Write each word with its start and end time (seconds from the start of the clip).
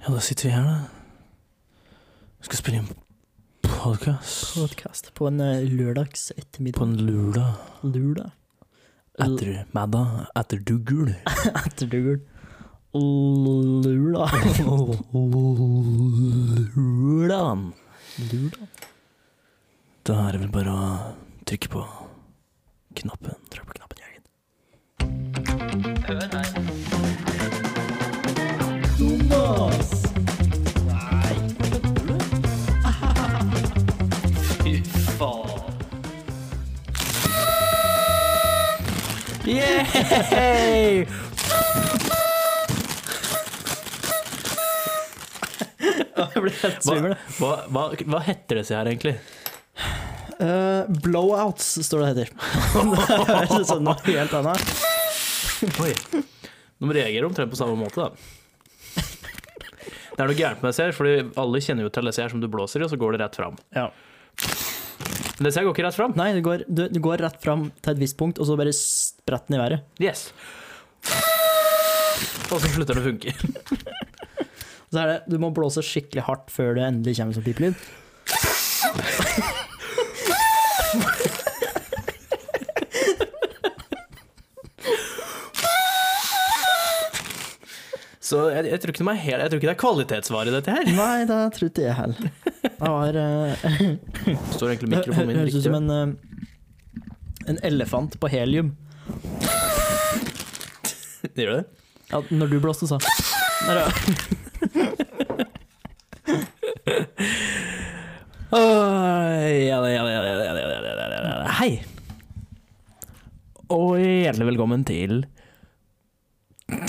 Ja, 0.00 0.12
da 0.14 0.20
sitter 0.20 0.48
vi 0.48 0.54
her, 0.54 0.64
da. 0.64 0.76
Vi 2.40 2.44
skal 2.48 2.58
spille 2.60 2.78
inn 2.80 2.88
podkast 3.66 4.54
Podcast 4.56 5.10
på 5.16 5.26
en 5.28 5.40
eh, 5.44 5.64
lørdags 5.68 6.30
på 6.74 6.84
en 6.86 6.94
lørdag 7.04 7.52
Lørdag. 7.84 8.30
etter 9.20 9.64
middag, 9.76 10.06
etter 10.40 10.58
Dugul. 10.64 11.10
Etter 11.66 11.86
Dugul. 11.92 12.20
Lørdag. 12.96 14.30
Lørdagen. 16.74 17.62
Lørdag. 18.32 18.66
Da 20.08 20.12
er 20.26 20.30
det 20.32 20.40
vel 20.46 20.52
bare 20.56 20.72
å 20.72 20.74
trykke 21.46 21.68
på 21.76 21.84
knappen. 23.02 23.36
Trykk 23.52 23.66
på 23.68 23.74
knappen, 23.76 23.98
Jørgen. 24.00 24.24
Thomas! 26.08 26.39
Yay! 39.50 41.06
Jeg 46.20 46.42
ble 46.44 46.52
helt 46.60 46.84
svimmel. 46.84 47.14
Hva, 47.40 47.52
hva, 47.72 47.84
hva 47.98 48.20
heter 48.26 48.60
disse 48.60 48.76
her, 48.76 48.90
egentlig? 48.90 49.16
Uh, 50.40 50.86
blowouts 51.04 51.72
står 51.84 52.04
det 52.04 52.10
heter. 52.10 52.28
det 53.50 53.60
ut 53.60 53.68
som 53.68 53.82
noe 53.84 53.96
helt 54.06 54.36
annet. 54.38 54.74
Oi. 55.82 55.94
De 56.80 56.92
reagerer 56.94 57.26
omtrent 57.28 57.52
på 57.52 57.58
samme 57.58 57.76
måte, 57.80 58.06
da. 58.06 58.10
Det 60.20 60.24
er 60.24 60.28
noe 60.28 60.36
gærent 60.36 60.62
med 60.62 60.72
disse 60.72 60.84
her, 60.84 60.94
fordi 60.96 61.14
alle 61.40 61.60
kjenner 61.64 61.86
jo 61.86 61.90
til 61.96 62.08
disse 62.10 62.20
her 62.20 62.32
som 62.32 62.40
du 62.42 62.48
blåser 62.52 62.82
i, 62.82 62.86
og 62.86 62.92
så 62.92 62.98
går 63.00 63.16
det 63.16 63.22
rett 63.24 63.36
fram. 63.40 63.54
Ja. 63.76 63.88
Men 65.40 65.46
disse 65.48 65.60
her 65.60 65.64
går 65.64 65.72
ikke 65.72 65.84
rett 65.86 65.96
fram. 65.96 66.12
Nei, 66.18 66.30
det 66.36 66.42
går, 66.44 66.64
du, 66.68 66.82
du 66.92 67.00
går 67.00 67.22
rett 67.24 67.38
fram 67.40 67.70
til 67.80 67.94
et 67.94 68.02
visst 68.02 68.18
punkt, 68.20 68.40
og 68.40 68.48
så 68.48 68.56
bare 68.60 68.74
spretter 69.20 69.52
den 69.52 69.58
i 69.58 69.62
været. 69.62 69.86
Yes. 70.02 70.30
Og 72.50 72.58
så 72.58 72.66
slutter 72.72 72.98
det 72.98 73.04
å 73.04 73.08
funke. 73.12 73.36
Så 74.90 74.98
er 74.98 75.06
det, 75.06 75.18
du 75.30 75.36
må 75.38 75.52
blåse 75.54 75.84
skikkelig 75.86 76.24
hardt 76.26 76.48
før 76.50 76.74
det 76.74 76.82
endelig 76.82 77.14
kommer 77.20 77.36
som 77.36 77.44
pipelyd. 77.46 77.76
Så 88.30 88.44
jeg, 88.52 88.66
jeg, 88.70 88.78
tror 88.82 88.94
helt, 89.10 89.42
jeg 89.42 89.50
tror 89.50 89.58
ikke 89.58 89.66
det 89.66 89.72
er 89.72 89.80
kvalitetsvare, 89.80 90.52
dette 90.54 90.74
her. 90.74 90.90
Nei, 90.94 91.22
det 91.26 91.38
tror 91.56 91.70
ikke 91.70 91.86
jeg 91.86 91.96
heller. 91.98 92.28
Det 92.62 92.74
var 92.78 93.16
uh, 93.18 93.64
Står 94.54 94.70
egentlig 94.70 94.90
mikrofonen 94.92 95.30
min 95.32 95.40
høres 95.40 95.56
ut 95.56 95.66
som 95.66 95.78
en, 95.80 95.90
uh, 95.90 97.46
en 97.50 97.58
elefant 97.66 98.14
på 98.22 98.30
helium. 98.30 98.70
Gjør 101.36 101.50
du 101.50 101.54
det? 101.56 101.64
Ja, 102.10 102.16
når 102.30 102.46
du 102.50 102.60
blåste, 102.62 102.86
så. 102.90 102.96
Der, 103.66 103.76
ja. 103.80 103.86
Hei! 111.60 111.72
Og 113.70 113.98
hjertelig 114.00 114.46
velkommen 114.48 114.82
til 114.88 115.20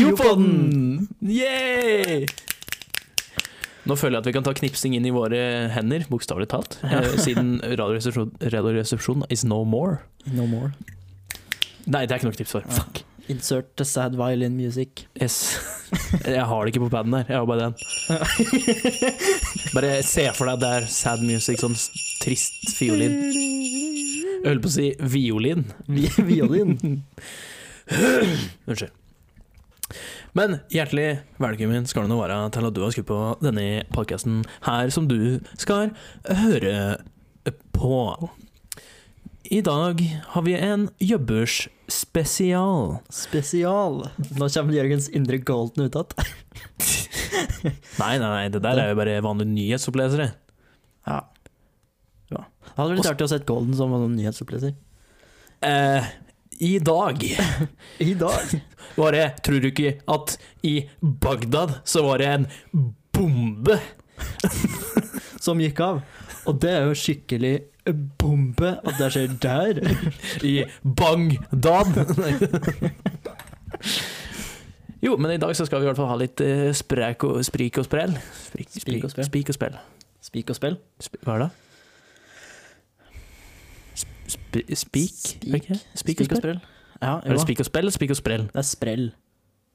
Jopodden! 0.00 1.08
Yeah! 1.22 2.26
Nå 3.86 3.94
føler 3.94 4.16
jeg 4.18 4.22
at 4.24 4.26
vi 4.26 4.34
kan 4.34 4.42
ta 4.46 4.52
knipsing 4.58 4.96
inn 4.98 5.06
i 5.06 5.12
våre 5.14 5.38
hender, 5.70 6.02
bokstavelig 6.10 6.48
talt, 6.50 6.78
eh, 6.82 7.12
siden 7.22 7.60
Radioresepsjonen 7.62 8.32
Radioresepsjon 8.52 9.22
is 9.30 9.44
no 9.46 9.60
more. 9.64 10.00
No 10.26 10.46
more. 10.50 10.72
Nei, 11.86 12.02
det 12.06 12.10
er 12.10 12.18
ikke 12.18 12.26
noe 12.32 12.34
knips 12.40 12.50
for. 12.56 12.66
Fuck. 12.66 13.04
Insert 13.30 13.72
the 13.78 13.84
sad 13.86 14.14
violin 14.18 14.56
music. 14.58 15.04
Yes. 15.20 15.36
Jeg 16.26 16.42
har 16.46 16.64
det 16.66 16.72
ikke 16.74 16.82
på 16.84 16.90
paden 16.92 17.14
her, 17.14 17.24
jeg 17.30 17.38
har 17.38 17.46
bare 17.46 17.68
den. 17.68 17.74
Bare 19.74 20.02
se 20.06 20.26
for 20.34 20.50
deg 20.50 20.60
det 20.62 20.70
er 20.80 20.86
sad 20.90 21.22
music, 21.26 21.58
sånn 21.62 21.74
trist 22.22 22.70
fiolin. 22.74 23.16
Jeg 23.30 24.46
holdt 24.50 24.62
på 24.66 24.70
å 24.70 24.76
si 24.76 24.90
violin. 25.14 25.64
Vi- 25.90 26.10
Violin. 26.26 26.76
Unnskyld. 28.66 28.90
Men 30.36 30.58
hjertelig 30.68 31.22
velkommen 31.40 31.86
skal 31.88 32.04
det 32.04 32.10
nå 32.12 32.16
være 32.20 32.34
til 32.52 32.66
at 32.68 32.74
du 32.76 32.82
har 32.84 32.90
skrudd 32.92 33.06
på 33.08 33.20
denne 33.40 33.86
podkasten 33.94 34.42
her, 34.66 34.90
som 34.92 35.06
du 35.08 35.38
skal 35.56 35.94
høre 36.28 36.98
på. 37.72 38.00
I 39.48 39.62
dag 39.64 40.02
har 40.34 40.44
vi 40.44 40.58
en 40.58 40.90
jobbers 41.00 41.70
spesial. 41.88 42.98
Spesial. 43.08 44.02
Nå 44.36 44.50
kommer 44.52 44.76
Jørgens 44.76 45.08
indre 45.16 45.40
golden 45.40 45.86
ut 45.86 45.96
igjen. 45.96 46.28
Nei, 48.02 48.12
nei, 48.20 48.28
nei, 48.28 48.44
det 48.52 48.60
der 48.64 48.78
er 48.80 48.92
jo 48.92 49.00
bare 49.00 49.16
vanlige 49.24 49.54
nyhetsopplesere. 49.54 50.28
Ja. 51.08 51.16
ja. 52.32 52.44
Det 52.44 52.76
hadde 52.76 53.00
vært 53.00 53.10
artig 53.14 53.26
å 53.26 53.32
se 53.32 53.40
Golden 53.48 53.76
som 53.76 53.92
en 53.96 54.14
nyhetsoppleser. 54.16 54.76
Eh, 55.64 56.08
I 56.60 56.78
dag 56.78 57.22
I 57.98 58.14
dag. 58.14 58.60
var 59.00 59.12
det, 59.12 59.26
tror 59.44 59.60
du 59.60 59.68
ikke, 59.68 59.98
at 60.08 60.36
i 60.64 60.88
Bagdad 61.00 61.80
så 61.84 62.02
var 62.06 62.22
det 62.22 62.28
en 62.32 62.46
bombe 63.12 63.78
Som 65.46 65.60
gikk 65.60 65.80
av. 65.84 65.98
Og 66.48 66.56
det 66.62 66.70
er 66.72 66.86
jo 66.88 66.94
skikkelig 66.96 67.52
bombe 68.18 68.72
at 68.80 68.96
det 68.98 69.10
skjer 69.14 69.34
der. 69.42 69.80
i 70.42 70.64
Bangdad. 70.82 71.92
jo, 75.04 75.14
men 75.16 75.36
i 75.36 75.38
dag 75.42 75.54
så 75.54 75.68
skal 75.68 75.82
vi 75.82 75.86
i 75.86 75.90
hvert 75.90 76.00
fall 76.00 76.10
ha 76.10 76.18
litt 76.18 76.42
eh, 76.42 76.72
sprek 76.74 77.28
og, 77.28 77.44
sprik 77.46 77.78
og 77.78 77.86
sprell. 77.86 78.16
Sprik, 78.48 78.72
Sprik 78.72 79.06
og 79.06 79.12
sprell. 79.12 79.28
Spik 79.28 79.52
og 79.52 79.60
sprell. 79.60 79.78
Spik 80.26 80.50
og 80.50 80.58
spill. 80.58 80.80
Sp 80.98 81.20
hva 81.22 81.36
er 81.36 81.44
det? 81.46 81.65
Sp 84.76 84.96
spik? 84.96 85.70
Spik. 85.94 86.20
Og 86.30 86.36
sprell? 86.36 86.60
Ja, 87.02 87.18
Er 87.24 87.32
det 87.32 87.40
spik 87.40 87.60
og 87.60 87.66
spell 87.68 87.84
eller 87.84 87.92
spik 87.92 88.10
og 88.10 88.16
sprell? 88.16 88.46
Det 88.52 88.62
er 88.62 88.68
sprell. 88.68 89.10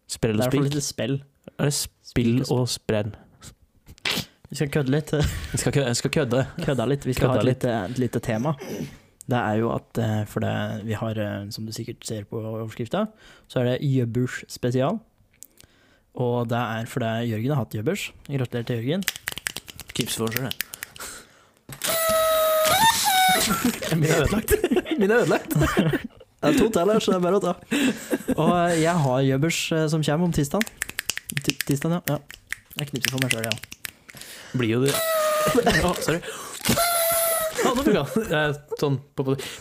Sprell 0.09 0.39
og 0.41 0.47
spik? 0.49 0.63
Det 0.71 0.81
er 0.81 0.87
spill. 0.87 1.19
Er 1.57 1.69
det 1.69 1.73
spill 1.73 2.41
og 2.49 2.69
sprell? 2.69 3.11
Vi 4.51 4.55
skal 4.59 4.71
kødde 4.71 4.91
litt. 4.91 5.13
Vi 5.51 5.57
skal, 5.57 5.71
kødde. 5.71 5.93
skal 5.95 6.11
kødde. 6.11 6.41
Kødde 6.65 6.87
litt. 6.89 7.05
Vi 7.07 7.13
skal 7.13 7.29
ha 7.31 7.37
et 7.39 7.45
lite, 7.47 7.75
et 7.91 8.01
lite 8.01 8.19
tema. 8.19 8.51
Det 9.31 9.37
er 9.37 9.61
jo 9.61 9.69
at 9.71 9.97
eh, 10.01 10.25
For 10.27 10.43
det 10.43 10.81
vi 10.89 10.97
har, 10.97 11.15
eh, 11.15 11.45
som 11.55 11.65
du 11.65 11.71
sikkert 11.71 12.03
ser 12.07 12.25
på 12.27 12.41
overskrifta, 12.41 13.05
så 13.47 13.61
er 13.61 13.69
det 13.71 13.77
Jøbbers 13.87 14.43
spesial. 14.51 14.99
Og 16.19 16.49
det 16.49 16.57
er 16.57 16.85
fordi 16.91 17.31
Jørgen 17.31 17.55
har 17.55 17.63
hatt 17.63 17.75
Jøbbers. 17.75 18.11
Gratulerer 18.27 18.67
til 18.67 18.81
Jørgen. 18.81 19.03
Kips 19.95 20.17
for 20.19 20.27
seg, 20.35 20.51
det. 20.51 21.97
Min 23.99 24.09
er 24.09 24.23
ødelagt. 24.23 24.55
Min 24.97 25.11
er 25.11 25.23
ødelagt. 25.23 25.55
Det 26.41 26.49
er 26.49 26.57
to 26.57 26.69
til 26.73 26.89
her, 26.89 26.99
så 26.99 27.13
det 27.13 27.17
er 27.19 27.25
bare 27.25 27.37
å 27.37 27.43
ta. 27.43 27.53
Og 28.35 28.53
eh, 28.55 28.79
jeg 28.81 28.95
har 29.05 29.25
Jøbbers 29.27 29.59
eh, 29.77 29.87
som 29.93 30.05
kommer 30.05 30.29
om 30.29 30.33
tirsdag. 30.35 30.65
Tirsdag, 31.45 31.99
ja. 31.99 32.01
ja. 32.15 32.17
Jeg 32.79 32.89
knipser 32.89 33.13
for 33.13 33.21
meg 33.23 33.35
sjøl, 33.35 33.45
ja. 33.45 34.21
Blir 34.57 34.73
jo 34.73 34.81
det 34.83 34.95
oh, 35.85 35.95
sorry. 36.01 36.19
Ja, 37.61 37.71
nå 37.75 37.83
funka 37.85 38.41
Sånn. 38.81 38.97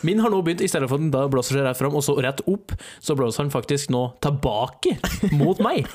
Min 0.06 0.22
har 0.24 0.32
nå 0.32 0.40
begynt, 0.44 0.64
i 0.64 0.70
stedet 0.70 0.88
for 0.88 0.96
at 0.96 1.04
den 1.04 1.12
da 1.12 1.26
blåser 1.30 1.58
seg 1.58 1.66
rett 1.66 1.78
fram, 1.78 1.96
og 1.96 2.04
så 2.06 2.16
rett 2.22 2.40
opp, 2.48 2.72
så 3.02 3.16
blåser 3.18 3.44
han 3.44 3.52
faktisk 3.52 3.92
nå 3.92 4.06
tilbake 4.24 4.96
mot 5.36 5.60
meg. 5.64 5.88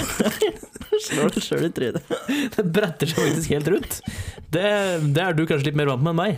Slår 1.06 1.32
deg 1.34 1.42
sjøl 1.44 1.66
i 1.66 1.72
trynet. 1.74 2.12
Det 2.56 2.64
bretter 2.74 3.10
seg 3.10 3.18
faktisk 3.22 3.54
helt 3.54 3.70
rundt. 3.74 3.98
Det, 4.52 4.66
det 5.16 5.22
er 5.24 5.36
du 5.36 5.44
kanskje 5.48 5.70
litt 5.70 5.78
mer 5.80 5.90
vant 5.92 6.04
med 6.04 6.12
enn 6.12 6.20
meg. 6.20 6.32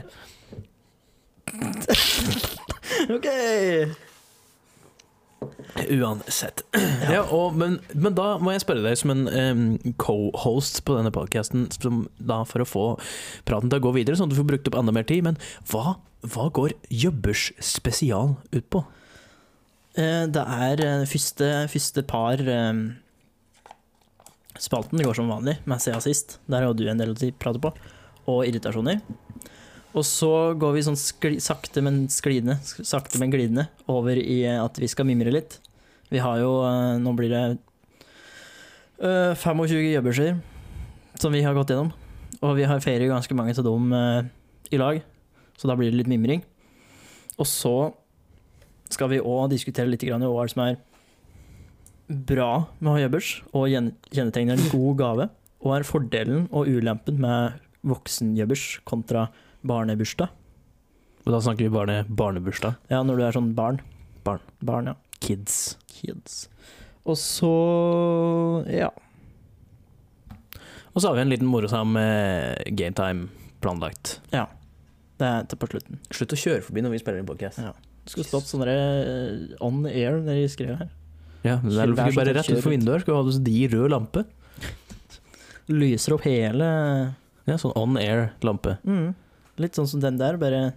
OK! 3.15 3.29
Uansett. 5.91 6.63
Ja, 7.11 7.25
og, 7.35 7.57
men, 7.59 7.77
men 7.93 8.15
da 8.17 8.37
må 8.41 8.55
jeg 8.55 8.63
spørre 8.63 8.85
deg 8.87 8.97
som 9.01 9.13
en 9.13 9.27
um, 9.29 9.65
co-host 10.01 10.81
på 10.87 10.97
denne 10.97 11.13
podcasten, 11.15 11.67
for 11.75 12.63
å 12.65 12.69
få 12.69 12.85
praten 13.49 13.71
til 13.73 13.83
å 13.83 13.87
gå 13.89 13.95
videre, 13.99 14.17
sånn 14.17 14.31
at 14.31 14.37
du 14.37 14.41
får 14.41 14.51
brukt 14.55 14.71
opp 14.71 14.79
enda 14.81 14.95
mer 14.95 15.07
tid, 15.09 15.25
men 15.27 15.41
hva, 15.73 15.97
hva 16.35 16.49
går 16.55 16.77
Jøbbers 16.95 17.51
spesial 17.65 18.37
ut 18.55 18.69
på? 18.73 18.85
Eh, 19.99 20.25
Det 20.33 20.43
er 20.43 20.85
eh, 20.87 21.05
første, 21.11 21.51
første 21.75 22.07
par 22.09 22.41
eh, 22.41 22.73
Spalten 24.61 25.03
går 25.03 25.17
som 25.19 25.31
vanlig, 25.31 25.57
med 25.67 25.83
siden 25.83 26.03
sist. 26.05 26.39
Der 26.47 26.63
har 26.63 26.75
du 26.77 26.85
en 26.87 27.01
del 27.01 27.15
å 27.15 27.31
prate 27.41 27.63
på. 27.63 27.73
Og 28.31 28.45
irritasjoner. 28.47 29.03
Og 29.95 30.03
så 30.07 30.31
går 30.59 30.75
vi 30.75 30.83
sånn 30.87 30.99
skli, 30.99 31.37
sakte, 31.43 31.83
men 31.85 32.05
sklidende, 32.11 32.57
sakte, 32.63 33.21
men 33.23 33.31
glidende 33.31 33.69
over 33.91 34.19
i 34.19 34.41
at 34.51 34.79
vi 34.83 34.91
skal 34.91 35.07
mimre 35.07 35.31
litt. 35.35 35.61
Vi 36.11 36.23
har 36.23 36.41
jo 36.43 36.57
eh, 36.67 36.97
Nå 37.03 37.13
blir 37.19 37.31
det 37.31 37.43
øh, 38.99 39.35
25 39.39 39.93
jobberser 39.95 40.41
som 41.21 41.35
vi 41.35 41.45
har 41.47 41.55
gått 41.55 41.71
gjennom. 41.71 41.93
Og 42.43 42.57
vi 42.59 42.67
har 42.67 42.83
feiret 42.83 43.11
ganske 43.11 43.37
mange 43.39 43.55
av 43.55 43.67
dem 43.67 43.93
øh, 43.95 44.27
i 44.75 44.81
lag, 44.81 44.99
så 45.59 45.71
da 45.71 45.77
blir 45.79 45.93
det 45.93 46.01
litt 46.03 46.11
mimring. 46.11 46.43
Og 47.39 47.47
så 47.51 47.93
skal 48.93 49.11
vi 49.11 49.23
òg 49.23 49.49
diskutere 49.53 49.91
litt 49.91 50.03
grann 50.07 50.23
hva 50.27 50.47
som 50.51 50.67
er 50.67 50.79
bra 52.09 52.67
med 52.79 52.91
å 52.91 52.95
ha 52.97 53.03
jobbers, 53.05 53.31
og 53.53 53.69
kjennetegner 53.71 54.59
en 54.59 54.73
god 54.73 54.99
gave. 55.01 55.29
Og 55.65 55.77
er 55.79 55.87
fordelen 55.89 56.49
og 56.53 56.69
ulempen 56.69 57.21
med 57.23 57.61
voksenjobbers 57.89 58.65
kontra 58.89 59.29
barnebursdag. 59.65 60.33
Og 61.25 61.33
da 61.33 61.41
snakker 61.41 61.65
vi 61.65 61.73
barne, 61.73 62.03
barnebursdag. 62.09 62.77
Ja, 62.93 63.01
når 63.01 63.17
du 63.17 63.25
er 63.25 63.37
sånn 63.37 63.55
barn. 63.57 63.81
Barn. 64.27 64.43
Barn, 64.61 64.93
ja. 64.93 64.97
Kids. 65.25 65.79
Kids. 65.89 66.45
Og 67.09 67.17
så 67.21 67.55
ja. 68.69 68.91
Og 70.93 71.01
så 71.01 71.09
har 71.09 71.17
vi 71.17 71.25
en 71.25 71.33
liten 71.33 71.49
morosam 71.49 71.97
eh, 72.01 72.61
gametime 72.77 73.31
planlagt. 73.65 74.19
Det 75.19 75.27
er 75.27 75.49
til 75.49 75.61
på 75.61 75.71
slutten. 75.73 76.01
Slutt 76.13 76.37
å 76.37 76.39
kjøre 76.39 76.65
forbi 76.67 76.85
når 76.85 76.95
vi 76.95 77.01
spiller 77.03 77.23
inn 77.23 77.29
podcast. 77.29 77.61
Ja. 77.63 77.73
Det 78.05 78.13
skulle 78.13 78.29
stått 78.29 78.51
sånn 78.51 78.67
eh, 78.69 79.57
on 79.65 79.87
air 79.89 80.21
nedi 80.21 80.45
skrevet 80.53 80.85
her. 80.85 80.93
Ja, 81.45 81.59
men 81.61 81.71
det 81.71 81.79
er 81.79 81.93
Kjør- 81.93 82.15
bare 82.17 82.35
rett 82.35 82.49
utenfor 82.49 82.73
vinduet 82.73 83.01
skal 83.05 83.15
du 83.15 83.31
ha 83.33 83.39
de 83.45 83.69
rød 83.69 83.91
lampe. 83.93 84.25
Lyser 85.69 86.15
opp 86.17 86.25
hele 86.29 86.69
Ja, 87.47 87.57
sånn 87.61 87.73
on 87.77 87.97
air-lampe. 88.01 88.79
mm, 88.85 89.15
Litt 89.59 89.73
sånn 89.77 89.87
som 89.87 90.01
den 90.01 90.17
der, 90.19 90.37
bare 90.37 90.73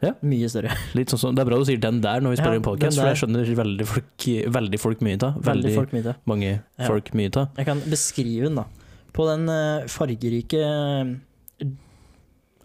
Ja. 0.00 0.12
mye 0.22 0.46
større. 0.48 0.70
Litt 0.94 1.08
sånn 1.10 1.34
Det 1.34 1.40
er 1.42 1.48
bra 1.48 1.58
du 1.58 1.64
sier 1.64 1.80
den 1.80 2.00
der 2.00 2.20
når 2.20 2.30
vi 2.30 2.36
Ja, 2.36 2.42
spiller 2.44 2.56
inn 2.60 2.62
podcast, 2.62 2.98
for 3.00 3.06
jeg 3.08 3.16
skjønner 3.16 3.54
veldig 3.56 3.86
folk, 3.86 4.52
veldig 4.54 4.78
folk 4.80 5.00
mye 5.00 5.22
av. 5.22 5.34
Veldig 5.42 5.44
Veldig 5.64 5.74
folk 5.74 5.92
mye. 5.92 6.14
mange 6.26 6.60
Ja. 6.78 6.86
folk 6.86 7.10
mye 7.14 7.36
av. 7.36 7.48
Jeg 7.56 7.66
kan 7.66 7.80
beskrive 7.80 8.44
den, 8.44 8.54
da. 8.56 8.64
På 9.12 9.26
den 9.26 9.48
eh, 9.48 9.86
fargerike 9.88 11.18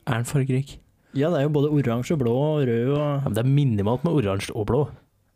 Er 0.06 0.14
den 0.20 0.26
fargerik? 0.26 0.78
Ja, 1.16 1.30
det 1.30 1.40
er 1.40 1.44
jo 1.48 1.50
både 1.50 1.72
oransje, 1.72 2.18
blå 2.20 2.34
og 2.34 2.68
rød 2.68 2.98
Ja, 2.98 3.16
og 3.18 3.24
men 3.24 3.34
det 3.34 3.46
er 3.46 3.50
minimalt 3.50 4.04
med 4.04 4.14
oransje 4.14 4.52
og 4.56 4.68
blå. 4.68 4.90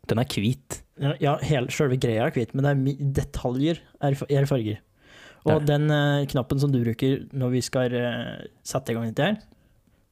Den 0.06 0.18
er 0.18 0.24
hvit. 0.24 0.82
Ja, 1.20 1.36
hele 1.46 1.70
selve 1.70 1.96
greia 2.00 2.26
er 2.26 2.32
hvit, 2.34 2.54
men 2.58 2.64
det 2.66 2.70
er 2.72 3.10
detaljer 3.20 3.78
er, 4.02 4.16
er 4.28 4.46
farger. 4.50 4.80
Og 5.46 5.52
Ja. 5.52 5.58
den 5.70 5.90
uh, 5.90 6.24
knappen 6.26 6.58
som 6.60 6.72
du 6.72 6.80
bruker 6.82 7.28
når 7.32 7.50
vi 7.54 7.60
skal 7.62 7.94
uh, 7.94 8.46
sette 8.66 8.90
i 8.90 8.96
gang 8.96 9.06
dette 9.12 9.22
her, 9.28 9.36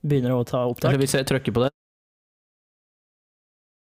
begynner 0.06 0.37
å 0.37 0.44
ta 0.47 0.62
opptak. 0.69 0.91
Eller 0.93 1.03
hvis 1.03 1.17
jeg 1.19 1.27
trykker 1.27 1.53
på 1.56 1.65
den 1.67 1.73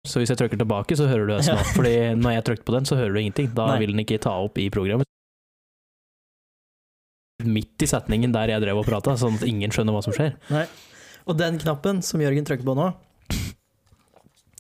Så 0.09 0.19
hvis 0.23 0.31
jeg 0.33 0.39
trykker 0.41 0.59
tilbake, 0.59 0.97
så 0.97 1.07
hører 1.07 1.27
du 1.27 1.33
det 1.37 1.45
Ja. 1.47 1.55
snart. 1.55 1.71
Fordi 1.79 1.95
når 2.19 2.33
jeg 2.39 2.45
trykker 2.49 2.65
på 2.65 2.75
den, 2.79 2.85
så 2.89 2.97
hører 2.97 3.13
du 3.15 3.21
ingenting. 3.21 3.53
Da 3.55 3.67
Nei. 3.75 3.79
vil 3.85 3.93
den 3.95 4.01
ikke 4.05 4.19
ta 4.25 4.33
opp 4.43 4.59
i 4.59 4.69
programmet. 4.73 5.05
Midt 7.45 7.83
i 7.83 7.87
setningen 7.87 8.33
der 8.35 8.49
jeg 8.51 8.63
drev 8.65 8.81
og 8.81 8.87
prata, 8.89 9.15
sånn 9.21 9.37
at 9.39 9.45
ingen 9.47 9.71
skjønner 9.71 9.95
hva 9.95 10.03
som 10.03 10.13
skjer. 10.17 10.35
Og 11.29 11.37
den 11.39 11.59
knappen 11.63 12.01
som 12.03 12.19
Jørgen 12.25 12.45
trykker 12.49 12.65
på 12.67 12.75
nå 12.75 12.89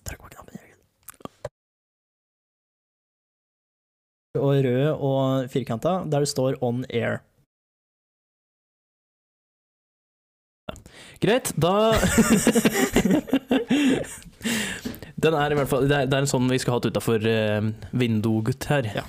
Trykk 0.07 0.21
på 0.23 0.29
knappen, 0.31 0.55
Jørgen. 0.61 0.79
Og 4.39 4.63
rød 4.65 4.89
og 4.95 5.51
firkanta, 5.51 6.05
der 6.05 6.21
det 6.25 6.29
står 6.29 6.59
'on 6.63 6.85
air'. 6.91 7.21
Greit, 11.21 11.53
da 11.57 11.93
Den 15.23 15.35
er 15.35 15.51
i 15.51 15.55
hvert 15.59 15.69
fall 15.69 15.89
Det 15.89 15.97
er, 15.97 16.07
det 16.07 16.15
er 16.15 16.23
en 16.23 16.31
sånn 16.31 16.51
vi 16.51 16.59
skal 16.63 16.77
ha 16.77 16.79
utafor 16.79 17.19
uh, 17.19 17.71
vinduet 17.91 18.69
her. 18.71 18.87
Ja. 19.01 19.05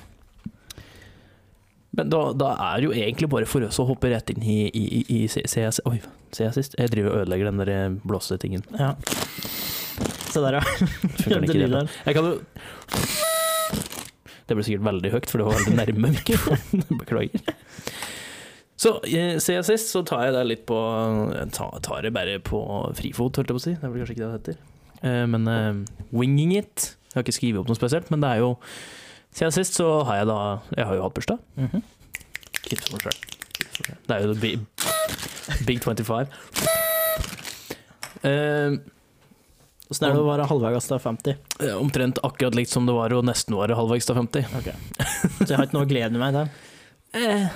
Men 1.99 2.09
da, 2.13 2.21
da 2.37 2.53
er 2.69 2.79
det 2.79 2.85
jo 2.87 2.93
egentlig 2.95 3.29
bare 3.29 3.49
for 3.49 3.65
oss 3.65 3.79
å 3.81 3.87
hoppe 3.89 4.11
rett 4.13 4.29
inn 4.33 4.43
i, 4.45 4.59
i, 4.69 4.83
i, 5.01 5.03
i 5.19 5.27
CS 5.29 5.81
Oi, 5.89 5.97
jeg 6.37 6.53
sist? 6.55 6.77
Jeg 6.79 6.93
driver 6.93 7.13
og 7.13 7.23
ødelegger 7.23 7.49
den 7.49 7.61
der 7.63 7.71
eh, 7.73 7.97
blåsetingen. 8.05 8.63
Ja. 8.77 8.93
Se 10.29 10.43
der, 10.45 10.59
ja. 10.59 10.61
Funker 10.61 11.39
den 11.39 11.49
ikke 11.49 11.71
det? 11.73 11.83
Jeg 12.05 12.19
kan 12.19 12.29
jo 12.29 12.37
Det 14.49 14.57
ble 14.57 14.65
sikkert 14.65 14.87
veldig 14.87 15.11
høyt, 15.13 15.29
for 15.29 15.41
det 15.41 15.45
var 15.47 15.59
veldig 15.59 15.75
nærme 15.77 16.11
mikrofonen. 16.17 16.85
Beklager. 16.97 17.43
Så 18.79 18.95
eh, 19.05 19.35
siden 19.43 19.65
sist 19.67 19.91
så 19.93 20.01
tar 20.07 20.23
jeg 20.25 20.35
det 20.37 20.43
litt 20.47 20.65
på 20.69 20.77
jeg 21.35 21.49
tar, 21.53 22.01
det 22.05 22.13
bare 22.15 22.37
på 22.41 22.61
frifot, 22.97 23.37
holdt 23.37 23.51
jeg 23.51 23.57
på 23.57 23.59
å 23.59 23.65
si. 23.65 23.73
Det 23.75 23.85
er 23.85 23.91
vel 23.93 24.01
kanskje 24.01 24.15
ikke 24.15 24.23
det 24.23 24.29
det 24.29 24.39
heter. 24.39 24.61
Eh, 24.99 25.25
men 25.31 25.47
uh, 25.51 26.05
winging 26.15 26.55
it. 26.57 26.93
Jeg 27.09 27.17
har 27.19 27.25
ikke 27.27 27.37
skrevet 27.37 27.61
opp 27.61 27.69
noe 27.71 27.79
spesielt, 27.79 28.09
men 28.13 28.23
det 28.23 28.33
er 28.35 28.43
jo 28.45 28.55
Siden 29.29 29.53
sist 29.53 29.75
så 29.77 29.85
har 30.07 30.23
jeg 30.23 30.25
da 30.25 30.37
Jeg 30.73 30.87
har 30.89 30.95
jo 30.97 31.03
hatt 31.05 31.13
bursdag. 31.13 31.41
Mhm. 31.59 31.83
Kitt 32.65 32.81
for 32.81 32.95
meg 32.95 33.03
selv. 33.05 33.35
Det 34.07 34.15
er 34.15 34.25
jo 34.25 34.33
big, 34.41 34.63
big 35.67 35.83
25. 35.83 36.31
Eh, 38.25 38.79
Åssen 39.89 40.05
er 40.05 40.13
det 40.13 40.21
å 40.21 40.27
være 40.27 40.45
halvveis 40.45 40.85
til 40.85 40.99
50? 41.01 41.37
Eh, 41.65 41.73
Omtrent 41.73 42.19
akkurat 42.25 42.53
likt 42.57 42.69
som 42.69 42.85
det 42.85 42.93
var 42.93 43.13
å 43.15 43.23
nesten 43.25 43.57
være 43.57 43.77
halvveis 43.77 44.05
til 44.05 44.19
50. 44.19 44.45
Så 45.41 45.47
jeg 45.49 45.57
har 45.57 45.65
ikke 45.65 45.77
noe 45.79 45.87
å 45.87 45.89
glede 45.89 46.21
meg 46.21 46.35
til. 46.37 46.51
Eh, 47.17 47.47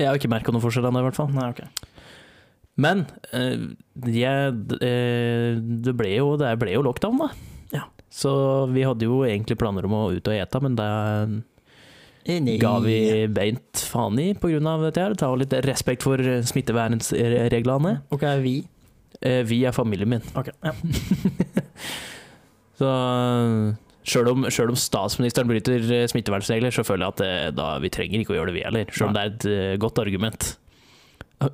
jeg 0.00 0.08
har 0.10 0.18
ikke 0.18 0.32
merka 0.32 0.50
noen 0.50 0.64
forskjell 0.64 0.88
ennå, 0.90 1.04
i 1.04 1.06
hvert 1.06 1.18
fall. 1.20 1.30
Nei, 1.30 1.46
okay. 1.54 1.70
Men 2.74 3.04
eh, 3.30 3.68
jeg, 4.10 4.58
eh, 4.82 5.62
det 5.86 5.94
ble 5.94 6.10
jo, 6.16 6.34
det 6.40 6.50
ble 6.58 6.74
jo 6.74 6.82
lockdown, 6.88 7.22
da. 7.22 7.30
Ja. 7.76 7.86
Så 8.10 8.34
vi 8.74 8.82
hadde 8.86 9.06
jo 9.06 9.22
egentlig 9.22 9.60
planer 9.60 9.86
om 9.86 9.94
å 9.94 10.04
ut 10.10 10.26
og 10.26 10.34
ete, 10.34 10.62
men 10.62 10.74
det 10.78 10.90
Nei. 12.42 12.58
ga 12.58 12.76
vi 12.82 12.98
beint 13.30 13.86
faen 13.92 14.18
i 14.18 14.32
pga. 14.34 14.58
dette 14.82 15.06
her. 15.06 15.14
Ta 15.14 15.30
litt 15.38 15.54
respekt 15.68 16.02
for 16.02 16.18
smittevernreglene. 16.18 17.98
Er 18.18 18.42
vi? 18.42 18.56
Eh, 19.24 19.40
vi 19.48 19.62
er 19.64 19.72
familien 19.76 20.10
min. 20.16 20.26
Ok, 20.36 20.52
ja. 20.64 20.74
Så 22.78 22.90
Sjøl 24.04 24.28
om, 24.28 24.44
om 24.44 24.76
statsministeren 24.76 25.48
bryter 25.48 25.80
eh, 25.80 26.04
smittevernregler, 26.10 26.74
så 26.74 26.84
føler 26.84 27.06
jeg 27.06 27.14
at 27.14 27.22
eh, 27.24 27.46
da, 27.56 27.70
vi 27.80 27.90
trenger 27.92 28.20
ikke 28.20 28.34
å 28.34 28.36
gjøre 28.36 28.52
det, 28.52 28.56
vi 28.58 28.64
heller. 28.66 28.90
Selv 28.92 29.08
om 29.08 29.14
det 29.16 29.22
er 29.22 29.30
et 29.32 29.46
eh, 29.48 29.76
godt 29.80 30.00
argument. 30.02 30.48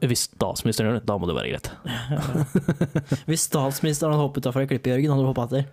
Hvis 0.03 0.25
statsministeren 0.33 0.91
gjør 0.91 0.99
det, 0.99 1.05
da 1.07 1.17
må 1.19 1.29
det 1.31 1.37
være 1.39 1.53
greit. 1.53 1.71
Hvis 3.31 3.47
statsministeren 3.47 4.15
hadde 4.15 4.25
hoppet 4.25 4.43
utafor 4.43 4.65
ei 4.65 4.71
klippe, 4.71 4.91
Jørgen, 4.91 5.15
hadde 5.15 5.25
du 5.25 5.31
hoppa 5.31 5.47
etter? 5.47 5.71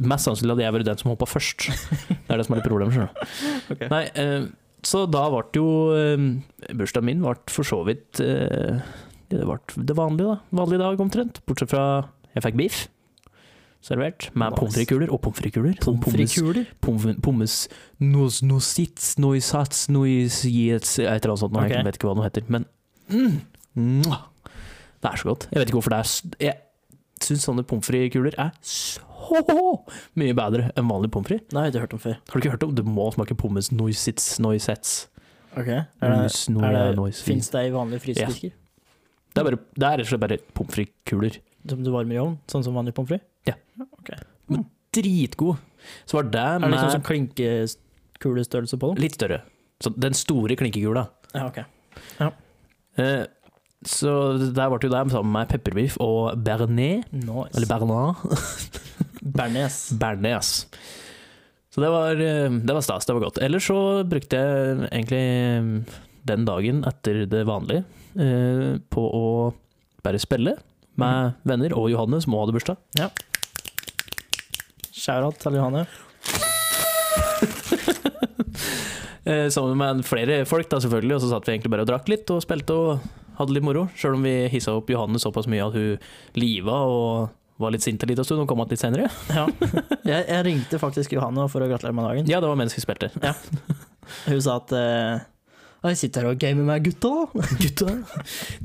Mest 0.00 0.28
sannsynlig 0.28 0.56
hadde 0.56 0.64
jeg 0.64 0.76
vært 0.78 0.88
den 0.88 1.02
som 1.02 1.12
hoppa 1.12 1.28
først. 1.28 1.68
Det 1.68 2.32
er 2.32 2.40
det 2.40 2.48
som 2.48 2.56
er 2.56 2.62
litt 2.62 2.68
problemet. 2.68 2.96
skjønner 2.96 3.12
du. 3.12 3.36
Ok. 3.76 3.84
Nei, 3.92 4.02
så 4.88 5.04
da 5.10 5.24
ble 5.32 5.44
jo 5.56 5.68
Bursdagen 6.76 7.08
min 7.08 7.22
ble 7.24 7.36
for 7.52 7.68
så 7.68 7.80
vidt 7.88 8.20
Det 9.28 9.44
ble 9.44 9.58
det 9.84 9.96
vanlige, 9.98 10.26
da. 10.34 10.38
Vanlig 10.56 10.78
dag 10.80 11.00
omtrent. 11.04 11.40
Bortsett 11.46 11.68
fra 11.72 11.82
jeg 12.34 12.42
fikk 12.46 12.56
biff 12.56 12.88
servert 13.84 14.30
med 14.34 14.50
Nice. 14.50 14.58
pommes 14.58 14.74
frites-kuler 14.74 15.10
og 15.14 15.20
pommes 15.22 15.38
frites-kuler. 15.38 15.74
Sånn 15.84 16.00
pommes 16.82 17.18
pommes- 17.22 17.68
nos, 18.00 18.40
nosits, 18.42 19.12
noisats, 19.22 19.84
noisiets 19.88 20.98
Et 20.98 21.06
eller 21.06 21.30
annet 21.34 21.38
sånt. 21.44 21.52
nå, 21.52 21.62
Ok. 21.62 21.70
Jeg 21.76 21.84
vet 21.86 21.98
ikke 21.98 22.08
hva 22.08 22.16
det 22.18 22.26
heter. 22.32 22.50
Men 22.50 22.66
mm, 23.76 24.02
det 24.02 25.12
er 25.12 25.16
så 25.20 25.28
godt. 25.30 25.46
Jeg 25.52 25.60
vet 25.60 25.68
ikke 25.70 25.78
hvorfor 25.80 25.94
det 25.94 26.00
er 26.00 26.46
Jeg 26.48 26.56
syns 27.22 27.44
sånne 27.46 27.64
pommes 27.66 27.86
frites-kuler 27.86 28.34
er 28.38 28.50
så 28.62 29.44
mye 30.16 30.34
bedre 30.34 30.70
enn 30.74 30.88
vanlig 30.88 31.10
pommes 31.12 31.28
frites. 31.28 31.48
Det 31.50 31.56
har 31.58 31.68
jeg 31.68 31.74
ikke 31.74 31.84
hørt 31.86 31.94
om 31.94 32.02
før. 32.02 32.16
Har 32.18 32.34
du 32.34 32.38
ikke 32.48 32.54
hørt 32.56 32.66
om 32.66 32.74
Du 32.74 32.82
må 32.82 33.12
smake 33.14 33.36
pommes 33.36 33.70
noisits, 33.70 34.38
noisets. 34.40 35.06
Ok, 35.56 35.68
er 35.68 35.86
det, 36.02 36.96
Nois. 36.96 37.22
Fins 37.22 37.48
det 37.50 37.66
i 37.66 37.70
vanlige 37.74 38.00
frysedisker? 38.04 38.52
Det 39.38 39.44
er, 39.44 39.48
bare, 39.48 39.60
det 39.78 39.86
er 39.88 40.00
rett 40.00 40.06
og 40.06 40.10
slett 40.10 40.24
bare 40.24 40.38
pommes 40.58 40.74
frites-kuler. 40.74 41.38
Som 41.70 41.84
du 41.86 41.90
varmer 41.94 42.16
i 42.18 42.20
ovnen? 42.22 42.38
Sånn 42.50 42.64
som 42.66 42.74
vanlig 42.78 42.94
pommes 42.96 43.14
frites? 43.14 43.56
Dritgod. 44.98 45.58
Så 46.08 46.16
var 46.18 46.26
det 46.32 46.44
med 46.58 46.64
Er 46.64 46.64
det 46.64 46.70
liksom 46.74 46.88
med 46.88 46.94
sånn 46.96 47.06
klinkekulestørrelse 47.06 48.78
på 48.80 48.88
dem? 48.92 49.02
litt 49.04 49.14
større. 49.18 49.42
Så 49.84 49.92
den 49.94 50.16
store 50.16 50.56
klinkekula. 50.58 51.04
Ja, 51.36 51.46
ok. 51.50 51.60
Eh, 52.98 53.26
så 53.86 54.12
der 54.40 54.72
ble 54.72 54.80
jo 54.82 54.90
det 54.90 55.02
sammen 55.12 55.30
med 55.36 55.52
pepperbiff 55.52 55.98
og 56.02 56.32
bearnés. 56.42 57.04
Nice. 57.14 57.52
Eller 57.54 57.68
bernard. 57.70 58.16
Bernes. 59.22 59.76
Bernes. 60.02 60.66
Så 61.70 61.84
det 61.84 61.92
var, 61.94 62.18
eh, 62.18 62.48
det 62.50 62.74
var 62.74 62.82
stas, 62.82 63.06
det 63.06 63.14
var 63.14 63.28
godt. 63.28 63.38
Ellers 63.44 63.68
så 63.70 63.78
brukte 64.08 64.40
jeg 64.40 64.88
egentlig 64.88 65.22
eh, 65.22 66.00
den 66.32 66.48
dagen 66.48 66.82
etter 66.88 67.22
det 67.30 67.44
vanlige 67.46 67.84
eh, 67.84 67.97
på 68.14 69.02
å 69.04 69.24
bare 70.04 70.20
spille 70.22 70.56
med 70.98 71.36
venner 71.46 71.74
og 71.78 71.90
Johanne, 71.92 72.20
som 72.24 72.34
også 72.34 72.46
hadde 72.46 72.56
bursdag. 72.56 72.76
Shout-out 74.98 75.38
til 75.42 75.58
Johanne. 75.60 75.86
Eh, 79.28 79.50
sammen 79.52 79.76
med 79.76 80.06
flere 80.08 80.38
folk, 80.48 80.70
da 80.72 80.78
selvfølgelig, 80.80 81.18
og 81.18 81.20
så 81.20 81.28
satt 81.28 81.44
vi 81.44 81.52
egentlig 81.52 81.72
bare 81.74 81.84
og 81.84 81.88
drakk 81.90 82.06
litt 82.08 82.30
og 82.32 82.40
spilte 82.40 82.72
og 82.72 83.02
hadde 83.36 83.52
litt 83.52 83.66
moro. 83.66 83.82
Sjøl 83.98 84.16
om 84.16 84.24
vi 84.24 84.32
hissa 84.48 84.72
opp 84.78 84.88
Johanne 84.88 85.20
såpass 85.20 85.48
mye 85.52 85.66
at 85.66 85.76
hun 85.76 85.98
liva 86.40 86.78
og 86.88 87.34
var 87.60 87.74
litt 87.74 87.84
sint 87.84 88.02
en 88.02 88.08
liten 88.08 88.24
stund 88.24 88.40
og 88.44 88.48
kom 88.48 88.62
igjen 88.62 88.72
litt 88.72 88.84
senere. 88.84 89.10
Ja. 89.36 89.44
Jeg, 90.06 90.22
jeg 90.30 90.46
ringte 90.46 90.80
faktisk 90.80 91.12
Johanne 91.12 91.44
for 91.52 91.60
å 91.60 91.68
gratulere 91.68 91.98
med 91.98 92.08
dagen. 92.08 92.30
Ja, 92.30 92.40
det 92.40 92.48
var 92.48 92.56
mens 92.56 92.76
vi 92.76 92.84
spilte. 92.84 93.10
Ja. 93.20 93.34
Hun 94.30 94.40
sa 94.40 94.56
at 94.62 94.72
eh, 94.78 95.26
Jeg 95.78 95.98
sitter 96.00 96.24
her 96.24 96.34
og 96.34 96.40
gamer 96.42 96.66
med 96.66 96.86
gutta, 96.88 97.10
da. 97.30 97.42
Gutta? 97.62 97.92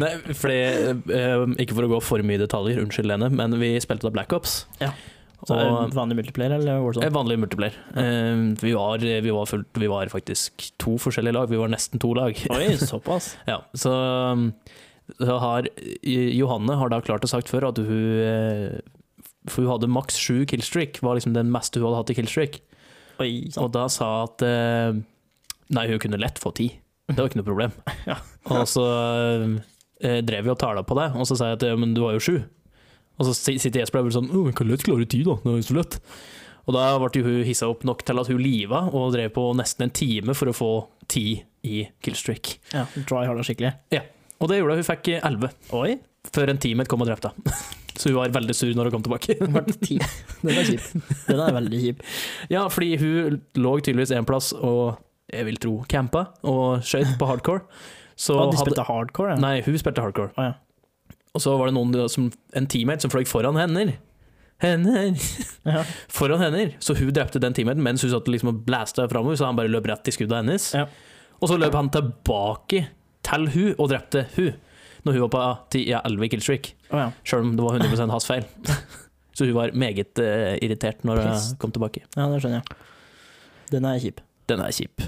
Nei, 0.01 0.13
fordi 0.33 0.59
uh, 1.13 1.43
Ikke 1.61 1.75
for 1.77 1.85
å 1.85 1.91
gå 1.91 1.99
for 2.01 2.23
mye 2.25 2.39
i 2.39 2.41
detaljer, 2.41 2.81
unnskyld 2.81 3.09
Lene, 3.11 3.29
men 3.33 3.53
vi 3.61 3.75
spilte 3.83 4.07
da 4.07 4.13
Black 4.15 4.33
Ops. 4.33 4.63
Ja. 4.81 4.89
Så 5.43 5.57
Og, 5.59 5.91
vanlig 5.93 6.17
multiplayer, 6.21 6.55
eller 6.55 6.79
Warzone? 6.81 7.05
Eh, 7.05 7.13
Vanlig 7.13 7.37
multiplayer. 7.43 7.77
Uh, 7.93 8.55
vi, 8.57 8.73
var, 8.73 9.03
vi, 9.03 9.35
var 9.35 9.49
fullt, 9.49 9.69
vi 9.77 9.91
var 9.91 10.09
faktisk 10.13 10.65
to 10.81 10.95
forskjellige 11.03 11.35
lag. 11.37 11.51
Vi 11.51 11.59
var 11.59 11.69
nesten 11.73 12.01
to 12.01 12.15
lag. 12.17 12.37
Oi, 12.55 12.67
såpass. 12.81 13.33
Ja, 13.51 13.59
så, 13.77 13.93
så 15.19 15.39
har 15.43 15.69
Johanne 16.01 16.79
har 16.79 16.93
da 16.93 17.01
klart 17.03 17.27
å 17.27 17.29
sagt 17.29 17.51
før 17.51 17.69
at 17.69 17.81
hun 17.83 18.79
For 19.51 19.65
hun 19.65 19.73
hadde 19.75 19.91
maks 19.91 20.17
sju 20.17 20.45
killstreak, 20.49 21.01
var 21.03 21.19
liksom 21.19 21.35
den 21.35 21.51
meste 21.53 21.81
hun 21.81 21.91
hadde 21.91 22.01
hatt 22.01 22.13
i 22.15 22.17
killstreak. 22.21 22.61
Oi, 23.21 23.33
sant. 23.51 23.65
Og 23.65 23.73
da 23.75 23.85
sa 23.91 24.07
at 24.23 24.41
eh, 24.47 24.95
Nei, 25.73 25.85
hun 25.91 26.01
kunne 26.01 26.19
lett 26.21 26.39
få 26.41 26.51
ti. 26.55 26.71
Det 27.11 27.19
var 27.19 27.29
ikke 27.29 27.41
noe 27.41 27.49
problem. 27.51 27.73
Ja. 28.09 28.17
Og 28.51 28.67
så 28.67 28.83
eh, 30.03 30.19
drev 30.25 30.45
vi 30.47 30.51
og 30.51 30.59
tala 30.59 30.83
på 30.83 30.97
det, 30.99 31.09
og 31.15 31.27
så 31.29 31.37
sa 31.39 31.51
jeg 31.51 31.59
at 31.61 31.65
ja, 31.69 31.75
men 31.79 31.95
du 31.95 32.03
var 32.03 32.15
jo 32.17 32.23
sju. 32.23 32.37
Og 33.19 33.27
så 33.27 33.35
sitter 33.37 33.83
Jesper 33.83 34.01
der 34.01 34.09
og 34.09 34.15
sånn 34.15 34.31
Å, 34.33 34.41
kan 34.57 34.67
lett 34.67 34.83
klare 34.85 35.05
ti, 35.07 35.21
da. 35.25 35.37
Det 35.43 35.51
er 35.51 35.59
jo 35.61 35.67
så 35.67 35.77
lett. 35.77 35.99
Og 36.63 36.75
da 36.75 36.85
ble 36.99 37.23
hun 37.25 37.43
hissa 37.47 37.67
opp 37.71 37.83
nok 37.87 38.03
til 38.07 38.19
at 38.21 38.29
hun 38.31 38.39
liva 38.41 38.85
og 38.89 39.13
drev 39.15 39.33
på 39.35 39.45
nesten 39.59 39.85
en 39.87 39.93
time 39.93 40.35
for 40.37 40.49
å 40.49 40.55
få 40.55 40.71
ti 41.11 41.43
i 41.67 41.83
killstreak. 42.03 42.55
Ja, 42.73 42.85
Dry 42.95 43.25
harda 43.27 43.43
skikkelig. 43.45 43.73
Ja. 43.93 44.03
Og 44.39 44.49
det 44.51 44.59
gjorde 44.59 44.79
hun 44.79 44.87
fikk 44.87 45.09
elleve, 45.19 45.51
før 46.33 46.51
en 46.51 46.59
teammate 46.63 46.91
kom 46.91 47.03
og 47.03 47.09
drepte 47.11 47.31
henne. 47.33 47.55
Så 47.99 48.09
hun 48.09 48.17
var 48.17 48.31
veldig 48.33 48.55
sur 48.57 48.71
når 48.73 48.89
hun 48.89 48.95
kom 48.95 49.03
tilbake. 49.05 49.35
Den 49.37 49.53
er 49.59 50.65
kjip. 50.65 50.85
Den 51.27 51.41
er 51.43 51.53
veldig 51.53 51.81
kjip. 51.83 51.99
Ja, 52.49 52.63
fordi 52.73 52.95
hun 52.97 53.35
lå 53.59 53.73
tydeligvis 53.85 54.15
en 54.17 54.25
plass 54.25 54.49
og 54.57 54.97
jeg 55.33 55.45
vil 55.49 55.57
tro 55.61 55.73
campa 55.91 56.27
og 56.47 56.83
skøyt 56.85 57.15
på 57.19 57.27
hardcore. 57.29 57.65
Så 58.15 58.35
Å, 58.37 58.47
de 58.51 58.59
hadde, 58.61 58.83
hardcore, 58.87 59.33
ja. 59.33 59.41
nei, 59.41 59.55
hun 59.65 59.77
spilte 59.81 60.03
hardcore. 60.05 60.31
Å, 60.37 60.47
ja. 60.51 61.17
Og 61.33 61.41
så 61.41 61.55
var 61.57 61.71
det 61.71 61.73
noen 61.79 61.95
som, 62.13 62.27
en 62.53 62.67
teammate 62.69 63.01
som 63.01 63.09
fløy 63.13 63.23
foran 63.25 63.57
hender. 63.57 63.95
Hender! 64.61 65.15
Ja. 65.73 65.81
Foran 66.11 66.41
hender. 66.43 66.73
Så 66.83 66.93
hun 66.99 67.09
drepte 67.15 67.39
den 67.41 67.55
teammaten 67.55 67.81
mens 67.85 68.03
hun 68.05 68.11
satt 68.11 68.27
liksom 68.29 68.51
og 68.51 68.61
blasta 68.67 69.05
framover, 69.09 69.37
så 69.39 69.47
han 69.47 69.57
bare 69.57 69.71
løp 69.71 69.87
rett 69.89 70.09
i 70.11 70.13
skuddet 70.13 70.41
hennes. 70.43 70.69
Ja. 70.75 70.85
Og 71.39 71.49
så 71.49 71.57
løp 71.57 71.73
han 71.75 71.89
tilbake 71.91 72.83
til 73.23 73.47
hun 73.55 73.71
og 73.79 73.89
drepte 73.93 74.25
hun 74.35 74.51
når 75.03 75.17
hun 75.17 75.23
var 75.25 75.31
på 75.33 75.43
ti- 75.73 75.85
ja, 75.89 75.99
11 76.07 76.29
killstreak. 76.31 76.69
Oh, 76.93 76.99
ja. 77.01 77.07
Sjøl 77.27 77.47
om 77.47 77.55
det 77.57 77.63
var 77.65 77.79
100 77.81 78.11
hans 78.13 78.27
feil. 78.29 78.45
Så 79.35 79.47
hun 79.49 79.55
var 79.57 79.73
meget 79.73 80.19
uh, 80.21 80.53
irritert 80.63 81.01
når 81.07 81.23
hun 81.25 81.57
kom 81.59 81.71
tilbake. 81.73 82.03
ja, 82.13 82.27
det 82.29 82.37
skjønner 82.43 82.61
jeg. 82.61 82.77
Den 83.73 83.87
er 83.89 83.97
kjip. 84.03 84.21
Den 84.51 84.61
er 84.61 84.75
kjip. 84.75 85.01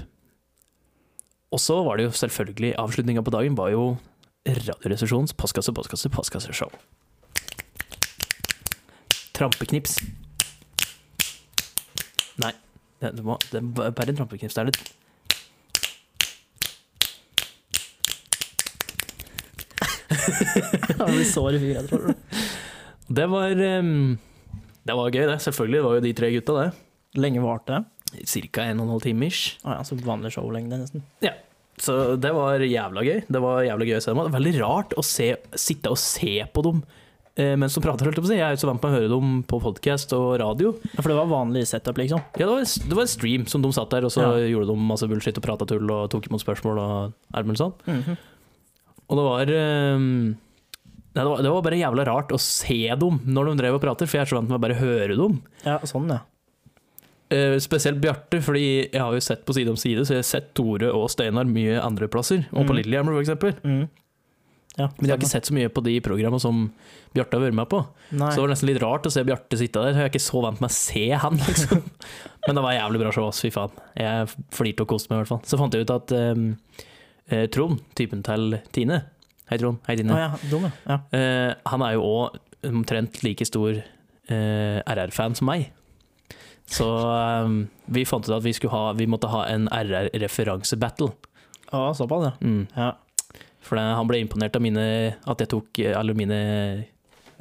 Og 1.54 1.60
så 1.62 1.78
var 1.86 1.96
det 1.96 2.08
jo 2.08 2.10
selvfølgelig 2.10 2.74
Avslutninga 2.78 3.22
på 3.22 3.30
dagen 3.34 3.56
var 3.58 3.70
jo 3.70 3.96
Radioresepsjonens 4.46 5.34
postkasse, 5.34 5.72
postkasse, 5.74 6.08
postkasseshow. 6.08 6.70
Trampeknips. 9.34 9.98
Nei, 12.38 12.52
det, 13.02 13.10
det, 13.18 13.24
var, 13.26 13.42
det 13.50 13.58
er 13.58 13.90
bare 13.90 14.12
en 14.12 14.20
trampeknips. 14.20 14.54
Det 14.54 14.62
er 14.62 14.70
det. 14.70 14.78
Han 21.00 21.10
blir 21.10 21.26
sår 21.26 21.58
i 21.58 21.60
fingeren, 21.64 21.90
tror 21.90 22.06
du. 22.06 22.14
Det 23.18 23.26
var 23.30 23.50
um, 23.80 24.18
Det 24.86 24.94
var 24.94 25.10
gøy, 25.10 25.26
det. 25.26 25.42
Selvfølgelig. 25.42 25.78
Det 25.78 25.84
var 25.88 25.94
jo 25.98 26.06
de 26.06 26.16
tre 26.22 26.30
gutta, 26.38 26.52
det. 26.62 26.70
Lenge 27.18 27.42
varte 27.42 27.72
det. 27.74 27.95
Cirka 28.24 28.64
en 28.64 28.80
og 28.80 28.86
en 28.86 28.94
halv 28.96 29.02
time 29.02 29.26
ish. 29.26 29.58
Å 29.64 29.78
ja, 29.78 29.82
så 29.86 29.98
vanlig 30.00 30.32
showlengde, 30.36 30.78
nesten. 30.80 31.02
Ja. 31.24 31.34
Så 31.76 32.16
det 32.16 32.32
var 32.32 32.62
jævla 32.64 33.02
gøy. 33.04 33.18
Det 33.28 33.40
var 33.42 33.64
jævla 33.66 33.84
gøy 33.84 33.98
å 33.98 34.02
se 34.04 34.10
dem. 34.12 34.20
Det 34.22 34.30
var 34.30 34.38
veldig 34.38 34.54
rart 34.62 34.94
å 34.96 35.04
se, 35.04 35.34
sitte 35.60 35.92
og 35.92 35.98
se 36.00 36.38
på 36.52 36.62
dem 36.64 36.78
eh, 37.36 37.52
mens 37.60 37.76
de 37.76 37.82
prater. 37.84 38.08
holdt 38.08 38.32
Jeg 38.32 38.40
er 38.40 38.54
jo 38.54 38.62
så 38.62 38.70
vant 38.70 38.80
med 38.80 38.92
å 38.94 38.96
høre 38.96 39.10
dem 39.12 39.34
på 39.48 39.60
podcast 39.60 40.14
og 40.16 40.38
radio. 40.40 40.72
Ja, 40.94 41.02
for 41.02 41.12
det 41.12 41.18
var 41.18 41.28
vanlig 41.30 41.66
setup, 41.68 42.00
liksom. 42.00 42.22
Ja, 42.38 42.46
det 42.46 42.54
var, 42.54 42.64
det 42.64 42.96
var 42.96 43.04
en 43.04 43.12
stream 43.12 43.44
som 43.50 43.64
de 43.64 43.72
satt 43.76 43.92
der, 43.92 44.08
og 44.08 44.14
så 44.14 44.24
Ja. 44.24 44.48
gjorde 44.54 44.72
de 44.72 44.88
masse 44.88 45.08
bullshit 45.10 45.36
og 45.36 45.44
prata 45.44 45.68
tull 45.68 45.90
og 45.90 46.08
tok 46.14 46.30
imot 46.30 46.44
spørsmål 46.44 46.80
og 46.80 47.36
ermer 47.36 47.60
sånn. 47.60 47.76
Mm 47.86 48.02
-hmm. 48.02 48.16
Og 49.06 49.16
det 49.16 49.24
var, 49.24 49.46
um 49.94 50.36
nei, 51.16 51.24
det 51.24 51.30
var 51.30 51.42
Det 51.42 51.50
var 51.50 51.62
bare 51.62 51.78
jævla 51.80 52.04
rart 52.04 52.32
å 52.32 52.38
se 52.40 52.94
dem 52.96 53.20
når 53.24 53.44
de 53.46 53.62
drev 53.62 53.74
og 53.74 53.82
prater, 53.82 54.06
for 54.06 54.18
jeg 54.18 54.26
er 54.26 54.30
så 54.30 54.36
vant 54.36 54.48
med 54.48 54.58
å 54.58 54.60
bare 54.60 54.80
høre 54.80 55.16
dem. 55.16 55.42
Ja, 55.64 55.78
sånn, 55.80 56.08
ja. 56.08 56.20
Eh, 57.30 57.56
spesielt 57.58 57.98
Bjarte, 58.00 58.38
fordi 58.44 58.66
jeg 58.92 59.00
har 59.02 59.12
jo 59.16 59.20
sett 59.24 59.40
på 59.48 59.54
side 59.56 59.68
om 59.72 59.76
side, 59.80 60.04
så 60.06 60.14
jeg 60.14 60.22
har 60.22 60.28
sett 60.28 60.52
Tore 60.54 60.92
og 60.94 61.08
Steinar 61.10 61.48
mye 61.50 61.80
andre 61.82 62.06
plasser, 62.08 62.44
og 62.52 62.66
på 62.68 62.72
Mm. 62.74 62.76
Lillehammer 62.84 63.16
for 63.16 63.22
eksempel. 63.24 63.54
Mhm. 63.64 63.88
ja 64.78 64.86
Men 64.98 65.08
jeg 65.08 65.10
har 65.10 65.18
ikke 65.18 65.30
sett 65.32 65.46
så 65.48 65.54
mye 65.56 65.68
på 65.72 65.82
de 65.82 66.00
programmene 66.00 66.40
som 66.40 66.70
Bjarte 67.14 67.32
har 67.34 67.40
vært 67.48 67.54
med 67.58 67.68
på. 67.68 67.80
Nei. 68.12 68.28
Så 68.30 68.36
det 68.36 68.42
var 68.44 68.52
nesten 68.52 68.68
litt 68.68 68.82
rart 68.82 69.06
å 69.06 69.10
se 69.10 69.24
Bjarte 69.24 69.56
sitte 69.58 69.72
der. 69.82 69.94
Jeg 69.94 70.04
er 70.04 70.10
ikke 70.12 70.22
så 70.30 70.42
vant 70.44 70.60
med 70.60 70.70
å 70.70 70.76
se 70.76 71.10
han, 71.10 71.36
liksom. 71.48 71.82
Men 72.46 72.54
det 72.54 72.62
var 72.62 72.72
jævlig 72.76 73.00
bra 73.00 73.10
show, 73.16 73.26
ass. 73.26 73.40
Fy 73.40 73.50
faen. 73.50 73.72
Jeg 73.96 74.28
flirte 74.52 74.82
og 74.82 74.88
koste 74.88 75.10
meg, 75.10 75.16
i 75.16 75.20
hvert 75.24 75.32
fall. 75.34 75.42
Så 75.48 75.58
fant 75.58 75.72
jeg 75.74 75.82
ut 75.88 75.90
at 75.96 76.12
eh, 76.12 77.46
Trond, 77.48 77.80
typen 77.96 78.22
til 78.22 78.60
Tine 78.70 79.00
Hei, 79.50 79.58
Trond. 79.58 79.78
Hei, 79.88 79.96
Tine. 79.96 80.12
Å 80.14 80.18
ja, 80.18 80.30
dum, 80.50 80.64
ja. 80.86 81.00
Eh, 81.14 81.54
han 81.70 81.82
er 81.82 81.92
jo 81.94 82.02
òg 82.02 82.38
omtrent 82.66 83.22
like 83.22 83.44
stor 83.46 83.76
uh, 83.78 84.78
RR-fan 84.90 85.36
som 85.38 85.46
meg. 85.46 85.68
Så 86.66 86.86
um, 87.46 87.60
vi 87.94 88.02
fant 88.08 88.26
ut 88.26 88.34
at 88.34 88.42
vi, 88.42 88.52
ha, 88.72 88.82
vi 88.98 89.06
måtte 89.06 89.28
ha 89.30 89.44
en 89.52 89.68
RR-referansebattle. 89.70 91.12
Å, 91.72 91.92
såpass, 91.94 92.24
ja. 92.26 92.32
Mm. 92.42 92.66
ja. 92.76 92.92
For 93.66 93.78
han 93.78 94.06
ble 94.06 94.20
imponert 94.22 94.54
av 94.58 94.62
mine, 94.62 94.82
at 95.26 95.42
jeg 95.42 95.50
tok 95.50 95.78
eh, 95.82 95.94
alle 95.98 96.14
mine 96.14 96.36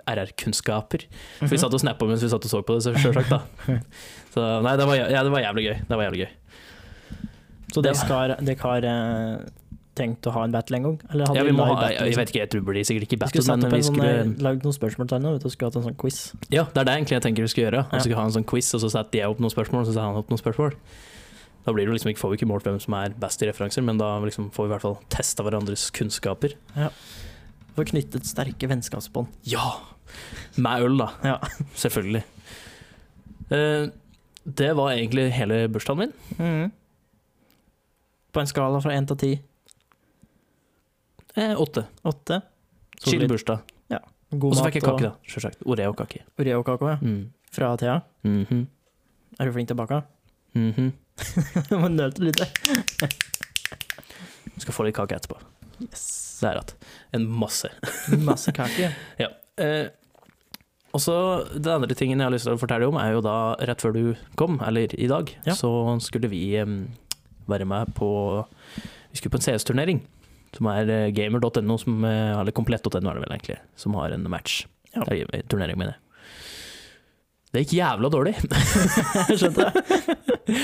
RR-kunnskaper. 0.05 1.05
For 1.39 1.47
vi 1.49 1.55
Mhm. 1.57 1.61
satt 1.63 1.73
og 1.73 1.81
snappa 1.81 2.05
mens 2.09 2.21
vi 2.25 2.29
satt 2.29 2.45
og 2.45 2.51
så 2.51 2.61
på 2.65 2.75
det, 2.77 2.83
så 2.85 2.93
sjølsagt. 2.93 3.81
Så 4.35 4.41
nei, 4.61 4.73
det 4.75 4.83
var, 4.85 4.95
ja, 4.99 5.21
det 5.23 5.31
var 5.31 5.39
jævlig 5.45 5.63
gøy. 5.63 5.75
Det 5.87 5.95
var 5.95 6.03
jævlig 6.09 6.25
gøy. 6.25 6.31
Så 7.71 7.81
Det 7.81 7.93
dere 7.95 8.07
har, 8.11 8.33
dere 8.43 8.57
har 8.61 8.87
eh, 8.89 9.45
tenkt 9.97 10.27
å 10.29 10.33
ha 10.35 10.43
en 10.47 10.53
battle 10.53 10.79
en 10.79 10.87
gang? 10.87 10.97
Eller 11.09 11.29
hadde 11.29 11.39
Ja, 11.39 11.45
vi 11.47 11.53
må 11.55 11.65
ha, 11.65 11.73
battle, 11.77 11.93
jeg, 11.95 12.09
liksom? 12.09 12.21
vet 12.21 12.33
ikke, 12.33 12.41
jeg 12.41 12.51
tror 12.51 12.61
det 12.61 12.67
blir 12.69 12.87
sikkert 12.89 13.07
ikke 13.07 13.19
Vi 13.21 13.31
skulle 13.31 13.47
battle, 13.49 13.69
men 13.69 13.73
vi 13.73 13.79
en 13.79 13.87
sånn, 13.87 13.97
skulle 13.97 14.13
eh, 14.19 14.45
lagd 14.47 14.67
noen 14.67 14.77
spørsmål 14.77 15.09
til 15.09 15.17
henne, 15.19 15.33
og 15.35 15.53
skulle 15.55 15.71
hatt 15.71 15.79
en 15.79 15.87
sånn 15.87 15.97
quiz. 16.03 16.21
Ja, 16.49 16.67
det 16.69 16.83
er 16.83 16.89
det 16.89 16.95
egentlig 16.99 17.17
jeg 17.17 17.25
tenker 17.25 17.47
vi 17.47 17.51
skal 17.55 17.65
gjøre. 17.65 17.81
Ja. 17.85 17.97
Vi 17.97 18.05
skal 18.05 18.19
ha 18.19 18.27
en 18.29 18.35
sånn 18.37 18.47
quiz, 18.51 18.71
og 18.77 18.83
så 18.85 18.91
setter 18.93 19.21
jeg 19.21 19.35
opp 19.35 19.43
noen 19.43 19.55
spørsmål, 19.55 19.83
og 19.83 19.89
så 19.89 19.95
setter 19.95 20.09
han 20.09 20.21
opp 20.21 20.33
noen 20.33 20.43
spørsmål. 20.43 20.77
Da 21.65 21.73
blir 21.73 21.89
det 21.89 21.95
liksom 21.95 22.11
ikke, 22.11 22.21
får 22.21 22.33
vi 22.33 22.39
ikke 22.41 22.49
målt 22.51 22.67
hvem 22.67 22.77
som 22.83 22.93
er 22.99 23.15
best 23.17 23.41
i 23.41 23.49
referanser, 23.49 23.85
men 23.85 23.97
da 24.01 24.11
liksom 24.21 24.51
får 24.53 24.67
vi 24.67 24.69
i 24.69 24.73
hvert 24.75 24.85
fall 24.85 24.99
testa 25.13 25.45
hverandres 25.45 25.87
kunnskaper. 25.95 26.53
For 27.75 27.89
knyttet 27.89 28.29
sterke 28.29 28.69
vennskapsbånd. 28.69 29.31
Ja! 29.49 29.73
Med 30.61 30.85
øl, 30.85 30.99
da. 31.01 31.09
Ja. 31.25 31.39
Selvfølgelig. 31.81 32.21
Uh, 33.49 33.89
det 34.45 34.71
var 34.77 34.93
egentlig 34.93 35.31
hele 35.33 35.67
bursdagen 35.73 36.05
min. 36.05 36.13
Mm. 36.37 36.71
På 38.33 38.43
en 38.43 38.49
skala 38.49 38.79
fra 38.83 38.93
én 38.93 39.07
til 39.09 39.17
ti. 39.17 39.31
Eh, 41.35 41.61
åtte. 41.61 41.85
Åtte. 42.03 42.41
Chill 43.03 43.27
bursdag. 43.27 43.59
God 44.35 44.51
Og 44.51 44.57
så 44.57 44.63
fikk 44.65 44.79
jeg 44.79 44.83
kake, 44.83 45.03
da. 45.05 45.11
Sjølsagt. 45.29 45.59
Oreo-kake. 45.69 46.23
Oreo-kake, 46.41 46.87
ja. 46.89 46.95
Mm. 46.99 47.19
Fra 47.53 47.67
Thea. 47.79 47.99
Mhm. 48.25 48.63
Er 49.39 49.45
du 49.45 49.51
flink 49.53 49.69
til 49.69 49.77
å 49.77 49.81
bake? 49.83 49.99
Mhm. 50.57 50.87
Må 51.81 51.89
nølte 51.93 52.23
litt. 52.25 52.41
Skal 54.57 54.73
få 54.75 54.87
litt 54.87 54.95
kake 54.97 55.15
etterpå. 55.19 55.37
Yes. 55.85 56.05
Det 56.41 56.49
er 56.49 56.59
at. 56.63 56.73
En 57.15 57.27
masse. 57.29 57.69
Masse 58.25 58.51
kake. 58.55 58.89
Ja. 59.21 59.29
Eh, 59.61 59.87
og 60.95 61.01
så 61.03 61.15
Den 61.53 61.73
andre 61.83 61.95
tingen 61.95 62.19
jeg 62.19 62.25
har 62.27 62.33
lyst 62.33 62.47
til 62.47 62.55
å 62.55 62.59
fortelle 62.59 62.87
om, 62.87 62.97
er 62.99 63.13
jo 63.15 63.21
da 63.23 63.55
rett 63.67 63.83
før 63.83 63.93
du 63.95 64.03
kom, 64.39 64.57
eller 64.63 64.91
i 64.95 65.07
dag, 65.11 65.31
Ja. 65.45 65.53
så 65.55 65.69
skulle 66.03 66.29
vi 66.31 66.41
um, 66.63 66.87
være 67.51 67.67
med 67.67 67.91
på 67.95 68.09
Vi 69.11 69.19
skulle 69.19 69.31
på 69.35 69.39
en 69.39 69.45
CS-turnering. 69.47 70.01
Som 70.55 70.69
er 70.71 70.89
eh, 70.91 71.09
gamer.no, 71.15 71.75
eh, 71.75 72.31
eller 72.39 72.55
komplett.no 72.55 72.99
er 73.01 73.17
det 73.17 73.25
vel 73.25 73.35
egentlig, 73.35 73.59
som 73.79 73.97
har 73.99 74.15
en 74.15 74.27
match. 74.31 74.61
Ja. 74.95 75.03
Turnering, 75.51 75.75
mener 75.77 75.95
jeg. 75.97 76.01
Det 77.55 77.63
gikk 77.65 77.73
jævla 77.77 78.09
dårlig. 78.11 78.33
Skjønte 79.39 79.65
jeg. 79.67 80.61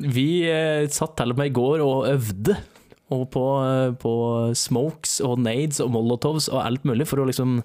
Vi 0.00 0.28
eh, 0.48 0.86
satt 0.92 1.16
til 1.20 1.32
og 1.34 1.40
med 1.40 1.50
i 1.50 1.56
går 1.56 1.82
og 1.84 2.06
øvde. 2.14 2.56
Og 3.10 3.24
på, 3.34 3.42
eh, 3.66 3.90
på 3.98 4.12
smokes 4.54 5.16
og 5.26 5.40
nades 5.42 5.80
og 5.82 5.90
molotovs 5.90 6.46
og 6.52 6.60
alt 6.62 6.84
mulig 6.86 7.08
for 7.10 7.18
å 7.18 7.26
liksom 7.26 7.56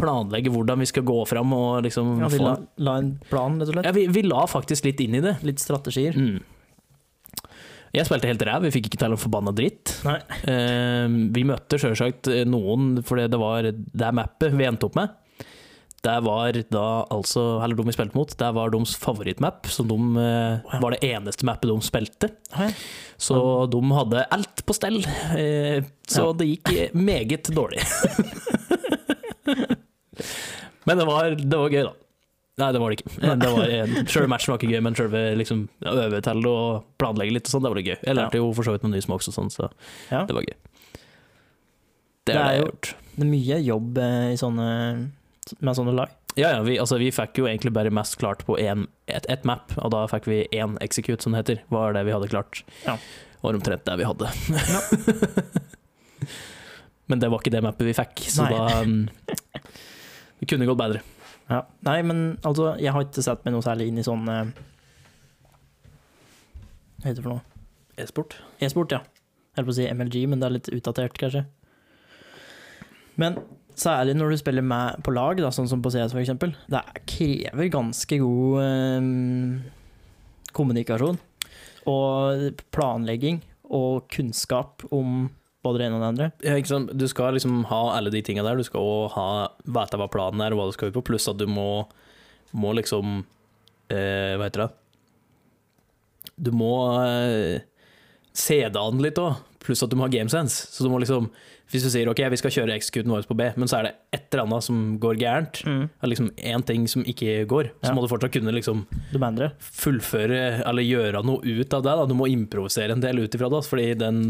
planlegge 0.00 0.48
hvordan 0.54 0.80
vi 0.80 0.88
skal 0.88 1.04
gå 1.04 1.18
fram 1.28 1.52
og 1.52 1.82
liksom 1.84 2.14
Ja, 2.22 2.30
vi 2.32 2.40
la, 2.40 2.54
la 2.88 2.94
en 3.02 3.10
plan, 3.28 3.58
rett 3.60 3.68
og 3.68 3.76
slett. 3.76 3.90
ja, 3.90 3.92
vi, 3.92 4.06
vi 4.08 4.22
la 4.24 4.46
faktisk 4.48 4.88
litt 4.88 5.02
inn 5.04 5.18
i 5.18 5.22
det. 5.26 5.36
Litt 5.44 5.60
strategier. 5.60 6.16
Mm. 6.16 6.40
Jeg 7.94 8.08
spilte 8.08 8.26
helt 8.26 8.42
ræv, 8.42 8.64
vi 8.66 8.72
fikk 8.74 8.88
ikke 8.90 8.98
til 9.04 9.12
en 9.14 9.20
forbanna 9.20 9.52
dritt. 9.54 9.92
Eh, 10.50 11.06
vi 11.34 11.44
møtte 11.46 11.78
sjølsagt 11.78 12.26
noen, 12.50 12.96
for 13.06 13.20
det 13.22 13.38
var 13.38 13.68
det 13.70 14.10
mappet 14.18 14.56
vi 14.58 14.66
endte 14.66 14.88
opp 14.88 14.96
med. 14.98 15.08
det 16.04 16.18
var 16.26 16.52
da 16.74 17.06
altså 17.08 17.62
Eller 17.64 17.76
de 17.78 17.84
vi 17.86 17.92
spilte 17.96 18.14
mot, 18.18 18.28
det 18.36 18.50
var 18.54 18.68
deres 18.74 18.96
favorittmap, 19.00 19.66
som 19.72 19.88
de, 19.88 19.94
wow. 19.96 20.80
var 20.82 20.90
det 20.96 21.02
eneste 21.06 21.46
mappet 21.48 21.70
de 21.70 21.78
spilte. 21.86 22.28
Hei. 22.58 22.68
Så 23.16 23.38
de 23.72 23.80
hadde 23.94 24.26
alt 24.34 24.64
på 24.66 24.74
stell. 24.76 24.98
Eh, 25.38 25.80
så 26.06 26.26
Ja. 26.26 26.32
det 26.36 26.50
gikk 26.50 26.92
meget 26.94 27.48
dårlig. 27.54 27.80
Men 30.84 30.98
det 31.00 31.06
var, 31.08 31.30
det 31.38 31.56
var 31.56 31.70
gøy, 31.72 31.84
da. 31.86 31.92
Nei, 32.54 32.68
det 32.70 32.78
var 32.78 32.92
det 32.92 33.00
ikke. 33.00 33.12
Det 33.42 33.48
var, 33.50 33.70
Selve 34.06 34.28
matchen 34.30 34.52
var 34.52 34.60
ikke 34.60 34.70
gøy, 34.70 34.80
men 34.86 34.94
selve 34.94 35.22
liksom, 35.40 35.64
øve 35.90 36.20
til 36.22 36.44
og 36.46 36.84
planlegge 37.02 37.34
litt 37.34 37.48
og 37.48 37.54
sånn, 37.56 37.64
det 37.64 37.72
var 37.72 37.80
det 37.80 37.86
gøy. 37.88 37.96
Jeg 38.06 38.14
lærte 38.20 38.38
jo 38.38 38.50
for 38.54 38.68
så 38.68 38.74
vidt 38.76 38.84
noen 38.86 38.94
nye 38.94 39.02
smokes 39.04 39.30
og 39.32 39.34
sånn, 39.34 39.50
så 39.50 39.70
Ja. 40.12 40.20
det 40.28 40.36
var 40.36 40.46
gøy. 40.46 40.54
Det 42.24 42.30
Det 42.30 42.34
er 42.34 42.38
det 42.38 42.44
jeg 42.44 42.60
har 42.60 42.62
gjort. 42.62 42.92
Det 43.16 43.24
er 43.26 43.30
mye 43.32 43.58
jobb 43.64 43.98
eh, 43.98 44.28
i 44.32 44.38
sånne, 44.38 44.68
med 45.60 45.76
sånne 45.80 45.94
lag. 45.98 46.14
Ja, 46.36 46.48
ja, 46.56 46.62
vi, 46.66 46.78
altså, 46.82 46.96
vi 46.98 47.10
fikk 47.14 47.38
jo 47.38 47.46
egentlig 47.46 47.72
bare 47.74 47.90
mest 47.94 48.16
klart 48.18 48.44
på 48.46 48.56
ett 48.58 48.86
et, 49.06 49.26
et 49.30 49.44
map, 49.44 49.74
og 49.78 49.90
da 49.92 50.06
fikk 50.10 50.26
vi 50.26 50.38
én 50.56 50.78
execute, 50.82 51.22
som 51.22 51.34
det 51.34 51.42
heter. 51.42 51.60
Var 51.70 51.92
det 51.94 52.04
vi 52.06 52.14
hadde 52.14 52.30
klart. 52.30 52.62
Ja. 52.86 52.96
Var 53.42 53.54
omtrent 53.58 53.84
det 53.84 53.98
vi 54.00 54.06
hadde. 54.08 54.30
Men 57.06 57.20
det 57.20 57.28
var 57.28 57.42
ikke 57.42 57.52
det 57.52 57.62
mappet 57.66 57.86
vi 57.86 57.94
fikk, 57.94 58.22
så 58.32 58.46
Nei. 58.46 58.54
da 58.56 58.80
um, 58.80 59.08
Det 60.40 60.48
kunne 60.48 60.66
gått 60.66 60.80
bedre. 60.80 61.02
Ja. 61.50 61.62
Nei, 61.84 61.98
men 62.08 62.22
altså, 62.42 62.70
jeg 62.80 62.92
har 62.94 63.04
ikke 63.04 63.22
sett 63.24 63.42
meg 63.44 63.52
noe 63.52 63.64
særlig 63.66 63.90
inn 63.90 63.98
i 64.00 64.04
sånn 64.06 64.22
eh, 64.32 64.46
Hva 67.00 67.10
heter 67.10 67.18
det 67.20 67.24
for 67.26 67.34
noe? 67.34 67.42
E-sport. 68.00 68.36
E-sport, 68.64 68.94
ja. 68.96 69.02
Jeg 69.54 69.60
holdt 69.60 69.68
på 69.68 69.74
å 69.74 69.76
si 69.76 69.84
MLG, 69.92 70.16
men 70.30 70.40
det 70.40 70.48
er 70.48 70.54
litt 70.56 70.70
utdatert, 70.74 71.14
kanskje. 71.20 71.44
Men 73.20 73.36
særlig 73.78 74.16
når 74.18 74.32
du 74.34 74.38
spiller 74.40 74.64
med 74.66 75.02
på 75.06 75.12
lag, 75.14 75.38
da, 75.38 75.52
sånn 75.54 75.68
som 75.70 75.82
på 75.84 75.92
CS 75.94 76.14
f.eks., 76.16 76.32
det 76.72 76.80
er- 76.80 77.04
krever 77.06 77.70
ganske 77.70 78.18
god 78.18 78.58
eh, 78.64 79.70
kommunikasjon 80.56 81.20
og 81.90 82.62
planlegging 82.74 83.42
og 83.74 84.08
kunnskap 84.12 84.82
om 84.94 85.28
både 85.64 85.80
det 85.80 85.88
ene 85.88 85.98
og 85.98 86.02
det 86.04 86.10
andre. 86.12 86.30
Ja, 86.44 86.54
ikke 86.60 86.70
sant? 86.70 86.92
Du 86.94 87.06
skal 87.10 87.36
liksom 87.36 87.62
ha 87.70 87.82
alle 87.96 88.12
de 88.12 88.22
tinga 88.24 88.44
der. 88.46 88.60
Du 88.60 88.66
skal 88.66 88.84
òg 88.84 89.16
vite 89.64 90.00
hva 90.00 90.08
planen 90.12 90.44
er, 90.44 90.54
og 90.54 90.60
hva 90.60 90.68
du 90.70 90.76
skal 90.76 90.92
ut 90.92 90.98
på, 90.98 91.06
pluss 91.10 91.28
at 91.30 91.40
du 91.40 91.46
må, 91.50 91.84
må 92.54 92.74
liksom 92.76 93.22
eh, 93.90 94.34
Hva 94.38 94.48
heter 94.48 94.66
det? 94.66 94.70
Du 96.36 96.50
må 96.56 96.74
eh, 97.04 97.64
se 98.34 98.60
det 98.66 98.80
an 98.80 99.02
litt 99.02 99.20
òg, 99.22 99.40
pluss 99.64 99.82
at 99.82 99.90
du 99.90 99.96
må 99.96 100.04
ha 100.06 100.12
gamesense. 100.12 100.68
Så 100.70 100.84
du 100.84 100.90
må 100.92 101.00
liksom 101.02 101.30
Hvis 101.72 101.80
du 101.80 101.88
sier 101.88 102.04
OK, 102.10 102.20
vi 102.28 102.36
skal 102.36 102.52
kjøre 102.52 102.74
executen 102.76 103.08
vår 103.08 103.24
på 103.24 103.34
B, 103.38 103.46
men 103.56 103.64
så 103.70 103.78
er 103.78 103.86
det 103.86 103.92
et 104.12 104.34
eller 104.34 104.42
annet 104.44 104.62
som 104.66 104.98
går 105.00 105.16
gærent, 105.16 105.62
eller 105.64 106.10
liksom 106.12 106.26
én 106.36 106.60
ting 106.68 106.84
som 106.86 107.00
ikke 107.08 107.46
går, 107.48 107.70
så 107.80 107.88
Ja. 107.88 107.94
må 107.96 108.02
du 108.04 108.08
fortsatt 108.12 108.34
kunne 108.36 108.52
liksom 108.52 108.82
fullføre 109.72 110.62
eller 110.68 110.84
gjøre 110.84 111.22
noe 111.24 111.40
ut 111.40 111.72
av 111.76 111.82
det. 111.86 111.94
Da. 112.00 112.06
Du 112.10 112.14
må 112.18 112.28
improvisere 112.30 112.92
en 112.94 113.00
del 113.00 113.22
ut 113.24 113.34
ifra 113.36 113.48
det. 113.52 113.62
Fordi 113.66 113.86
den, 113.96 114.20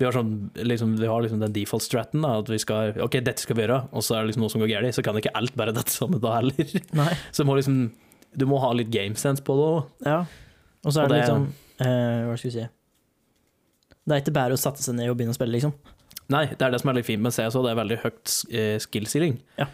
vi 0.00 0.06
har, 0.08 0.16
sånn, 0.16 0.32
liksom, 0.56 0.96
vi 1.00 1.06
har 1.10 1.22
liksom 1.24 1.40
den 1.44 1.52
default 1.52 1.84
straten, 1.84 2.22
da, 2.24 2.38
at 2.40 2.48
vi 2.48 2.58
skal 2.62 2.96
OK, 3.04 3.18
dette 3.20 3.44
skal 3.44 3.58
vi 3.58 3.66
gjøre, 3.66 3.82
og 3.92 4.02
så 4.02 4.16
er 4.16 4.24
det 4.24 4.32
liksom 4.32 4.46
noe 4.46 4.54
som 4.56 4.64
går 4.64 4.72
galt, 4.72 4.96
så 4.96 5.04
kan 5.04 5.20
ikke 5.20 5.34
alt 5.38 5.54
bare 5.60 5.74
dette 5.78 5.92
samme 5.94 6.20
da 6.22 6.38
heller. 6.40 6.72
Nei. 6.98 7.12
Så 7.32 7.44
du 7.44 7.50
må 7.52 7.58
liksom 7.60 7.90
Du 8.38 8.44
må 8.46 8.58
ha 8.60 8.68
litt 8.76 8.90
gamesense 8.92 9.40
på 9.42 9.54
det 9.56 9.68
òg. 9.72 9.86
Ja. 10.04 10.18
Og 10.84 10.92
så 10.92 11.00
er 11.00 11.04
Og 11.04 11.08
det 11.08 11.16
det- 11.16 11.22
liksom 11.24 11.46
eh, 11.80 12.26
Hva 12.28 12.34
skal 12.38 12.50
vi 12.50 12.56
si 12.58 12.66
Det 14.08 14.16
er 14.16 14.22
ikke 14.24 14.34
bare 14.38 14.56
å 14.56 14.60
sette 14.60 14.80
seg 14.84 14.96
ned 14.96 15.10
og 15.12 15.18
begynne 15.18 15.34
å 15.34 15.36
spille, 15.36 15.52
liksom. 15.58 15.74
Nei, 16.32 16.46
det 16.50 16.64
er 16.64 16.72
det 16.74 16.80
som 16.82 16.90
er 16.92 16.98
litt 16.98 17.06
fint 17.08 17.22
med 17.24 17.32
CS 17.32 17.56
det 17.56 17.70
er 17.72 17.76
veldig 17.78 17.98
høyt 18.02 18.32
eh, 18.52 18.74
skill 18.84 19.06
ceiling. 19.08 19.38
Ja. 19.60 19.66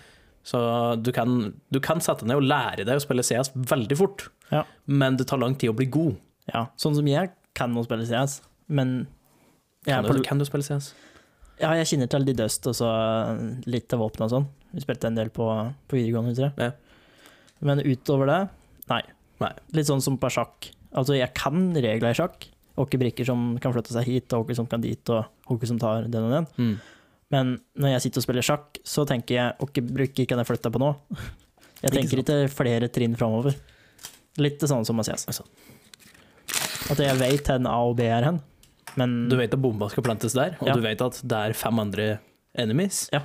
Så 0.45 0.59
du 1.00 1.09
kan, 1.17 1.55
du 1.73 1.79
kan 1.83 2.03
sette 2.05 2.26
ned 2.29 2.37
og 2.38 2.45
lære 2.47 2.85
deg 2.85 2.99
å 2.99 3.03
spille 3.03 3.25
CS 3.26 3.53
veldig 3.57 3.97
fort, 3.99 4.26
Ja. 4.53 4.64
men 4.87 5.17
det 5.17 5.26
tar 5.31 5.41
lang 5.41 5.55
tid 5.59 5.71
å 5.73 5.76
bli 5.79 5.87
god. 5.91 6.19
Ja, 6.53 6.67
sånn 6.76 6.95
som 6.99 7.07
jeg 7.09 7.31
kan 7.57 7.73
å 7.81 7.85
spille 7.87 8.05
CS, 8.07 8.41
men 8.69 9.07
Kan 9.87 10.05
du, 10.05 10.21
kan 10.26 10.38
du 10.41 10.45
spille 10.45 10.64
CS? 10.67 10.93
ja, 11.61 11.70
jeg 11.79 11.87
kjenner 11.87 12.11
til 12.12 12.25
de 12.29 12.35
Dust 12.37 12.66
og 12.66 12.75
så 12.77 12.88
litt 13.70 13.92
av 13.94 14.01
våpen 14.05 14.25
og 14.27 14.31
sånn. 14.33 14.47
Vi 14.75 14.83
spilte 14.85 15.07
en 15.09 15.16
del 15.18 15.31
på, 15.35 15.47
på 15.88 15.97
videregående, 15.97 16.35
tror 16.37 16.51
jeg. 16.51 16.70
Ja. 16.70 16.73
Men 17.64 17.81
utover 17.87 18.27
det, 18.29 18.38
nei. 18.90 19.03
Nei. 19.40 19.53
Litt 19.77 19.87
sånn 19.88 20.03
som 20.05 20.18
på 20.20 20.29
sjakk. 20.35 20.68
Altså, 20.94 21.14
jeg 21.16 21.33
kan 21.35 21.73
regler 21.75 22.11
i 22.12 22.18
sjakk. 22.18 22.49
Åkke 22.80 22.98
brikker 22.98 23.26
som 23.28 23.54
kan 23.62 23.72
flytte 23.74 23.94
seg 23.94 24.08
hit, 24.08 24.32
og 24.34 24.44
åkke 24.46 24.56
som 24.58 24.66
kan 24.66 24.82
dit, 24.82 25.10
og 25.14 25.52
åkke 25.54 25.68
som 25.70 25.78
tar 25.78 26.08
den 26.10 26.26
og 26.26 26.32
den. 26.34 26.46
Mm. 26.58 26.74
Men 27.34 27.52
når 27.78 27.94
jeg 27.94 28.02
sitter 28.06 28.20
og 28.22 28.26
spiller 28.26 28.46
sjakk, 28.46 28.80
så 28.87 29.04
tenker 29.08 29.34
jeg 29.38 29.54
åkke 29.62 29.82
brikker 29.87 30.26
kan 30.30 30.42
jeg 30.42 30.48
flytte 30.50 30.72
på 30.74 30.82
nå. 30.82 30.92
Jeg 31.84 31.92
tenker 31.92 32.20
ikke 32.22 32.37
flere 32.48 32.87
trinn 32.88 33.12
framover. 33.18 33.52
Litt 34.40 34.56
det 34.62 34.70
samme 34.70 34.87
som 34.88 35.02
CS. 35.04 35.26
Altså. 35.28 35.44
At 36.94 37.00
jeg 37.02 37.18
vet 37.20 37.50
hvor 37.50 37.66
A 37.68 37.74
og 37.90 37.96
B 37.98 38.06
er 38.08 38.24
hen, 38.24 38.38
men 38.96 39.12
Du 39.28 39.37
vet 39.37 39.52
at 39.52 39.60
bomba 39.60 39.90
skal 39.92 40.06
plantes 40.06 40.32
der, 40.32 40.56
og 40.62 40.70
Ja. 40.70 40.74
du 40.78 40.80
vet 40.80 41.02
at 41.04 41.20
det 41.20 41.38
er 41.50 41.52
fem 41.52 41.78
andre 41.82 42.06
enemies, 42.56 43.10
Ja. 43.12 43.20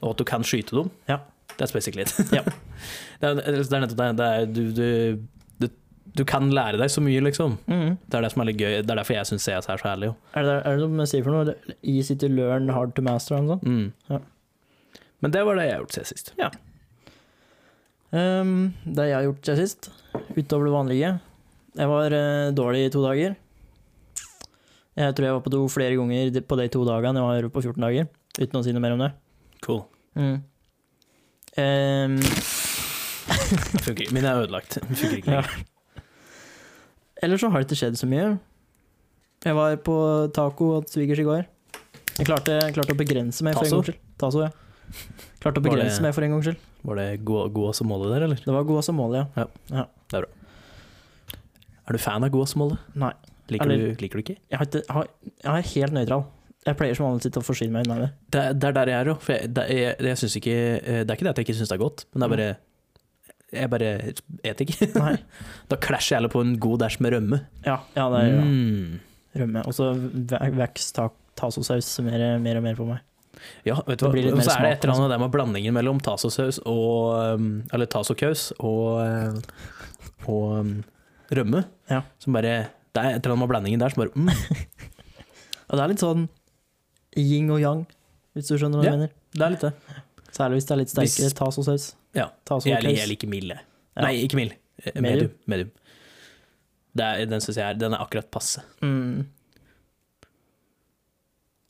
og 0.00 0.14
at 0.14 0.16
du 0.22 0.24
kan 0.24 0.42
skyte 0.46 0.76
dem. 0.78 0.90
Ja. 1.10 1.18
Det 1.58 1.68
er 1.68 1.72
basically 1.76 2.02
it. 2.02 2.14
Ja. 2.32 2.42
det, 3.20 3.28
er, 3.28 3.34
det 3.34 3.72
er 3.72 3.84
nettopp 3.84 4.00
det. 4.00 4.16
det 4.16 4.26
er, 4.32 4.46
du, 4.46 4.62
du, 4.72 5.26
du, 6.14 6.22
kan 6.28 6.50
lære 6.54 6.78
deg 6.80 6.90
så 6.92 7.02
mye, 7.02 7.22
liksom. 7.26 7.56
Mm. 7.66 7.96
Det 8.06 8.18
er 8.18 8.24
det 8.24 8.30
som 8.32 8.42
er 8.44 8.48
litt 8.50 8.60
gøy. 8.60 8.74
Det 8.82 8.92
er 8.92 9.00
derfor 9.00 9.16
jeg 9.16 9.28
syns 9.30 9.46
CS 9.48 9.68
er 9.68 9.80
så 9.80 9.88
herlig. 9.88 10.12
jo. 10.12 10.14
Er 10.38 10.46
det, 10.46 10.54
er 10.60 10.76
det 10.76 10.84
noe 10.84 10.98
man 11.00 11.10
sier 11.10 11.26
for 11.26 11.34
noe? 11.34 11.74
Easy 11.82 12.16
to 12.20 12.30
learn, 12.30 12.70
hard 12.74 12.94
to 12.96 13.02
master 13.04 13.36
og 13.38 13.50
sånt? 13.54 13.66
Mm. 13.66 13.90
Ja. 14.12 14.20
Men 15.24 15.34
det 15.34 15.42
var 15.48 15.58
det 15.58 15.66
jeg 15.66 15.74
har 15.74 15.84
gjort 15.84 15.96
siden 15.96 16.10
sist. 16.12 16.34
Um, 18.14 18.56
det 18.84 19.08
jeg 19.08 19.16
har 19.16 19.26
gjort 19.26 19.48
siden 19.48 19.60
sist, 19.64 19.90
utover 20.36 20.68
det 20.68 20.74
vanlige 20.74 21.08
Jeg 21.74 21.90
var 21.90 22.14
uh, 22.14 22.52
dårlig 22.54 22.84
i 22.84 22.92
to 22.94 23.02
dager. 23.02 23.34
Jeg 24.94 25.14
tror 25.16 25.26
jeg 25.26 25.34
var 25.34 25.42
på 25.42 25.50
do 25.50 25.64
flere 25.66 25.96
ganger 25.98 26.40
på 26.46 26.58
de 26.60 26.68
to 26.70 26.84
dagene 26.86 27.18
jeg 27.18 27.42
var 27.42 27.50
på 27.56 27.62
14 27.64 27.82
dager, 27.82 28.10
uten 28.38 28.60
å 28.60 28.62
si 28.62 28.74
noe 28.76 28.84
mer 28.84 28.94
om 28.94 29.06
det. 29.06 29.14
Cool. 29.66 29.86
Mm. 30.14 30.42
Um, 31.54 32.16
funker. 33.84 34.08
Min 34.10 34.24
er 34.26 34.40
ødelagt. 34.40 34.74
Funker 34.82 35.20
ikke 35.20 35.36
Ja. 35.36 35.44
Ellers 37.24 37.42
så 37.42 37.50
har 37.52 37.62
det 37.62 37.68
ikke 37.68 37.80
skjedd 37.82 37.98
så 38.00 38.08
mye. 38.10 38.28
Jeg 39.44 39.56
var 39.58 39.74
på 39.84 39.96
taco 40.36 40.70
hos 40.76 40.92
svigers 40.94 41.20
i 41.20 41.26
går. 41.26 41.42
Jeg 42.14 42.28
klarte, 42.28 42.58
klarte 42.76 42.94
å 42.94 42.98
begrense 42.98 43.44
meg 43.44 43.56
for 43.58 43.66
en 43.66 43.74
gangs 43.74 43.90
skyld. 43.90 43.98
Taso, 44.22 44.44
ja. 44.44 44.50
Klarte 45.42 45.60
å 45.60 45.64
begrense 45.64 45.98
det- 45.98 46.04
meg 46.06 46.14
for 46.14 46.22
en 46.24 46.30
gangs 46.36 46.46
skyld. 46.48 46.62
Var 46.84 46.96
det 47.00 47.24
gå- 47.24 47.48
gåsemålet 47.52 48.12
der, 48.14 48.22
eller? 48.28 48.36
Det 48.44 48.54
var 48.54 48.64
god 48.64 48.84
som 48.84 48.96
mål, 48.96 49.14
ja. 49.16 49.24
Ja, 49.36 49.86
det 50.10 50.18
Er 50.18 50.22
bra. 50.22 50.30
Er 51.88 51.92
du 51.92 51.98
fan 51.98 52.24
av 52.24 52.30
gåsemålet? 52.30 52.78
Nei. 52.94 53.12
Liker, 53.48 53.64
Eller- 53.66 53.94
du, 53.94 54.00
liker 54.00 54.16
du 54.16 54.22
ikke? 54.22 54.38
Jeg, 54.50 54.58
har 54.58 54.64
ikke, 54.66 54.82
jeg, 54.86 54.94
har, 54.94 55.08
jeg 55.42 55.52
er 55.52 55.68
helt 55.74 55.92
nøytral. 55.92 56.24
Jeg 56.64 56.76
pleier 56.78 56.96
som 56.96 57.04
vanlig 57.06 57.28
å 57.36 57.42
forsyne 57.44 57.72
meg 57.72 57.86
unna 57.86 57.98
det. 58.06 58.10
Det, 58.30 58.64
er 58.64 58.72
der 58.72 58.86
jeg 58.86 59.00
er 59.00 59.04
jo. 59.10 59.14
For 59.20 59.32
jeg, 59.34 59.52
det, 59.52 59.64
jeg, 59.68 59.96
jeg 60.00 60.30
ikke, 60.40 60.54
eh, 60.80 61.04
det 61.04 61.10
er 61.10 61.16
ikke 61.18 61.26
det 61.26 61.32
at 61.34 61.36
jeg 61.36 61.44
ikke 61.46 61.56
syns 61.58 61.68
det 61.68 61.76
er 61.76 61.82
godt, 61.84 62.04
men 62.14 62.20
det 62.20 62.24
er 62.24 62.36
bare 62.36 62.56
Jeg 63.54 63.70
bare 63.72 63.90
et 64.44 64.62
ikke. 64.64 64.90
Nei. 64.98 65.16
Da 65.70 65.78
klasjer 65.80 66.14
jeg 66.14 66.20
heller 66.20 66.32
på 66.32 66.42
en 66.44 66.54
god 66.60 66.84
dæsj 66.84 67.00
med 67.04 67.14
rømme. 67.16 67.40
Ja, 67.64 67.78
ja 67.96 68.06
det 68.12 68.20
er 68.20 68.30
ja. 68.34 68.44
Mm. 68.44 69.00
rømme. 69.40 69.64
Og 69.64 69.76
så 69.76 69.90
vokser 70.58 71.12
tasosaus 71.38 71.90
mer, 72.06 72.24
mer 72.42 72.60
og 72.60 72.66
mer 72.66 72.78
på 72.78 72.86
meg. 72.88 73.02
Ja, 73.66 73.78
vet 73.86 74.00
du 74.00 74.06
hva. 74.06 74.22
Og 74.30 74.42
så 74.44 74.54
er 74.54 74.66
det 74.66 74.72
et 74.76 74.84
eller 74.86 74.94
annet 74.94 75.14
der 75.14 75.22
med 75.22 75.32
blandingen 75.34 75.74
mellom 75.76 76.00
tasosaus 76.04 76.60
og 76.70 77.34
um, 77.34 77.48
Eller 77.74 77.88
tasokaus 77.90 78.52
og, 78.58 79.02
uh, 79.02 80.30
og 80.30 80.60
um, 80.60 80.72
rømme. 81.34 81.64
Ja. 81.90 82.04
Som 82.22 82.36
bare 82.36 82.54
Det 82.94 83.02
er 83.02 83.16
et 83.16 83.24
eller 83.24 83.34
annet 83.34 83.42
med 83.42 83.52
blandingen 83.52 83.82
der 83.82 83.94
som 83.94 84.04
bare 84.04 84.14
mm, 84.14 84.30
Og 85.68 85.76
det 85.76 85.82
er 85.82 85.92
litt 85.92 86.04
sånn 86.04 86.28
yin 87.18 87.50
og 87.54 87.60
yang, 87.62 87.84
hvis 88.34 88.50
du 88.50 88.56
skjønner 88.58 88.80
hva 88.80 88.86
Ja. 88.86 88.94
jeg 88.94 89.00
mener. 89.00 89.12
Det 89.34 89.44
er 89.46 89.54
litt 89.54 89.64
det. 89.66 89.72
Særlig 90.34 90.58
hvis 90.58 90.66
det 90.68 90.74
er 90.74 90.80
litt 90.80 90.92
sterkere 90.92 91.36
tasosaus. 91.38 91.84
Ja. 92.14 92.28
Jeg, 92.64 92.82
jeg 92.84 93.08
liker 93.10 93.30
milde. 93.30 93.56
jeg. 93.58 93.66
Ja. 93.96 94.02
Nei, 94.06 94.14
ikke 94.26 94.38
mild. 94.38 94.54
Eh, 94.84 95.00
Medium. 95.02 95.32
Medium. 95.50 95.70
er, 96.98 97.24
den 97.30 97.42
syns 97.42 97.58
jeg 97.58 97.66
er 97.66 97.78
Den 97.78 97.94
er 97.94 98.02
akkurat 98.04 98.30
passe. 98.34 98.62
Mm. 98.82 99.24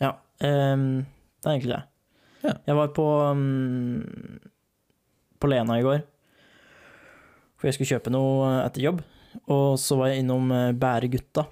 Ja, 0.02 0.16
Um, 0.44 1.04
det 1.40 1.46
er 1.46 1.52
egentlig 1.54 1.70
det. 1.76 1.82
Ja. 2.44 2.52
Jeg 2.66 2.76
var 2.76 2.88
på 2.96 3.04
um, 3.30 4.40
på 5.40 5.48
Lena 5.48 5.76
i 5.78 5.84
går, 5.84 6.00
for 7.56 7.68
jeg 7.68 7.76
skulle 7.76 7.92
kjøpe 7.92 8.12
noe 8.12 8.48
etter 8.64 8.82
jobb. 8.84 9.02
Og 9.50 9.78
så 9.80 9.96
var 9.98 10.10
jeg 10.10 10.22
innom 10.24 10.50
eh, 10.54 10.72
Bæregutta. 10.78 11.46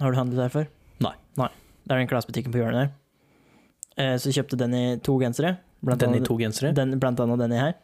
Har 0.00 0.12
du 0.12 0.18
handlet 0.18 0.38
der 0.38 0.52
før? 0.52 0.66
Nei. 1.02 1.14
Nei. 1.40 1.48
Det 1.84 1.94
er 1.94 2.02
den 2.02 2.10
klesbutikken 2.10 2.54
på 2.54 2.60
hjørnet 2.60 2.78
der. 2.84 2.92
Eh, 3.98 4.14
så 4.18 4.30
jeg 4.30 4.38
kjøpte 4.38 4.58
den 4.60 4.76
i 4.78 4.84
to 5.04 5.16
gensere. 5.22 5.56
Blant 5.84 6.00
Den 6.04 6.14
i 6.16 6.22
to 6.24 6.36
gensere. 6.40 6.70
den, 6.76 6.94
blant 7.02 7.20
annet 7.20 7.42
denne 7.42 7.58
her. 7.60 7.74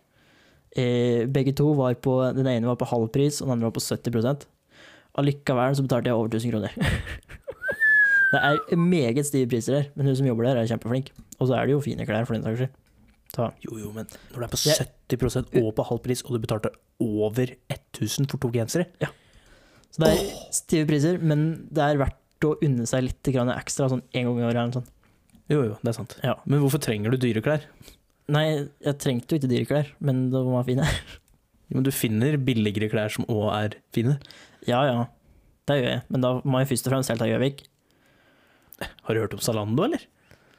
Eh, 0.78 1.26
begge 1.26 1.52
to 1.56 1.72
var 1.74 1.96
på 1.98 2.12
Den 2.37 2.46
ene 2.46 2.68
var 2.68 2.78
på 2.78 2.87
halv 2.87 3.09
pris, 3.11 3.40
og 3.40 3.48
den 3.48 3.56
andre 3.56 3.70
var 3.70 3.74
på 3.74 3.83
70% 3.83 4.44
Allikevel 5.18 5.74
så 5.74 5.83
betalte 5.83 6.06
jeg 6.06 6.14
over 6.14 6.28
1000 6.30 6.52
kroner. 6.52 6.74
det 8.33 8.42
er 8.46 8.76
meget 8.78 9.26
stive 9.26 9.48
priser 9.50 9.80
her, 9.80 9.88
men 9.96 10.06
hun 10.06 10.16
som 10.16 10.28
jobber 10.28 10.46
der, 10.46 10.61
er 10.61 10.70
kjempeflink. 10.70 11.11
Og 11.40 11.48
så 11.50 11.56
er 11.56 11.66
det 11.66 11.74
jo 11.74 11.80
fine 11.83 12.06
klær, 12.06 12.28
for 12.28 12.37
den 12.37 12.46
saks 12.46 12.61
skyld. 12.61 12.76
Jo, 13.38 13.78
jo, 13.78 13.90
men 13.94 14.06
når 14.30 14.38
du 14.38 14.44
er 14.46 14.52
på 14.52 14.61
70% 14.61 15.52
og 15.62 15.74
på 15.74 15.87
halv 15.90 16.00
pris, 16.06 16.22
og 16.26 16.35
du 16.35 16.42
betalte 16.42 16.72
over 17.02 17.52
1000 17.70 18.30
for 18.30 18.42
to 18.42 18.50
gensere 18.54 18.87
Så 19.90 20.02
det 20.02 20.11
er 20.14 20.33
stive 20.54 20.87
priser, 20.87 21.18
men 21.18 21.68
det 21.70 21.85
er 21.85 22.00
verdt 22.00 22.46
å 22.46 22.56
unne 22.62 22.87
seg 22.87 23.06
litt 23.06 23.30
ekstra, 23.30 23.90
sånn 23.90 24.02
en 24.14 24.30
gang 24.30 24.38
i 24.38 24.46
året 24.46 24.78
Sånn. 24.78 24.88
Jo, 25.50 25.64
jo, 25.66 25.76
det 25.83 25.90
er 25.90 25.96
sant. 25.96 26.14
Ja. 26.22 26.37
Men 26.46 26.62
hvorfor 26.62 26.78
trenger 26.83 27.11
du 27.11 27.18
dyre 27.18 27.42
klær? 27.42 27.66
Nei, 28.28 28.68
jeg 28.85 28.98
trengte 29.02 29.33
jo 29.35 29.40
ikke 29.40 29.50
dyre 29.50 29.66
klær, 29.66 29.88
men 30.00 30.30
det 30.30 30.42
var 30.46 30.64
fine. 30.68 30.85
Men 31.70 31.85
du 31.87 31.90
finner 31.94 32.37
billigere 32.42 32.88
klær 32.90 33.11
som 33.14 33.24
òg 33.30 33.48
er 33.54 33.74
fine. 33.94 34.16
Ja, 34.66 34.83
ja. 34.88 35.04
Det 35.70 35.76
gjør 35.80 35.90
jeg, 35.92 36.02
men 36.11 36.20
da 36.24 36.30
må 36.44 36.59
jeg 36.59 36.68
først 36.72 36.87
og 36.88 36.92
fremst 36.96 37.11
helt 37.12 37.22
til 37.22 37.30
Gjøvik. 37.30 37.61
Har 39.06 39.14
du 39.14 39.20
hørt 39.22 39.35
om 39.37 39.42
Zalando, 39.44 39.85
eller? 39.87 40.02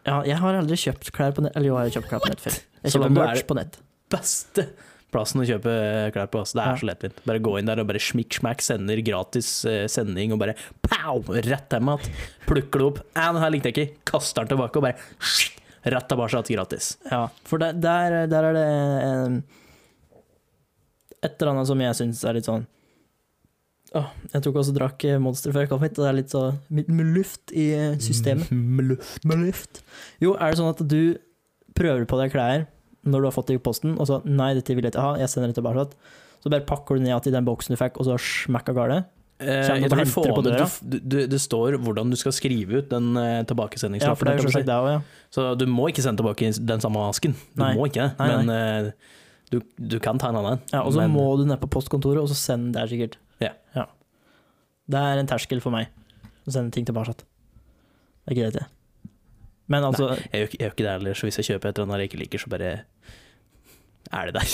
Ja, 0.07 0.21
jeg 0.25 0.37
har 0.41 0.55
aldri 0.57 0.77
kjøpt 0.79 1.11
klær 1.13 1.33
på 1.35 1.43
nett. 1.45 1.55
Eller 1.57 1.67
jo, 1.71 1.75
jeg 1.77 1.91
har 1.91 1.95
kjøpt 1.97 2.09
klær 2.13 2.23
på 2.23 2.29
nett 2.31 2.41
før. 2.41 2.55
Jeg 2.81 2.93
kjøper 2.95 3.09
er 3.11 3.15
merch 3.17 3.43
på 3.49 3.57
nett. 3.59 3.75
Beste 4.11 4.65
plassen 5.11 5.41
å 5.43 5.47
kjøpe 5.49 5.73
klær 6.15 6.29
på. 6.31 6.41
Altså. 6.45 6.55
Det 6.57 6.63
er 6.63 6.69
Ja. 6.71 6.79
så 6.79 6.87
lettvint. 6.89 7.19
Bare 7.27 7.43
gå 7.43 7.57
inn 7.59 7.67
der 7.69 7.81
og 7.83 7.87
bare 7.91 7.99
smikk 8.01 8.39
smakk, 8.39 8.63
sender 8.63 9.01
gratis 9.05 9.49
eh, 9.67 9.83
sending 9.91 10.31
og 10.33 10.39
bare 10.41 10.55
pow! 10.87 11.19
Rett 11.27 11.75
hjem 11.75 11.91
igjen. 11.91 12.15
Plukker 12.47 12.79
det 12.79 12.87
opp. 12.87 13.01
Ja, 13.17 13.27
den 13.35 13.41
her 13.43 13.51
likte 13.53 13.69
jeg 13.73 13.77
ikke. 13.77 13.97
Kaster 14.13 14.45
den 14.47 14.55
tilbake 14.55 14.79
og 14.79 14.87
bare 14.87 14.95
rett 15.83 16.07
tilbake 16.09 16.43
gratis. 16.53 16.97
Ja, 17.09 17.27
for 17.47 17.61
der, 17.61 17.73
der, 17.73 18.27
der 18.29 18.49
er 18.49 18.53
det 18.57 18.67
et 21.21 21.41
eller 21.41 21.53
annet 21.53 21.69
som 21.69 21.81
jeg 21.81 21.97
syns 21.97 22.23
er 22.25 22.37
litt 22.37 22.47
sånn 22.49 22.63
Åh, 23.97 24.07
Jeg 24.31 24.45
tok 24.45 24.55
også 24.61 24.73
drakk 24.73 25.03
Monster 25.19 25.51
før 25.51 25.65
jeg 25.65 25.69
kom 25.73 25.81
hit, 25.83 25.97
og 25.99 26.05
det 26.05 26.09
er 26.09 26.15
litt 26.15 26.31
så 26.31 26.43
med 26.71 26.87
luft 27.11 27.51
i 27.51 27.65
systemet. 27.99 28.47
Med 28.51 28.93
luft. 28.93 29.25
Med 29.27 29.41
luft. 29.43 29.81
Jo, 30.23 30.37
er 30.37 30.53
det 30.53 30.61
sånn 30.61 30.71
at 30.71 30.83
du 30.87 31.17
prøver 31.75 32.07
på 32.07 32.19
deg 32.21 32.31
klær 32.31 32.63
når 33.03 33.19
du 33.19 33.27
har 33.27 33.35
fått 33.35 33.49
det 33.51 33.57
i 33.57 33.63
posten, 33.63 33.97
og 33.97 34.07
så 34.07 34.21
'nei, 34.23 34.53
dette 34.53 34.75
vil 34.77 34.85
jeg 34.85 34.93
ikke 34.93 35.03
ha, 35.03 35.17
jeg 35.19 35.27
sender 35.33 35.51
det 35.51 35.57
tilbake', 35.57 35.97
så 36.39 36.51
bare 36.53 36.65
pakker 36.69 36.95
du 36.95 37.01
ned 37.01 37.11
igjen 37.11 37.33
i 37.33 37.35
den 37.35 37.47
boksen 37.47 37.73
du 37.73 37.79
fikk, 37.81 37.97
og 37.97 38.05
så 38.05 38.15
smakka 38.21 38.71
av 38.71 38.77
Kommer 38.77 39.05
jeg 39.45 39.89
tror 39.89 40.03
du 40.05 40.11
får 40.11 40.27
på 40.35 40.41
med- 40.43 40.91
du, 40.91 40.99
du, 40.99 41.27
det 41.27 41.39
står 41.41 41.77
hvordan 41.81 42.09
du 42.11 42.15
skal 42.19 42.31
skrive 42.31 42.81
ut 42.81 42.89
den 42.89 43.15
eh, 43.17 43.43
Ja, 44.01 44.11
er 44.11 44.37
jo 44.37 44.43
kan 44.43 44.45
du 44.45 44.51
si. 44.51 44.63
ja. 44.67 45.01
Så 45.31 45.57
du 45.57 45.65
må 45.65 45.87
ikke 45.89 46.01
sende 46.03 46.21
tilbake 46.23 46.51
den 46.65 46.79
samme 46.81 46.99
asken. 47.09 47.33
Du 47.55 47.63
Nei. 47.63 47.73
må 47.75 47.87
ikke 47.89 48.11
Nei, 48.19 48.27
men 48.45 48.49
uh, 48.49 48.91
du, 49.51 49.59
du 49.79 49.99
kan 49.99 50.17
ta 50.19 50.29
en 50.29 50.35
annen. 50.41 50.59
ja 50.71 50.81
og 50.83 50.93
så 50.93 50.97
Men- 51.01 51.11
må 51.11 51.37
du 51.37 51.45
ned 51.45 51.59
på 51.59 51.67
postkontoret, 51.69 52.21
og 52.21 52.29
så 52.29 52.35
sende 52.35 52.73
der, 52.73 52.87
sikkert. 52.87 53.17
Ja. 53.41 53.85
Det 54.91 54.99
er 54.99 55.17
en 55.21 55.27
terskel 55.27 55.61
for 55.61 55.71
meg 55.71 55.87
å 56.47 56.51
sende 56.51 56.71
ting 56.71 56.85
tilbake. 56.85 57.13
Det 57.15 58.33
er 58.33 58.35
greit, 58.41 58.53
det. 58.53 58.65
Men 59.71 59.83
altså 59.87 60.09
Jeg 60.17 60.31
gjør, 60.31 60.47
ikke- 60.49 60.57
jeg 60.59 60.67
gjør 60.67 60.73
ikke 60.75 60.83
det 60.83 60.91
heller, 60.99 61.13
så 61.13 61.27
hvis 61.27 61.37
jeg 61.37 61.45
kjøper 61.45 61.69
et 61.69 61.77
eller 61.79 61.87
annet 61.87 61.99
jeg 62.01 62.09
ikke 62.11 62.19
liker, 62.25 62.39
så 62.39 62.49
bare 62.49 62.71
er 64.13 64.29
det 64.29 64.33
der. 64.41 64.47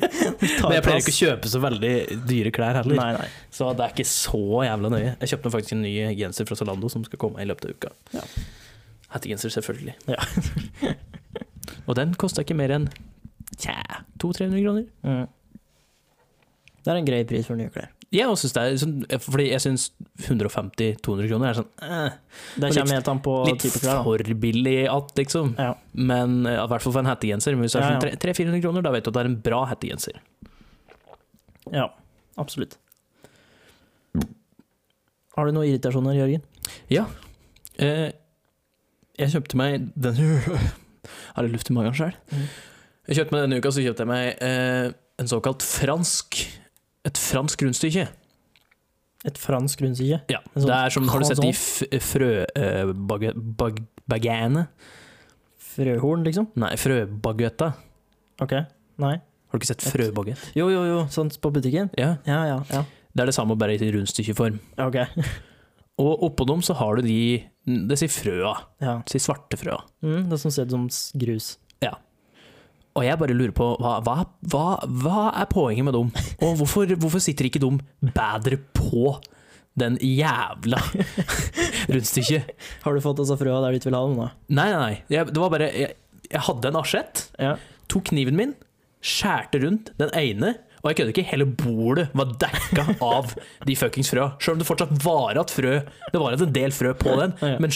Men 0.68 0.74
jeg 0.76 0.84
pleier 0.84 1.02
ikke 1.02 1.14
å 1.14 1.18
kjøpe 1.18 1.50
så 1.52 1.60
veldig 1.62 1.92
dyre 2.28 2.52
klær 2.54 2.78
heller, 2.80 2.98
Nei, 2.98 3.10
nei. 3.18 3.28
så 3.54 3.70
det 3.78 3.84
er 3.86 3.94
ikke 3.94 4.08
så 4.10 4.40
jævla 4.66 4.90
nøye. 4.94 5.12
Jeg 5.22 5.32
kjøpte 5.34 5.52
faktisk 5.54 5.76
en 5.76 5.84
ny 5.86 5.92
genser 6.18 6.48
fra 6.48 6.58
Zalando 6.58 6.90
som 6.92 7.04
skal 7.06 7.20
komme 7.22 7.42
i 7.42 7.48
løpet 7.48 7.68
av 7.68 7.76
uka. 7.76 7.92
Ja. 8.16 8.24
Hettegenser, 9.14 9.52
selvfølgelig. 9.54 9.94
Ja. 10.10 10.94
Og 11.88 11.94
den 11.98 12.12
kosta 12.20 12.44
ikke 12.44 12.56
mer 12.58 12.74
enn 12.76 12.88
tja, 13.58 13.78
200-300 14.22 14.64
kroner. 14.66 14.88
Mm. 15.06 15.26
Det 16.84 16.92
er 16.92 17.00
en 17.00 17.08
grei 17.08 17.22
pris 17.28 17.48
for 17.48 17.58
nye 17.58 17.72
klær. 17.72 17.90
Jeg 18.14 18.24
også 18.24 18.48
synes 18.48 18.56
er 18.56 18.76
sånn, 18.80 18.92
fordi 19.20 19.44
jeg 19.50 19.60
syns 19.60 19.82
150-200 20.24 21.26
kroner 21.28 21.50
er 21.50 21.56
sånn 21.58 21.66
eh, 21.84 22.14
Det 22.56 22.70
kommer 22.72 22.96
helt 22.96 23.10
an 23.12 23.18
på 23.26 23.34
litt 23.44 23.60
type 23.60 23.82
klær. 23.82 23.98
Litt 24.00 24.30
for 24.30 24.38
billig 24.46 24.76
at, 24.88 25.10
liksom. 25.18 25.50
Ja. 25.60 25.74
Men 25.92 26.38
eh, 26.48 26.56
i 26.56 26.68
hvert 26.72 26.84
fall 26.86 26.94
for 26.94 27.02
en 27.04 27.10
hettegenser. 27.10 27.52
Men 27.56 27.66
hvis 27.66 27.76
det 27.76 27.82
er 27.82 27.84
Ja, 27.84 27.98
sånn 28.00 28.08
ja. 28.08 28.20
300-400 28.24 28.62
kroner, 28.64 28.86
da 28.86 28.92
vet 28.94 29.04
du 29.04 29.10
at 29.12 29.18
det 29.18 29.24
er 29.26 29.30
en 29.32 29.40
bra 29.44 29.60
hettegenser. 29.68 30.20
ja, 31.74 31.84
absolutt. 32.40 32.78
Har 35.36 35.46
du 35.46 35.52
noen 35.54 35.68
irritasjoner, 35.68 36.16
Jørgen? 36.16 36.46
Eh, 37.78 38.08
jeg 39.20 39.34
kjøpte 39.34 39.58
meg 39.60 39.84
den 39.94 40.16
Har 41.36 41.44
jeg 41.44 41.52
luft 41.52 41.68
i 41.70 41.76
magen 41.76 41.94
sjøl. 41.94 42.16
Mm. 42.32 42.48
Jeg 43.08 43.20
kjøpte 43.20 43.34
meg 43.36 43.44
Denne 43.44 43.60
uka 43.60 43.70
så 43.74 43.84
kjøpte 43.84 44.04
jeg 44.04 44.10
meg 44.10 44.42
eh, 44.44 44.88
en 45.20 45.30
såkalt 45.30 45.64
fransk 45.64 46.40
Et 47.08 47.18
fransk 47.20 47.62
rundstykke. 47.64 48.04
Et 49.28 49.38
fransk 49.40 49.80
rundstykke? 49.82 50.20
Ja, 50.30 50.40
sånn 50.54 50.68
det 50.68 50.76
er 50.78 50.94
som 50.94 51.08
Har 51.10 51.22
du 51.24 51.28
sett 51.28 51.40
de 51.40 51.52
croissant? 51.52 52.46
Uh, 52.58 52.92
Frøhorn, 55.78 56.24
liksom? 56.26 56.48
Nei, 56.58 56.72
frøbaguetta. 56.80 57.72
Ok. 58.42 58.54
Nei? 59.02 59.16
Har 59.18 59.58
du 59.58 59.62
ikke 59.62 59.70
sett 59.70 59.84
Et- 59.86 59.92
frøbagett? 59.94 60.40
Jo, 60.58 60.68
jo, 60.70 60.84
jo, 60.84 61.02
sånn 61.10 61.30
på 61.40 61.52
butikken? 61.54 61.90
Ja, 61.96 62.16
Ja, 62.26 62.44
ja. 62.46 62.62
ja. 62.70 62.84
Det 63.14 63.22
er 63.22 63.26
det 63.30 63.34
samme, 63.34 63.56
bare 63.58 63.74
i 63.74 63.90
rundstykkeform. 63.92 64.58
Ok. 64.78 64.96
Og 65.98 66.20
oppå 66.28 66.46
dem 66.46 66.60
så 66.62 66.74
har 66.78 66.96
du 66.96 67.02
de 67.02 67.44
Det 67.66 67.98
sier 67.98 68.08
frøa. 68.08 68.52
Ja. 68.80 68.98
Det 69.02 69.10
sier 69.12 69.24
svartefrøa. 69.26 69.80
Mm, 70.02 70.28
det 70.30 70.38
som 70.40 70.50
ser 70.50 70.64
ut 70.68 70.70
som 70.70 70.88
grus. 71.18 71.58
Og 72.98 73.04
jeg 73.06 73.18
bare 73.20 73.34
lurer 73.36 73.52
på, 73.54 73.70
hva, 73.78 73.96
hva, 74.02 74.16
hva, 74.50 74.66
hva 75.04 75.24
er 75.38 75.46
poenget 75.52 75.86
med 75.86 75.94
dem? 75.94 76.08
Og 76.42 76.56
hvorfor, 76.58 76.90
hvorfor 76.98 77.22
sitter 77.22 77.46
ikke 77.46 77.60
de 77.62 77.70
bedre 78.10 78.58
på 78.74 79.12
den 79.78 79.94
jævla 80.02 80.80
rundstykket? 81.92 82.52
Har 82.84 82.94
du 82.96 83.02
fått 83.04 83.20
oss 83.22 83.30
av 83.34 83.38
frøa 83.40 83.60
der 83.64 83.74
du 83.76 83.78
ikke 83.80 83.90
vil 83.92 83.98
ha 83.98 84.04
dem, 84.08 84.16
da? 84.22 84.28
Nei, 84.58 84.68
nei, 84.72 84.78
nei. 84.82 84.96
Jeg, 85.14 85.28
det 85.30 85.42
var 85.42 85.52
bare 85.54 85.68
jeg, 85.70 85.92
jeg 86.32 86.44
hadde 86.48 86.72
en 86.72 86.80
asjett, 86.82 87.26
Ja. 87.40 87.52
tok 87.88 88.10
kniven 88.10 88.36
min, 88.38 88.56
skjærte 89.04 89.60
rundt 89.62 89.92
den 90.00 90.10
ene, 90.18 90.56
og 90.82 90.90
jeg 90.92 90.98
kødder 91.00 91.14
ikke, 91.14 91.26
hele 91.30 91.46
bordet 91.58 92.08
var 92.18 92.34
dekka 92.42 92.84
av 93.04 93.32
de 93.66 93.74
fuckings 93.78 94.10
frøa. 94.12 94.32
Selv 94.42 94.56
om 94.56 94.60
det 94.62 94.68
fortsatt 94.68 94.92
var 95.04 95.32
igjen 95.34 95.50
frø. 95.54 95.72
Det 96.14 96.20
var 96.22 96.36
en 96.36 96.52
del 96.54 96.74
frø 96.74 96.92
på 96.98 97.14
den, 97.18 97.34
Ja. 97.42 97.56
men, 97.62 97.74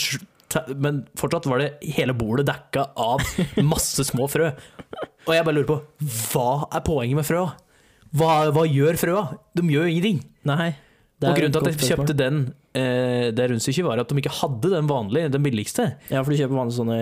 men 0.83 1.01
fortsatt 1.19 1.47
var 1.51 1.59
det 1.63 1.71
hele 1.97 2.15
bordet 2.15 2.45
dekka 2.51 2.89
av 2.99 3.23
masse 3.63 4.05
små 4.07 4.27
frø. 4.31 4.51
Og 5.27 5.33
jeg 5.37 5.45
bare 5.47 5.55
lurer 5.55 5.69
på, 5.69 5.77
hva 6.31 6.47
er 6.75 6.83
poenget 6.85 7.15
med 7.21 7.27
frøa? 7.27 7.51
Hva, 8.13 8.31
hva 8.53 8.65
gjør 8.69 8.97
frøa? 8.99 9.21
De 9.57 9.63
gjør 9.73 9.87
ingenting. 9.89 10.19
Nei. 10.45 10.73
det 11.23 11.29
Og 11.29 11.37
grunnen 11.39 11.53
til 11.55 11.63
at 11.63 11.79
jeg 11.79 11.93
kjøpte 11.93 12.15
den, 12.19 12.41
eh, 12.75 13.29
det 13.31 13.45
rundstykket, 13.49 13.85
var 13.87 14.01
at 14.03 14.11
de 14.11 14.19
ikke 14.19 14.33
hadde 14.41 14.69
den 14.73 14.89
vanlige, 14.91 15.31
den 15.31 15.45
billigste. 15.45 15.85
Ja, 16.11 16.21
for 16.21 16.33
du 16.33 16.37
kjøper 16.41 16.59
vanlige 16.59 16.77
sånne 16.81 16.99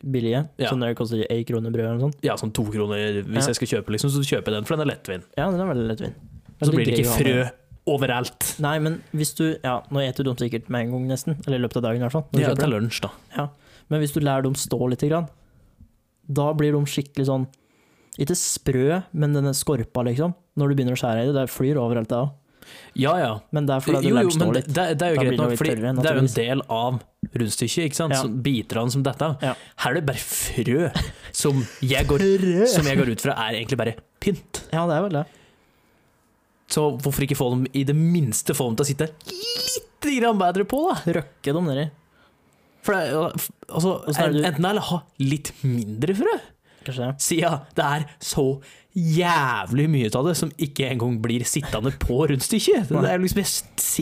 billige. 0.00 0.42
Ja. 0.58 0.70
Sånne 0.72 0.88
der 0.88 0.96
koster 0.98 1.22
ei 1.28 1.44
krone 1.44 1.70
brød 1.70 1.84
eller 1.84 1.98
noe 2.00 2.08
sånt. 2.08 2.24
Ja, 2.24 2.38
sånn 2.40 2.54
to 2.56 2.64
kroner 2.64 3.20
hvis 3.20 3.44
Ja. 3.44 3.52
jeg 3.52 3.60
skal 3.60 3.72
kjøpe, 3.74 3.92
liksom, 3.94 4.10
så 4.10 4.24
kjøper 4.24 4.48
jeg 4.50 4.56
den, 4.58 4.64
for 4.64 4.76
den 4.76 4.88
er 4.88 4.94
lettvint. 4.94 5.24
Ja, 5.36 5.50
den 5.50 5.60
er 5.60 5.68
veldig 5.74 5.88
lettvint. 5.92 6.14
Så 6.62 6.72
blir 6.72 6.84
det 6.88 6.98
ikke 6.98 7.18
frø 7.20 7.50
overalt. 7.90 8.54
Nei, 8.60 8.78
men 8.78 9.02
hvis 9.16 9.34
du 9.36 9.56
Ja, 9.64 9.82
nå 9.90 10.00
eter 10.00 10.24
du 10.24 10.32
dem 10.32 10.36
sikkert 10.40 10.68
med 10.70 10.86
en 10.86 10.90
gang, 10.92 11.06
nesten. 11.08 11.36
Eller 11.46 11.58
i 11.58 11.62
løpet 11.62 11.76
av 11.76 11.82
dagen, 11.82 12.00
i 12.00 12.08
hvert 12.08 12.12
fall. 12.12 12.26
Ja, 12.40 12.54
til 12.54 12.70
lunsj, 12.72 13.00
da. 13.06 13.48
Men 13.90 14.00
hvis 14.00 14.12
du 14.14 14.20
lærer 14.20 14.42
dem 14.42 14.54
stå 14.54 14.78
lite 14.88 15.08
grann, 15.10 15.28
da 16.30 16.50
blir 16.56 16.76
de 16.76 16.82
skikkelig 16.86 17.26
sånn 17.28 17.48
Ikke 18.20 18.36
sprø, 18.36 19.00
men 19.16 19.32
denne 19.36 19.52
skorpa, 19.56 20.02
liksom. 20.06 20.34
Når 20.58 20.70
du 20.70 20.76
begynner 20.78 20.96
å 20.96 21.00
skjære 21.00 21.24
i 21.24 21.28
det. 21.30 21.34
Det 21.38 21.52
flyr 21.52 21.78
overalt, 21.80 22.10
det 22.10 22.18
òg. 22.18 22.34
Ja, 22.98 23.14
ja. 23.18 23.30
Men 23.54 23.66
det 23.66 23.76
er 23.76 23.84
fordi 23.84 24.10
Jo, 24.10 24.14
lar 24.18 24.26
jo, 24.26 24.32
stå 24.34 24.46
men 24.46 24.56
litt. 24.58 24.68
det, 24.68 24.84
det 25.00 25.06
er 25.06 25.14
jo 25.14 25.18
Da 25.18 25.24
greit 25.24 25.38
nok, 25.40 25.52
for 25.54 25.62
fordi 25.62 25.74
det 25.80 26.10
er 26.10 26.18
jo 26.18 26.22
en 26.24 26.32
del 26.36 26.62
av 26.76 26.98
rundstykket, 27.40 27.86
ikke 27.88 27.98
sant? 27.98 28.16
Ja. 28.16 28.22
Biterne 28.46 28.94
som 28.94 29.04
dette. 29.06 29.30
Ja. 29.46 29.54
Her 29.84 29.94
er 29.94 29.98
det 30.00 30.04
bare 30.10 30.22
frø, 30.22 30.78
som 31.42 31.62
jeg, 31.86 32.08
går, 32.10 32.24
som 32.74 32.88
jeg 32.90 33.00
går 33.00 33.12
ut 33.14 33.24
fra 33.24 33.36
er 33.46 33.60
egentlig 33.60 33.80
bare 33.80 33.94
pynt. 34.22 34.64
Ja, 34.74 34.84
det 34.90 34.98
er 34.98 35.06
vel 35.06 35.20
det. 35.20 35.24
Så 36.70 36.86
hvorfor 37.02 37.26
ikke 37.26 37.38
få 37.38 37.48
dem 37.56 37.64
i 37.74 37.82
det 37.86 37.96
minste 37.98 38.54
få 38.54 38.68
dem 38.70 38.78
til 38.78 38.86
å 38.86 38.90
sitte 38.90 39.10
litt 39.30 39.86
bedre 40.38 40.64
på, 40.68 40.84
da? 40.90 41.16
Røkke 41.20 41.54
dem 41.56 41.66
nedi. 41.66 41.88
For 42.82 42.96
det, 42.96 43.46
altså, 43.68 43.96
er 44.16 44.36
enten 44.48 44.64
eller 44.64 44.86
ha 44.88 45.02
litt 45.20 45.50
mindre 45.66 46.14
frø, 46.16 46.36
Kanskje. 46.86 47.10
siden 47.20 47.58
det 47.76 47.84
er 47.84 48.06
så 48.24 48.44
jævlig 48.96 49.84
mye 49.92 50.08
av 50.16 50.24
det 50.30 50.32
som 50.40 50.50
ikke 50.56 50.88
engang 50.90 51.18
blir 51.22 51.44
sittende 51.46 51.92
på 52.00 52.22
rundstykket. 52.30 52.88
Det 52.88 53.10
er 53.12 53.20
liksom, 53.20 53.44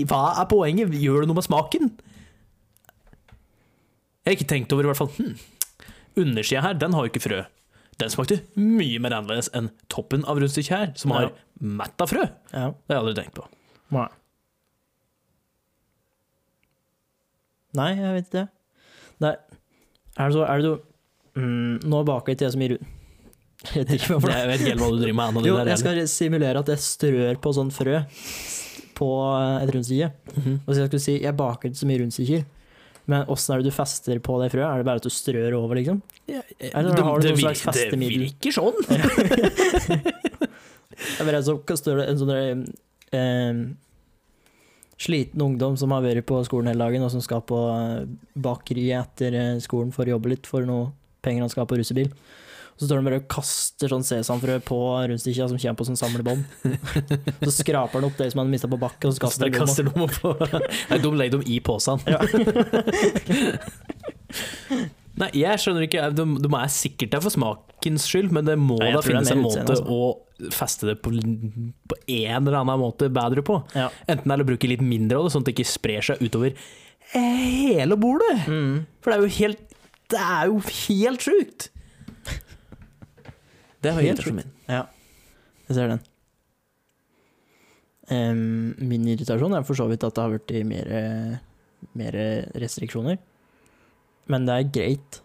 hva 0.08 0.20
er 0.40 0.46
poenget? 0.48 0.94
Gjør 0.94 1.24
det 1.24 1.28
noe 1.32 1.40
med 1.40 1.44
smaken? 1.48 1.90
Jeg 4.24 4.30
har 4.30 4.36
ikke 4.38 4.48
tenkt 4.54 4.72
over 4.76 4.84
i 4.86 4.90
hvert 4.90 4.98
fall 5.00 5.10
hm, 5.16 5.34
Undersida 6.18 6.60
her, 6.64 6.74
den 6.78 6.92
har 6.96 7.06
jo 7.06 7.10
ikke 7.12 7.22
frø. 7.24 7.42
Den 7.98 8.10
smakte 8.14 8.40
mye 8.58 8.98
mer 9.02 9.14
annerledes 9.16 9.48
enn 9.58 9.70
toppen 9.90 10.22
av 10.28 10.38
rundstykket 10.38 10.74
her, 10.74 10.92
som 10.98 11.10
har 11.16 11.28
Ja. 11.28 11.30
mett 11.60 12.00
av 12.04 12.10
frø. 12.12 12.24
Ja. 12.52 12.68
Det 12.86 12.94
har 12.94 12.98
jeg 12.98 13.02
aldri 13.02 13.14
tenkt 13.22 13.34
på. 13.38 13.46
Nei. 13.96 14.06
Nei, 17.78 17.90
jeg 17.98 18.14
vet 18.16 18.28
ikke. 18.32 18.44
Det 19.18 19.28
er, 19.32 19.38
er 20.18 20.28
det 20.30 20.34
så 20.38 20.44
Er 20.46 20.60
det 20.62 20.68
så 20.68 20.74
mm, 21.40 21.74
Nå 21.90 22.02
baker 22.06 22.34
ikke 22.34 22.46
jeg 22.48 22.54
så 22.54 22.60
mye 22.62 22.72
rundt. 22.76 22.94
Jeg 23.74 23.82
vet 23.82 23.90
ikke 23.96 24.12
hvorfor. 24.14 24.30
Jeg 24.30 24.46
vet 24.52 24.60
ikke 24.62 24.70
helt 24.70 24.82
hva 24.84 24.90
du 24.94 25.00
driver 25.02 25.32
med. 25.34 25.46
Jo, 25.48 25.56
jeg 25.66 25.78
skal 25.80 25.96
simulere 26.12 26.60
at 26.62 26.68
jeg 26.70 26.78
strør 26.84 27.40
på 27.42 27.50
sånn 27.56 27.72
frø 27.74 27.96
på 28.98 29.08
et 29.64 29.72
rundstykke. 29.74 30.08
Og 30.62 30.68
så 30.70 30.76
jeg 30.84 30.88
skulle 30.92 31.02
si 31.02 31.16
jeg 31.24 31.34
baker 31.38 31.66
ikke 31.72 31.80
så 31.80 31.88
mye 31.90 32.00
rundstykker. 32.04 32.44
Men 33.08 33.24
åssen 33.32 33.54
er 33.56 33.62
det 33.62 33.70
du 33.72 33.74
fester 33.74 34.18
på 34.22 34.36
det 34.42 34.50
frøet? 34.52 34.66
Er 34.68 34.82
det 34.82 34.86
bare 34.86 35.00
at 35.00 35.06
du 35.06 35.10
strør 35.10 35.54
over, 35.58 35.78
liksom? 35.80 35.98
Eller 36.28 36.90
det, 36.92 37.02
har 37.08 37.18
du 37.18 37.28
noe 37.30 37.34
vir- 37.34 37.44
slags 37.46 37.62
festemiddel? 37.66 38.28
Det 38.28 38.28
virker 38.28 38.52
sånn. 38.52 38.76
Jeg 41.18 41.26
vet, 41.28 41.44
så 41.46 41.54
står 41.78 42.00
det 42.02 42.06
en 42.10 42.18
sånn 42.20 42.32
eh, 42.36 43.54
sliten 44.98 45.42
ungdom 45.44 45.76
som 45.78 45.92
har 45.94 46.02
vært 46.02 46.26
på 46.26 46.40
skolen 46.46 46.72
hele 46.72 46.84
dagen, 46.84 47.04
og 47.06 47.12
som 47.14 47.22
skal 47.24 47.44
på 47.46 47.58
bakeriet 48.34 49.06
etter 49.06 49.38
eh, 49.38 49.62
skolen 49.62 49.94
for 49.94 50.04
å 50.06 50.16
jobbe 50.16 50.34
litt 50.34 50.46
for 50.50 50.66
noe 50.66 50.90
penger 51.24 51.44
han 51.44 51.52
skal 51.52 51.64
ha 51.64 51.70
på 51.70 51.78
russebil. 51.78 52.10
Så 52.78 52.86
står 52.86 53.00
han 53.00 53.06
bare 53.08 53.18
og 53.18 53.30
kaster 53.30 53.90
sånn 53.90 54.04
sesamfrø 54.06 54.60
på 54.62 54.78
rundstykkene 55.10 55.50
som 55.50 55.58
kommer 55.58 55.78
på 55.80 55.86
sånn 55.88 55.98
samlebånd. 55.98 56.42
så 57.46 57.54
skraper 57.56 57.98
han 57.98 58.06
opp 58.06 58.20
det 58.20 58.30
som 58.30 58.42
han 58.44 58.52
mista 58.52 58.70
på 58.70 58.78
bakken, 58.78 59.10
og 59.10 59.16
så 59.16 59.24
Kaster, 59.26 59.50
han 59.50 59.90
dem 59.90 60.06
opp 60.06 60.18
Nei, 60.92 61.00
de 61.02 61.10
legger 61.18 61.38
dem 61.38 61.44
i 61.50 61.58
posen. 61.58 61.98
Ja. 62.06 62.22
Nei, 65.18 65.28
jeg 65.40 65.60
skjønner 65.62 65.84
ikke 65.86 66.08
Du, 66.14 66.24
de 66.38 66.48
er 66.54 66.72
sikkert 66.72 67.14
der 67.14 67.22
for 67.24 67.34
smakens 67.34 68.06
skyld, 68.08 68.30
men 68.34 68.46
det 68.46 68.58
må 68.60 68.78
Nei, 68.80 68.92
da 68.94 69.02
finnes 69.04 69.30
en 69.32 69.42
måte 69.42 69.62
utseende, 69.64 69.94
å 69.94 70.50
feste 70.54 70.86
det 70.86 70.98
på, 71.02 71.10
på 71.10 71.96
en 72.14 72.36
eller 72.36 72.60
annen 72.60 72.78
måte 72.78 73.08
bedre 73.10 73.42
på. 73.42 73.56
Ja. 73.74 73.88
Enten 74.10 74.30
eller 74.30 74.46
bruke 74.46 74.70
litt 74.70 74.84
mindre 74.84 75.18
av 75.18 75.26
det, 75.26 75.32
sånn 75.34 75.42
at 75.42 75.50
det 75.50 75.56
ikke 75.56 75.70
sprer 75.72 76.04
seg 76.10 76.22
utover 76.22 76.54
hele 77.14 77.96
bordet. 77.98 78.44
Mm. 78.46 78.84
For 79.02 79.10
det 79.10 79.16
er 79.16 79.24
jo 79.24 79.32
helt 79.38 79.74
Det 80.12 80.20
er 80.20 80.52
jo 80.52 80.60
helt 80.68 81.26
sjukt! 81.26 81.68
Det 83.82 83.94
var 83.94 84.02
Helt 84.02 84.22
sjukt. 84.22 84.54
Ja, 84.66 84.84
jeg 85.68 85.76
ser 85.76 85.92
den. 85.92 86.00
Um, 88.08 88.72
min 88.80 89.04
irritasjon 89.12 89.52
er 89.54 89.66
for 89.68 89.76
så 89.76 89.84
vidt 89.90 90.06
at 90.06 90.16
det 90.16 90.22
har 90.24 90.32
blitt 90.32 90.54
mer, 90.66 90.88
mer 91.98 92.16
restriksjoner. 92.58 93.18
Men 94.28 94.46
det 94.48 94.54
er 94.54 94.70
greit. 94.74 95.20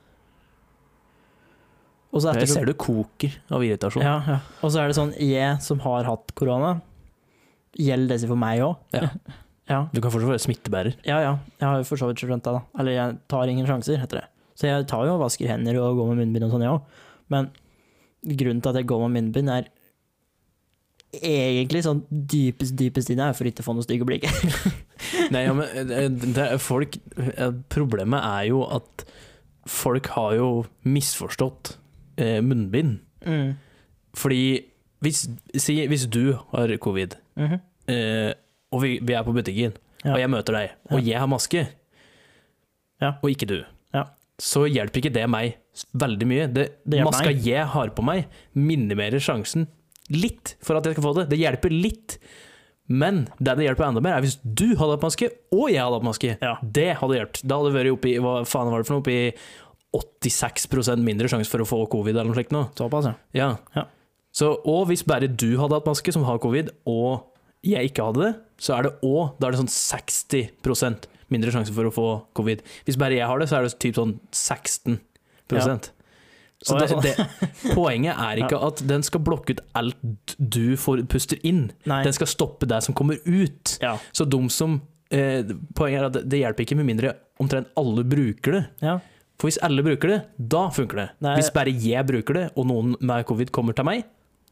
Og 2.14 2.22
så 2.22 2.34
Jeg 2.38 2.52
ser 2.52 2.68
du 2.70 2.76
koker 2.78 3.34
av 3.50 3.64
irritasjon. 3.66 4.04
ja, 4.06 4.20
ja. 4.28 4.40
Og 4.62 4.72
så 4.72 4.84
er 4.84 4.92
det 4.92 4.98
sånn, 5.00 5.16
jeg 5.18 5.58
som 5.66 5.82
har 5.82 6.06
hatt 6.06 6.34
korona, 6.38 6.76
gjelder 7.74 8.22
det 8.22 8.30
for 8.30 8.38
meg 8.38 8.62
òg? 8.62 8.76
Ja. 8.94 9.10
ja. 9.74 9.80
Du 9.94 10.00
kan 10.00 10.14
fortsatt 10.14 10.30
være 10.30 10.44
smittebærer. 10.46 11.00
Ja, 11.10 11.18
ja. 11.26 11.34
Jeg 11.58 11.68
har 11.68 11.82
jo 11.82 11.88
for 11.90 11.98
så 11.98 12.12
vidt 12.12 12.22
skjønt 12.22 12.46
det, 12.46 12.54
da. 12.54 12.62
Eller 12.80 12.98
jeg 13.00 13.18
tar 13.34 13.50
ingen 13.50 13.66
sjanser, 13.70 13.98
heter 13.98 14.22
det. 14.22 14.28
Så 14.54 14.70
jeg 14.70 14.86
tar 14.92 15.08
jo 15.10 15.16
og 15.16 15.24
vasker 15.26 15.50
hender 15.50 15.80
og 15.82 15.98
går 15.98 16.12
med 16.12 16.22
munnbind 16.22 16.46
og 16.46 16.54
sånn, 16.54 16.68
jeg 16.68 16.76
òg. 16.76 17.00
Men 17.34 17.50
grunnen 18.38 18.62
til 18.62 18.70
at 18.70 18.78
jeg 18.78 18.90
går 18.94 19.02
med 19.08 19.16
munnbind, 19.18 19.50
er 19.50 19.72
egentlig 21.14 21.84
sånn 21.86 22.04
dypest, 22.10 22.76
dypest 22.78 23.10
inne 23.14 23.30
er 23.30 23.38
for 23.38 23.50
ikke 23.50 23.66
å 23.66 23.68
få 23.68 23.76
noe 23.78 23.86
stygge 23.86 24.06
blikk. 24.06 24.30
Nei, 25.32 25.44
ja, 25.46 25.54
men 25.54 25.92
eh, 25.92 26.08
det 26.10 26.38
er 26.46 26.58
folk 26.62 26.98
eh, 27.18 27.52
Problemet 27.70 28.24
er 28.24 28.48
jo 28.50 28.64
at 28.76 29.04
folk 29.70 30.08
har 30.16 30.34
jo 30.36 30.48
misforstått 30.86 31.78
eh, 32.20 32.42
munnbind. 32.44 33.00
Mm. 33.26 33.54
Fordi 34.20 34.42
hvis, 35.04 35.26
si, 35.60 35.78
hvis 35.88 36.08
du 36.12 36.34
har 36.52 36.74
covid, 36.84 37.16
Mhm. 37.40 37.60
eh, 37.90 38.34
og 38.72 38.82
vi, 38.84 39.00
vi 39.02 39.14
er 39.14 39.24
på 39.24 39.34
butikken, 39.36 39.74
Ja. 40.04 40.14
og 40.14 40.20
jeg 40.20 40.30
møter 40.30 40.54
deg, 40.58 40.72
og 40.92 41.00
Ja. 41.00 41.06
jeg 41.14 41.20
har 41.20 41.28
maske, 41.28 41.68
Ja. 43.02 43.14
og 43.24 43.30
ikke 43.32 43.48
du, 43.48 43.64
Ja. 43.94 44.06
så 44.40 44.66
hjelper 44.70 45.00
ikke 45.02 45.14
det 45.14 45.30
meg 45.30 45.58
veldig 45.96 46.28
mye. 46.28 46.48
Det, 46.54 46.68
Det 46.88 47.04
maska 47.04 47.26
meg. 47.32 47.44
jeg 47.46 47.66
har 47.66 47.90
på 47.90 48.04
meg, 48.04 48.26
minimerer 48.56 49.20
sjansen 49.20 49.68
litt 50.10 50.56
for 50.62 50.76
at 50.78 50.84
jeg 50.86 50.94
skal 50.96 51.04
få 51.04 51.16
det. 51.16 51.30
Det 51.30 51.40
hjelper 51.40 51.72
litt. 51.72 52.18
Men 52.94 53.24
det 53.40 53.56
det 53.58 53.66
hjelper 53.66 53.88
enda 53.88 54.04
mer, 54.04 54.18
er 54.18 54.26
hvis 54.26 54.38
du 54.44 54.76
hadde 54.78 54.96
hatt 54.96 55.06
maske, 55.06 55.30
og 55.56 55.66
jeg 55.72 55.82
hadde 55.82 55.98
hatt 55.98 56.08
maske. 56.08 56.36
Ja. 56.38 56.54
Det 56.62 56.90
hadde 57.00 57.18
hjulpet. 57.18 57.42
Da 57.48 57.58
hadde 57.60 57.72
det 57.72 57.80
vært 57.80 57.96
oppi 57.96 58.16
hva 58.22 58.36
faen 58.50 58.72
var 58.72 58.84
det 58.84 58.90
for 58.90 58.98
noe, 58.98 59.04
oppi 59.04 59.18
86% 59.94 61.04
mindre 61.06 61.30
sjanse 61.30 61.52
for 61.52 61.64
å 61.64 61.68
få 61.70 61.84
covid 61.92 62.16
eller 62.16 62.32
noe 62.32 62.38
slikt 62.38 62.54
noe. 62.56 62.70
Såpass, 62.78 63.10
ja. 63.10 63.16
Ja. 63.38 63.50
Ja. 63.78 63.86
Så, 64.34 64.50
og 64.66 64.88
hvis 64.90 65.06
bare 65.06 65.30
du 65.30 65.52
hadde 65.62 65.78
hatt 65.78 65.90
maske 65.90 66.14
som 66.14 66.26
har 66.26 66.42
covid, 66.42 66.72
og 66.90 67.30
jeg 67.64 67.92
ikke 67.92 68.08
hadde 68.10 68.24
det, 68.26 68.32
så 68.60 68.78
er 68.78 68.88
det 68.88 68.94
òg 69.06 69.36
Da 69.40 69.48
er 69.48 69.56
det 69.56 69.62
sånn 69.62 69.72
60% 69.72 71.06
mindre 71.34 71.54
sjanse 71.54 71.74
for 71.76 71.88
å 71.88 71.94
få 71.94 72.08
covid. 72.38 72.64
Hvis 72.88 72.98
bare 73.00 73.18
jeg 73.18 73.30
har 73.30 73.40
det, 73.42 73.48
så 73.50 73.60
er 73.60 73.68
det 73.68 73.78
typ 73.82 73.98
sånn 73.98 74.18
16 74.34 74.98
Så 75.54 75.60
Å, 75.60 75.78
det, 76.64 76.88
det, 77.04 77.14
Poenget 77.78 78.16
er 78.20 78.40
ikke 78.46 78.60
at 78.70 78.82
den 78.88 79.04
skal 79.04 79.22
blokke 79.26 79.56
ut 79.58 79.62
alt 79.76 80.36
du 80.40 80.76
får, 80.80 81.04
puster 81.12 81.40
inn. 81.46 81.66
Nei. 81.90 82.02
Den 82.08 82.16
skal 82.16 82.30
stoppe 82.32 82.68
deg 82.70 82.84
som 82.86 82.96
kommer 82.96 83.20
ut. 83.26 83.78
Ja. 83.84 83.98
Så 84.16 84.26
de 84.30 84.40
som 84.54 84.80
eh, 85.12 85.44
Poenget 85.76 86.00
er 86.02 86.08
at 86.12 86.20
det, 86.24 86.40
hjelper 86.44 86.64
ikke 86.66 86.78
med 86.80 86.88
mindre 86.88 87.16
omtrent 87.44 87.68
alle 87.80 88.06
bruker 88.08 88.60
det. 88.60 88.64
ja. 88.86 89.00
For 89.42 89.50
hvis 89.50 89.58
alle 89.66 89.82
bruker 89.84 90.08
det, 90.12 90.18
da 90.38 90.68
funker 90.72 91.00
det. 91.02 91.06
Nei. 91.26 91.32
Hvis 91.40 91.50
bare 91.52 91.72
jeg 91.74 92.06
bruker 92.08 92.38
det, 92.38 92.44
og 92.56 92.68
noen 92.70 92.94
med 93.02 93.26
covid 93.28 93.50
kommer 93.52 93.76
til 93.76 93.84
meg, 93.88 94.04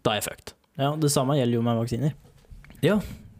da 0.03 0.15
er 0.15 0.19
jeg 0.19 0.25
fucked. 0.25 0.53
ja. 0.81 0.89
Det 0.99 1.11
samme 1.13 1.37
gjelder 1.37 1.59
jo 1.59 1.61
med 1.63 1.77
vaksiner. 1.79 2.15
Ja. 2.83 2.97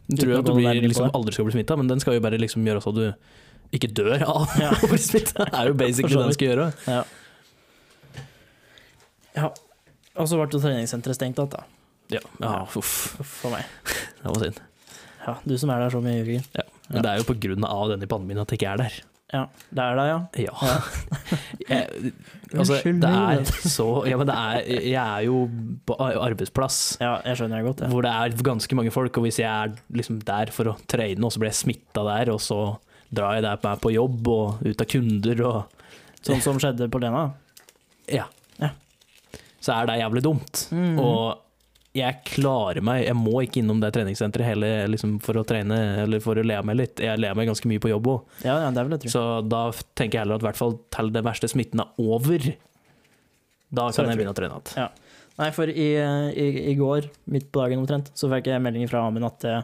Jeg 0.08 0.20
tror 0.22 0.38
at 0.38 0.46
du 0.46 0.52
blir, 0.54 0.78
liksom, 0.86 1.10
aldri 1.18 1.34
skal 1.34 1.48
bli 1.48 1.56
smitta, 1.58 1.76
men 1.76 1.90
den 1.90 2.00
skal 2.00 2.14
jo 2.16 2.22
bare 2.24 2.38
liksom 2.40 2.64
gjøre 2.64 2.80
så 2.84 2.92
du 2.94 3.02
ikke 3.74 3.90
dør 3.90 4.22
av 4.22 4.54
Ja. 4.62 4.70
å 4.86 4.88
bli 4.94 5.00
smitta. 5.02 5.44
Det 5.50 5.58
er 5.60 5.68
jo 5.72 5.76
basically 5.82 6.14
det 6.16 6.24
den 6.30 6.38
skal 6.38 6.48
gjøre. 6.52 6.68
Ja. 6.86 7.02
Ja. 9.36 9.52
Og 10.12 10.28
så 10.28 10.36
ble 10.36 10.48
treningssenteret 10.52 11.16
stengt 11.16 11.40
igjen, 11.40 11.52
da. 11.54 11.64
Ja, 12.12 12.20
ja 12.42 12.58
uff. 12.76 13.14
For 13.20 13.54
meg. 13.54 13.64
Det 14.20 14.28
var 14.28 14.42
synd. 14.42 14.60
Ja, 15.22 15.36
du 15.46 15.54
som 15.58 15.70
er 15.70 15.84
der 15.84 15.94
så 15.94 16.02
mye, 16.02 16.18
Jørgen. 16.20 16.44
Men 16.92 17.04
det 17.04 17.08
er 17.08 17.22
jo 17.22 17.26
på 17.30 17.38
grunn 17.40 17.64
av 17.64 17.88
denne 17.94 18.08
pandemien 18.10 18.42
at 18.42 18.52
jeg 18.52 18.60
ikke 18.60 18.74
er 18.74 18.82
der. 18.82 19.00
Ja, 19.32 19.46
det 19.72 19.84
er 19.84 19.96
det, 19.96 20.04
ja. 20.10 20.16
Ja. 20.44 20.72
jeg, 21.70 22.10
altså, 22.52 22.76
det 22.84 23.08
er 23.08 23.46
så 23.64 23.86
Ja, 24.04 24.18
men 24.20 24.28
det 24.28 24.34
er 24.36 24.66
Jeg 24.68 25.00
er 25.00 25.22
jo 25.24 25.46
på 25.88 25.96
arbeidsplass. 25.96 26.98
Ja, 27.00 27.14
jeg 27.24 27.40
skjønner 27.40 27.62
det 27.62 27.70
godt, 27.70 27.80
ja. 27.86 27.88
Hvor 27.94 28.04
det 28.04 28.12
er 28.12 28.44
ganske 28.44 28.76
mange 28.76 28.92
folk, 28.92 29.16
og 29.16 29.24
hvis 29.24 29.40
jeg 29.40 29.48
er 29.48 29.72
liksom 29.96 30.20
der 30.28 30.52
for 30.52 30.74
å 30.74 30.76
trene, 30.84 31.24
og 31.24 31.32
så 31.32 31.40
blir 31.40 31.48
jeg 31.48 31.62
smitta 31.62 32.04
der, 32.10 32.34
og 32.34 32.42
så 32.44 32.60
drar 33.08 33.38
jeg 33.38 33.46
der 33.46 33.80
på 33.80 33.94
jobb 33.94 34.28
og 34.34 34.66
ut 34.66 34.84
av 34.84 34.90
kunder 34.90 35.46
og 35.48 35.78
Sånn 36.22 36.38
som 36.38 36.58
skjedde 36.62 36.86
på 36.86 37.00
Lena. 37.02 37.32
Ja. 38.06 38.28
Ja. 38.60 38.68
Så 39.62 39.74
er 39.76 39.88
det 39.88 40.00
jævlig 40.00 40.24
dumt. 40.26 40.66
Mm. 40.74 40.98
Og 40.98 41.38
jeg 41.92 42.22
klarer 42.24 42.80
meg 42.84 43.02
Jeg 43.04 43.16
må 43.18 43.42
ikke 43.44 43.60
innom 43.60 43.80
det 43.82 43.90
treningssenteret 43.92 44.48
hele 44.48 44.68
liksom, 44.88 45.18
for 45.22 45.36
å 45.36 45.44
trene 45.44 45.76
eller 46.06 46.22
for 46.24 46.40
å 46.40 46.44
le 46.46 46.56
meg 46.64 46.78
litt. 46.78 47.02
Jeg 47.04 47.20
ler 47.20 47.36
meg 47.38 47.50
ganske 47.50 47.68
mye 47.68 47.82
på 47.82 47.92
jobb 47.92 48.08
òg, 48.14 48.36
Ja, 48.46 48.56
ja, 48.64 48.98
så 49.12 49.24
da 49.44 49.66
tenker 49.98 50.18
jeg 50.18 50.24
heller 50.24 50.40
at 50.40 50.44
i 50.44 50.48
hvert 50.48 50.60
fall 50.60 50.78
til 50.94 51.12
den 51.12 51.26
verste 51.26 51.50
smitten 51.52 51.84
er 51.84 51.92
over, 52.00 52.52
da 53.72 53.88
kan 53.88 54.04
jeg 54.04 54.12
jeg 54.12 54.20
begynne 54.20 54.34
å 54.34 54.36
trene 54.36 54.56
igjen. 54.56 54.72
Ja. 54.84 54.88
Nei, 55.38 55.48
for 55.56 55.68
i, 55.68 55.88
i, 55.96 56.46
i 56.72 56.74
går, 56.76 57.08
midt 57.32 57.48
på 57.52 57.62
dagen 57.62 57.80
omtrent, 57.80 58.10
så 58.16 58.28
fikk 58.32 58.50
jeg 58.52 58.62
melding 58.64 58.88
fra 58.90 59.06
Amund 59.08 59.28
at 59.28 59.46
eh, 59.48 59.62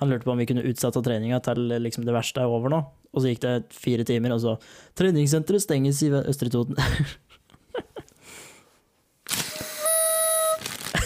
han 0.00 0.12
lurte 0.12 0.28
på 0.28 0.34
om 0.34 0.40
vi 0.40 0.48
kunne 0.48 0.64
utsette 0.68 1.00
treninga 1.04 1.40
til 1.44 1.72
liksom, 1.80 2.04
det 2.08 2.16
verste 2.16 2.44
er 2.44 2.52
over 2.52 2.72
nå. 2.72 2.82
Og 3.10 3.24
så 3.24 3.32
gikk 3.32 3.40
det 3.42 3.54
fire 3.74 4.04
timer, 4.06 4.36
og 4.36 4.42
så 4.44 4.52
'Treningssenteret 4.94 5.64
stenges 5.64 6.02
i 6.06 6.12
Østre 6.20 6.52
Toten'. 6.52 6.78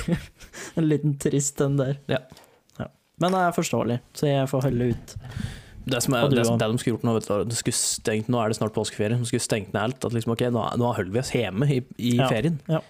en 0.78 0.88
liten 0.88 1.18
trist 1.18 1.58
den 1.58 1.76
der. 1.78 1.96
Ja. 2.10 2.18
Ja. 2.78 2.88
Men 3.22 3.32
det 3.36 3.42
er 3.46 3.52
forståelig, 3.56 3.98
så 4.16 4.26
jeg 4.30 4.48
får 4.50 4.66
holde 4.68 4.90
ut. 4.94 5.14
Det, 5.84 6.00
som 6.00 6.14
er, 6.16 6.28
du 6.32 6.36
det, 6.38 6.44
det 6.48 6.66
de 6.72 6.78
skulle 6.80 6.94
gjort 6.96 7.04
nå, 7.04 7.12
vet 7.18 7.26
du, 7.50 7.54
skulle 7.58 7.76
stengt, 7.76 8.28
nå 8.32 8.38
er 8.40 8.48
det 8.48 8.56
snart 8.56 8.72
påskeferie, 8.76 9.18
de 9.20 9.28
skulle 9.28 9.44
stengt 9.44 9.74
ned 9.74 9.82
alt. 9.82 10.04
At 10.08 10.14
liksom, 10.16 10.32
ok, 10.32 10.46
nå, 10.54 10.62
nå 10.80 10.92
holder 10.96 11.12
vi 11.12 11.20
oss 11.20 11.32
hjemme 11.36 11.68
i, 11.68 11.80
i 12.00 12.14
Ja, 12.18 12.28
ferien. 12.32 12.60
ja. 12.70 12.80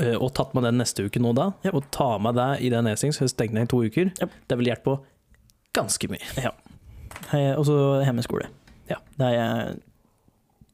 Uh, 0.00 0.16
og 0.24 0.30
tatt 0.34 0.54
med 0.56 0.64
den 0.64 0.78
neste 0.80 1.04
uke 1.04 1.20
nå 1.20 1.34
da, 1.36 1.50
Ja. 1.66 1.70
og 1.76 1.84
ta 1.92 2.14
med 2.18 2.34
det 2.40 2.48
i 2.64 2.70
den 2.72 2.88
nedstenging, 2.88 3.12
så 3.14 3.28
stengt 3.28 3.52
ned 3.54 3.68
i 3.68 3.70
to 3.70 3.82
uker. 3.84 4.08
Ja. 4.18 4.26
Det 4.48 4.56
vil 4.58 4.70
hjelpe 4.72 4.86
på 4.88 4.94
ganske 5.76 6.08
mye. 6.10 6.24
Ja. 6.40 6.54
Og 7.58 7.66
så 7.68 7.76
hjemmeskole. 8.04 8.48
Ja. 8.88 8.96
Det 9.20 9.28
jeg, 9.36 9.76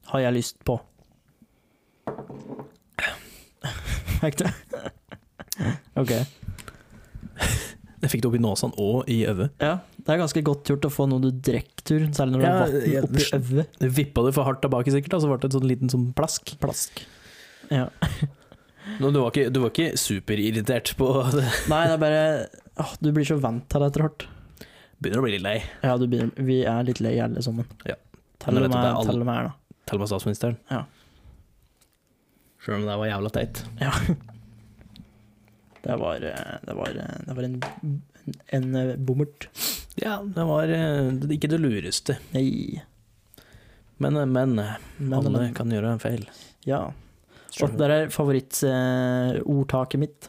har 0.09 0.23
jeg 0.23 0.33
lyst 0.39 0.63
på. 0.67 0.79
Du? 4.39 4.45
OK. 5.99 6.11
Jeg 7.99 8.11
fikk 8.13 8.21
det 8.23 8.29
opp 8.29 8.35
i 8.37 8.41
nåsen 8.41 8.71
og 8.79 9.09
i 9.11 9.17
øyet. 9.27 9.51
Ja, 9.59 9.73
det 9.99 10.13
er 10.13 10.21
ganske 10.21 10.41
godt 10.47 10.69
gjort 10.71 10.85
å 10.87 10.91
få 10.91 11.05
noe 11.11 11.19
du 11.23 11.29
drikker 11.35 11.83
tur, 11.87 12.05
særlig 12.15 12.37
når 12.37 12.39
du 12.39 12.45
Ja, 12.45 12.51
har 12.51 12.71
vann 12.71 12.91
ja, 12.93 13.01
oppi 13.03 13.25
øyet. 13.59 13.79
Vippa 13.97 14.23
det 14.23 14.33
for 14.37 14.47
hardt 14.47 14.61
tilbake, 14.63 14.93
sikkert, 14.95 15.17
og 15.17 15.23
så 15.23 15.31
ble 15.31 15.39
det 15.41 15.49
en 15.49 15.55
sånn 15.57 15.67
liten 15.67 15.91
sånn 15.91 16.05
plask. 16.15 16.53
Plask. 16.63 17.01
Ja. 17.71 17.89
Nå, 19.01 19.11
du, 19.11 19.19
var 19.19 19.33
ikke, 19.33 19.49
du 19.53 19.59
var 19.65 19.73
ikke 19.73 19.99
superirritert 19.99 20.93
på 20.99 21.09
det? 21.35 21.43
Nei, 21.71 21.81
det 21.91 21.97
er 21.97 22.03
bare 22.05 22.21
åh, 22.81 22.93
Du 23.03 23.11
blir 23.15 23.27
så 23.27 23.35
vant 23.43 23.67
til 23.69 23.83
det 23.83 23.91
etter 23.91 24.05
hvert. 24.07 24.27
Begynner 24.99 25.21
å 25.21 25.25
bli 25.27 25.35
litt 25.35 25.43
lei. 25.45 25.57
Ja, 25.83 25.97
du 25.99 26.07
begynner, 26.11 26.31
vi 26.47 26.61
er 26.67 26.87
litt 26.87 27.03
lei 27.03 27.17
alle 27.23 27.43
sammen. 27.45 27.67
Ja. 27.87 27.99
Til 28.39 28.55
Men 28.55 28.63
og 28.63 28.69
vet 28.69 28.71
du, 28.71 28.79
det 28.79 28.87
er 28.87 28.95
med, 28.95 29.03
statsministeren. 29.03 29.11
til 29.11 29.19
og 29.19 29.27
med 29.27 29.35
her, 29.35 29.51
da. 29.51 29.83
Til 29.91 29.99
og 29.99 30.01
med 30.05 30.11
statsministeren. 30.13 30.57
Ja. 30.71 30.81
Sjøl 32.59 32.81
om 32.81 32.87
det 32.89 32.97
var 32.99 33.09
jævla 33.11 33.31
teit. 33.35 33.63
Ja. 33.79 33.93
Det 35.79 35.95
var, 35.95 36.23
eh, 36.27 36.55
det 36.67 36.73
var, 36.75 36.89
eh, 36.89 37.19
det 37.25 37.35
var 37.37 37.45
en, 37.47 37.53
en, 38.57 38.65
eh, 38.75 38.95
bommert. 38.97 39.47
Ja, 39.95 40.17
det 40.23 40.43
var 40.47 40.73
ikke 41.31 41.49
det 41.51 41.59
lureste. 41.61 42.17
Nei. 42.35 42.81
Men, 43.99 44.19
men, 44.31 44.55
Men, 44.55 45.13
alle 45.15 45.31
men 45.31 45.55
kan 45.55 45.71
gjøre 45.71 45.93
en 45.95 46.03
feil. 46.03 46.27
ja. 46.67 46.89
Og 47.63 47.73
det 47.79 47.87
er 47.89 48.11
favorittordtaket 48.13 49.99
mitt. 49.99 50.27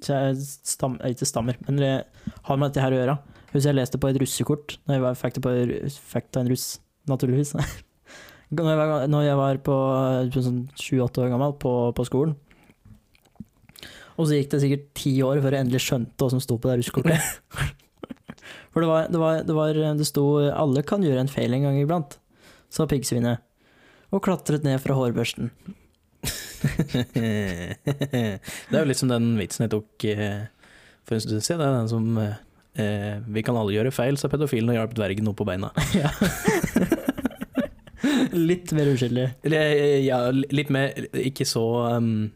Så 0.00 0.16
jeg 0.16 0.38
stam, 0.64 0.96
ikke 1.04 1.28
stammer, 1.28 1.58
men 1.66 1.76
det 1.78 1.90
har 2.48 2.56
med 2.56 2.72
dette 2.72 2.82
her 2.82 2.94
å 2.94 2.98
gjøre. 2.98 3.16
Husker 3.52 3.68
jeg 3.68 3.76
leste 3.78 4.00
på 4.00 4.08
et 4.10 4.18
russekort 4.18 4.78
når 4.88 4.96
jeg 4.96 5.04
var, 5.04 5.18
fikk 5.20 5.36
det 5.36 5.42
på 5.44 5.52
fikk 6.14 6.30
det 6.30 6.40
av 6.40 6.42
en 6.46 6.50
russ, 6.54 6.66
naturligvis. 7.10 7.52
Når 8.54 8.70
jeg 8.70 8.78
var, 8.80 9.06
når 9.10 9.26
jeg 9.26 9.38
var 9.40 9.60
på, 9.66 9.76
på 10.34 10.42
sånn 10.44 10.64
sju-åtte 10.78 11.24
år 11.24 11.32
gammel 11.32 11.54
på, 11.60 11.72
på 11.96 12.06
skolen. 12.08 12.34
Og 14.14 14.28
så 14.28 14.38
gikk 14.38 14.52
det 14.52 14.60
sikkert 14.62 14.90
ti 14.94 15.14
år 15.26 15.40
før 15.42 15.56
jeg 15.56 15.66
endelig 15.66 15.82
skjønte 15.82 16.14
hva 16.22 16.30
som 16.30 16.42
sto 16.42 16.58
på 16.58 16.70
det 16.70 16.78
russekortet. 16.80 17.18
For 18.74 18.82
det 18.82 18.90
var, 18.90 19.08
det 19.10 19.20
var, 19.22 19.40
det 19.46 19.54
var 19.54 19.78
Det 19.98 20.06
sto 20.06 20.24
'alle 20.50 20.82
kan 20.82 21.02
gjøre 21.02 21.20
en 21.22 21.30
feil 21.30 21.54
en 21.54 21.62
gang 21.62 21.78
iblant', 21.78 22.18
sa 22.70 22.86
piggsvinet. 22.90 23.38
Og 24.10 24.22
klatret 24.22 24.64
ned 24.66 24.80
fra 24.82 24.94
hårbørsten. 24.98 25.50
det 27.14 27.76
er 28.72 28.80
jo 28.80 28.88
liksom 28.88 29.10
den 29.12 29.34
vitsen 29.38 29.66
jeg 29.66 29.74
tok 29.74 30.04
eh, 30.08 30.46
for 31.04 31.16
en 31.16 31.22
stund 31.22 31.42
siden. 31.44 31.60
Det 31.60 31.66
er 31.66 31.78
den 31.78 31.92
som 31.92 32.18
eh, 32.18 33.16
Vi 33.26 33.42
kan 33.46 33.56
alle 33.58 33.74
gjøre 33.74 33.94
feil, 33.94 34.18
sa 34.18 34.30
pedofilen 34.32 34.72
og 34.72 34.78
hjalp 34.78 34.94
dvergen 34.98 35.30
opp 35.30 35.38
på 35.42 35.48
beina. 35.48 35.70
Ja. 35.98 36.10
Litt 38.50 38.72
mer 38.76 38.90
uskyldig. 38.92 39.26
Eh, 39.48 40.00
ja, 40.04 40.18
litt 40.32 40.72
mer 40.74 41.06
Ikke 41.20 41.46
så 41.48 41.64
um, 41.98 42.30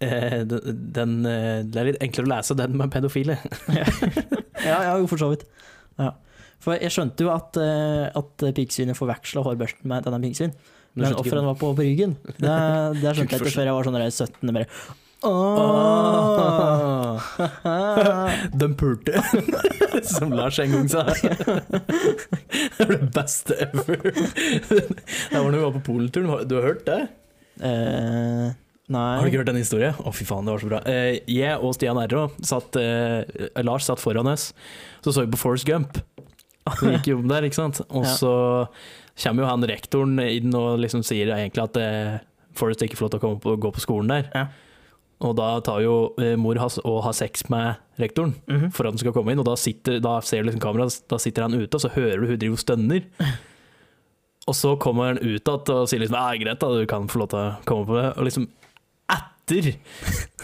den, 0.00 1.14
eh, 1.28 1.60
Det 1.66 1.80
er 1.80 1.88
litt 1.90 2.02
enklere 2.04 2.28
å 2.28 2.32
lese 2.34 2.56
den 2.58 2.78
med 2.80 2.92
pedofile. 2.94 3.38
Ja, 4.60 4.76
ja, 4.84 4.96
for 5.08 5.16
så 5.16 5.30
vidt. 5.30 5.46
Ja. 5.96 6.10
For 6.60 6.76
jeg 6.76 6.92
skjønte 6.92 7.24
jo 7.24 7.30
at, 7.32 7.56
at 7.56 8.42
piggsvinet 8.52 8.98
forveksla 8.98 9.40
hårbørsten 9.46 9.88
med 9.88 10.04
denne 10.04 10.18
piggsvin. 10.20 10.52
Men 10.92 11.06
Men 11.06 11.16
offeret 11.16 11.46
var 11.46 11.56
på, 11.56 11.70
på 11.78 11.86
ryggen. 11.86 12.18
Det, 12.44 12.56
det 13.00 13.14
skjønte 13.16 13.38
jeg 13.38 13.40
ikke 13.40 13.54
før 13.54 13.70
jeg 13.70 13.76
var 13.78 13.88
sånn 13.88 13.96
17. 14.02 14.52
Bare 14.52 14.66
Åh, 15.22 17.20
Den 18.52 18.74
pulte, 18.76 19.22
som 20.02 20.32
Lars 20.32 20.58
en 20.58 20.72
gang 20.72 20.88
sa. 20.88 21.02
Det 21.02 22.78
var 22.78 22.92
det 22.94 23.10
beste 23.14 23.54
ever. 23.54 24.00
Det 24.00 25.36
var 25.36 25.50
når 25.50 25.58
vi 25.58 25.64
var 25.64 25.72
på 25.76 25.80
Polturen, 25.84 26.48
du 26.48 26.54
har 26.56 26.62
hørt 26.70 26.86
det? 26.88 27.00
Uh, 27.60 28.48
nei 28.88 29.16
Har 29.18 29.26
du 29.26 29.28
ikke 29.28 29.42
hørt 29.42 29.50
den 29.50 29.60
historien? 29.60 29.98
Å, 30.00 30.12
fy 30.16 30.24
faen, 30.24 30.48
det 30.48 30.54
var 30.54 30.62
så 30.64 30.70
bra. 30.70 30.80
Uh, 30.88 31.12
jeg 31.28 31.58
og 31.58 31.76
Stian 31.76 32.00
Erro 32.00 32.22
satt 32.40 32.80
uh, 32.80 33.20
Lars 33.60 33.84
satt 33.90 34.00
foran 34.00 34.30
oss, 34.32 34.44
så 35.04 35.12
så 35.12 35.26
vi 35.26 35.34
på 35.34 35.42
Force 35.42 35.68
Gump. 35.68 36.00
Vi 36.80 36.94
gikk 36.94 37.12
jo 37.12 37.20
om 37.20 37.28
der, 37.28 37.44
ikke 37.44 37.60
sant? 37.60 37.82
Og 37.92 38.08
så 38.08 38.32
kommer 39.20 39.44
jo 39.44 39.50
han 39.50 39.68
rektoren 39.68 40.16
inn 40.22 40.54
og 40.56 40.80
liksom 40.80 41.02
sier 41.04 41.32
egentlig 41.34 41.64
at 41.66 41.74
Forrest 42.56 42.84
ikke 42.84 42.96
får 42.96 43.04
lov 43.06 43.12
til 43.12 43.20
å 43.20 43.24
komme 43.24 43.40
på, 43.42 43.50
gå 43.60 43.68
på 43.74 43.82
skolen 43.82 44.12
der. 44.12 44.28
Ja. 44.32 44.69
Og 45.20 45.34
da 45.36 45.60
tar 45.60 45.82
jo 45.84 46.14
eh, 46.18 46.34
mor 46.40 46.56
has 46.62 46.78
og 46.80 47.02
har 47.04 47.12
sex 47.12 47.42
med 47.52 47.76
rektoren 48.00 48.34
Mhm. 48.48 48.70
for 48.72 48.86
at 48.86 48.94
han 48.94 48.98
skal 49.02 49.12
komme 49.12 49.32
inn, 49.34 49.38
og 49.42 49.44
da, 49.44 49.54
sitter, 49.60 49.98
da 50.00 50.14
ser 50.24 50.42
du 50.42 50.48
liksom 50.48 50.60
kameraet, 50.64 51.02
da 51.12 51.18
sitter 51.20 51.42
han 51.44 51.54
ute, 51.58 51.74
og 51.76 51.80
så 51.80 51.90
hører 51.92 52.20
du 52.22 52.26
hun 52.30 52.38
driver 52.40 52.56
og 52.56 52.64
stønner. 52.64 53.04
Og 54.48 54.54
så 54.56 54.72
kommer 54.80 55.04
han 55.12 55.18
ut 55.20 55.44
igjen 55.46 55.68
og 55.70 55.86
sier 55.86 56.00
liksom 56.00 56.16
Ja, 56.16 56.30
greit, 56.40 56.58
da, 56.58 56.68
du 56.74 56.86
kan 56.88 57.04
få 57.06 57.20
lov 57.20 57.28
til 57.30 57.38
å 57.38 57.64
komme 57.68 57.84
på 57.86 57.94
det. 58.00 58.06
Og 58.18 58.24
liksom 58.26 58.48
etter 59.12 59.76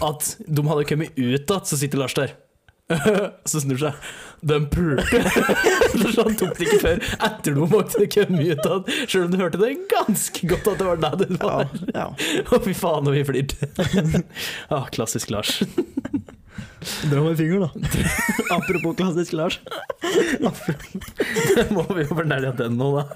at 0.05 0.37
de 0.47 0.63
hadde 0.69 0.85
kommet 0.87 1.17
ut 1.17 1.41
igjen, 1.49 1.65
så 1.67 1.79
sitter 1.81 1.99
Lars 1.99 2.15
der. 2.15 2.35
så 3.51 3.61
snur 3.63 3.81
seg. 3.81 3.97
Den 4.47 4.67
pulte. 4.71 5.21
så 6.13 6.23
han 6.27 6.37
tok 6.39 6.53
det 6.59 6.67
ikke 6.69 6.81
før 6.85 7.01
etter 7.27 7.57
noe 7.57 7.67
måtte 7.73 8.03
det 8.03 8.11
komme 8.15 8.45
ut 8.47 8.67
av 8.71 8.91
sjøl 9.09 9.25
om 9.27 9.33
du 9.33 9.39
hørte 9.41 9.59
det 9.63 9.73
ganske 9.91 10.51
godt 10.53 10.69
at 10.71 10.79
det 10.83 10.87
var 10.87 11.01
deg 11.03 11.17
det 11.25 11.29
Ja, 11.41 11.49
var. 11.49 11.73
ja. 11.97 12.07
Å, 12.53 12.61
fy 12.63 12.75
faen, 12.77 13.09
og 13.11 13.17
vi 13.17 13.25
flirte. 13.27 13.71
ah, 14.71 14.87
klassisk 14.95 15.33
Lars. 15.35 15.57
Dra 17.11 17.19
meg 17.25 17.33
i 17.35 17.39
fingeren, 17.41 17.67
da. 17.67 17.71
Apropos 18.55 18.95
klassisk 19.01 19.35
Lars. 19.35 19.57
Må 21.75 21.83
vi 21.97 22.05
jo 22.05 22.11
fornærme 22.15 22.53
den 22.61 22.77
nå, 22.79 22.93
da. 23.01 23.07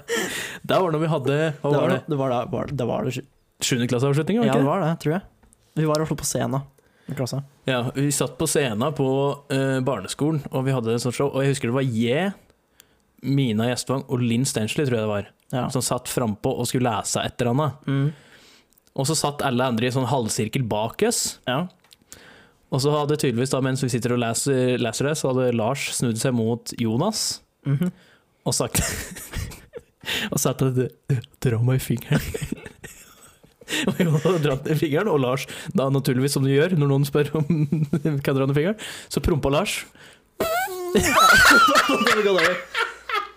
Det 0.67 0.79
var 0.83 0.91
når 0.93 1.03
vi 1.05 1.09
hadde 1.13 1.37
Hva 1.61 1.71
Det 1.71 1.77
var 1.77 1.81
var 1.85 1.93
det? 1.95 2.01
det, 2.11 2.17
var 2.19 2.33
da, 2.35 2.41
var, 2.51 2.71
det, 2.81 2.87
var 2.89 3.07
det. 3.07 3.23
Sjuendeklasseavslutning, 3.63 4.41
var 4.41 4.49
Ja, 4.51 4.57
det 4.57 4.65
det 4.65 4.67
var 4.73 4.83
det, 4.83 4.91
tror 5.05 5.15
jeg. 5.15 5.23
Vi 5.79 5.87
var 5.87 5.95
i 5.95 6.03
hvert 6.03 6.11
fall 6.11 6.19
på 6.19 6.27
scenen 6.27 6.59
i 7.11 7.17
klassa. 7.17 7.43
Ja, 7.67 7.83
vi 7.95 8.07
satt 8.15 8.37
på 8.39 8.47
scenen 8.49 8.93
på 8.97 9.07
uh, 9.51 9.79
barneskolen, 9.85 10.41
og 10.51 10.65
vi 10.65 10.71
hadde 10.75 10.95
et 10.95 11.03
sånt 11.03 11.15
show. 11.17 11.29
Og 11.33 11.43
jeg 11.43 11.53
husker 11.53 11.69
det 11.71 11.77
var 11.77 11.87
jeg, 11.87 12.33
Mina 13.21 13.67
Gjestvang 13.69 14.05
og 14.09 14.23
Linn 14.23 14.45
Stensley, 14.49 14.85
tror 14.87 14.97
jeg 14.97 15.05
det 15.05 15.11
var, 15.13 15.27
Ja. 15.53 15.67
som 15.69 15.83
satt 15.83 16.07
frampå 16.09 16.53
og 16.57 16.65
skulle 16.69 16.89
lese 16.89 17.21
et 17.21 17.35
eller 17.41 17.51
annet. 17.51 17.85
Mm. 17.85 18.13
Og 18.95 19.05
så 19.07 19.15
satt 19.15 19.43
alle 19.45 19.63
andre 19.67 19.87
i 19.87 19.91
sånn 19.93 20.07
halvsirkel 20.09 20.63
bak 20.67 21.03
oss. 21.07 21.39
ja. 21.47 21.67
Og 22.71 22.79
så 22.79 22.87
hadde 22.95 23.17
tydeligvis, 23.19 23.51
da, 23.51 23.59
mens 23.59 23.81
vi 23.83 23.89
sitter 23.91 24.13
og 24.15 24.19
leser, 24.23 24.77
leser 24.79 25.09
det, 25.09 25.17
så 25.19 25.33
hadde 25.33 25.49
Lars 25.59 25.89
snudd 25.97 26.15
seg 26.21 26.31
mot 26.33 26.71
Jonas 26.79 27.41
Mhm. 27.67 27.91
og 28.45 28.53
sagt 28.55 28.79
Og 30.31 30.39
satt 30.39 30.61
og 30.65 30.79
Dra 31.43 31.59
meg 31.61 31.75
i 31.81 31.83
fingeren. 31.83 32.21
og 33.87 34.19
hadde 34.25 34.41
dratt 34.45 34.67
ned 34.67 34.79
fingeren, 34.81 35.09
og 35.11 35.21
Lars, 35.23 35.47
da 35.77 35.89
naturligvis 35.93 36.35
som 36.37 36.45
du 36.45 36.51
gjør 36.53 36.75
når 36.77 36.91
noen 36.91 37.07
spør 37.07 37.31
om 37.41 37.45
kan 38.25 38.37
dra 38.37 38.47
ned 38.47 38.57
fingeren, 38.57 38.79
så 39.11 39.23
prompa 39.23 39.51
Lars. 39.53 39.81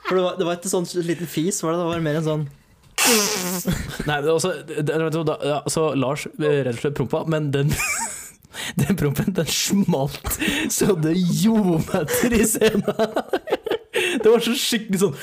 For 0.05 0.19
det 0.19 0.23
var, 0.25 0.35
det 0.37 0.45
var 0.45 0.59
ikke 0.59 0.69
sånn 0.73 0.89
liten 1.07 1.29
fis, 1.31 1.63
var 1.65 1.75
det? 1.75 1.81
Det 1.81 1.89
var 1.89 2.05
mer 2.05 2.21
en 2.21 2.27
sånn 2.27 2.45
Nei, 4.09 4.17
også, 4.31 4.53
det, 4.69 4.85
det, 4.89 5.25
da, 5.29 5.35
ja, 5.45 5.57
så 5.69 5.91
Lars 5.99 6.27
eh, 6.39 6.61
rett 6.65 6.77
og 6.77 6.83
slett 6.85 6.97
prompa, 6.97 7.25
men 7.29 7.51
den 7.55 7.73
Den 8.79 8.95
prompen, 8.97 9.33
den 9.35 9.49
smalt 9.51 10.37
så 10.71 10.95
det 10.95 11.17
ljometer 11.19 12.37
i 12.37 12.45
scenen. 12.47 12.87
Det 14.23 14.31
var 14.31 14.41
så 14.45 14.53
skikkelig 14.59 14.99
sånn 15.01 15.15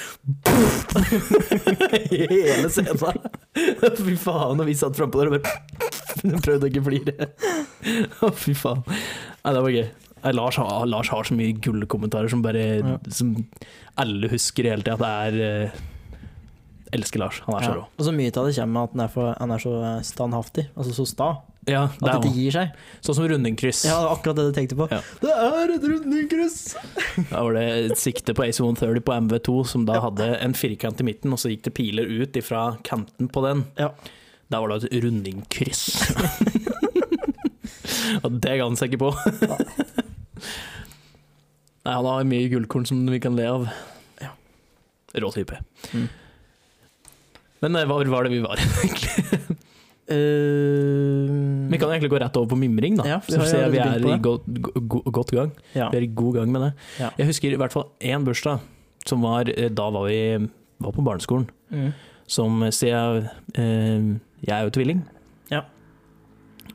Hele 2.11 2.69
scenen. 2.71 2.97
Fy 4.05 4.15
faen, 4.19 4.61
og 4.61 4.67
vi 4.67 4.75
satt 4.77 4.97
frampå 4.97 5.19
der 5.21 5.29
og 5.31 5.35
bare 5.37 6.41
prøvde 6.45 6.65
å 6.67 6.69
ikke 6.71 6.85
flire. 6.85 7.13
Å, 8.21 8.23
fy 8.35 8.53
faen. 8.57 8.81
Nei, 8.85 9.51
det 9.55 9.61
var 9.65 9.71
gøy. 9.75 9.87
Lars, 10.37 10.57
har, 10.61 10.85
Lars 10.85 11.09
har 11.09 11.23
så 11.25 11.33
mye 11.37 11.55
gullkommentarer 11.65 12.29
som 12.29 12.43
bare 12.45 12.63
Ja. 12.81 12.97
Som 13.09 13.27
alle 13.99 14.29
husker 14.31 14.63
hele 14.69 14.83
tida. 14.85 14.97
Det 15.01 15.09
er 15.09 15.33
eh, 15.47 15.71
Elsker 16.91 17.19
Lars. 17.21 17.39
Han 17.45 17.55
er 17.57 17.63
så 17.67 17.75
rå. 17.77 17.85
Og 17.97 18.03
så 18.07 18.11
mye 18.15 18.31
av 18.35 18.47
det 18.49 18.55
kommer 18.57 18.73
med 18.75 18.83
at 18.83 18.91
han 18.95 19.03
er, 19.05 19.11
for, 19.13 19.31
han 19.39 19.51
er 19.55 19.61
så 19.63 19.73
standhaftig, 20.07 20.65
altså 20.75 20.93
så 20.97 21.05
sta. 21.07 21.29
Ja, 21.69 21.83
At 22.01 22.23
det 22.23 22.31
ikke 22.31 22.39
gir 22.41 22.53
seg. 22.55 22.71
Sånn 23.05 23.15
som 23.19 23.27
rundingkryss. 23.29 23.83
Ja, 23.85 23.99
akkurat 24.09 24.39
det 24.39 24.47
du 24.47 24.55
tenkte 24.55 24.75
på. 24.79 24.87
Ja. 24.89 24.97
Det 25.21 25.29
er 25.29 25.73
et 25.75 25.83
rundingkryss! 25.85 26.55
Da 27.29 27.43
var 27.45 27.53
det 27.53 27.65
et 27.91 28.01
sikte 28.01 28.33
på 28.33 28.47
AC130 28.47 29.03
på 29.05 29.13
MV2, 29.27 29.57
som 29.69 29.85
da 29.85 29.99
Ja. 29.99 30.07
hadde 30.07 30.29
en 30.41 30.55
firkant 30.57 30.99
i 31.03 31.05
midten, 31.05 31.31
og 31.35 31.39
så 31.41 31.51
gikk 31.53 31.67
det 31.67 31.75
piler 31.77 32.09
ut 32.09 32.39
ifra 32.39 32.63
kanten 32.87 33.29
på 33.29 33.43
den. 33.45 33.61
Ja. 33.77 33.91
Da 34.51 34.59
var 34.63 34.73
det 34.73 34.89
et 34.89 35.03
rundingkryss. 35.05 35.83
og 38.25 38.39
det 38.41 38.57
ga 38.57 38.65
han 38.65 38.79
seg 38.79 38.91
ikke 38.95 39.05
på. 39.05 39.13
Nei, 41.85 41.93
han 41.93 42.05
har 42.09 42.25
mye 42.29 42.49
gullkorn 42.51 42.89
som 42.89 43.05
vi 43.09 43.21
kan 43.21 43.37
le 43.37 43.45
av. 43.49 43.69
Ja. 44.21 44.33
Rå 45.21 45.29
type. 45.37 45.61
Mm. 45.93 46.09
Men 47.61 47.75
eh, 47.77 47.85
hva 47.89 47.99
var 48.09 48.25
det 48.27 48.31
vi 48.33 48.41
var, 48.43 48.57
egentlig? 48.83 49.57
Uh, 50.11 51.69
Vi 51.71 51.77
kan 51.79 51.89
egentlig 51.93 52.09
gå 52.11 52.19
rett 52.19 52.35
over 52.39 52.49
på 52.51 52.57
mimring, 52.59 52.97
da. 52.99 53.05
Ja, 53.07 53.19
så 53.23 53.39
ser 53.47 53.69
vi 53.71 53.79
er 53.79 54.01
i 54.01 54.17
godt, 54.23 54.47
go- 54.91 55.03
godt 55.07 55.31
gang. 55.35 55.51
ja. 55.77 55.89
Vi 55.93 55.97
er 56.01 56.05
i 56.07 56.11
god 56.21 56.35
gang 56.39 56.51
med 56.51 56.61
det. 56.65 56.71
Ja. 56.99 57.11
Jeg 57.19 57.29
husker 57.31 57.53
i 57.53 57.59
hvert 57.61 57.71
fall 57.75 57.87
én 58.01 58.25
bursdag, 58.27 58.59
som 59.07 59.23
var 59.25 59.49
eh, 59.53 59.69
Da 59.69 59.89
var 59.93 60.07
vi 60.09 60.19
var 60.81 60.91
på 60.95 61.05
barneskolen. 61.05 61.47
Mm. 61.71 61.91
Som 62.31 62.59
sier 62.73 63.29
eh, 63.55 64.09
Jeg 64.41 64.55
er 64.57 64.67
jo 64.67 64.73
tvilling. 64.75 65.03
Ja. 65.51 65.63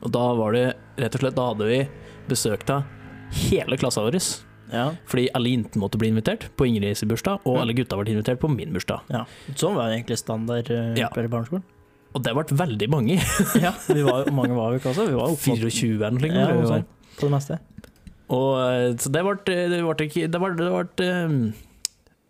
Og 0.01 0.11
da 0.13 0.25
var 0.37 0.53
det 0.53 0.65
rett 1.01 1.15
og 1.17 1.21
slett 1.23 1.35
Da 1.37 1.47
hadde 1.51 1.67
vi 1.69 1.79
besøk 2.29 2.65
av 2.69 2.83
hele 3.49 3.77
klassa 3.79 4.01
vår. 4.05 4.17
Ja. 4.71 4.89
Fordi 5.07 5.27
alle 5.37 5.53
jentene 5.53 5.81
måtte 5.83 5.99
bli 6.01 6.09
invitert 6.11 6.47
på 6.59 6.67
Ingrids 6.67 7.03
bursdag, 7.07 7.45
og 7.47 7.59
alle 7.61 7.75
gutta 7.77 7.97
ble 7.99 8.13
invitert 8.15 8.39
på 8.41 8.49
min 8.51 8.73
bursdag. 8.75 9.07
ja. 9.13 9.23
Sånn 9.55 9.75
var 9.77 9.93
egentlig 9.93 10.19
standard 10.21 10.69
uh, 10.71 10.93
Ja. 10.99 11.09
i 11.09 11.27
barneskolen. 11.31 11.63
Og 12.15 12.23
det 12.23 12.33
ble 12.33 12.57
veldig 12.57 12.89
mange. 12.89 13.17
ja, 13.65 13.73
vi 13.87 14.01
var, 14.05 14.29
mange 14.33 14.55
var 14.57 14.71
vi 14.73 14.79
ikke 14.81 14.93
også? 14.93 15.07
Vi 15.09 15.17
var 15.17 15.33
oppe 15.35 15.57
24 15.59 16.07
eller 16.07 16.19
noe. 16.23 16.31
ja, 16.33 16.47
vi 16.55 16.69
var. 16.71 16.85
på 17.19 17.27
det 17.27 17.33
meste. 17.35 17.59
Og 18.33 18.49
eh, 18.59 18.89
så 18.99 19.11
det 19.13 19.21
ble, 19.23 19.35
det 19.47 19.77
ble 19.85 20.07
Det 20.27 20.39
ble, 20.41 20.49
det 20.59 20.71
ble 20.71 21.05
eh, 21.05 21.35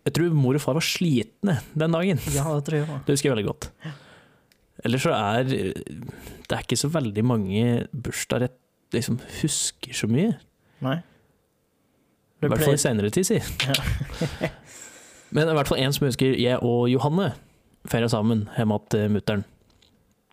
Jeg 0.06 0.12
tror 0.14 0.36
mor 0.38 0.54
og 0.54 0.62
far 0.62 0.76
var 0.78 0.84
slitne 0.86 1.56
den 1.74 1.96
dagen. 1.96 2.20
Ja, 2.36 2.44
det 2.54 2.66
tror 2.68 2.78
jeg 2.78 2.86
var. 2.90 3.00
Det 3.06 3.16
husker 3.16 3.30
jeg 3.30 3.34
veldig 3.36 3.48
godt. 3.48 3.70
Ellers 4.86 5.02
så 5.02 5.14
er 5.16 5.48
det 5.48 6.54
er 6.54 6.62
ikke 6.62 6.78
så 6.78 6.88
veldig 6.94 7.24
mange 7.26 7.64
bursdager 7.92 8.46
jeg 8.48 9.00
liksom 9.00 9.18
husker 9.40 9.96
så 9.96 10.08
mye. 10.08 10.36
Nei. 10.84 11.00
I 12.38 12.46
hvert 12.46 12.62
fall 12.62 12.76
i 12.76 12.80
senere 12.80 13.10
tid, 13.10 13.26
si. 13.26 13.38
Ja. 13.66 14.50
Men 15.34 15.50
i 15.50 15.54
hvert 15.58 15.68
fall 15.68 15.80
en 15.82 15.92
som 15.92 16.06
husker 16.06 16.36
jeg 16.38 16.58
og 16.64 16.86
Johanne. 16.92 17.32
feira 17.88 18.08
sammen 18.08 18.46
hjemme 18.56 18.78
til 18.92 19.08
mutter'n. 19.12 19.42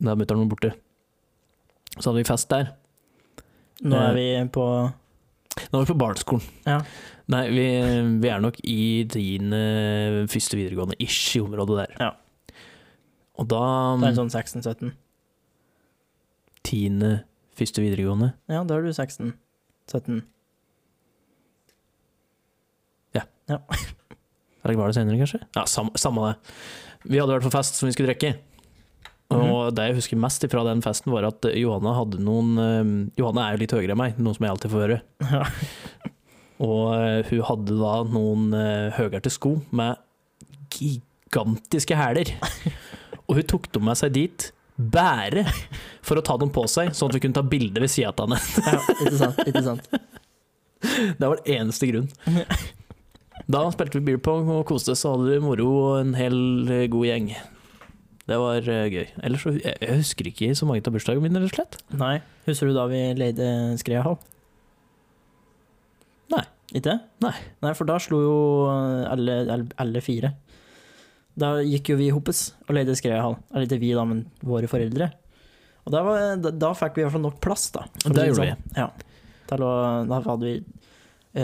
Da 0.04 0.16
mutter'n 0.16 0.44
var 0.44 0.52
borte. 0.52 0.72
Så 1.98 2.10
hadde 2.10 2.20
vi 2.20 2.28
fest 2.28 2.50
der. 2.52 2.74
Nå 3.86 3.96
er 4.00 4.14
vi 4.16 4.28
på 4.52 4.66
Nå 5.72 5.80
er 5.80 5.86
vi 5.86 5.92
på 5.94 5.98
barneskolen. 6.00 6.44
Ja. 6.68 6.82
Nei, 7.32 7.46
vi, 7.50 7.66
vi 8.22 8.30
er 8.30 8.42
nok 8.44 8.58
i 8.68 9.06
tiende, 9.10 10.28
første 10.30 10.60
videregående 10.60 10.98
ish 11.02 11.38
i 11.40 11.42
området 11.42 11.78
der. 11.80 11.94
Ja. 12.04 12.12
Og 13.40 13.48
da 13.52 13.62
Det 14.04 14.12
er 14.12 14.18
sånn 14.20 14.32
16-17. 14.32 14.92
Tiende, 16.66 17.12
første 17.58 17.82
videregående. 17.84 18.34
Ja, 18.52 18.62
da 18.68 18.78
er 18.78 18.86
du 18.86 18.92
16-17. 18.92 20.22
Eller 23.50 24.78
var 24.80 24.90
det 24.90 24.96
senere, 24.98 25.20
kanskje? 25.22 25.40
Ja, 25.56 25.66
sam, 25.70 25.92
samme 26.00 26.30
det. 26.32 26.54
Vi 27.06 27.20
hadde 27.22 27.36
vært 27.36 27.46
på 27.46 27.54
fest 27.54 27.78
som 27.78 27.86
vi 27.90 27.94
skulle 27.94 28.10
drikke. 28.14 28.32
Og 29.34 29.42
Mhm. 29.42 29.76
det 29.76 29.84
jeg 29.88 29.96
husker 29.98 30.18
mest 30.22 30.46
fra 30.52 30.64
den 30.68 30.82
festen, 30.86 31.12
var 31.12 31.26
at 31.28 31.42
Johanna 31.58 31.94
hadde 31.98 32.20
noen 32.22 32.58
uh, 32.58 33.12
Johanna 33.18 33.48
er 33.50 33.56
jo 33.58 33.62
litt 33.64 33.74
høyere 33.74 33.92
enn 33.96 33.98
meg, 34.02 34.18
noe 34.22 34.34
som 34.38 34.46
jeg 34.46 34.54
alltid 34.54 34.72
får 34.74 34.84
høre. 34.86 35.00
Ja. 35.32 35.44
Og 36.66 36.84
uh, 36.94 37.24
hun 37.30 37.42
hadde 37.50 37.78
da 37.82 37.94
noen 38.10 38.46
uh, 38.54 38.92
høyerte 38.98 39.32
sko 39.34 39.56
med 39.76 39.98
gigantiske 40.76 41.98
hæler. 41.98 42.32
Og 43.28 43.36
hun 43.40 43.48
tok 43.50 43.72
dem 43.74 43.86
med 43.90 43.98
seg 44.00 44.14
dit 44.16 44.52
bare 44.78 45.46
for 46.06 46.20
å 46.20 46.24
ta 46.26 46.38
dem 46.38 46.50
på 46.54 46.66
seg, 46.70 46.90
sånn 46.96 47.10
at 47.10 47.16
vi 47.18 47.22
kunne 47.26 47.38
ta 47.38 47.42
bilde 47.48 47.82
ved 47.82 47.90
sida 47.92 48.12
av 48.14 48.28
henne. 48.28 48.40
ja, 48.66 48.80
ikke 49.02 49.18
sant. 49.20 49.44
Ikke 49.48 49.64
sant. 49.66 49.90
Det 51.20 51.26
var 51.28 51.40
den 51.42 51.56
eneste 51.60 51.88
grunn. 51.90 52.10
Da 53.52 53.66
spilte 53.74 54.00
vi 54.00 54.08
beer 54.08 54.22
pong 54.24 54.48
og 54.54 54.64
koste 54.70 54.96
oss 54.96 55.04
og 55.06 55.20
hadde 55.20 55.36
det 55.36 55.44
moro 55.44 55.68
og 55.74 56.00
en 56.00 56.16
hel 56.18 56.38
eh, 56.72 56.88
god 56.92 57.10
gjeng. 57.10 57.28
Det 58.26 58.38
var 58.42 58.70
eh, 58.72 58.86
gøy. 58.90 59.10
Ellers 59.28 59.44
så 59.46 59.54
jeg, 59.58 59.76
jeg 59.82 60.00
husker 60.00 60.30
ikke 60.32 60.56
så 60.58 60.68
mange 60.70 60.86
av 60.86 60.96
bursdagene 60.96 61.28
mine, 61.28 61.44
rett 61.44 61.52
og 61.52 61.60
slett. 61.60 61.78
Nei. 62.00 62.16
Husker 62.48 62.72
du 62.72 62.78
da 62.78 62.88
vi 62.90 63.02
leide 63.20 63.50
Skreahall? 63.82 64.18
Nei. 66.34 66.42
Ikke? 66.80 66.96
Nei. 67.22 67.36
Nei, 67.62 67.76
for 67.78 67.90
da 67.90 68.00
slo 68.02 68.22
jo 68.24 68.40
alle, 68.72 69.44
alle, 69.46 69.68
alle 69.84 70.02
fire. 70.06 70.34
Da 71.36 71.58
gikk 71.62 71.92
jo 71.92 72.00
vi 72.00 72.10
i 72.10 72.16
hoppes 72.16 72.48
og 72.66 72.74
leide 72.78 72.96
Skreahall. 72.98 73.38
Eller 73.52 73.68
ikke 73.68 73.84
vi, 73.84 73.94
da, 73.94 74.08
men 74.08 74.26
våre 74.48 74.72
foreldre. 74.72 75.12
Og 75.86 75.94
var, 75.94 76.40
da, 76.42 76.50
da 76.50 76.72
fikk 76.74 76.98
vi 76.98 77.04
i 77.04 77.06
hvert 77.06 77.14
fall 77.14 77.28
nok 77.28 77.38
plass, 77.44 77.68
da. 77.76 77.86
Det 78.08 78.30
gjorde 78.32 78.48
vi. 78.48 78.72
Ja. 78.80 78.90
Da, 79.52 79.58
da 80.10 80.22
hadde 80.26 80.48
vi 80.48 80.56
eh, 80.58 80.85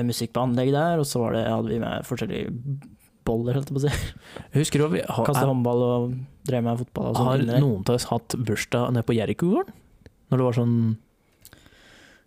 musikk 0.07 0.31
på 0.35 0.43
anlegget 0.45 0.77
der, 0.77 1.01
og 1.01 1.07
så 1.09 1.19
var 1.19 1.35
det, 1.35 1.45
hadde 1.51 1.71
vi 1.73 1.79
med 1.83 2.05
forskjellige 2.07 2.53
boller, 3.27 3.57
holdt 3.59 3.69
jeg 3.69 3.75
på 3.75 3.81
å 3.81 3.85
si. 3.85 4.11
Husker 4.55 4.83
du, 4.83 4.97
Kaste 5.27 5.45
håndball 5.49 5.83
og 5.85 6.13
drev 6.47 6.63
med 6.65 6.79
fotball 6.81 7.11
og 7.11 7.19
sånn. 7.19 7.27
har 7.27 7.63
noen 7.63 7.83
av 7.85 7.97
oss 7.97 8.07
hatt 8.09 8.35
bursdag 8.39 8.93
nede 8.95 9.05
på 9.07 9.17
Jerikogården? 9.17 9.75
Når 10.31 10.39
det 10.39 10.47
var 10.47 10.57
sånn 10.57 10.77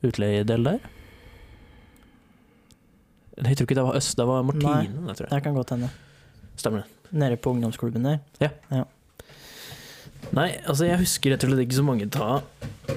utleiedel 0.04 0.68
der? 0.68 0.90
Jeg 3.34 3.56
tror 3.58 3.66
ikke 3.66 3.78
det 3.80 3.86
var 3.88 3.96
Øst, 3.98 4.14
det 4.20 4.26
var 4.28 4.44
Martine, 4.46 5.06
Nei. 5.08 5.14
Det 5.18 5.40
kan 5.42 5.56
godt 5.56 5.72
hende. 5.74 5.88
Stemmer 6.60 6.84
det. 6.84 7.14
Nede 7.14 7.38
på 7.42 7.50
ungdomsklubben 7.54 8.06
der. 8.06 8.20
Nei, 10.34 10.48
altså 10.66 10.86
jeg 10.88 10.98
husker 10.98 11.30
rett 11.34 11.44
og 11.46 11.52
slett 11.52 11.62
ikke 11.68 11.76
så 11.78 11.84
mange 11.86 12.06
av 12.18 12.42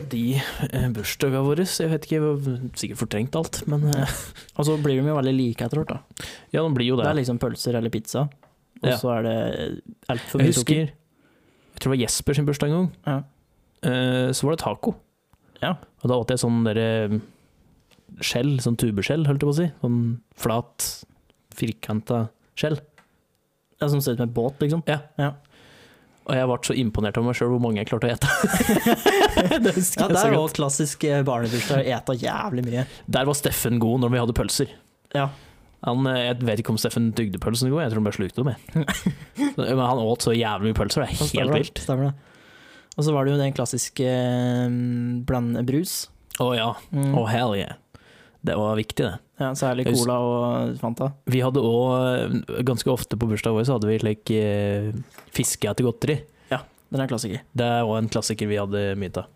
de 0.09 0.21
eh, 0.39 0.87
bursdagene 0.95 1.43
våre. 1.45 1.65
Jeg 1.69 1.91
vet 1.91 2.07
ikke, 2.07 2.17
jeg 2.17 2.23
har 2.23 2.69
sikkert 2.81 2.99
fortrengt 3.03 3.35
alt, 3.37 3.59
men 3.69 3.83
eh, 3.93 4.13
Og 4.57 4.65
så 4.65 4.77
blir 4.81 4.97
de 4.97 5.05
jo 5.11 5.17
veldig 5.19 5.33
like 5.37 5.65
etter 5.67 5.81
hvert, 5.83 5.91
da. 5.93 6.27
ja, 6.55 6.63
de 6.65 6.73
blir 6.73 6.89
jo 6.89 6.97
Det 6.97 7.05
det. 7.05 7.11
er 7.11 7.19
liksom 7.19 7.39
pølser 7.43 7.77
eller 7.77 7.93
pizza, 7.93 8.25
og 8.81 8.89
Ja. 8.89 8.97
så 8.97 9.11
er 9.19 9.27
det 9.27 9.35
altfor 10.09 10.41
Jeg 10.41 10.47
mye 10.49 10.57
sukker. 10.57 10.81
husker 10.87 10.93
Jeg 11.77 11.79
tror 11.83 11.91
det 11.91 11.93
var 11.97 12.03
Jesper 12.07 12.33
sin 12.39 12.45
bursdag 12.49 12.69
en 12.71 12.75
gang. 12.77 12.89
Ja. 13.05 13.17
Eh, 13.91 14.29
så 14.33 14.47
var 14.47 14.55
det 14.55 14.63
taco. 14.65 14.95
Ja. 15.61 15.75
Og 16.01 16.09
da 16.09 16.17
åt 16.17 16.29
jeg 16.33 16.41
sånn 16.41 16.63
derre 16.65 17.21
skjell, 18.23 18.55
sånn 18.63 18.77
tubeskjell, 18.81 19.27
holdt 19.29 19.43
jeg 19.43 19.49
på 19.49 19.53
å 19.53 19.59
si. 19.59 19.67
Sånn 19.83 19.99
flat, 20.41 20.87
firkanta 21.53 22.23
skjell. 22.57 22.79
Ja, 23.77 23.89
som 23.93 24.01
ser 24.01 24.15
ut 24.15 24.17
som 24.23 24.25
en 24.29 24.33
båt, 24.33 24.57
liksom. 24.63 24.81
Ja. 24.89 25.01
Ja. 25.21 25.35
Og 26.27 26.35
jeg 26.35 26.47
ble 26.49 26.57
så 26.67 26.75
imponert 26.75 27.17
av 27.19 27.23
meg 27.23 27.37
sjøl 27.39 27.53
hvor 27.53 27.61
mange 27.63 27.79
jeg 27.79 27.87
klarte 27.87 28.09
å 28.09 28.11
ete. 28.11 28.27
det 29.63 29.71
Ja, 29.79 30.07
er 30.11 30.33
jo 30.33 30.41
godt. 30.41 30.57
klassisk 30.57 31.05
eh, 31.07 31.21
barnebursdag, 31.27 31.87
ete 31.87 32.15
jævlig 32.19 32.65
mye. 32.67 32.83
Der 33.15 33.29
var 33.29 33.37
Steffen 33.39 33.79
god 33.79 34.03
når 34.03 34.11
vi 34.11 34.19
hadde 34.19 34.35
pølser. 34.35 34.73
Ja. 35.15 35.29
Han, 35.87 36.03
eh, 36.11 36.19
jeg 36.25 36.41
vet 36.49 36.63
ikke 36.63 36.73
om 36.75 36.79
Steffen 36.81 37.11
dygde 37.15 37.39
pølsene 37.39 37.71
gode, 37.71 37.85
jeg 37.85 37.93
tror 37.93 38.01
han 38.01 38.09
bare 38.09 38.17
slukte 38.19 38.43
dem. 38.43 38.51
Men 39.61 39.83
han 39.85 40.03
åt 40.03 40.25
så 40.27 40.35
jævlig 40.35 40.73
mye 40.73 40.79
pølser, 40.81 41.05
det 41.05 41.07
er 41.07 41.15
helt 41.21 41.53
det, 41.53 41.61
vilt. 41.61 41.83
Stemmer 41.85 42.09
det. 42.09 42.35
Og 42.97 43.05
så 43.05 43.13
var 43.13 43.23
det 43.27 43.35
jo 43.35 43.39
den 43.39 43.53
klassiske 43.55 44.11
um, 44.67 45.23
blandebrus. 45.29 46.07
Å 46.41 46.47
ja. 46.57 46.71
Mm. 46.91 47.13
oh, 47.17 47.27
hell 47.29 47.53
yeah. 47.57 47.77
Det 48.47 48.55
var 48.57 48.77
viktig, 48.79 49.03
det. 49.05 49.17
Ja, 49.41 49.51
særlig 49.59 49.85
cola 49.89 50.15
og 50.23 50.77
Fanta. 50.81 51.11
Vi 51.29 51.43
hadde 51.43 51.61
òg, 51.61 52.37
ganske 52.65 52.89
ofte 52.89 53.19
på 53.19 53.27
bursdagen 53.29 53.57
vår, 53.57 53.67
så 53.67 53.75
hadde 53.77 53.89
vi 53.91 53.99
slik 54.01 54.31
eh, 54.33 54.89
fiske 55.35 55.69
etter 55.69 55.85
godteri. 55.85 56.17
Ja, 56.53 56.63
Den 56.93 57.03
er 57.03 57.11
klassiker. 57.11 57.43
Det 57.53 57.67
er 57.67 57.85
òg 57.85 57.99
en 57.99 58.09
klassiker 58.13 58.49
vi 58.49 58.59
hadde 58.61 58.83
mye 58.97 59.13
av. 59.21 59.27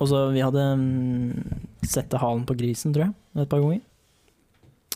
Og 0.00 0.08
så 0.08 0.22
vi 0.32 0.40
hadde 0.40 0.62
mm, 0.80 1.58
sette 1.84 2.20
halen 2.22 2.46
på 2.48 2.56
grisen, 2.56 2.94
tror 2.96 3.10
jeg, 3.10 3.16
et 3.42 3.50
par 3.50 3.60
ganger. 3.60 3.82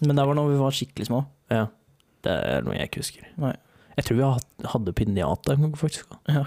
Men 0.05 0.17
det 0.17 0.25
var 0.27 0.39
når 0.39 0.55
vi 0.55 0.63
var 0.63 0.75
skikkelig 0.75 1.11
små. 1.11 1.21
Ja. 1.53 1.67
Det 2.25 2.33
er 2.33 2.65
noe 2.65 2.79
jeg 2.79 2.89
ikke 2.89 3.03
husker. 3.03 3.29
Nei. 3.41 3.53
Jeg 3.99 4.09
tror 4.09 4.19
vi 4.19 4.31
hadde 4.73 4.97
pinjata 4.97 5.55
en 5.55 5.67
gang, 5.67 5.77
faktisk. 5.79 6.17
Ja. 6.31 6.47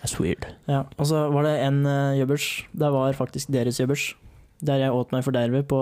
That's 0.00 0.16
weird. 0.16 0.46
Ja, 0.70 0.84
og 0.96 1.06
så 1.10 1.26
var 1.32 1.44
det 1.44 1.58
en 1.66 1.82
uh, 1.84 2.16
jubbers. 2.16 2.48
Det 2.72 2.88
var 2.94 3.12
faktisk 3.18 3.52
deres 3.52 3.80
jubbers. 3.80 4.14
Der 4.64 4.80
jeg 4.80 4.92
åt 4.92 5.12
meg 5.12 5.24
forderve 5.24 5.62
på 5.68 5.80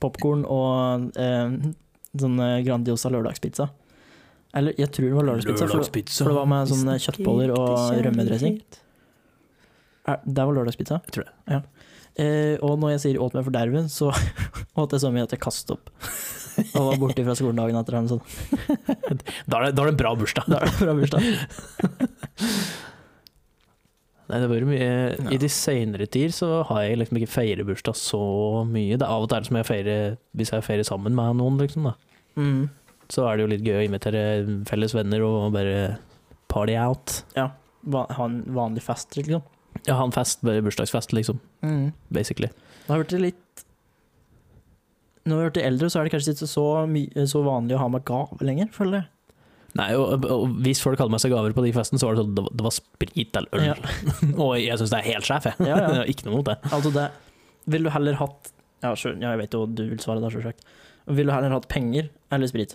popkorn 0.00 0.46
og 0.48 1.10
uh, 1.16 1.72
sånn 2.20 2.40
eh, 2.42 2.60
Grandiosa 2.66 3.10
lørdagspizza. 3.12 3.68
Eller 4.56 4.74
jeg 4.80 4.90
tror 4.90 5.06
det 5.06 5.18
var 5.18 5.26
lørdagspizza, 5.28 5.68
Lørdagspizza. 5.68 6.24
for 6.24 6.32
det 6.32 6.38
var 6.40 6.48
med 6.50 6.70
sånne 6.72 6.96
kjøttboller 7.04 7.52
og 7.54 8.00
rømmedressing. 8.06 8.56
Der 10.08 10.24
Det 10.24 10.46
var 10.48 10.56
lørdagspizza? 10.56 10.98
Jeg 11.06 11.14
tror 11.14 11.28
det. 11.28 11.36
Ja. 11.54 11.60
Uh, 12.20 12.56
og 12.66 12.80
når 12.80 12.96
jeg 12.96 13.00
sier 13.04 13.20
'åt 13.22 13.36
meg 13.36 13.46
forderve', 13.46 13.86
så 13.88 14.10
åt 14.80 14.92
jeg 14.92 15.04
så 15.04 15.12
mye 15.14 15.28
at 15.28 15.36
jeg 15.36 15.40
kastet 15.40 15.76
opp. 15.76 15.92
Og 16.74 16.90
var 16.90 16.98
borte 16.98 17.24
fra 17.24 17.36
skolen 17.38 17.60
dagen 17.60 17.78
etter. 17.78 18.00
Sånn. 18.10 18.24
Da 19.50 19.60
er 19.60 19.70
det, 19.70 19.74
da 19.76 19.82
er 19.82 19.86
det 19.86 19.94
en 19.94 20.00
bra 20.00 20.14
bursdag. 20.18 20.50
Da 20.50 20.58
er 20.58 20.66
det 20.66 20.74
en 20.74 20.86
bra 20.86 20.94
bursdag. 20.98 21.22
Nei, 24.30 24.38
det 24.38 24.46
har 24.46 24.52
vært 24.52 24.68
mye 24.70 24.90
Ja. 25.18 25.30
I 25.34 25.38
de 25.42 25.48
senere 25.50 26.06
tider 26.06 26.32
så 26.34 26.50
har 26.68 26.84
jeg 26.84 27.00
liksom 27.00 27.18
ikke 27.18 27.32
feiret 27.34 27.66
bursdag 27.66 27.96
så 27.98 28.20
mye. 28.68 28.96
Det 28.96 29.02
er 29.02 29.10
av 29.10 29.24
og 29.26 29.30
til 29.32 29.48
som 29.48 29.58
jeg 29.58 29.66
feirer 29.66 30.18
hvis 30.38 30.52
jeg 30.54 30.66
feirer 30.66 30.86
sammen 30.86 31.16
med 31.18 31.40
noen, 31.40 31.58
liksom. 31.58 31.90
da 31.90 31.96
Mm. 32.38 32.68
Så 33.10 33.24
er 33.26 33.36
det 33.36 33.42
jo 33.42 33.50
litt 33.50 33.64
gøy 33.66 33.80
å 33.80 33.86
invitere 33.88 34.20
felles 34.70 34.94
venner 34.94 35.24
og 35.26 35.52
bare 35.52 35.98
party 36.48 36.76
out. 36.78 37.24
Ja. 37.34 37.48
Ha 37.90 38.24
en 38.24 38.44
vanlig 38.54 38.84
fest, 38.86 39.16
liksom. 39.18 39.42
Ja, 39.86 39.96
ha 39.98 40.04
en 40.04 40.14
fest, 40.14 40.44
bare 40.46 40.62
bursdagsfest, 40.62 41.12
liksom. 41.12 41.40
Basically. 42.14 42.48
Det 42.86 42.88
har 42.94 43.02
blitt 43.02 43.20
litt 43.20 43.64
Når 45.26 45.36
jeg 45.36 45.44
har 45.44 45.50
blitt 45.50 45.64
eldre, 45.66 45.90
så 45.90 46.00
er 46.00 46.04
det 46.06 46.12
kanskje 46.14 46.32
ikke 46.36 46.48
så, 46.48 46.66
så 47.28 47.42
vanlig 47.44 47.76
å 47.76 47.82
ha 47.82 47.88
med 47.92 48.04
gave 48.08 48.46
lenger, 48.46 48.70
føler 48.72 49.00
jeg. 49.02 49.08
Nei, 49.78 49.88
og, 49.94 50.24
og 50.26 50.54
hvis 50.64 50.80
folk 50.82 50.98
hadde 50.98 51.12
med 51.14 51.22
seg 51.22 51.30
gaver 51.30 51.54
på 51.54 51.62
de 51.62 51.72
festene, 51.74 52.00
så 52.02 52.08
var 52.08 52.16
det 52.16 52.24
sånn 52.24 52.34
det 52.50 52.64
var, 52.66 52.74
sprit 52.74 53.36
eller 53.38 53.60
øl. 53.60 53.66
Ja. 53.68 53.76
og 54.44 54.54
jeg 54.58 54.80
syns 54.80 54.94
det 54.94 54.98
er 54.98 55.08
helt 55.12 55.28
sjef, 55.28 55.46
jeg. 55.46 55.68
Ja, 55.68 55.78
ja. 56.00 56.04
Ikke 56.10 56.26
noe 56.26 56.40
mot 56.40 56.48
det. 56.48 56.56
Altså 56.70 56.92
det 56.94 57.06
Vil 57.70 57.86
du 57.86 57.92
heller 57.94 58.18
hatt 58.18 58.50
Ja, 58.82 58.94
sure, 58.96 59.14
ja 59.20 59.34
jeg 59.34 59.42
vet 59.44 59.54
jo 59.54 59.66
du 59.68 59.84
vil 59.92 60.00
svare 60.02 60.22
da, 60.24 60.30
sjølsagt. 60.32 60.64
Vil 61.10 61.30
du 61.30 61.34
heller 61.34 61.54
hatt 61.54 61.68
penger 61.70 62.10
eller 62.34 62.50
sprit? 62.50 62.74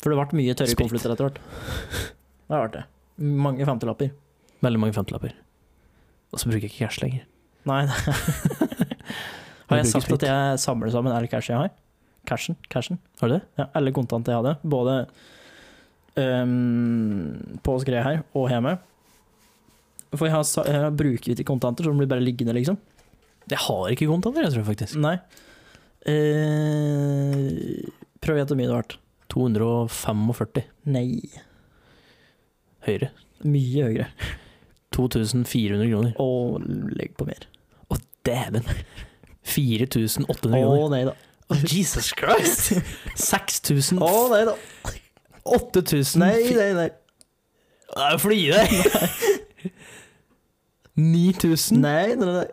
For 0.00 0.12
det 0.12 0.16
ble 0.16 0.40
mye 0.40 0.56
tørre 0.56 0.72
Sprit. 0.72 0.86
konvolutter 0.86 1.12
etter 1.12 1.28
hvert. 1.28 1.40
Det 1.44 2.54
har 2.56 2.64
vært 2.64 2.76
det. 2.78 2.84
Mange 3.20 3.66
femtelapper. 3.68 4.14
Veldig 4.64 4.80
mange 4.80 4.96
femtelapper. 4.96 5.34
Og 6.32 6.40
så 6.40 6.48
bruker 6.48 6.64
jeg 6.64 6.72
ikke 6.72 6.86
cash 6.86 7.02
lenger. 7.02 7.26
Nei, 7.68 7.82
Har 9.70 9.78
jeg 9.78 9.90
sagt 9.90 10.08
sagt 10.08 10.14
at 10.16 10.24
jeg 10.26 10.60
samler 10.62 10.90
sammen 10.90 11.12
all 11.14 11.28
cash 11.30 11.52
jeg 11.52 11.60
har? 11.60 11.74
Cashen. 12.28 12.56
cashen. 12.68 12.98
Har 13.20 13.28
du 13.30 13.34
det? 13.38 13.42
Ja, 13.58 13.66
alle 13.74 13.92
kontanter 13.96 14.32
jeg 14.34 14.42
hadde. 14.42 14.56
Både 14.70 14.94
um, 16.16 17.58
på 17.64 17.76
skredet 17.82 18.04
her 18.06 18.22
og 18.36 18.48
hjemme. 18.52 18.76
For 20.14 20.26
jeg, 20.26 20.34
har, 20.34 20.70
jeg 20.74 20.96
bruker 20.98 21.32
ikke 21.34 21.46
kontanter, 21.46 21.86
så 21.86 21.92
de 21.92 22.00
blir 22.02 22.10
bare 22.10 22.24
liggende, 22.24 22.54
liksom. 22.56 22.78
Jeg 23.50 23.58
har 23.66 23.92
ikke 23.92 24.08
kontanter, 24.10 24.46
jeg 24.46 24.54
tror 24.56 24.66
faktisk. 24.68 24.98
Nei. 25.00 25.16
Uh, 26.08 27.86
prøv 28.22 28.36
å 28.36 28.40
gjette 28.42 28.54
hvor 28.54 28.60
mye 28.60 28.68
det 28.68 28.74
har 28.74 28.82
vært. 28.82 28.98
245 29.30 30.64
Nei. 30.90 31.06
høyere. 32.88 33.10
Mye 33.46 33.86
høyere. 33.86 34.08
2400 34.96 35.86
kroner. 35.86 36.14
Og 36.22 36.64
legg 36.98 37.14
på 37.18 37.28
mer. 37.28 37.46
Dæven! 38.26 38.66
4800 39.50 40.26
Å 40.28 40.34
kroner. 40.36 40.90
nei 40.92 41.04
da. 41.08 41.14
Jesus 41.66 42.12
Christ! 42.16 42.72
6000 43.30 44.00
Å, 44.02 44.10
nei 44.32 44.44
da. 44.48 44.54
8000 45.50 46.20
Nei, 46.22 46.50
nei, 46.54 46.70
nei. 46.76 46.88
Det 47.90 48.04
er 48.06 48.14
jo 48.14 48.20
fly 48.22 48.40
der! 48.52 49.70
9000 51.00 51.80
Nei, 51.80 52.14
nei, 52.20 52.32
nei. 52.40 52.48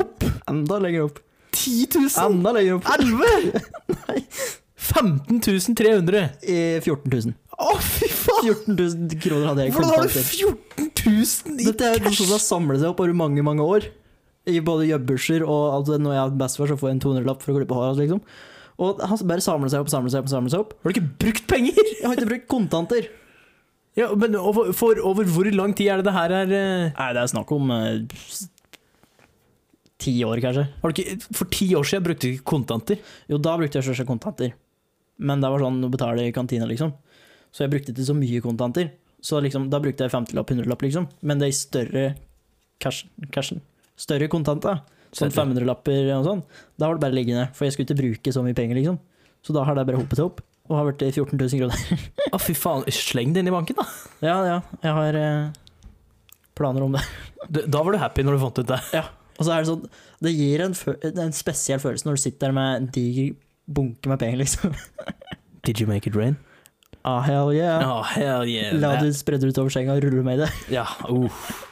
Opp! 0.00 0.24
Enda 0.50 0.78
lenger 0.82 1.08
opp. 1.08 1.20
10 1.56 1.86
000! 1.96 2.10
Enda 2.26 2.52
lenger 2.56 2.78
opp. 2.78 2.90
11! 2.98 3.62
15 4.80 5.74
300! 5.76 6.24
Eh, 6.42 6.80
14 6.82 7.10
000. 7.10 7.34
Å, 7.60 7.74
fy 7.84 8.08
faen! 8.08 8.44
14 8.46 8.76
000 8.76 9.20
kroner 9.20 9.50
hadde 9.50 9.66
jeg 9.66 9.74
Hvordan 9.76 9.90
har 9.90 10.04
du 10.04 10.14
kontanter. 10.14 10.28
14 10.36 11.56
000 11.56 11.60
i 11.60 11.66
Dette 11.68 11.88
er 11.90 11.98
jo 11.98 12.04
noe 12.06 12.16
som 12.16 12.30
har 12.34 12.42
samlet 12.44 12.80
seg 12.82 12.92
opp 12.92 13.02
over 13.04 13.16
mange, 13.16 13.44
mange 13.46 13.66
år. 13.66 13.88
I 14.48 14.60
både 14.64 14.88
jobbørser 14.88 15.44
og 15.44 15.64
altså, 15.74 15.98
når 16.00 16.14
jeg 16.16 16.22
har 16.22 16.38
bestefar, 16.40 16.70
så 16.70 16.78
får 16.80 16.88
jeg 16.88 16.96
en 16.96 17.02
200-lapp 17.04 17.42
for 17.44 17.52
å 17.52 17.58
klippe 17.58 17.76
håret 17.76 18.00
liksom. 18.00 18.22
Og 18.80 19.02
han 19.04 19.26
bare 19.28 19.44
samler 19.44 19.72
seg 19.72 19.82
opp, 19.84 19.90
samler 19.92 20.12
seg 20.12 20.22
opp, 20.22 20.30
samler 20.32 20.52
seg 20.54 20.62
opp. 20.62 20.70
Har 20.80 20.92
du 20.92 20.96
ikke 20.96 21.18
brukt 21.26 21.44
penger? 21.50 21.80
Jeg 21.90 22.06
har 22.06 22.16
ikke 22.16 22.30
brukt 22.30 22.48
kontanter. 22.48 23.10
Ja, 23.98 24.06
men 24.16 24.38
over, 24.38 24.70
for 24.76 24.96
over 25.04 25.28
hvor 25.28 25.50
lang 25.52 25.74
tid 25.76 25.90
er 25.92 26.00
det 26.00 26.08
det 26.08 26.14
her 26.14 26.32
er 26.32 26.54
uh... 26.54 26.86
Nei, 26.94 27.10
det 27.16 27.20
er 27.20 27.32
snakk 27.32 27.50
om 27.52 27.72
eh, 27.74 28.06
ti 30.00 30.14
år, 30.24 30.40
kanskje. 30.40 30.64
har 30.80 30.94
du 30.94 31.02
ikke, 31.02 31.18
For 31.36 31.50
ti 31.52 31.68
år 31.76 31.88
siden 31.90 32.06
brukte 32.06 32.28
du 32.28 32.36
ikke 32.38 32.50
kontanter. 32.54 33.02
Jo, 33.28 33.40
da 33.42 33.56
brukte 33.60 33.80
jeg 33.80 33.90
selvsagt 33.90 34.08
kontanter. 34.08 34.54
Men 35.20 35.42
det 35.42 35.50
var 35.52 35.60
sånn 35.60 35.84
å 35.84 35.92
betale 35.92 36.24
i 36.24 36.32
kantina, 36.32 36.68
liksom. 36.70 36.94
Så 37.52 37.66
jeg 37.66 37.74
brukte 37.74 37.92
ikke 37.92 38.08
så 38.08 38.16
mye 38.16 38.44
kontanter. 38.44 38.94
Så 39.20 39.42
liksom, 39.44 39.68
da 39.72 39.82
brukte 39.82 40.06
jeg 40.06 40.14
50-lapp, 40.14 40.54
100-lapp, 40.54 40.86
liksom. 40.86 41.10
Men 41.20 41.42
det 41.42 41.50
er 41.50 41.52
i 41.52 41.58
større 41.58 42.04
cash, 42.80 43.04
cashen. 43.34 43.60
Større 44.00 44.30
kontanter. 44.32 44.80
Sånn 45.16 45.32
500-lapper 45.34 46.12
og 46.14 46.26
sånn. 46.26 46.42
Da 46.78 46.88
var 46.88 46.96
det 46.96 47.04
bare 47.04 47.16
liggende, 47.16 47.48
for 47.56 47.66
jeg 47.66 47.74
skulle 47.74 47.88
ikke 47.88 47.98
bruke 47.98 48.34
så 48.34 48.44
mye 48.46 48.56
penger, 48.56 48.78
liksom. 48.78 49.00
Så 49.46 49.56
da 49.56 49.64
har 49.66 49.76
det 49.76 49.86
bare 49.88 49.98
hoppet 50.00 50.20
seg 50.20 50.28
opp, 50.28 50.42
og 50.70 50.76
har 50.78 50.86
blitt 50.86 51.02
14 51.08 51.34
000 51.34 51.62
kroner. 51.64 52.04
Å, 52.30 52.40
fy 52.40 52.54
faen. 52.54 52.84
Sleng 52.94 53.34
det 53.34 53.42
inn 53.42 53.50
i 53.50 53.54
banken, 53.54 53.80
da. 53.80 53.86
ja, 54.28 54.36
ja, 54.46 54.58
jeg 54.84 54.96
har 55.00 55.18
eh, 55.18 55.88
planer 56.58 56.86
om 56.86 56.94
det. 56.96 57.02
Da 57.66 57.82
var 57.82 57.96
du 57.96 58.00
happy 58.00 58.26
når 58.26 58.38
du 58.38 58.44
fant 58.44 58.62
ut 58.62 58.70
det. 58.70 58.78
Ja. 58.94 59.08
Og 59.40 59.46
så 59.46 59.54
er 59.54 59.64
det 59.64 59.70
sånn, 59.70 59.86
det 60.20 60.34
gir 60.36 60.62
en, 60.66 60.76
en 61.10 61.32
spesiell 61.34 61.80
følelse 61.80 62.06
når 62.06 62.18
du 62.18 62.22
sitter 62.22 62.50
der 62.50 62.56
med 62.56 62.76
en 62.76 62.88
diger 62.92 63.32
bunke 63.70 64.12
med 64.12 64.20
penger, 64.20 64.42
liksom. 64.44 64.76
Did 65.66 65.80
you 65.80 65.88
make 65.88 66.06
it 66.06 66.16
rain? 66.16 66.36
Ah, 67.02 67.22
hell 67.24 67.48
yeah. 67.54 67.80
Oh, 67.80 68.04
hell 68.04 68.44
yeah. 68.44 68.74
La 68.76 68.98
du 69.00 69.08
spredde 69.16 69.48
det 69.48 69.54
utover 69.54 69.72
senga 69.72 69.96
og 69.96 70.04
rulle 70.04 70.22
med 70.24 70.42
det. 70.44 70.50
Ja, 70.72 70.84
uff. 71.08 71.64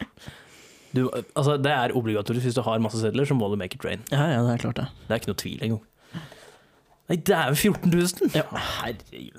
Du, 0.99 1.05
altså, 1.39 1.55
det 1.63 1.73
er 1.73 1.95
obligatorisk. 1.97 2.49
Hvis 2.49 2.57
du 2.59 2.65
har 2.67 2.83
masse 2.83 3.01
sedler, 3.03 3.29
så 3.29 3.37
må 3.39 3.51
du 3.53 3.57
make 3.61 3.79
it 3.79 3.87
rain. 3.87 4.03
Ja, 4.13 4.27
ja, 4.35 4.43
det 4.47 4.57
er 4.57 4.65
klart 4.67 4.81
det. 4.81 4.89
Det 5.07 5.15
er 5.15 5.23
ikke 5.23 5.33
noe 5.33 5.41
tvil 5.45 5.63
engang. 5.69 5.85
Nei, 7.09 7.17
det 7.25 7.37
jo 7.55 7.73
14 7.73 7.95
000! 7.95 8.35
Ja. 8.37 8.45
Herregud. 8.83 9.39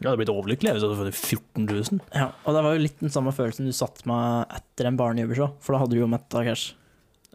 Jeg 0.00 0.08
hadde 0.08 0.20
blitt 0.20 0.32
overlykkelig 0.32 0.72
hvis 0.72 0.84
jeg 0.84 0.92
hadde 0.92 1.12
fått 1.12 1.30
14 1.36 1.64
000. 1.68 2.02
Ja, 2.16 2.26
og 2.48 2.56
det 2.56 2.62
var 2.64 2.76
jo 2.76 2.82
litt 2.86 3.00
den 3.02 3.12
samme 3.12 3.32
følelsen 3.36 3.68
du 3.68 3.72
satt 3.76 4.00
med 4.08 4.52
etter 4.56 4.88
en 4.88 4.96
barnejobbers 4.96 5.58
for 5.60 5.76
da 5.76 5.82
hadde 5.82 5.96
du 5.96 6.00
jo 6.00 6.08
metta 6.08 6.44
cash. 6.46 6.74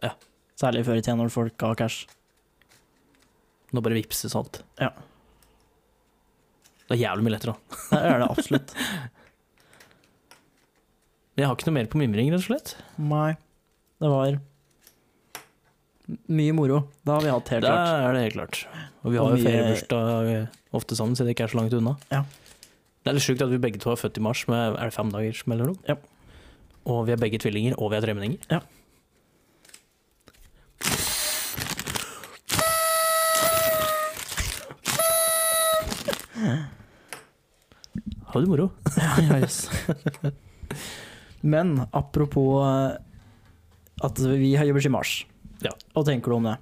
Ja. 0.02 0.12
Særlig 0.58 0.82
før 0.86 0.98
i 0.98 1.04
tida, 1.04 1.14
når 1.18 1.30
folk 1.34 1.54
ga 1.62 1.74
cash. 1.78 2.08
Nå 3.74 3.82
bare 3.86 3.98
vippses 3.98 4.34
alt. 4.38 4.62
Ja. 4.82 4.90
Det 6.86 6.96
er 6.96 7.02
jævlig 7.02 7.26
mye 7.26 7.34
lettere, 7.36 7.54
da. 7.54 7.78
Det 7.90 8.02
er 8.02 8.22
det 8.22 8.30
absolutt. 8.34 8.74
Jeg 11.36 11.44
har 11.46 11.56
ikke 11.56 11.68
noe 11.68 11.76
mer 11.76 11.88
på 11.92 11.98
mimring, 12.00 12.30
rett 12.32 12.40
og 12.40 12.46
slett. 12.48 12.70
Nei. 12.96 13.34
Det 14.00 14.08
var 14.12 14.38
mye 16.32 16.54
moro. 16.56 16.78
Det 17.04 17.12
har 17.12 17.24
vi 17.24 17.32
hatt, 17.34 17.48
helt 17.52 17.64
Det 17.66 17.72
klart. 17.72 17.92
er 18.06 18.12
det 18.16 18.22
helt 18.24 18.36
klart. 18.38 18.60
Og 19.02 19.12
vi 19.12 19.18
har 19.20 19.26
Og 19.26 19.36
jo 19.36 19.44
feriebursdag 19.44 20.30
eh, 20.32 20.46
ofte 20.76 20.96
sammen, 20.96 21.16
siden 21.18 21.28
det 21.28 21.34
ikke 21.36 21.48
er 21.48 21.52
så 21.52 21.58
langt 21.60 21.76
unna. 21.76 21.96
Ja. 22.12 22.22
Det 23.02 23.10
er 23.12 23.18
litt 23.18 23.26
sjukt 23.26 23.42
at 23.44 23.52
vi 23.52 23.58
begge 23.62 23.78
to 23.82 23.92
er 23.92 24.00
født 24.00 24.16
i 24.18 24.24
mars 24.24 24.46
med 24.50 24.78
er 24.78 24.88
det 24.88 24.96
fem 24.96 25.10
dagers 25.12 25.44
mellomrom. 25.50 25.76
Ja. 25.88 25.98
Og 26.86 27.04
vi 27.08 27.12
er 27.16 27.20
begge 27.20 27.38
tvillinger, 27.42 27.76
og 27.82 27.90
vi 27.92 27.98
er 27.98 28.06
tremenninger. 28.06 28.48
Ja. 28.50 28.62
Har 38.26 38.40
du 38.40 38.46
moro? 38.46 38.70
Ja, 38.96 39.16
ja, 39.20 39.38
yes. 39.38 39.70
Men 41.46 41.76
apropos 41.94 42.60
eh, 42.66 42.96
at 44.06 44.18
vi 44.20 44.50
har 44.58 44.66
jobbers 44.68 44.86
i 44.88 44.92
mars. 44.92 45.14
Ja. 45.64 45.70
Hva 45.94 46.02
tenker 46.04 46.32
du 46.34 46.36
om 46.40 46.48
det? 46.50 46.56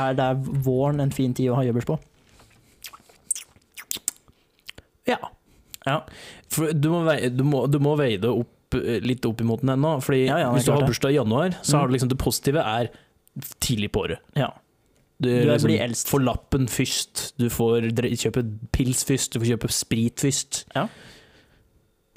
Er 0.00 0.16
det 0.18 0.30
våren 0.66 1.00
en 1.04 1.12
fin 1.14 1.34
tid 1.36 1.52
å 1.52 1.58
ha 1.60 1.62
jobbers 1.68 1.86
på? 1.86 1.98
Ja. 5.06 5.18
Ja. 5.84 5.98
Du 6.72 6.88
må, 6.90 7.02
veie, 7.06 7.28
du, 7.30 7.44
må, 7.46 7.66
du 7.68 7.78
må 7.82 7.92
veie 8.00 8.18
det 8.22 8.30
opp, 8.32 8.76
eh, 8.78 9.00
litt 9.04 9.26
opp 9.28 9.42
imot 9.44 9.60
den 9.64 9.74
ennå. 9.76 9.96
Fordi 10.04 10.24
Ja, 10.26 10.38
ja, 10.46 10.50
hvis 10.54 10.66
du 10.68 10.72
har 10.72 10.86
bursdag 10.88 11.12
i 11.14 11.18
januar, 11.20 11.56
så 11.62 11.76
Mm. 11.76 11.80
har 11.80 11.88
du 11.88 11.94
liksom 11.94 12.08
det 12.14 12.18
positive 12.18 12.60
er 12.64 12.90
tidlig 13.60 13.90
på 13.92 14.04
året. 14.06 14.18
Ja. 14.36 14.50
Du, 15.20 15.28
Du 15.28 15.44
liksom, 15.50 15.68
blir 15.68 15.80
eldst. 15.84 16.08
får 16.10 16.24
lappen 16.24 16.66
først, 16.66 17.36
du 17.38 17.48
får 17.48 17.90
kjøpe 17.92 18.42
pils 18.72 19.04
først, 19.04 19.32
du 19.32 19.40
får 19.40 19.52
kjøpe 19.56 19.70
sprit 19.70 20.16
først. 20.24 20.64
Ja. 20.74 20.88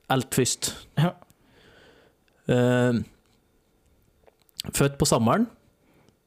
Alt 0.09 0.31
først. 0.33 0.73
Ja. 0.97 1.11
Eh, 2.47 2.99
født 4.73 4.97
på 4.99 5.07
sommeren, 5.07 5.47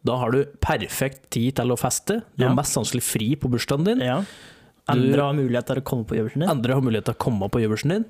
da 0.06 0.16
har 0.16 0.32
du 0.32 0.44
perfekt 0.64 1.26
tid 1.34 1.56
til 1.58 1.72
å 1.74 1.76
feste. 1.78 2.22
Du 2.36 2.44
Ja. 2.46 2.54
mest 2.54 2.72
sannsynlig 2.76 3.02
fri 3.04 3.34
på 3.36 3.50
bursdagen 3.50 3.84
din. 3.84 4.00
ja. 4.00 4.22
Andre 4.88 5.20
har 5.22 5.34
mulighet 5.34 5.66
til 5.66 5.76
å 5.76 5.84
komme 5.84 6.04
på 6.04 6.16
gjøvelsen 6.16 6.40
din. 6.40 6.48
Andre 6.50 6.74
har 6.74 6.80
mulighet 6.80 7.04
til 7.04 7.14
å 7.14 7.18
komme 7.18 7.48
på 7.48 7.60
jobbersen 7.62 7.90
din, 7.90 8.04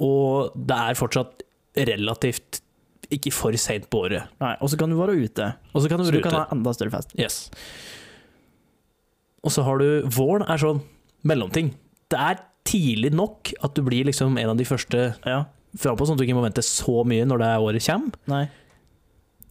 og 0.00 0.52
det 0.54 0.76
er 0.76 0.94
fortsatt 0.94 1.42
relativt 1.76 2.60
ikke 3.10 3.32
for 3.32 3.52
seint 3.52 3.88
på 3.88 4.02
året. 4.10 4.26
Nei, 4.40 4.56
og 4.60 4.68
så 4.68 4.76
kan 4.76 4.90
du 4.90 4.96
være 4.96 5.14
ute. 5.16 5.54
Og 5.74 5.80
så 5.82 5.88
kan 5.88 5.98
du 5.98 6.04
Så 6.04 6.12
du 6.12 6.20
kan 6.20 6.32
ha 6.32 6.46
enda 6.52 6.74
større 6.74 6.90
fest. 6.90 7.14
Yes. 7.16 7.48
Og 9.44 9.50
så 9.52 9.62
har 9.64 9.78
du 9.78 10.02
Våren 10.08 10.42
er 10.48 10.58
sånn 10.58 10.82
mellomting. 11.24 11.74
Det 12.10 12.18
er 12.18 12.38
tidlig 12.64 13.12
nok 13.12 13.52
at 13.62 13.74
du 13.74 13.82
blir 13.82 14.04
liksom 14.04 14.38
en 14.38 14.50
av 14.50 14.56
de 14.56 14.64
første 14.64 15.14
Ja. 15.24 15.44
Frampå, 15.80 16.06
sånn 16.06 16.18
at 16.18 16.22
du 16.22 16.26
ikke 16.26 16.38
må 16.38 16.44
vente 16.46 16.64
så 16.66 17.02
mye 17.08 17.26
når 17.28 17.42
det 17.42 17.50
året 17.66 17.88
kommer. 17.88 18.20
Nei. 18.30 18.44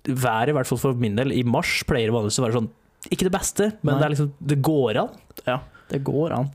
Været, 0.08 0.52
i 0.52 0.58
hvert 0.58 0.70
fall 0.70 0.82
for 0.82 1.00
min 1.00 1.20
del, 1.20 1.34
i 1.36 1.44
mars 1.48 1.82
pleier 1.88 2.10
det 2.10 2.16
vanligvis 2.16 2.42
å 2.42 2.44
være 2.44 2.58
sånn 2.58 2.66
Ikke 3.08 3.30
det 3.30 3.32
beste, 3.32 3.70
men 3.88 4.02
det 4.02 4.10
liksom 4.12 4.34
Det 4.44 4.58
går 4.64 5.00
an. 5.00 5.14
Ja, 5.48 5.62
Det 5.92 6.02
går 6.04 6.34
an. 6.36 6.50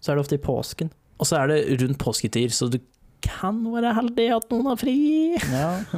Så 0.00 0.12
er 0.12 0.16
det 0.16 0.24
ofte 0.24 0.38
i 0.38 0.44
påsken. 0.44 0.92
Og 1.18 1.26
så 1.26 1.40
er 1.40 1.50
det 1.50 1.58
rundt 1.82 1.98
påsketider, 2.00 2.52
så 2.54 2.68
du 2.70 2.78
kan 3.24 3.58
være 3.72 3.90
heldig 3.96 4.28
at 4.36 4.46
noen 4.52 4.70
har 4.70 4.78
fri. 4.80 4.94
Ja. 5.50 5.72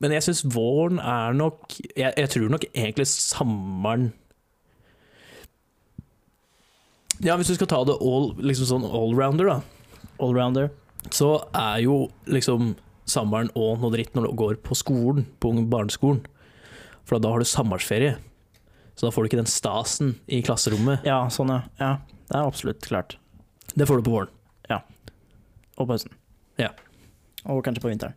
Men 0.00 0.14
jeg 0.14 0.24
syns 0.24 0.44
våren 0.48 1.00
er 1.02 1.34
nok 1.36 1.74
jeg, 1.76 2.14
jeg 2.16 2.30
tror 2.32 2.52
nok 2.54 2.62
egentlig 2.70 3.04
sommeren 3.10 4.06
Ja, 7.20 7.34
hvis 7.36 7.50
du 7.52 7.58
skal 7.58 7.68
ta 7.68 7.82
det 7.84 7.98
all, 8.00 8.30
liksom 8.40 8.70
sånn 8.70 8.86
allrounder, 8.88 9.50
da, 9.50 9.58
Allrounder. 10.20 10.70
så 11.10 11.30
er 11.56 11.80
jo 11.84 12.10
liksom 12.26 12.74
sommeren 13.10 13.48
og 13.58 13.80
noe 13.80 13.90
dritt 13.94 14.14
når 14.14 14.28
du 14.28 14.36
går 14.38 14.58
på 14.62 14.76
skolen, 14.78 15.24
på 15.40 15.50
barneskolen. 15.66 16.20
For 17.08 17.18
da 17.18 17.32
har 17.32 17.40
du 17.42 17.48
sommerferie. 17.48 18.16
Så 18.94 19.06
da 19.06 19.10
får 19.14 19.24
du 19.24 19.28
ikke 19.30 19.40
den 19.40 19.48
stasen 19.50 20.12
i 20.28 20.42
klasserommet. 20.44 21.02
Ja, 21.08 21.22
sånn, 21.32 21.48
ja. 21.48 21.62
ja. 21.80 21.92
Det 22.28 22.36
er 22.36 22.46
absolutt 22.46 22.84
klart. 22.84 23.16
Det 23.74 23.86
får 23.88 23.98
du 24.02 24.06
på 24.10 24.14
våren, 24.14 24.30
Ja. 24.68 24.82
Og 25.78 25.86
på 25.88 25.94
høsten. 25.96 26.12
Ja. 26.60 26.68
Og 27.48 27.64
kanskje 27.64 27.80
på 27.82 27.88
vinteren. 27.90 28.14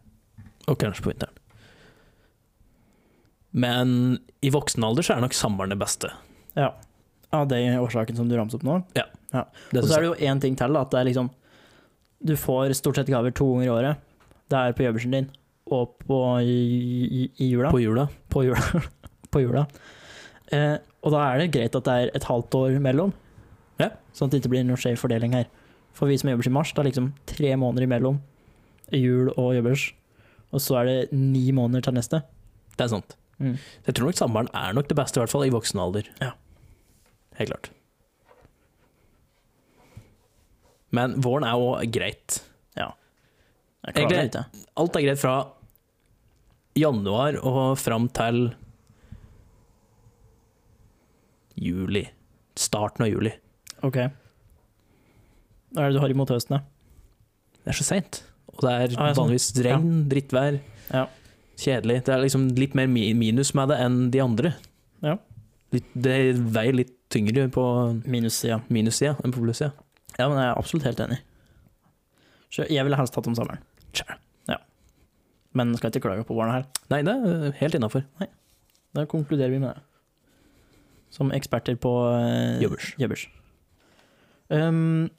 og 0.68 0.78
kanskje 0.80 1.04
på 1.06 1.10
vinteren. 1.14 1.40
Men 3.52 4.20
i 4.42 4.50
voksen 4.54 4.84
alder 4.84 5.06
så 5.06 5.16
er 5.16 5.22
nok 5.24 5.36
sommeren 5.38 5.74
det 5.74 5.80
beste. 5.82 6.10
Ja. 6.58 6.72
Av 7.34 7.48
den 7.50 7.80
årsaken 7.80 8.18
som 8.18 8.30
du 8.30 8.36
ramset 8.38 8.60
opp 8.60 8.66
nå. 8.68 8.80
Ja. 8.98 9.06
Og 9.34 9.88
så 9.88 9.96
er 9.98 10.04
det 10.04 10.10
jo 10.12 10.18
én 10.30 10.42
ting 10.42 10.58
til, 10.58 10.78
at 10.78 10.92
det 10.94 11.00
er 11.00 11.08
liksom 11.10 11.32
Du 12.24 12.36
får 12.40 12.74
stort 12.80 12.96
sett 13.00 13.10
gaver 13.12 13.34
to 13.36 13.46
ganger 13.54 13.68
i 13.68 13.74
året. 13.74 13.98
Det 14.52 14.60
er 14.60 14.76
på 14.78 14.86
jobbersen 14.86 15.12
din 15.16 15.30
og 15.74 15.96
på 16.04 16.18
i, 16.44 16.58
i, 17.24 17.24
i 17.40 17.48
jula. 17.54 17.72
på 17.72 17.80
jula. 17.82 18.08
På 18.30 18.44
jula. 18.46 18.84
på 19.34 19.42
jula. 19.42 19.66
Eh, 20.54 20.76
og 21.04 21.12
da 21.16 21.22
er 21.32 21.40
det 21.42 21.52
greit 21.56 21.76
at 21.76 21.88
det 21.88 21.94
er 22.04 22.12
et 22.16 22.28
halvt 22.30 22.56
år 22.60 22.78
mellom, 22.84 23.14
Ja. 23.82 23.90
sånn 24.14 24.28
at 24.30 24.36
det 24.36 24.42
ikke 24.44 24.52
blir 24.54 24.64
noe 24.68 24.78
skjev 24.80 25.00
fordeling 25.02 25.34
her. 25.34 25.48
For 25.96 26.08
vi 26.10 26.18
som 26.20 26.30
jobber 26.30 26.48
i 26.48 26.54
mars, 26.54 26.72
det 26.74 26.84
er 26.84 26.90
liksom 26.92 27.12
tre 27.30 27.56
måneder 27.60 27.88
imellom 27.88 28.20
jul 28.94 29.32
og 29.38 29.54
jobbers. 29.58 29.88
Og 30.54 30.62
så 30.62 30.82
er 30.82 30.86
det 30.90 30.98
ni 31.18 31.48
måneder 31.56 31.88
til 31.88 31.96
neste. 31.98 32.22
Det 32.78 32.86
er 32.86 32.92
sant. 32.94 33.16
Mm. 33.40 33.56
Jeg 33.88 33.96
tror 33.98 34.12
nok 34.12 34.20
sommeren 34.20 34.50
er 34.54 34.74
nok 34.78 34.88
det 34.92 34.98
beste, 35.00 35.18
i 35.18 35.24
hvert 35.24 35.34
fall 35.34 35.46
i 35.48 35.54
voksen 35.54 35.82
alder. 35.82 36.08
Ja. 36.22 36.32
Helt 37.40 37.50
klart. 37.50 37.72
Men 40.94 41.16
våren 41.26 41.44
er 41.48 41.58
jo 41.58 41.92
greit. 41.92 42.42
Jeg 43.84 43.96
klarer 43.98 44.10
det 44.16 44.28
ikke. 44.30 44.42
Alt 44.80 44.96
er 44.96 45.02
greit 45.04 45.20
fra 45.20 45.32
januar 46.80 47.36
og 47.44 47.74
fram 47.82 48.06
til 48.16 48.38
juli. 51.60 52.06
Starten 52.56 53.04
av 53.06 53.10
juli. 53.12 53.34
Ok. 53.84 53.98
Hva 55.74 55.84
er 55.84 55.90
det 55.92 55.98
du 55.98 56.02
har 56.04 56.14
imot 56.14 56.32
høsten, 56.32 56.60
da? 56.60 56.62
Det 57.64 57.74
er 57.74 57.80
så 57.80 57.88
seint. 57.88 58.22
Og 58.54 58.62
det 58.64 58.72
er 58.72 58.96
Ah, 59.02 59.08
ja, 59.10 59.14
sånn. 59.14 59.20
vanligvis 59.20 59.50
regn, 59.66 59.92
drittvær, 60.10 60.60
Ja. 60.94 61.08
kjedelig. 61.58 62.04
Det 62.06 62.14
er 62.16 62.22
liksom 62.24 62.56
litt 62.56 62.76
mer 62.76 62.88
minus 62.88 63.54
med 63.54 63.70
det 63.70 63.80
enn 63.80 64.12
de 64.12 64.20
andre. 64.20 64.56
Ja. 65.02 65.18
Det 65.72 66.36
veier 66.38 66.74
litt 66.74 66.96
tyngre 67.10 67.50
på 67.52 68.02
Minussida. 68.06 68.62
minus 68.70 69.02
enn 69.02 69.32
på 69.34 69.42
plussida. 69.42 69.74
Ja, 70.20 70.28
men 70.30 70.38
jeg 70.38 70.50
er 70.50 70.60
absolutt 70.60 70.86
helt 70.88 71.02
enig. 71.04 71.22
Så 72.54 72.68
jeg 72.70 72.86
ville 72.86 72.98
helst 73.00 73.16
hatt 73.18 73.28
om 73.30 73.36
sommeren. 73.38 73.64
Tja. 73.98 74.18
Men 75.58 75.76
skal 75.78 75.94
ikke 75.94 76.08
klage 76.08 76.26
på 76.26 76.36
våren 76.36 76.54
her. 76.56 76.64
Nei, 76.90 77.04
det 77.06 77.14
er 77.14 77.58
helt 77.60 77.78
innafor. 77.78 78.06
Da 78.94 79.06
konkluderer 79.10 79.54
vi 79.54 79.62
med 79.62 79.70
det. 79.70 79.84
Som 81.14 81.30
eksperter 81.34 81.78
på 81.78 81.92
uh, 82.10 82.58
Jobbers. 82.62 82.94
jobbers. 82.98 83.28
Um, 84.50 85.12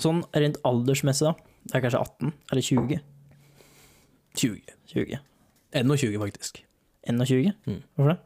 sånn 0.00 0.22
rent 0.32 0.56
aldersmessig, 0.68 1.28
da. 1.28 1.34
Det 1.68 1.76
er 1.76 1.84
kanskje 1.84 2.00
18 2.00 2.32
eller 2.32 2.64
20? 2.64 3.02
20. 4.40 4.74
20. 4.94 5.20
21, 5.76 6.16
faktisk. 6.22 6.62
21? 7.04 7.52
Mm. 7.68 7.82
Hvorfor 7.98 8.14
det? 8.14 8.18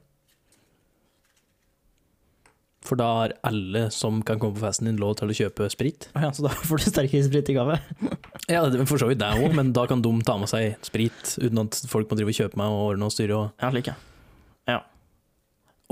For 2.82 2.98
da 2.98 3.06
har 3.20 3.32
alle 3.46 3.84
som 3.94 4.16
kan 4.26 4.40
komme 4.42 4.56
på 4.56 4.64
festen 4.64 4.88
din, 4.88 4.96
lov 4.98 5.14
til 5.20 5.30
å 5.30 5.36
kjøpe 5.38 5.68
sprit. 5.70 6.08
Ja, 6.18 6.32
så 6.34 6.42
da 6.48 6.50
får 6.68 6.82
du 6.82 6.86
sterkere 6.90 7.26
sprit 7.28 7.50
i 7.52 7.58
gave? 7.58 7.78
Ja, 8.50 8.64
for 8.90 8.98
så 8.98 9.06
vidt 9.06 9.20
det 9.22 9.28
òg, 9.38 9.52
men 9.54 9.70
da 9.72 9.84
kan 9.86 10.00
de 10.02 10.10
ta 10.26 10.34
med 10.40 10.50
seg 10.50 10.74
sprit 10.82 11.36
uten 11.38 11.60
at 11.62 11.78
folk 11.88 12.10
må 12.10 12.16
drive 12.18 12.32
og 12.34 12.38
kjøpe 12.40 12.58
meg 12.58 12.72
og 12.74 12.80
ordne 12.90 13.06
og 13.06 13.12
styre. 13.14 13.36
Og, 13.38 13.52
Ja, 13.62 13.70
slik, 13.70 13.92
ja. 13.92 14.80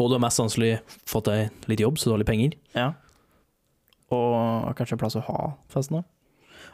og 0.00 0.08
du 0.10 0.16
har 0.16 0.22
mest 0.24 0.40
sannsynlig 0.40 0.72
fått 1.08 1.28
deg 1.30 1.68
litt 1.70 1.80
jobb, 1.84 1.98
så 2.00 2.08
du 2.10 2.14
har 2.16 2.22
litt 2.24 2.30
penger. 2.32 2.56
ja. 2.74 2.88
Og 4.10 4.72
kanskje 4.74 4.96
plass 4.98 5.14
å 5.14 5.22
ha 5.22 5.52
festen 5.70 6.00
òg. 6.00 6.06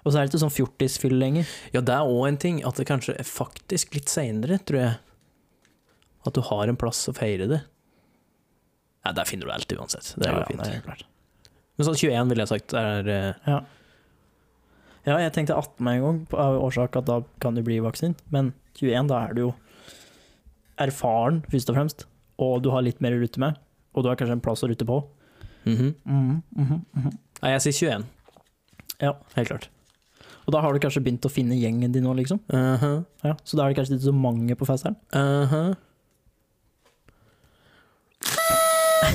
Og 0.06 0.12
så 0.12 0.16
er 0.16 0.24
det 0.24 0.30
ikke 0.30 0.40
sånn 0.46 0.54
fjortisfyll 0.54 1.16
lenger. 1.20 1.48
Ja, 1.74 1.82
det 1.84 1.92
er 1.92 2.08
òg 2.08 2.22
en 2.30 2.38
ting, 2.40 2.62
at 2.64 2.78
det 2.80 2.86
kanskje 2.88 3.12
er 3.20 3.26
faktisk 3.28 3.92
litt 3.98 4.08
seinere, 4.08 4.56
tror 4.64 4.80
jeg. 4.80 4.94
At 6.24 6.32
du 6.38 6.40
har 6.48 6.70
en 6.72 6.78
plass 6.80 7.02
å 7.10 7.14
feire 7.16 7.48
det. 7.50 7.58
Ja, 9.06 9.12
der 9.14 9.28
finner 9.28 9.46
du 9.46 9.52
alltid 9.54 9.78
uansett. 9.78 10.14
Det 10.18 10.26
er 10.26 10.40
ja, 10.40 10.46
fint. 10.48 10.62
det 10.64 10.80
er 10.80 10.82
klart. 10.82 11.04
Men 11.76 11.86
sånn 11.86 11.98
21 12.00 12.32
ville 12.32 12.42
jeg 12.42 12.50
sagt 12.50 12.74
er 12.78 13.10
eh, 13.12 13.28
Ja. 13.46 13.58
ja, 15.06 15.18
jeg 15.22 15.34
tenkte 15.36 15.54
18 15.54 15.84
med 15.84 15.98
en 15.98 16.06
gang, 16.06 16.18
av 16.34 16.58
årsak 16.64 16.98
at 16.98 17.06
da 17.06 17.20
kan 17.42 17.54
du 17.54 17.62
bli 17.66 17.78
voksen. 17.84 18.16
Men 18.34 18.50
21, 18.80 19.12
da 19.12 19.20
er 19.28 19.36
du 19.36 19.44
jo 19.44 19.52
erfaren, 20.82 21.44
først 21.52 21.70
og 21.70 21.78
fremst. 21.78 22.06
Og 22.42 22.58
du 22.64 22.72
har 22.74 22.84
litt 22.84 22.98
mer 23.04 23.14
å 23.14 23.22
rutte 23.22 23.40
med. 23.42 23.60
Og 23.94 24.04
du 24.04 24.10
har 24.10 24.18
kanskje 24.18 24.40
en 24.40 24.44
plass 24.44 24.66
å 24.66 24.72
rutte 24.72 24.88
på. 24.88 25.04
mhm. 25.64 25.94
-hmm. 26.06 26.42
Mm 26.56 26.82
-hmm. 26.94 27.16
Nei, 27.42 27.50
jeg 27.52 27.62
sier 27.62 27.72
21. 27.72 28.04
Ja. 29.00 29.16
Helt 29.34 29.48
klart. 29.48 29.70
Og 30.46 30.52
da 30.52 30.60
har 30.60 30.72
du 30.72 30.78
kanskje 30.78 31.02
begynt 31.02 31.26
å 31.26 31.28
finne 31.32 31.58
gjengen 31.58 31.92
din 31.92 32.04
nå, 32.04 32.14
liksom. 32.14 32.38
Uh-huh. 32.48 33.04
Ja, 33.24 33.34
så 33.44 33.56
da 33.56 33.64
er 33.64 33.68
det 33.68 33.76
kanskje 33.76 33.94
ikke 33.94 34.04
så 34.04 34.14
mange 34.14 34.54
på 34.54 34.66
festeren. 34.68 34.96
Uh-huh. 35.12 35.74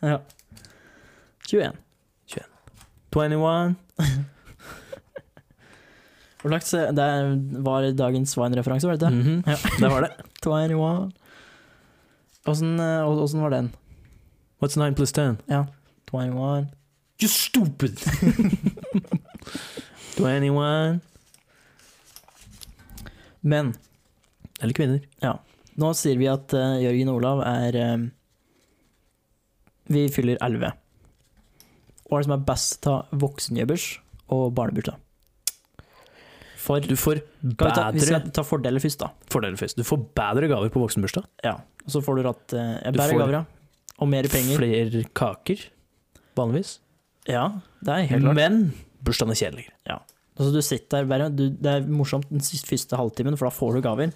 Ja. 0.00 0.20
21. 1.48 1.72
21. 3.10 3.74
Hva 6.38 6.48
slags 6.52 6.74
eh, 6.74 6.92
Det 6.94 7.06
var 7.66 7.82
dagens 7.98 8.34
Svine-referanse, 8.36 8.86
var 8.86 8.92
det 8.96 9.02
ikke? 9.02 9.14
-hmm. 9.14 9.50
Ja. 9.50 9.56
Det 9.80 9.88
var 9.88 10.00
det. 10.02 10.10
21. 10.44 11.12
Åssen 12.46 12.80
eh, 12.80 13.08
åssen 13.08 13.40
var 13.40 13.50
den? 13.50 13.72
What's 14.60 14.78
9 14.78 14.94
plus 14.94 15.12
10? 15.12 15.36
Ja. 15.46 15.66
21. 16.10 16.66
You 17.20 17.28
stupid! 17.28 17.98
21. 20.16 21.00
Men 23.40 23.74
Eller 24.60 24.72
kvinner. 24.72 25.00
Nå 25.78 25.92
sier 25.96 26.18
vi 26.20 26.28
at 26.30 26.54
uh, 26.56 26.78
Jørgen 26.82 27.10
Olav 27.12 27.42
er 27.46 27.76
eh, 27.78 28.06
Vi 29.94 30.06
fyller 30.12 30.40
11. 30.44 30.72
Hva 32.08 32.18
er 32.18 32.24
det 32.24 32.28
som 32.28 32.34
er 32.34 32.46
best 32.48 32.88
av 32.90 33.20
voksenjøbers 33.22 33.86
og 34.34 34.50
barnebursdag? 34.56 34.98
For 36.58 36.84
Du 36.84 36.96
får 36.98 37.22
bedre 37.40 37.70
ta, 37.72 37.86
vi 37.94 38.02
skal 38.02 38.26
ta 38.34 38.42
fordeler 38.44 38.82
først, 38.82 39.00
da. 39.00 39.12
fordeler 39.32 39.56
først. 39.60 39.78
Du 39.78 39.86
får 39.86 40.02
bedre 40.18 40.50
gaver 40.50 40.72
på 40.74 40.82
voksenbursdag. 40.82 41.24
Ja. 41.46 41.54
Og 41.86 41.94
så 41.94 42.02
får 42.04 42.18
du 42.18 42.26
ratt 42.26 42.58
uh, 42.58 42.74
bedre 42.90 43.22
gaver, 43.22 43.38
ja. 43.38 43.44
Og 43.98 44.10
mer 44.10 44.28
penger. 44.30 44.58
Flere 44.58 45.06
kaker, 45.16 45.62
vanligvis. 46.38 46.76
Ja, 47.28 47.48
det 47.84 47.94
er 47.94 48.12
helt 48.12 48.26
klart. 48.26 48.38
Men 48.38 48.60
bursdagen 49.04 49.34
er 49.34 49.40
kjedeligere. 49.40 49.98
Altså, 50.38 50.52
du 50.54 50.62
sitter 50.62 51.08
der 51.08 51.26
du, 51.34 51.48
det 51.50 51.72
er 51.72 51.86
morsomt 51.90 52.28
den 52.30 52.42
første 52.42 52.98
halvtimen, 52.98 53.36
for 53.38 53.48
da 53.48 53.54
får 53.54 53.78
du 53.78 53.82
gaver. 53.84 54.12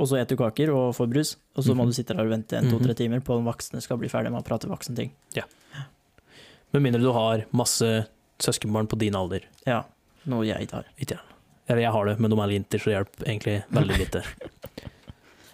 Og 0.00 0.08
så 0.08 0.16
spiser 0.16 0.30
du 0.32 0.36
kaker 0.40 0.70
og 0.72 0.94
får 0.96 1.08
brus, 1.12 1.34
og 1.56 1.64
så 1.66 1.74
må 1.76 1.84
Mhm. 1.84 1.90
du 1.90 1.92
sitte 1.92 2.14
der 2.16 2.24
og 2.24 2.30
vente 2.32 2.56
en, 2.56 2.70
to-tre 2.72 2.94
Mhm. 2.94 2.96
timer 2.96 3.20
på 3.20 3.36
at 3.38 3.44
voksne 3.44 3.82
skal 3.84 3.98
bli 4.00 4.08
ferdig 4.08 4.32
med 4.32 4.40
å 4.42 4.46
prate 4.46 4.66
voksne 4.70 4.96
ting. 4.96 5.10
Ja. 5.36 5.42
Med 6.72 6.82
mindre 6.82 7.00
du 7.02 7.12
har 7.12 7.44
masse 7.52 8.06
søskenbarn 8.38 8.88
på 8.88 8.96
din 8.98 9.14
alder. 9.14 9.40
Ja, 9.66 9.82
noe 10.24 10.46
jeg 10.46 10.66
ikke 10.66 10.72
har. 10.80 10.84
Ikke 10.98 11.16
jeg. 11.18 11.20
Eller 11.68 11.82
jeg 11.82 11.92
har 11.92 12.04
det, 12.06 12.18
men 12.20 12.30
de 12.30 12.36
er 12.40 12.46
linter, 12.48 12.78
så 12.78 12.84
det 12.84 12.96
hjelper 12.96 13.26
egentlig 13.28 13.64
veldig 13.70 13.98
lite. 13.98 14.24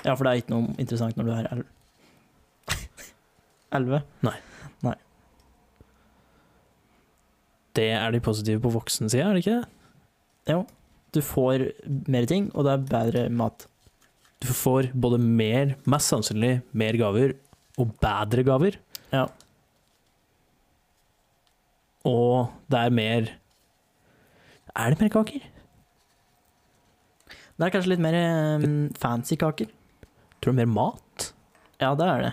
Ja, 0.04 0.14
for 0.14 0.22
det 0.22 0.30
er 0.30 0.40
ikke 0.42 0.50
noe 0.54 0.74
interessant 0.78 1.16
når 1.16 1.24
du 1.24 1.32
er 1.32 1.64
elleve? 3.72 4.02
Nei. 4.22 4.36
Nei. 4.84 4.94
Det 7.74 7.88
er 7.92 8.10
de 8.14 8.20
positive 8.24 8.60
på 8.62 8.70
voksensida, 8.72 9.26
er 9.30 9.34
det 9.34 9.42
ikke? 9.44 9.64
det? 10.46 10.52
Jo. 10.54 10.66
du 11.16 11.20
får 11.24 11.62
mer 12.12 12.26
ting, 12.28 12.50
og 12.54 12.64
det 12.66 12.72
er 12.74 12.82
bedre 12.90 13.28
mat. 13.32 13.66
Du 14.44 14.48
får 14.52 14.90
både 14.92 15.18
mer, 15.22 15.74
mest 15.88 16.12
sannsynlig 16.12 16.60
mer 16.76 16.98
gaver, 17.00 17.34
og 17.80 17.92
bedre 18.02 18.44
gaver. 18.46 18.78
Ja. 19.12 19.26
Og 22.06 22.52
det 22.70 22.80
er 22.80 22.94
mer 22.94 23.28
Er 24.76 24.92
det 24.92 25.00
mer 25.00 25.10
kaker? 25.10 25.44
Det 27.56 27.64
er 27.64 27.72
kanskje 27.72 27.94
litt 27.94 28.02
mer 28.04 28.16
um, 28.60 28.90
fancy 29.00 29.38
kaker. 29.40 29.70
Tror 30.44 30.52
du 30.52 30.58
mer 30.58 30.68
mat? 30.68 31.30
Ja, 31.80 31.94
det 31.96 32.04
er 32.04 32.24
det. 32.26 32.32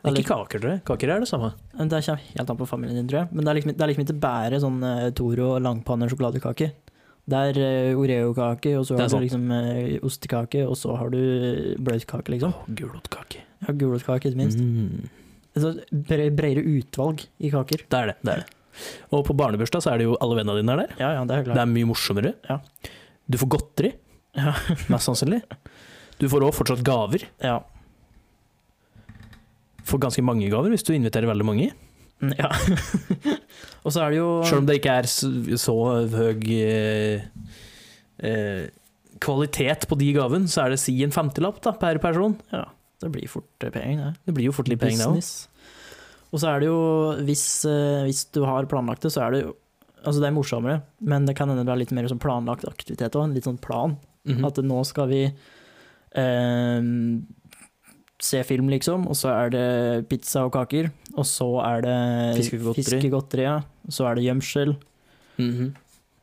Det 0.00 0.10
er 0.10 0.18
Ikke 0.20 0.34
kaker, 0.34 0.60
tror 0.60 0.74
jeg. 0.74 0.82
Kaker 0.88 1.12
er 1.14 1.24
det 1.24 1.28
samme. 1.30 1.54
Det 1.72 2.02
kommer 2.04 2.26
helt 2.26 2.52
an 2.52 2.58
på 2.60 2.68
familien 2.68 3.00
din, 3.00 3.08
tror 3.08 3.22
jeg. 3.22 3.30
Men 3.32 3.46
det 3.46 3.50
er 3.50 3.58
liksom, 3.58 3.72
det 3.72 3.84
er 3.84 3.90
liksom 3.90 4.04
ikke 4.04 4.18
bare 4.20 4.60
sånn 4.60 4.78
uh, 4.84 5.08
Toro 5.16 5.54
langpanne 5.64 6.08
sjokoladekake. 6.12 6.70
Det 7.30 7.40
er 7.50 7.58
uh, 7.94 8.00
Oreo-kake, 8.00 8.72
og 8.78 8.86
så 8.88 8.96
har 8.98 9.08
du 9.12 9.18
liksom 9.22 9.50
eh, 9.54 9.98
ostekake, 10.06 10.64
og 10.66 10.76
så 10.78 10.96
har 10.98 11.12
du 11.12 11.18
eh, 11.20 11.58
bløtkake, 11.78 12.32
liksom. 12.34 12.54
Åh, 12.56 12.70
Gulotkake. 12.78 13.42
Ja, 13.66 13.74
Gulrotkake, 13.76 14.30
ikke 14.32 14.40
minst. 14.40 14.58
Mm. 14.58 15.10
Så 15.60 15.74
Bredere 15.90 16.62
utvalg 16.64 17.26
i 17.38 17.50
kaker. 17.52 17.84
Det 17.90 17.98
er 18.00 18.12
det. 18.12 18.16
det 18.24 18.34
er 18.34 18.42
det. 18.42 18.56
Og 19.12 19.24
på 19.26 19.34
barnebursdag 19.36 19.82
så 19.84 19.92
er 19.92 20.00
det 20.00 20.06
jo 20.08 20.16
alle 20.22 20.38
vennene 20.38 20.62
dine 20.62 20.74
er 20.76 20.82
der. 20.84 20.94
Ja, 21.02 21.10
ja, 21.18 21.26
det 21.28 21.36
er 21.36 21.44
klart. 21.48 21.58
Det 21.58 21.64
er 21.64 21.72
mye 21.74 21.90
morsommere. 21.90 22.32
Ja. 22.48 22.60
Du 23.30 23.38
får 23.40 23.52
godteri, 23.56 23.92
Ja. 24.38 24.54
mest 24.92 25.10
sannsynlig. 25.10 25.42
Du 26.20 26.28
får 26.30 26.46
òg 26.46 26.54
fortsatt 26.56 26.82
gaver. 26.86 27.26
Ja. 27.42 27.60
Får 29.90 30.02
ganske 30.06 30.24
mange 30.24 30.48
gaver 30.52 30.72
hvis 30.72 30.86
du 30.86 30.92
inviterer 30.94 31.30
veldig 31.30 31.46
mange. 31.46 31.70
Mm, 32.20 32.34
ja. 32.36 32.50
og 33.84 33.94
så 33.94 34.02
er 34.04 34.12
det 34.12 34.18
jo 34.18 34.28
Selv 34.44 34.60
om 34.60 34.66
det 34.68 34.76
ikke 34.80 34.96
er 35.00 35.08
så, 35.08 35.30
så 35.60 35.76
høy 36.12 36.50
eh, 36.60 37.22
eh, 38.20 38.66
kvalitet 39.20 39.86
på 39.88 39.98
de 40.00 40.10
gavene, 40.16 40.50
så 40.50 40.66
er 40.66 40.74
det 40.74 40.82
si 40.82 40.94
en 41.04 41.14
femtilapp 41.14 41.62
da, 41.64 41.72
per 41.80 42.00
person. 42.02 42.36
Det 43.00 43.08
blir 43.12 43.30
fort 43.32 43.64
eh, 43.64 43.72
penger, 43.72 44.10
det. 44.10 44.28
Det 44.28 44.36
blir 44.36 44.50
jo 44.50 44.56
fort 44.56 44.68
litt 44.70 44.82
penger, 44.82 45.00
det 45.16 45.24
òg. 45.24 45.66
Og 46.30 46.38
så 46.38 46.52
er 46.52 46.62
det 46.62 46.68
jo, 46.68 46.80
hvis, 47.26 47.44
eh, 47.66 48.04
hvis 48.06 48.26
du 48.34 48.44
har 48.46 48.68
planlagt 48.70 49.04
det, 49.06 49.12
så 49.16 49.26
er 49.26 49.36
det 49.36 49.44
jo 49.48 49.56
Altså, 50.00 50.16
det 50.22 50.30
er 50.30 50.32
morsommere, 50.32 50.78
men 51.04 51.26
det 51.28 51.34
kan 51.36 51.50
hende 51.52 51.60
det 51.68 51.74
er 51.74 51.80
litt 51.82 51.90
mer 51.92 52.06
sånn 52.08 52.22
planlagt 52.22 52.62
aktivitet 52.64 53.12
òg, 53.18 53.26
en 53.26 53.34
litt 53.36 53.44
sånn 53.44 53.58
plan. 53.60 53.98
Mhm. 54.24 54.46
At 54.48 54.56
nå 54.64 54.78
skal 54.88 55.10
vi 55.10 55.18
eh, 55.28 56.78
se 58.22 58.42
film, 58.44 58.68
liksom, 58.72 59.06
og 59.10 59.16
så 59.16 59.30
er 59.32 59.52
det 59.54 59.64
pizza 60.10 60.42
og 60.46 60.52
kaker. 60.54 60.90
Og 61.16 61.24
så 61.26 61.46
er 61.64 61.84
det 61.86 61.96
Fiskegodteri. 62.76 63.42
ja. 63.46 63.58
Så 63.88 64.06
er 64.08 64.14
det 64.18 64.24
gjemsel. 64.28 64.76
Mhm. 65.40 65.70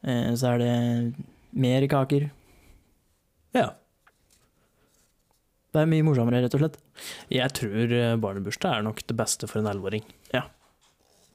eh, 0.06 0.32
så 0.38 0.54
er 0.54 0.58
det 0.62 1.26
mer 1.58 1.88
kaker. 1.90 2.30
Ja. 3.58 3.72
Det 5.74 5.82
er 5.84 5.90
mye 5.90 6.06
morsommere, 6.06 6.42
rett 6.46 6.54
og 6.58 6.62
slett. 6.64 6.78
Jeg 7.34 7.52
tror 7.58 7.92
eh, 7.94 8.16
barnebursdag 8.22 8.78
er 8.80 8.86
nok 8.88 9.02
det 9.06 9.18
beste 9.18 9.50
for 9.50 9.60
en 9.62 9.68
elleveåring. 9.70 10.06
Ja. 10.34 10.46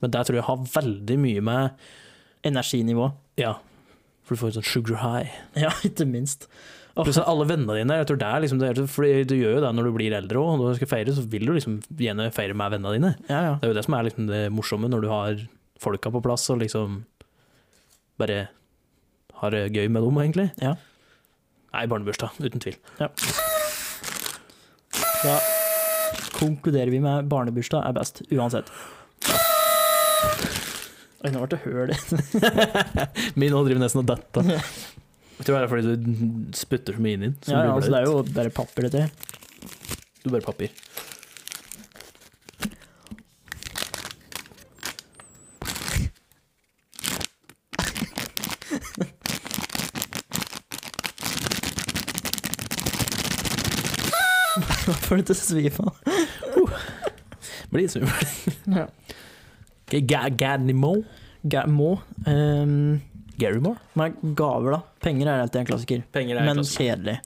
Men 0.02 0.10
der 0.14 0.24
tror 0.26 0.38
jeg 0.40 0.46
har 0.48 0.64
veldig 0.72 1.18
mye 1.18 1.42
med 1.44 1.84
Energinivå. 2.42 3.12
Ja, 3.38 3.52
for 4.22 4.34
du 4.34 4.40
får 4.40 4.52
en 4.52 4.56
sånn 4.60 4.70
sugar 4.70 5.02
high. 5.02 5.32
Ja, 5.64 5.72
ikke 5.86 6.06
minst. 6.08 6.48
Åh, 6.92 7.06
Pluss 7.06 7.16
alle 7.22 7.46
vennene 7.48 7.78
dine 7.78 7.94
jeg 8.02 8.06
tror 8.10 8.18
det 8.20 8.26
er 8.28 8.42
liksom 8.44 8.58
det, 8.60 8.72
For 8.92 9.06
du 9.24 9.32
gjør 9.32 9.54
jo 9.56 9.60
det 9.64 9.70
når 9.78 9.86
du 9.88 9.92
blir 9.96 10.12
eldre 10.16 10.42
òg. 10.42 10.58
Når 10.60 10.74
du 10.74 10.80
skal 10.82 10.90
feire, 10.90 11.14
så 11.16 11.24
vil 11.32 11.46
du 11.48 11.54
liksom 11.56 11.78
gjerne 11.96 12.26
feire 12.36 12.56
med 12.58 12.74
vennene 12.74 12.92
dine. 12.98 13.12
ja, 13.30 13.40
ja. 13.48 13.54
Det 13.62 13.68
er 13.68 13.72
jo 13.72 13.78
det 13.78 13.84
som 13.86 13.96
er 13.96 14.08
liksom 14.10 14.28
det 14.28 14.42
morsomme, 14.52 14.90
når 14.92 15.00
du 15.06 15.08
har 15.12 15.40
folka 15.82 16.12
på 16.14 16.20
plass 16.22 16.44
og 16.52 16.60
liksom 16.62 17.00
bare 18.20 18.44
har 19.42 19.50
det 19.56 19.62
gøy 19.74 19.88
med 19.90 20.04
dem, 20.04 20.18
egentlig. 20.22 20.48
Ja. 20.62 20.76
Nei, 21.72 21.86
barnebursdag, 21.90 22.36
uten 22.44 22.60
tvil. 22.62 22.76
Da 25.22 25.38
konkluderer 26.36 26.90
vi 26.92 27.00
med 27.02 27.28
barnebursdag 27.30 27.86
er 27.88 27.96
best, 27.96 28.20
uansett. 28.34 28.68
Oi, 31.22 31.30
nå 31.30 31.38
ble 31.44 31.48
det 31.52 31.58
høl 31.62 31.90
Min 33.38 33.54
hånd 33.54 33.68
driver 33.68 33.82
nesten 33.84 34.02
og 34.02 34.08
detter. 34.10 34.48
Jeg 35.38 35.46
tror 35.46 35.54
det 35.54 35.60
er 35.62 35.70
fordi 35.70 35.94
du 35.94 36.56
spytter 36.58 36.96
så 36.98 37.02
mye 37.04 37.14
inn 37.18 37.22
i 37.22 37.30
den. 37.30 37.36
Ja, 37.46 37.62
ja, 37.68 37.74
altså, 37.76 37.90
det 37.94 37.98
er 38.00 38.06
jo 38.10 38.14
bare 38.34 38.50
papir, 38.54 38.82
dette 38.88 38.98
her. 39.04 39.10
Du 40.22 40.30
bare 40.34 40.42
papir. 40.42 40.70
Får 55.06 55.16
du 55.16 55.22
til 55.30 55.36
å 55.36 55.38
svime 55.38 55.86
av. 55.86 55.94
Blir 57.72 57.88
svimmel. 57.88 58.26
Ja. 58.74 58.86
Okay, 59.92 60.00
Ga- 60.08 60.30
Ganimo? 60.36 61.04
Ga- 61.44 61.66
Må. 61.68 61.98
Um, 62.26 63.02
Garrymore? 63.38 63.76
men 63.98 64.14
gaver, 64.38 64.70
da. 64.76 64.80
Penger 65.02 65.26
er 65.28 65.42
alltid 65.42 65.60
en 65.60 65.66
klassiker. 65.66 66.02
Penger 66.14 66.38
er 66.38 66.46
Men 66.46 66.56
klassiker. 66.62 66.84
kjedelig. 66.96 67.18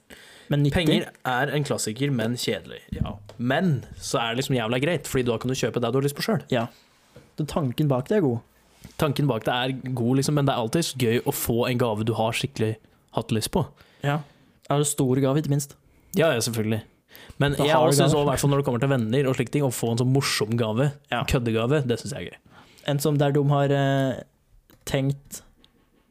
Men 0.48 0.62
nyttig. 0.64 0.72
Penger 0.72 1.06
er 1.26 1.52
en 1.54 1.64
klassiker, 1.66 2.10
men 2.14 2.34
kjedelig. 2.40 2.80
Ja. 2.94 3.12
Men 3.38 3.84
så 3.98 4.18
er 4.22 4.34
det 4.34 4.40
liksom 4.42 4.56
jævla 4.56 4.80
greit, 4.82 5.06
Fordi 5.06 5.24
da 5.26 5.36
kan 5.38 5.48
du 5.48 5.54
kjøpe 5.54 5.80
det 5.82 5.92
du 5.92 5.98
har 6.00 6.02
lyst 6.06 6.16
på 6.16 6.24
sjøl. 6.26 6.42
Så 7.36 7.46
tanken 7.46 7.88
bak 7.88 8.08
det 8.08 8.16
er 8.18 8.24
god. 8.24 8.38
Tanken 8.98 9.26
bak 9.28 9.44
det 9.44 9.52
er 9.52 9.92
god, 9.92 10.16
liksom, 10.16 10.34
men 10.34 10.46
det 10.46 10.54
er 10.54 10.62
alltid 10.62 10.94
gøy 11.02 11.20
å 11.26 11.34
få 11.34 11.68
en 11.68 11.78
gave 11.78 12.04
du 12.06 12.14
har 12.14 12.32
skikkelig 12.32 12.76
hatt 13.12 13.28
lyst 13.34 13.50
på. 13.52 13.66
Ja. 14.02 14.20
Er 14.70 14.78
det 14.78 14.86
stor 14.88 15.14
gave, 15.20 15.36
ikke 15.42 15.50
minst. 15.52 15.74
Ja, 16.16 16.32
ja, 16.32 16.40
selvfølgelig. 16.40 16.82
Men 17.38 17.52
Da 17.58 17.64
jeg 17.64 17.74
har 17.74 17.84
også 17.86 18.06
synes 18.08 18.14
i 18.14 18.24
hvert 18.24 18.40
fall 18.40 18.50
når 18.50 18.56
det 18.62 18.64
kommer 18.64 18.80
til 18.80 18.88
venner 18.88 19.28
og 19.28 19.36
slike 19.36 19.50
ting, 19.52 19.62
å 19.66 19.70
få 19.74 19.90
en 19.92 19.98
sånn 19.98 20.12
morsom 20.14 20.56
gave, 20.56 20.92
Ja. 21.12 21.24
køddegave, 21.24 21.82
det 21.86 21.98
syns 22.00 22.12
jeg 22.14 22.26
er 22.26 22.30
gøy. 22.30 22.38
En 22.86 23.00
som 23.02 23.18
der 23.18 23.34
de 23.34 23.42
har 23.50 23.72
eh, 23.74 24.22
tenkt 24.88 25.42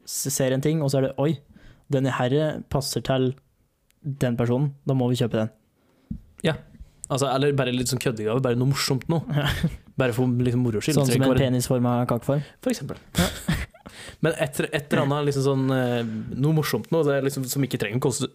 Ser 0.06 0.54
en 0.54 0.62
ting, 0.62 0.84
og 0.84 0.92
så 0.92 1.00
er 1.00 1.08
det 1.08 1.16
Oi, 1.18 1.32
denne 1.90 2.12
herre 2.14 2.60
passer 2.70 3.02
til 3.02 3.32
den 4.06 4.36
personen. 4.38 4.68
Da 4.86 4.94
må 4.94 5.08
vi 5.10 5.18
kjøpe 5.18 5.40
den. 5.40 5.50
Altså, 7.06 7.28
eller 7.30 7.54
bare 7.54 7.74
litt 7.74 7.90
sånn 7.90 8.02
køddegave, 8.02 8.42
bare 8.42 8.58
noe 8.58 8.72
morsomt. 8.72 9.06
Ja. 9.10 9.46
Bare 9.96 10.12
for 10.12 10.28
liksom 10.28 10.60
moro 10.60 10.80
skyld. 10.84 10.98
Sånn 10.98 11.08
som 11.08 11.22
en 11.24 11.38
penisforma 11.38 11.92
kakeform. 12.10 12.42
For 12.60 12.68
eksempel. 12.68 12.98
Men 14.24 14.34
et, 14.34 14.58
et 14.66 14.90
eller 14.90 15.06
annet 15.06 15.28
liksom 15.30 15.44
sånn, 15.46 15.62
eh, 15.72 16.10
noe 16.36 16.56
morsomt 16.58 16.90
er 16.98 17.24
liksom, 17.24 17.46
som 17.48 17.64
ikke 17.64 17.80
trenger 17.80 18.02
å 18.02 18.04
koste 18.04 18.28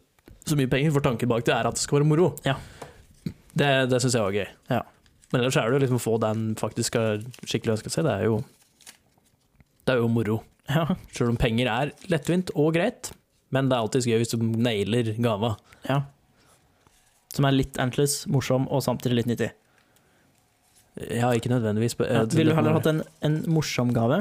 så 0.48 0.58
mye 0.58 0.72
penger, 0.72 0.90
for 0.96 1.06
tanken 1.06 1.30
bak 1.30 1.46
det 1.46 1.54
er 1.54 1.70
at 1.70 1.78
det 1.78 1.84
skal 1.84 2.00
være 2.00 2.08
moro. 2.10 2.32
Ja. 2.48 2.56
Det, 3.54 3.70
det 3.92 4.00
syns 4.02 4.18
jeg 4.18 4.26
var 4.26 4.40
gøy. 4.40 4.48
Ja. 4.72 4.82
Men 5.32 5.42
ellers 5.42 5.56
er 5.58 5.70
det 5.72 5.78
jo 5.78 5.84
liksom 5.86 6.00
å 6.00 6.04
få 6.04 6.16
den 6.22 6.42
faktisk 6.60 6.98
skikkelig 7.48 7.78
ønska 7.78 7.92
seg, 7.94 8.04
det 8.08 8.16
er 8.20 8.26
jo 8.28 8.40
Det 9.88 9.94
er 9.96 10.02
jo 10.02 10.10
moro. 10.12 10.42
Ja. 10.70 10.86
Selv 11.16 11.32
om 11.34 11.38
penger 11.40 11.68
er 11.72 11.92
lettvint 12.12 12.52
og 12.56 12.74
greit, 12.76 13.12
men 13.52 13.68
det 13.70 13.76
er 13.78 13.82
alltid 13.86 14.06
gøy 14.12 14.20
hvis 14.22 14.34
du 14.36 14.44
nailer 14.44 15.14
gava. 15.24 15.56
ja. 15.90 16.02
Som 17.32 17.46
er 17.48 17.54
litt 17.56 17.78
antlers, 17.80 18.26
morsom 18.28 18.66
og 18.68 18.82
samtidig 18.84 19.22
litt 19.22 19.28
nyttig. 19.30 19.48
Ja, 21.16 21.30
ikke 21.32 21.48
nødvendigvis. 21.48 21.94
Ja. 22.04 22.26
eh, 22.26 22.36
Vil 22.36 22.50
du 22.50 22.54
heller 22.58 22.76
hatt 22.76 22.90
en, 22.92 23.00
en 23.24 23.38
morsom 23.48 23.94
gave, 23.96 24.18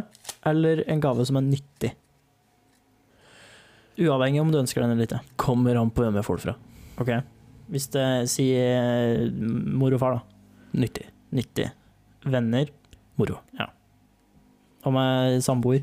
eller 0.47 0.85
en 0.87 1.01
gave 1.03 1.27
som 1.27 1.41
er 1.41 1.43
nyttig? 1.49 1.91
Uavhengig 4.01 4.41
om 4.41 4.53
du 4.55 4.61
ønsker 4.61 4.81
den 4.85 4.95
eller 4.95 5.09
ikke. 5.09 5.19
Kommer 5.43 5.77
an 5.81 5.91
på 5.91 6.05
hvem 6.07 6.21
jeg 6.21 6.25
får 6.29 6.39
det 6.39 6.45
fra. 6.47 6.55
Ok. 7.03 7.11
Hvis 7.75 7.89
det 7.93 8.07
sier 8.31 8.79
eh, 8.79 9.27
mor 9.35 9.93
og 9.99 10.01
far, 10.03 10.21
da. 10.21 10.40
Nyttig. 10.73 11.09
Nyttig. 11.35 11.71
Venner. 12.25 12.71
Moro. 13.21 13.41
Ja. 13.59 13.71
Og 14.87 14.95
med 14.95 15.43
samboer. 15.45 15.83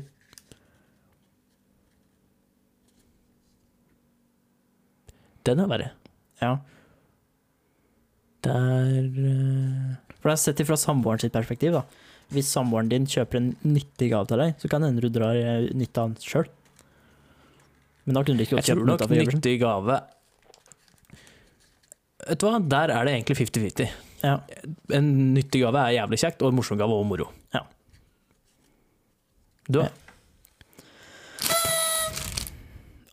Den 5.48 5.62
er 5.62 5.70
verre. 5.70 5.92
Ja. 6.42 6.56
Der 8.44 8.98
eh, 8.98 9.96
For 10.18 10.30
det 10.30 10.34
er 10.34 10.42
sett 10.42 10.60
ifra 10.62 10.76
samboeren 10.78 11.22
sitt 11.22 11.34
perspektiv, 11.34 11.78
da. 11.78 11.84
Hvis 12.34 12.50
samboeren 12.52 12.90
din 12.90 13.08
kjøper 13.08 13.40
en 13.40 13.52
nyttig 13.64 14.10
gave 14.12 14.28
til 14.28 14.42
deg, 14.42 14.56
så 14.60 14.68
kan 14.68 14.84
det 14.84 14.90
hende 14.92 15.04
du 15.04 15.12
drar 15.12 15.38
eh, 15.38 15.70
nytte 15.76 16.02
av 16.02 16.12
den 16.12 16.24
sjøl. 16.24 16.50
Men 18.04 18.18
da 18.18 18.24
kunne 18.24 18.40
du 18.40 18.44
ikke 18.44 18.58
godt 18.58 18.68
kjøpt 18.68 18.84
nok 18.88 19.02
Jeg 19.02 19.08
tror 19.08 19.18
nok 19.20 19.34
nyttig 19.36 19.56
gave 19.60 19.96
Vet 22.28 22.40
du 22.40 22.46
hva, 22.48 22.58
der 22.60 22.92
er 22.92 23.08
det 23.08 23.12
egentlig 23.14 23.36
50-50. 23.38 24.07
Ja. 24.22 24.40
En 24.94 25.34
nyttig 25.34 25.60
gave 25.62 25.78
er 25.78 25.94
jævlig 26.00 26.18
kjekt, 26.22 26.42
og 26.42 26.50
en 26.52 26.58
morsom 26.58 26.78
gave 26.80 26.94
og 26.96 27.06
moro. 27.06 27.28
Ja. 27.54 27.64
Du, 29.68 29.82
Ja. 29.84 29.88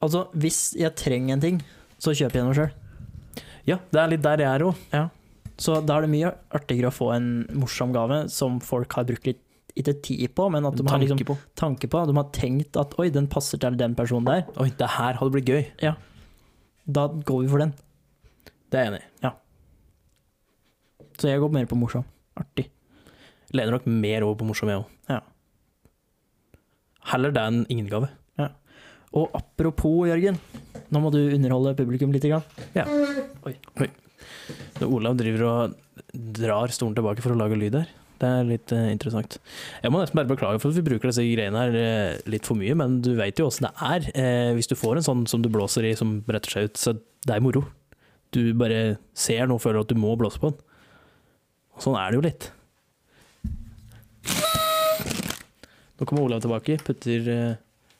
Altså, 0.03 0.26
hvis 0.38 0.76
jeg 0.78 0.93
trenger 0.99 1.34
en 1.38 1.41
ting, 1.41 1.56
så 2.01 2.14
kjøper 2.14 2.38
jeg 2.41 2.45
noe 2.45 2.58
sjøl. 2.58 2.74
ja, 3.66 3.78
det 3.91 4.01
er 4.01 4.12
litt 4.12 4.22
der 4.26 4.43
jeg 4.43 4.49
er 4.60 4.66
òg. 4.68 4.82
Så 5.58 5.80
da 5.88 5.95
er 5.97 6.06
det 6.06 6.12
mye 6.12 6.34
artigere 6.53 6.91
å 6.91 6.93
få 6.93 7.08
en 7.16 7.30
morsom 7.58 7.93
gave 7.95 8.26
som 8.30 8.60
folk 8.62 8.91
har 8.93 9.08
brukt 9.08 9.26
litt 9.26 9.41
ikke 9.76 9.95
tid 10.03 10.34
på, 10.36 10.49
men 10.51 10.68
at 10.68 10.76
de 10.78 10.86
har 10.88 10.99
liksom 11.01 11.20
på. 11.28 11.38
tanke 11.60 11.88
på. 11.91 12.03
De 12.08 12.14
har 12.16 12.28
tenkt 12.36 12.78
at 12.80 12.93
oi, 12.99 13.10
den 13.12 13.26
passer 13.32 13.60
til 13.60 13.76
den 13.80 13.95
personen 13.97 14.28
der. 14.28 14.45
Oi, 14.62 14.70
det 14.78 14.88
her 14.99 15.18
hadde 15.20 15.34
blitt 15.34 15.49
gøy. 15.49 15.64
Da 16.86 17.08
går 17.08 17.41
vi 17.43 17.49
for 17.51 17.64
den. 17.64 17.74
Det 18.72 18.80
er 18.80 18.86
jeg 18.86 18.93
enig 18.93 19.01
i. 19.01 19.10
Så 21.20 21.32
jeg 21.32 21.41
går 21.41 21.53
mer 21.53 21.70
på 21.70 21.78
morsom. 21.80 22.05
Artig. 22.39 22.68
Lener 23.55 23.78
nok 23.78 23.88
mer 23.88 24.26
over 24.26 24.39
på 24.41 24.47
morsom, 24.49 24.72
jeg 24.72 24.84
òg. 24.84 24.93
Ja. 25.11 25.22
Heller 27.13 27.34
det 27.36 27.43
enn 27.47 27.66
ingen 27.70 27.89
gave. 27.91 28.11
Og 29.16 29.32
apropos, 29.38 30.09
Jørgen. 30.09 30.38
Nå 30.91 31.01
må 31.01 31.11
du 31.13 31.22
underholde 31.24 31.76
publikum 31.78 32.11
litt. 32.13 32.26
Grann. 32.28 32.43
Når 34.80 34.89
Olav 34.91 35.16
driver 35.20 35.45
og 35.47 35.78
drar 36.36 36.74
stolen 36.76 36.97
tilbake 36.97 37.24
for 37.24 37.36
å 37.36 37.39
lage 37.39 37.59
lyd 37.59 37.78
her. 37.80 37.93
Det 38.20 38.28
er 38.28 38.45
litt 38.47 38.72
uh, 38.72 38.88
interessant. 38.91 39.38
Jeg 39.84 39.91
må 39.91 39.99
nesten 39.99 40.20
bare 40.20 40.30
beklage 40.30 40.59
for 40.63 40.72
at 40.72 40.78
vi 40.78 40.86
bruker 40.86 41.11
disse 41.11 41.24
greiene 41.28 41.63
her 41.66 41.76
uh, 41.76 42.30
litt 42.32 42.47
for 42.47 42.59
mye, 42.59 42.76
men 42.80 43.01
du 43.03 43.11
vet 43.18 43.39
jo 43.39 43.49
åssen 43.49 43.68
det 43.68 43.74
er. 43.84 44.07
uh, 44.16 44.51
hvis 44.55 44.72
du 44.72 44.76
får 44.80 44.99
en 44.99 45.07
sånn 45.07 45.26
som 45.32 45.43
du 45.43 45.49
blåser 45.51 45.88
i 45.89 45.95
som 45.99 46.22
bretter 46.28 46.55
seg 46.55 46.70
ut, 46.70 46.80
så 46.80 46.95
det 46.95 47.36
er 47.36 47.43
moro. 47.43 47.66
Du 48.36 48.53
bare 48.57 48.97
ser 49.16 49.47
noe 49.47 49.59
og 49.59 49.66
føler 49.66 49.84
at 49.84 49.91
du 49.91 49.99
må 49.99 50.16
blåse 50.20 50.39
på 50.39 50.51
den. 50.51 50.63
Og 51.76 51.84
sånn 51.84 51.97
er 51.99 52.11
det 52.13 52.19
jo 52.19 52.23
litt. 52.26 52.47
Nå 55.95 56.03
kommer 56.07 56.26
Olav 56.26 56.41
tilbake, 56.43 56.76
putter 56.84 57.30
eh, 57.32 57.53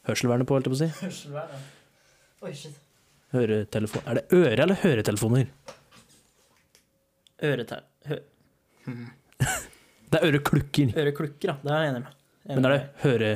hørselvernet 0.10 0.48
på, 0.50 0.56
holdt 0.58 0.68
jeg 0.68 0.74
på 0.74 0.80
å 0.80 0.82
si. 0.82 0.90
Oi, 2.46 2.52
shit. 2.56 2.76
Høretelefon. 3.36 4.04
Er 4.08 4.20
det 4.20 4.26
øre- 4.36 4.64
eller 4.66 4.80
høretelefoner? 4.84 5.48
Øretel... 7.44 7.82
Hø 8.10 8.20
Det 10.12 10.20
er 10.22 10.28
øreklukker. 10.30 10.92
øreklukker, 11.02 11.50
da. 11.50 11.56
Det 11.66 11.72
er 11.74 11.82
jeg 11.82 11.92
enig 11.92 12.02
med. 12.06 12.14
Enig 12.46 12.56
Men 12.62 12.68
er 12.70 12.76
det 12.76 12.84
høre... 13.02 13.32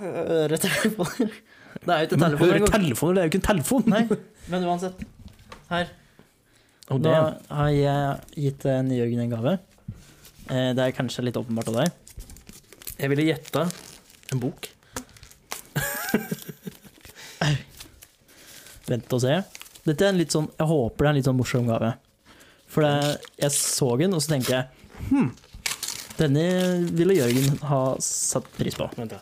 Øretelefoner. 0.00 1.30
Det 1.80 1.94
er 1.94 2.00
jo 2.02 2.04
ikke 2.10 2.18
telefoner. 2.18 2.50
høretelefoner, 2.58 3.14
det 3.14 3.20
er 3.20 3.24
jo 3.24 3.30
ikke 3.30 3.38
en 3.38 3.44
telefon! 3.46 3.84
Nei, 3.88 4.00
men 4.52 4.64
uansett. 4.68 5.04
Her. 5.70 5.92
Og 6.90 6.98
Da 7.04 7.14
har 7.50 7.68
jeg 7.70 8.18
gitt 8.46 8.64
eh, 8.66 8.82
Jørgen 8.98 9.20
en 9.24 9.30
gave. 9.34 9.52
Eh, 10.50 10.70
Det 10.74 10.82
er 10.86 10.96
kanskje 10.96 11.24
litt 11.26 11.36
åpenbart 11.38 11.68
av 11.70 11.76
deg. 11.82 11.88
jeg 13.00 13.08
ville 13.12 13.28
gjetta 13.30 13.62
en 14.32 14.40
bok. 14.42 14.60
Vent 18.90 19.12
og 19.14 19.20
se. 19.22 19.34
Dette 19.86 20.04
er 20.04 20.10
en 20.12 20.18
litt 20.20 20.34
sånn 20.34 20.48
Jeg 20.58 20.66
håper 20.68 20.98
det 20.98 21.06
er 21.08 21.12
en 21.14 21.18
litt 21.20 21.28
sånn 21.30 21.38
morsom 21.38 21.66
gave. 21.70 21.90
For 22.70 22.80
det, 22.84 22.94
jeg 23.40 23.52
så 23.56 23.88
den, 23.98 24.14
og 24.14 24.20
så 24.22 24.28
tenkte 24.34 24.52
jeg 24.58 24.64
Hm, 25.10 25.30
denne 26.20 26.42
ville 26.92 27.14
Jørgen 27.16 27.48
ha 27.70 27.82
satt 28.04 28.46
pris 28.58 28.74
på. 28.76 28.84
Vent, 28.98 29.12
da. 29.14 29.20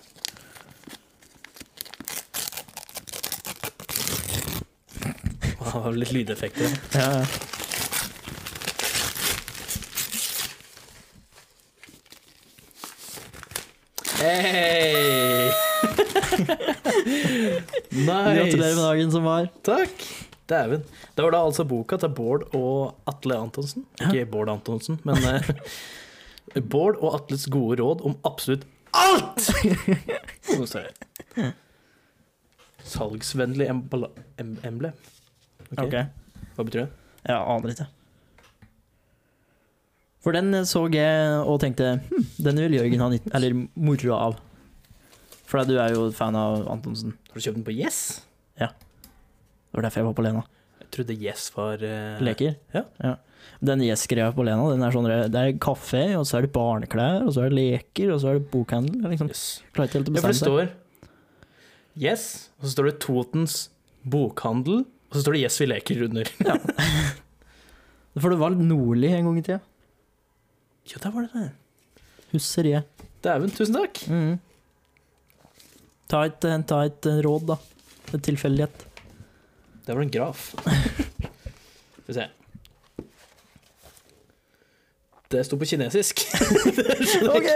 Wow, 5.61 5.91
litt 5.95 6.13
lydeffekter. 6.15 6.71
Ja, 6.95 7.07
ja. 7.21 7.25
Hey! 14.29 15.51
Gratulerer 17.95 18.75
med 18.77 18.85
dagen 18.85 19.13
som 19.13 19.25
var. 19.25 19.49
Takk! 19.67 20.05
Dæven. 20.49 20.83
Det 21.15 21.23
var 21.25 21.33
da 21.35 21.41
altså 21.45 21.65
boka 21.69 21.99
til 22.01 22.09
Bård 22.17 22.47
og 22.57 22.95
Atle 23.11 23.37
Antonsen. 23.37 23.85
Ikke 24.01 24.25
Bård 24.33 24.49
Antonsen, 24.53 24.99
men 25.05 25.17
eh, 25.29 25.49
Bård 26.73 26.97
og 27.05 27.19
Atles 27.19 27.45
gode 27.53 27.81
råd 27.83 28.01
om 28.09 28.17
absolutt 28.29 28.65
alt! 28.97 29.51
Nå 30.57 30.65
står 30.69 30.89
det. 30.89 31.51
Salgsvennlig 32.89 33.69
emballa- 33.69 34.13
em 34.41 34.55
emblem. 34.65 34.97
Ok, 35.69 35.85
Ok. 35.85 35.95
Hva 36.57 36.65
betyr 36.65 36.81
det? 36.87 36.91
Jeg 37.29 37.37
aner 37.37 37.75
ikke. 37.75 37.87
For 40.25 40.35
den 40.35 40.51
så 40.67 40.85
jeg 40.91 41.39
og 41.45 41.61
tenkte 41.63 41.97
hm, 42.09 42.27
den 42.43 42.61
vil 42.65 42.79
Jørgen 42.81 43.05
ha 43.05 43.11
nytt, 43.13 43.29
eller 43.35 43.55
moro 43.79 44.15
av. 44.17 44.39
For 45.49 45.65
du 45.65 45.79
er 45.81 45.95
jo 45.95 46.09
fan 46.13 46.37
av 46.37 46.67
Antonsen. 46.69 47.15
Har 47.31 47.39
du 47.39 47.45
kjøpt 47.45 47.61
den 47.61 47.67
på 47.67 47.77
Yes? 47.77 48.01
Ja. 48.61 48.73
Det 48.75 49.79
var 49.79 49.87
derfor 49.87 50.03
jeg 50.03 50.09
var 50.09 50.19
på 50.19 50.27
Lena. 50.27 50.43
Jeg 50.83 50.91
trodde 50.97 51.17
Yes 51.17 51.47
var 51.55 51.81
uh... 51.85 52.21
Leker. 52.25 52.59
Ja. 52.75 53.15
Den 53.65 53.83
Yes-greia 53.83 54.29
på 54.35 54.45
Lena, 54.47 54.67
den 54.71 54.85
er 54.85 54.93
sånn 54.95 55.09
det 55.09 55.41
er 55.41 55.57
kaffe, 55.63 56.03
og 56.19 56.27
så 56.29 56.39
er 56.39 56.47
det 56.47 56.53
barneklær, 56.55 57.25
og 57.27 57.33
så 57.35 57.45
er 57.45 57.51
det 57.51 57.59
leker, 57.59 58.13
og 58.15 58.21
så 58.23 58.33
er 58.33 58.39
det 58.39 58.51
bokhandel. 58.53 59.01
Liksom. 59.15 59.33
Yes. 59.33 59.47
Klarer 59.75 59.91
ikke 59.91 60.01
helt 60.01 60.13
å 60.13 60.17
bestemme 60.19 60.37
seg. 60.37 60.45
Ja, 60.45 60.53
for 60.53 60.61
det 60.61 60.69
står 60.69 60.87
Yes, 61.99 62.27
og 62.61 62.69
så 62.69 62.75
står 62.77 62.91
det 62.91 62.97
Totens 63.03 63.57
bokhandel, 64.07 64.85
og 65.09 65.17
så 65.17 65.25
står 65.25 65.39
det 65.39 65.43
Yes 65.47 65.59
vi 65.63 65.71
leker 65.73 66.05
under. 66.07 66.31
For 68.19 68.35
det 68.35 68.39
var 68.41 68.55
nordlig 68.57 69.13
en 69.15 69.29
gang 69.29 69.37
i 69.39 69.43
tida. 69.47 69.61
Ja, 70.89 71.01
der 71.03 71.11
var 71.15 71.27
det 71.27 71.33
det. 71.35 71.51
Husseriet. 72.33 73.05
Dæven, 73.25 73.51
tusen 73.51 73.75
takk. 73.77 74.01
Mm. 74.09 74.39
Ta, 76.09 76.23
et, 76.25 76.45
eh, 76.45 76.61
ta 76.65 76.83
et 76.89 77.07
eh, 77.11 77.21
råd, 77.25 77.47
da. 77.51 77.57
En 78.15 78.23
tilfeldighet. 78.25 78.85
Der 79.87 79.95
var 79.95 80.03
det 80.03 80.09
en 80.09 80.15
graf. 80.15 80.55
Skal 82.05 82.07
vi 82.07 82.17
se. 82.17 82.29
Det 85.29 85.45
sto 85.45 85.59
på 85.61 85.69
kinesisk. 85.69 86.23
Ok! 87.37 87.49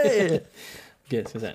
Ok, 1.06 1.28
skal 1.28 1.40
vi 1.40 1.46
se. 1.46 1.52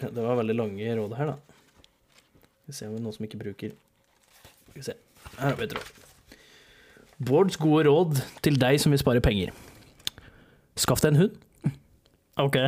Ja, 0.00 0.08
det 0.10 0.22
var 0.22 0.36
veldig 0.38 0.54
lange 0.54 0.96
råd 0.98 1.14
her, 1.18 1.30
da. 1.30 1.36
Skal 2.64 2.72
vi 2.72 2.76
se 2.80 2.88
om 2.88 2.96
det 2.96 3.00
er 3.00 3.06
noen 3.06 3.14
som 3.16 3.26
ikke 3.28 3.40
bruker 3.40 3.76
Skal 4.70 4.80
vi 4.80 4.86
se. 4.90 4.96
Her 5.38 5.52
har 5.52 5.56
vi 5.60 5.68
et 5.68 5.76
råd. 5.78 6.05
Bårds 7.16 7.56
gode 7.56 7.86
råd 7.88 8.18
til 8.44 8.58
deg 8.60 8.80
som 8.82 8.92
vil 8.92 9.00
spare 9.00 9.22
penger. 9.24 9.54
Skaff 10.76 11.00
deg 11.00 11.14
en 11.14 11.22
hund. 11.22 11.76
Ok. 12.42 12.58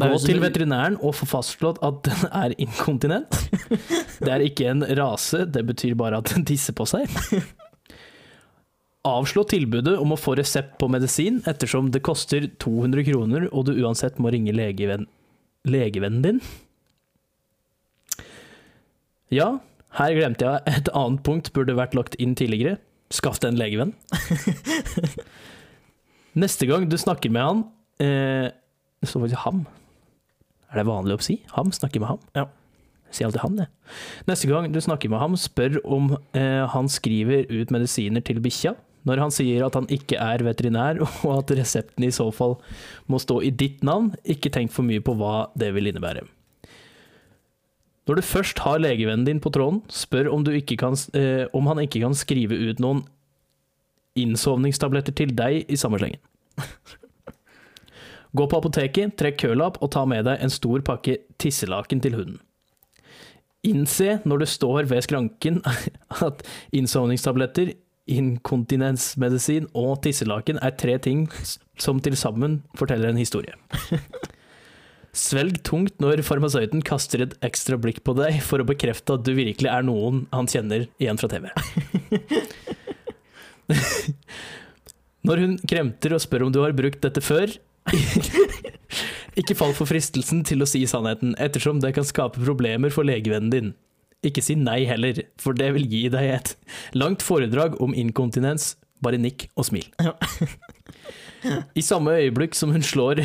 Gå 0.00 0.18
til 0.22 0.38
veterinæren 0.38 0.96
og 1.02 1.16
få 1.18 1.26
fastslått 1.26 1.80
at 1.82 2.04
den 2.06 2.28
er 2.30 2.54
inkontinent. 2.62 3.34
Det 4.22 4.30
er 4.30 4.44
ikke 4.44 4.68
en 4.70 4.84
rase, 4.98 5.46
det 5.48 5.62
betyr 5.66 5.96
bare 5.96 6.18
at 6.20 6.28
den 6.34 6.44
tisser 6.44 6.74
på 6.76 6.84
seg. 6.84 7.08
Avslå 9.08 9.46
tilbudet 9.48 9.94
om 9.96 10.12
å 10.12 10.18
få 10.20 10.34
resept 10.36 10.74
på 10.78 10.90
medisin, 10.92 11.38
ettersom 11.48 11.88
det 11.88 12.02
koster 12.04 12.44
200 12.60 13.06
kroner, 13.06 13.46
og 13.48 13.64
du 13.64 13.72
uansett 13.80 14.20
må 14.20 14.28
ringe 14.34 14.52
legevenn, 14.52 15.06
legevennen 15.64 16.20
din. 16.26 16.42
Ja, 19.32 19.54
her 19.96 20.18
glemte 20.18 20.52
jeg 20.52 20.76
et 20.76 20.92
annet 20.92 21.24
punkt 21.24 21.48
burde 21.56 21.78
vært 21.80 21.96
lagt 21.96 22.18
inn 22.20 22.36
tidligere. 22.36 22.76
Skaff 23.10 23.40
deg 23.42 23.54
en 23.54 23.60
legevenn. 23.60 23.92
Neste 26.38 26.68
gang 26.70 26.86
du 26.86 26.96
snakker 27.00 27.32
med 27.34 27.42
han 27.42 27.62
eh, 27.98 28.52
Det 29.02 29.08
står 29.10 29.24
faktisk 29.24 29.44
ham. 29.44 29.64
Er 30.70 30.78
det 30.78 30.86
vanlig 30.86 31.16
å 31.18 31.24
si? 31.24 31.40
Ham 31.56 31.72
snakker 31.74 32.02
med 32.02 32.12
ham? 32.12 32.20
Ja. 32.38 32.46
Jeg 33.10 33.16
sier 33.16 33.26
alltid 33.26 33.42
han, 33.42 33.56
jeg. 33.64 33.70
Neste 34.30 34.46
gang 34.46 34.68
du 34.70 34.78
snakker 34.78 35.10
med 35.10 35.18
ham, 35.18 35.34
spør 35.34 35.80
om 35.82 36.12
eh, 36.38 36.62
han 36.70 36.86
skriver 36.86 37.48
ut 37.50 37.72
medisiner 37.74 38.22
til 38.22 38.38
bikkja. 38.44 38.76
Når 39.08 39.22
han 39.24 39.32
sier 39.34 39.64
at 39.66 39.74
han 39.74 39.88
ikke 39.90 40.20
er 40.22 40.44
veterinær, 40.46 41.00
og 41.26 41.32
at 41.40 41.50
resepten 41.58 42.06
i 42.06 42.12
så 42.14 42.28
fall 42.34 42.60
må 43.10 43.18
stå 43.18 43.40
i 43.42 43.50
ditt 43.50 43.82
navn, 43.86 44.12
ikke 44.22 44.52
tenk 44.54 44.70
for 44.70 44.86
mye 44.86 45.02
på 45.02 45.16
hva 45.18 45.48
det 45.58 45.72
vil 45.74 45.90
innebære. 45.90 46.22
Når 48.10 48.18
du 48.18 48.26
først 48.26 48.58
har 48.64 48.80
legevennen 48.82 49.22
din 49.22 49.38
på 49.38 49.52
tråden, 49.54 49.84
spør 49.86 50.32
om, 50.34 50.42
kan, 50.42 50.96
eh, 51.14 51.46
om 51.54 51.66
han 51.70 51.78
ikke 51.78 52.00
kan 52.02 52.14
skrive 52.18 52.56
ut 52.58 52.80
noen 52.82 53.04
innsovningstabletter 54.18 55.14
til 55.14 55.30
deg 55.38 55.70
i 55.70 55.78
samme 55.78 56.00
slengen. 56.00 56.18
Gå 58.34 58.46
på 58.50 58.58
apoteket, 58.58 59.14
trekk 59.14 59.38
kølapp 59.44 59.78
og 59.78 59.92
ta 59.94 60.02
med 60.10 60.26
deg 60.26 60.42
en 60.42 60.50
stor 60.50 60.82
pakke 60.82 61.20
tisselaken 61.38 62.02
til 62.02 62.18
hunden. 62.18 62.40
Innse 63.62 64.18
når 64.26 64.42
du 64.42 64.46
står 64.56 64.90
ved 64.90 65.06
skranken 65.06 65.62
at 66.26 66.42
innsovningstabletter, 66.74 67.76
inkontinensmedisin 68.10 69.70
og 69.78 70.00
tisselaken 70.02 70.58
er 70.58 70.74
tre 70.74 70.98
ting 70.98 71.28
som 71.78 72.02
til 72.02 72.18
sammen 72.18 72.64
forteller 72.74 73.14
en 73.14 73.22
historie. 73.22 73.54
Svelg 75.16 75.62
tungt 75.66 75.96
når 76.02 76.22
farmasøyten 76.22 76.84
kaster 76.86 77.24
et 77.24 77.32
ekstra 77.46 77.78
blikk 77.80 78.04
på 78.06 78.14
deg 78.18 78.38
for 78.46 78.62
å 78.62 78.68
bekrefte 78.68 79.16
at 79.16 79.24
du 79.26 79.32
virkelig 79.34 79.70
er 79.72 79.82
noen 79.86 80.26
han 80.30 80.46
kjenner 80.50 80.86
igjen 81.02 81.18
fra 81.18 81.30
TV. 81.32 81.50
Når 85.26 85.42
hun 85.42 85.58
kremter 85.68 86.14
og 86.16 86.22
spør 86.24 86.46
om 86.46 86.52
du 86.54 86.62
har 86.62 86.72
brukt 86.76 87.02
dette 87.04 87.20
før, 87.20 87.50
ikke 89.40 89.56
fall 89.58 89.74
for 89.76 89.90
fristelsen 89.90 90.40
til 90.48 90.64
å 90.64 90.68
si 90.68 90.80
sannheten, 90.88 91.34
ettersom 91.42 91.82
det 91.82 91.92
kan 91.96 92.06
skape 92.08 92.40
problemer 92.40 92.92
for 92.94 93.04
legevennen 93.04 93.52
din. 93.52 93.72
Ikke 94.26 94.44
si 94.44 94.56
nei 94.56 94.82
heller, 94.88 95.22
for 95.40 95.56
det 95.56 95.70
vil 95.76 95.86
gi 95.88 96.06
deg 96.12 96.34
et 96.38 96.54
langt 96.96 97.24
foredrag 97.24 97.76
om 97.84 97.96
inkontinens. 97.96 98.74
Bare 99.00 99.20
nikk 99.20 99.46
og 99.56 99.64
smil. 99.68 99.86
I 101.78 101.84
samme 101.84 102.18
øyeblikk 102.20 102.56
som 102.56 102.72
hun 102.74 102.84
slår 102.84 103.22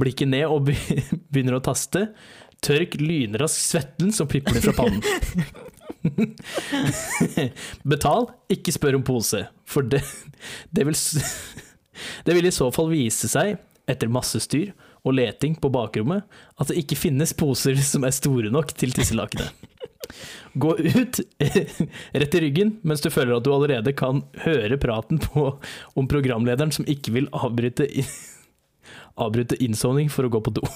blikket 0.00 0.30
ned 0.30 0.48
og 0.48 0.70
begynner 1.32 1.58
å 1.58 1.64
taste, 1.64 2.08
tørk 2.64 2.96
lynrask 3.00 3.60
svetten 3.60 4.12
som 4.14 4.30
pipler 4.30 4.62
fra 4.64 4.74
pannen. 4.78 5.04
Betal, 7.90 8.28
ikke 8.52 8.74
spør 8.74 8.98
om 8.98 9.04
pose, 9.06 9.44
for 9.68 9.86
det, 9.86 10.02
det, 10.74 10.86
vil, 10.88 10.96
det 12.26 12.36
vil 12.38 12.48
i 12.48 12.54
så 12.54 12.70
fall 12.74 12.90
vise 12.92 13.30
seg, 13.30 13.58
etter 13.90 14.08
masse 14.08 14.40
styr 14.40 14.72
og 15.04 15.18
leting 15.18 15.58
på 15.60 15.68
bakrommet, 15.68 16.24
at 16.56 16.70
det 16.70 16.78
ikke 16.80 16.96
finnes 16.96 17.34
poser 17.36 17.76
som 17.84 18.06
er 18.08 18.14
store 18.16 18.52
nok 18.52 18.72
til 18.72 18.94
tisselakenet. 18.96 19.52
Gå 20.60 20.70
ut 20.78 21.18
rett 21.40 22.36
i 22.36 22.40
ryggen 22.44 22.74
mens 22.86 23.02
du 23.04 23.10
føler 23.12 23.36
at 23.36 23.44
du 23.44 23.50
allerede 23.52 23.92
kan 23.96 24.22
høre 24.44 24.78
praten 24.80 25.20
på 25.20 25.46
om 25.98 26.08
programlederen 26.08 26.72
som 26.72 26.86
ikke 26.88 27.16
vil 27.16 27.28
avbryte, 27.36 27.88
avbryte 29.20 29.56
innsovning 29.62 30.10
for 30.10 30.24
å 30.26 30.28
gå 30.32 30.40
på 30.44 30.50
do. 30.54 30.62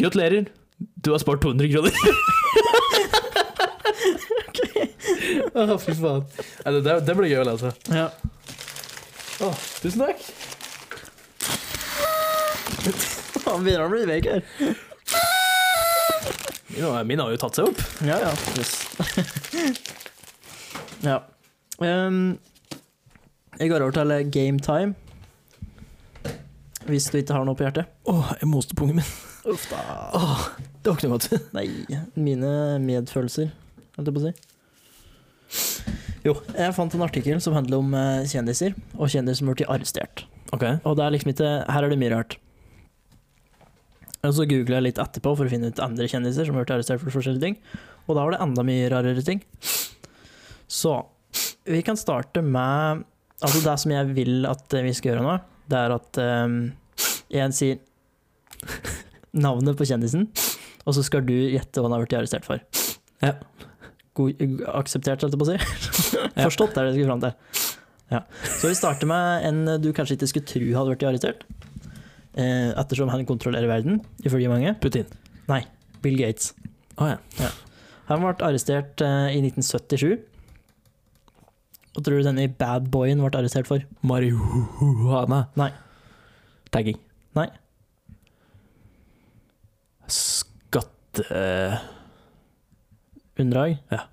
Gratulerer, 0.00 0.44
du 0.76 1.10
har 1.12 1.18
spart 1.22 1.42
200 1.44 1.68
kroner. 1.72 1.92
Å, 5.56 5.78
fy 5.80 5.94
faen. 5.96 6.24
Det, 6.64 6.80
det, 6.84 6.94
det 7.06 7.14
blir 7.16 7.30
gøy 7.30 7.40
å 7.40 7.48
lese. 7.48 7.70
Ja. 7.88 8.10
Oh, 9.44 9.56
tusen 9.80 10.00
takk. 10.04 10.18
Han 13.46 13.64
begynner 13.64 13.86
å 13.86 13.92
bli 13.92 14.02
vekk 14.08 14.26
her. 14.34 14.42
Min, 16.76 17.06
min 17.08 17.20
har 17.22 17.28
jo 17.32 17.38
tatt 17.40 17.56
seg 17.56 17.64
opp. 17.70 17.80
Ja, 18.04 18.16
ja. 18.20 18.32
Yes. 18.58 18.72
ja. 21.08 21.18
Um, 21.80 22.36
jeg 23.56 23.70
går 23.72 23.80
over 23.86 23.94
til 23.96 24.12
game 24.34 24.60
time. 24.60 24.92
Hvis 26.86 27.08
du 27.10 27.18
ikke 27.18 27.34
har 27.34 27.46
noe 27.46 27.58
på 27.58 27.66
hjertet. 27.66 27.90
Å, 28.06 28.14
jeg 28.38 28.48
moste 28.50 28.76
pungen 28.78 29.00
min. 29.00 29.08
Uff 29.50 29.66
da. 29.70 29.80
Åh, 30.16 30.44
det 30.82 30.90
var 30.90 30.98
ikke 30.98 31.10
noe 31.10 31.18
godt. 31.18 31.28
Nei, 31.56 31.66
mine 32.14 32.52
medfølelser, 32.82 33.50
holdt 33.98 34.10
jeg 34.10 34.16
på 34.16 34.22
å 34.22 34.26
si. 34.26 34.34
Jo, 36.26 36.34
jeg 36.56 36.74
fant 36.74 36.94
en 36.96 37.04
artikkel 37.06 37.38
som 37.42 37.54
handler 37.54 37.82
om 37.82 37.94
eh, 37.94 38.26
kjendiser, 38.30 38.74
og 38.96 39.10
kjendiser 39.12 39.40
som 39.40 39.50
har 39.50 39.58
blitt 39.58 39.70
arrestert. 39.70 40.24
Ok. 40.54 40.64
Og 40.86 40.96
det 40.98 41.04
er 41.04 41.14
liksom 41.14 41.32
ikke 41.32 41.52
Her 41.70 41.86
er 41.86 41.92
det 41.92 41.98
mye 42.00 42.14
rart. 42.14 42.38
Og 44.26 44.32
så 44.34 44.46
googla 44.48 44.80
jeg 44.80 44.88
litt 44.88 45.02
etterpå 45.02 45.34
for 45.38 45.46
å 45.46 45.52
finne 45.52 45.70
ut 45.70 45.82
andre 45.82 46.08
kjendiser 46.10 46.48
som 46.48 46.56
har 46.56 46.64
blitt 46.64 46.74
arrestert 46.78 47.02
for 47.02 47.14
forskjellige 47.14 47.44
ting. 47.44 47.58
Og 48.06 48.16
da 48.16 48.24
var 48.24 48.34
det 48.34 48.42
enda 48.42 48.64
mye 48.66 48.88
rarere 48.90 49.22
ting. 49.26 49.42
Så 50.66 50.96
vi 51.66 51.82
kan 51.86 51.98
starte 51.98 52.42
med 52.42 53.04
Altså, 53.44 53.60
det 53.60 53.74
som 53.82 53.92
jeg 53.92 54.14
vil 54.16 54.46
at 54.48 54.72
vi 54.80 54.94
skal 54.96 55.10
gjøre 55.10 55.22
nå, 55.26 55.32
det 55.70 55.78
er 55.78 55.94
at 55.96 56.20
um, 56.22 56.56
sier 57.56 57.80
navnet 59.46 59.78
på 59.78 59.86
kjendisen, 59.88 60.28
og 60.86 60.96
så 60.96 61.04
skal 61.06 61.24
du 61.26 61.34
gjette 61.34 61.80
hva 61.80 61.88
han 61.88 61.96
har 61.96 62.04
blitt 62.04 62.16
arrestert 62.18 62.46
for. 62.46 62.62
Ja. 63.24 63.34
God, 64.16 64.40
akseptert, 64.80 65.24
holdt 65.24 65.34
jeg 65.36 65.40
på 65.42 65.46
å 65.46 65.52
si. 65.52 65.58
Forstått 66.46 66.76
er 66.78 66.86
det 66.86 66.94
jeg 66.94 67.00
skulle 67.00 67.10
fram 67.10 67.24
til. 67.24 67.64
Ja. 68.14 68.22
Så 68.60 68.70
vi 68.70 68.78
starter 68.78 69.10
med 69.10 69.46
en 69.48 69.82
du 69.82 69.90
kanskje 69.94 70.14
ikke 70.16 70.30
skulle 70.30 70.48
tro 70.48 70.66
hadde 70.78 70.94
blitt 70.94 71.06
arrestert. 71.10 71.42
eh, 72.36 72.70
ettersom 72.78 73.10
han 73.12 73.26
kontrollerer 73.28 73.68
verden, 73.68 74.00
ifølge 74.24 74.50
mange. 74.52 74.74
Putin. 74.80 75.08
Nei, 75.50 75.62
Bill 76.04 76.18
Gates. 76.20 76.52
Å 77.00 77.14
ja. 77.14 77.50
Han 78.10 78.22
ble 78.22 78.34
arrestert 78.46 79.02
eh, 79.04 79.34
i 79.34 79.42
1977. 79.42 80.16
Hva 81.96 82.02
tror 82.04 82.20
du 82.20 82.26
denne 82.26 82.44
bad 82.60 82.90
boyen 82.92 83.22
ble 83.24 83.30
arrestert 83.40 83.68
for? 83.68 83.80
Marihuana. 84.04 85.46
Nei. 85.56 85.70
Tagging. 86.74 86.98
Nei. 87.38 87.46
Skatte... 90.12 91.24
Unndrag? 93.40 93.78
Ja. 93.92 94.04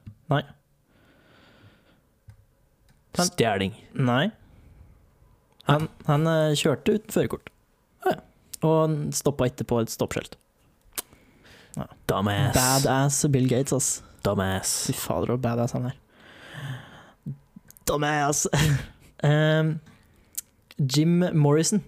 Han- 3.13 3.27
Stjeling. 3.29 3.75
Nei. 3.93 4.31
Han, 5.69 5.85
han 6.07 6.27
eh, 6.27 6.55
kjørte 6.57 6.95
uten 6.97 7.13
førerkort. 7.13 7.51
Ja. 8.07 8.15
Og 8.65 8.95
stoppa 9.15 9.47
ikke 9.51 9.67
på 9.69 9.81
et 9.83 9.91
stoppskilt. 9.93 10.39
Dumbass. 12.09 12.55
Badass 12.57 13.19
Bill 13.33 13.47
Gates, 13.51 13.73
ass. 13.75 13.91
Dumbass. 14.25 14.73
Fy 14.89 14.95
fader, 14.97 15.35
så 15.35 15.37
badass 15.45 15.75
han 15.77 15.91
er. 15.91 15.99
Dumbass! 17.89 18.45
um, 19.23 19.79
Jim 20.77 21.25
Morrison, 21.33 21.83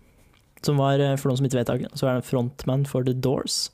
som 0.62 0.78
var, 0.78 1.00
eh, 1.00 1.16
for 1.18 1.30
noen 1.30 1.40
som 1.40 1.48
ikke 1.48 1.62
vet 1.62 1.72
det, 1.72 1.92
så 1.98 2.08
er 2.08 2.18
han 2.18 2.26
frontman 2.26 2.86
for 2.90 3.06
The 3.06 3.14
Doors. 3.14 3.70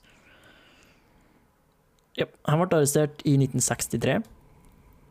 Ja, 2.20 2.28
han 2.48 2.62
ble 2.62 2.82
arrestert 2.82 3.24
i 3.24 3.38
1963. 3.40 4.20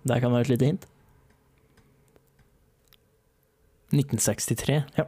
Der 0.08 0.20
kan 0.20 0.32
være 0.32 0.48
et 0.48 0.52
lite 0.52 0.68
hint. 0.68 0.86
1963. 3.90 4.82
Ja. 4.98 5.04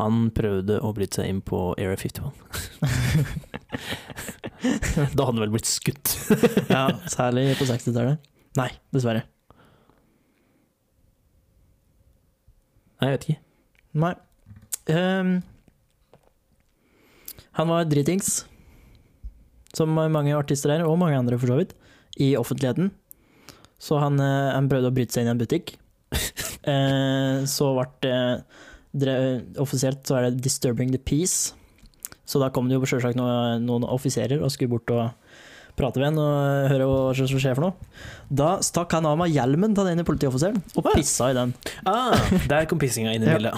Han 0.00 0.28
prøvde 0.36 0.78
å 0.84 0.92
bryte 0.96 1.20
seg 1.20 1.32
inn 1.32 1.40
på 1.44 1.58
Area 1.80 1.98
51. 1.98 2.30
da 5.16 5.26
hadde 5.26 5.28
han 5.28 5.42
vel 5.42 5.54
blitt 5.54 5.68
skutt. 5.68 6.06
Ja, 6.70 6.86
Særlig 7.10 7.58
på 7.58 7.64
60-tallet. 7.68 8.16
Nei, 8.58 8.70
dessverre. 8.94 9.22
Nei, 13.00 13.08
jeg 13.08 13.16
vet 13.16 13.26
ikke. 13.28 13.40
Nei. 14.00 14.14
Um, 14.90 15.32
han 17.58 17.70
var 17.70 17.88
dritings, 17.88 18.44
som 19.76 19.92
mange 19.96 20.36
artister 20.36 20.72
er, 20.74 20.84
og 20.86 20.98
mange 21.00 21.18
andre 21.18 21.38
for 21.40 21.50
så 21.50 21.58
vidt, 21.60 21.74
i 22.20 22.34
offentligheten. 22.38 22.90
Så 23.80 23.96
han, 24.00 24.20
eh, 24.20 24.52
han 24.52 24.68
prøvde 24.68 24.90
å 24.90 24.94
bryte 24.94 25.14
seg 25.14 25.24
inn 25.24 25.32
i 25.32 25.36
en 25.36 25.44
butikk. 25.44 25.76
Eh, 26.60 27.38
så 27.48 27.70
ble 27.72 28.10
det 28.92 29.12
Offisielt 29.62 30.04
så 30.04 30.18
er 30.18 30.26
det 30.26 30.42
'disturbing 30.44 30.90
the 30.92 30.98
peace'. 31.00 31.54
Så 32.28 32.38
da 32.38 32.50
kom 32.52 32.68
det 32.68 32.76
jo 32.76 32.84
selvsagt 32.84 33.16
noen, 33.16 33.64
noen 33.64 33.86
offiserer 33.88 34.42
og 34.44 34.52
skulle 34.52 34.74
bort 34.76 34.92
og 34.92 35.08
prate 35.80 36.00
med 36.00 36.10
han 36.10 36.20
og 36.22 36.70
høre 36.72 36.86
hva 36.90 37.14
som 37.18 37.40
skjer 37.40 37.56
for 37.58 37.66
noe. 37.66 37.90
Da 38.30 38.50
stakk 38.64 38.92
han 38.96 39.08
av 39.08 39.16
meg 39.20 39.32
hjelmen 39.34 39.74
til 39.76 39.88
denne 39.88 40.04
politioffiseren 40.06 40.60
og 40.78 40.90
pissa 40.92 41.30
i 41.32 41.36
den. 41.38 41.54
Ah, 41.88 42.14
der 42.50 42.68
kom 42.70 42.80
pissinga 42.82 43.14
inn 43.16 43.24
i 43.26 43.32
bildet. 43.32 43.56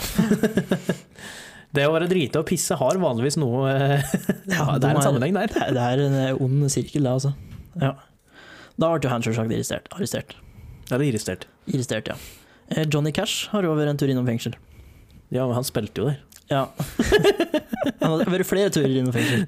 det 1.77 1.87
å 1.89 1.93
være 1.95 2.09
drita 2.11 2.41
og 2.43 2.49
pisse 2.49 2.77
har 2.79 3.01
vanligvis 3.03 3.39
noe 3.41 3.69
eh, 3.73 4.15
Ja, 4.53 4.71
det 4.81 4.89
er 4.89 4.97
en 4.97 5.05
sammenheng 5.05 5.37
der. 5.37 5.53
Det 5.53 5.85
er- 5.89 6.05
en 6.07 6.19
eh, 6.23 6.43
ond 6.43 6.67
sirkel, 6.73 7.05
det, 7.05 7.13
altså. 7.19 7.35
Ja. 7.81 7.95
Da 8.81 8.93
ble 8.97 9.11
han 9.13 9.25
selvsagt 9.25 9.53
arrestert. 9.53 9.89
Arrestert, 9.93 10.37
Eller 10.91 11.07
irritert. 11.11 11.47
Irrestert, 11.69 12.09
ja. 12.09 12.17
Eh, 12.73 12.87
Johnny 12.89 13.13
Cash 13.13 13.49
har 13.53 13.67
jo 13.67 13.75
vært 13.77 13.93
en 13.93 14.01
tur 14.01 14.11
innom 14.13 14.29
fengsel. 14.29 14.57
Ja, 15.33 15.47
men 15.47 15.57
han 15.57 15.65
spilte 15.69 16.01
jo 16.03 16.11
der. 16.11 16.21
Ja. 16.53 16.67
Han 18.03 18.19
har 18.19 18.29
vært 18.29 18.45
flere 18.45 18.71
turer 18.75 18.93
innom 18.93 19.15
fengsel. 19.15 19.47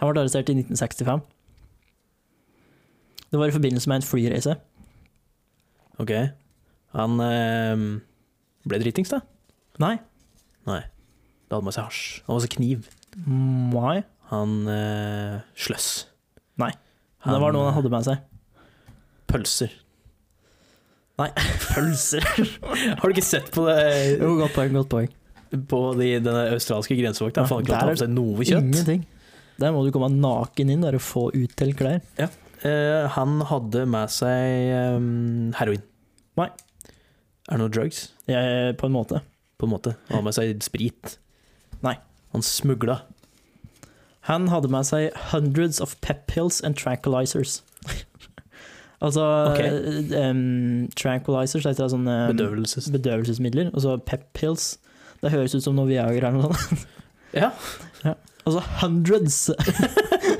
Han 0.00 0.10
ble 0.10 0.20
arrestert 0.24 0.50
i 0.52 0.56
1965. 0.58 1.22
Det 3.32 3.40
var 3.40 3.50
i 3.50 3.54
forbindelse 3.54 3.90
med 3.90 4.00
en 4.00 4.06
flyreise. 4.06 4.56
Ok. 6.02 6.12
Han 6.96 7.20
eh, 7.24 7.86
ble 8.68 8.82
dritings, 8.82 9.12
da? 9.12 9.22
Nei. 9.82 9.96
Nei. 10.68 10.82
Da 11.46 11.58
hadde 11.58 11.68
man 11.68 11.76
seg 11.76 11.88
hasj. 11.88 12.04
Han 12.26 12.34
hadde 12.34 12.42
med 12.42 12.46
seg 12.46 12.56
kniv. 12.56 12.86
Why? 13.74 14.04
Han 14.32 14.54
eh, 14.70 15.40
sløss. 15.58 15.90
Nei. 16.60 16.72
Det 17.26 17.40
var 17.42 17.54
noe 17.54 17.68
han 17.68 17.76
hadde 17.78 17.92
med 17.92 18.06
seg. 18.06 18.22
Pølser. 19.30 19.74
Nei, 21.16 21.30
Pølser. 21.64 22.26
Har 23.00 23.06
du 23.08 23.14
ikke 23.14 23.24
sett 23.24 23.48
på 23.54 23.64
det 23.66 23.78
Jo, 24.20 24.34
godt 24.42 24.56
poeng, 24.56 24.74
godt 24.76 24.90
poeng. 24.92 25.12
På 25.70 25.80
de, 25.96 26.16
denne 26.20 26.48
australske 26.52 26.96
grensevakta? 26.98 27.46
Ja, 27.46 27.50
Han 27.54 27.64
ikke 27.64 27.72
lov 27.72 27.76
til 27.76 27.76
å 27.76 27.78
der 27.78 27.90
ha 27.90 27.94
på 27.94 28.02
seg 28.02 28.12
noe 28.12 28.46
kjøtt. 28.46 28.66
Ingenting. 28.66 29.06
Der 29.56 29.72
må 29.72 29.86
du 29.86 29.92
komme 29.94 30.10
naken 30.12 30.72
inn 30.74 30.82
der 30.84 30.98
og 30.98 31.04
få 31.04 31.28
utdelt 31.32 31.78
klær. 31.78 32.02
Eh, 32.64 33.08
han 33.16 33.40
hadde 33.50 33.84
med 33.90 34.12
seg 34.12 34.96
um, 34.96 35.52
heroin. 35.58 35.82
Nei. 36.40 36.48
Er 37.46 37.56
det 37.56 37.60
noe 37.62 37.72
drugs? 37.72 38.06
Jeg, 38.30 38.76
på 38.80 38.88
en 38.88 38.94
måte. 38.96 39.20
På 39.60 39.68
en 39.68 39.74
måte. 39.74 39.96
Han 40.08 40.18
hadde 40.18 40.28
med 40.28 40.38
seg 40.38 40.64
sprit. 40.64 41.16
Nei. 41.84 41.96
Han 42.34 42.44
smugla. 42.44 43.02
Han 44.30 44.48
hadde 44.50 44.70
med 44.72 44.88
seg 44.88 45.12
hundreds 45.30 45.78
of 45.80 45.94
pep 46.02 46.26
pills 46.26 46.62
and 46.64 46.78
tranquilizers. 46.78 47.60
altså 49.04 49.22
okay. 49.52 49.70
um, 50.16 50.88
Tranquilizers 50.96 51.62
Tranquilizers 51.62 51.68
det 51.76 51.84
er 51.84 51.92
sånne 51.92 52.18
Bedøvelses... 52.32 52.90
bedøvelsesmidler. 52.94 53.70
Og 53.74 53.84
så 53.84 53.98
pep 54.02 54.26
pills. 54.34 54.74
Det 55.22 55.32
høres 55.32 55.54
ut 55.54 55.64
som 55.64 55.76
noe 55.78 55.88
Viagra 55.90 56.32
eller 56.32 56.48
noe 56.48 56.56
sånt. 56.56 56.86
Ja, 57.36 57.50
Altså 58.46 58.62
hundreds! 58.80 59.34
så 59.34 59.54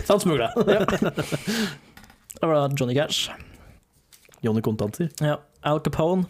han 0.13 0.21
smugla. 0.21 0.53
Det 2.37 2.49
var 2.49 2.57
da 2.57 2.77
Johnny 2.77 2.95
Cash. 2.97 3.31
Johnny 4.45 4.63
Kontanter. 4.63 5.09
Ja. 5.21 5.41
Al 5.67 5.81
Capone. 5.81 6.27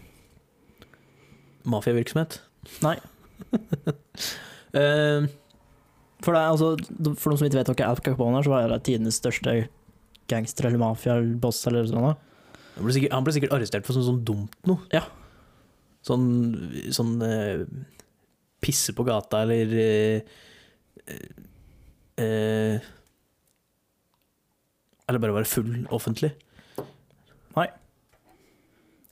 Mafiavirksomhet. 1.66 2.40
Nei. 2.84 2.96
uh, 4.76 5.26
For, 6.24 6.32
det 6.32 6.40
altså, 6.40 6.70
for 7.20 7.30
noen 7.30 7.38
som 7.38 7.46
ikke 7.46 7.58
vet 7.58 7.70
hva 7.70 7.90
Al 7.90 8.00
Capone 8.02 8.38
er, 8.38 8.46
så 8.46 8.52
var 8.52 8.70
det 8.72 8.80
tidenes 8.88 9.18
største 9.20 9.56
gangster 10.30 10.70
eller 10.70 10.80
mafia-boss 10.80 11.60
eller 11.70 11.86
sånn. 11.90 12.06
han, 12.08 12.80
ble 12.80 12.94
sikkert, 12.96 13.12
han 13.14 13.26
ble 13.26 13.34
sikkert 13.36 13.54
arrestert 13.54 13.86
for 13.86 13.94
sånn, 13.94 14.06
sånn 14.08 14.22
dumt 14.26 14.56
noe. 14.66 14.80
Ja. 14.94 15.04
Sånn, 16.06 16.26
sånn 16.94 17.12
uh, 17.20 17.62
pisse 18.64 18.94
på 18.96 19.06
gata 19.06 19.44
eller 19.44 19.76
uh, 19.76 20.40
eh, 22.16 22.88
Eller 25.06 25.22
bare 25.22 25.36
være 25.36 25.48
full 25.48 25.86
offentlig. 25.94 26.32
Nei. 27.56 27.68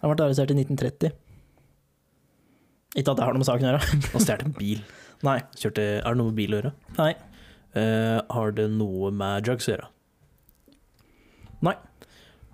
Han 0.02 0.10
ble 0.10 0.26
arrestert 0.26 0.50
i 0.50 0.58
1930. 0.58 1.14
Ikke 2.94 3.10
at 3.10 3.18
det 3.18 3.26
har 3.26 3.34
noe 3.34 3.42
med 3.42 3.48
saken 3.48 3.68
å 3.68 3.72
gjøre. 3.72 3.98
Og 4.14 4.22
stjal 4.22 4.44
en 4.44 4.56
bil. 4.58 4.82
Nei. 5.28 5.38
Kjørte, 5.58 5.86
er 6.00 6.04
det 6.08 6.20
noe 6.20 6.30
med 6.30 6.38
bil 6.38 6.54
å 6.54 6.60
gjøre? 6.60 6.74
Nei. 6.98 7.12
Uh, 7.74 8.20
har 8.30 8.54
det 8.54 8.68
noe 8.70 9.10
med 9.14 9.46
drugs 9.46 9.66
å 9.70 9.74
gjøre? 9.74 9.90
Nei. 11.66 11.74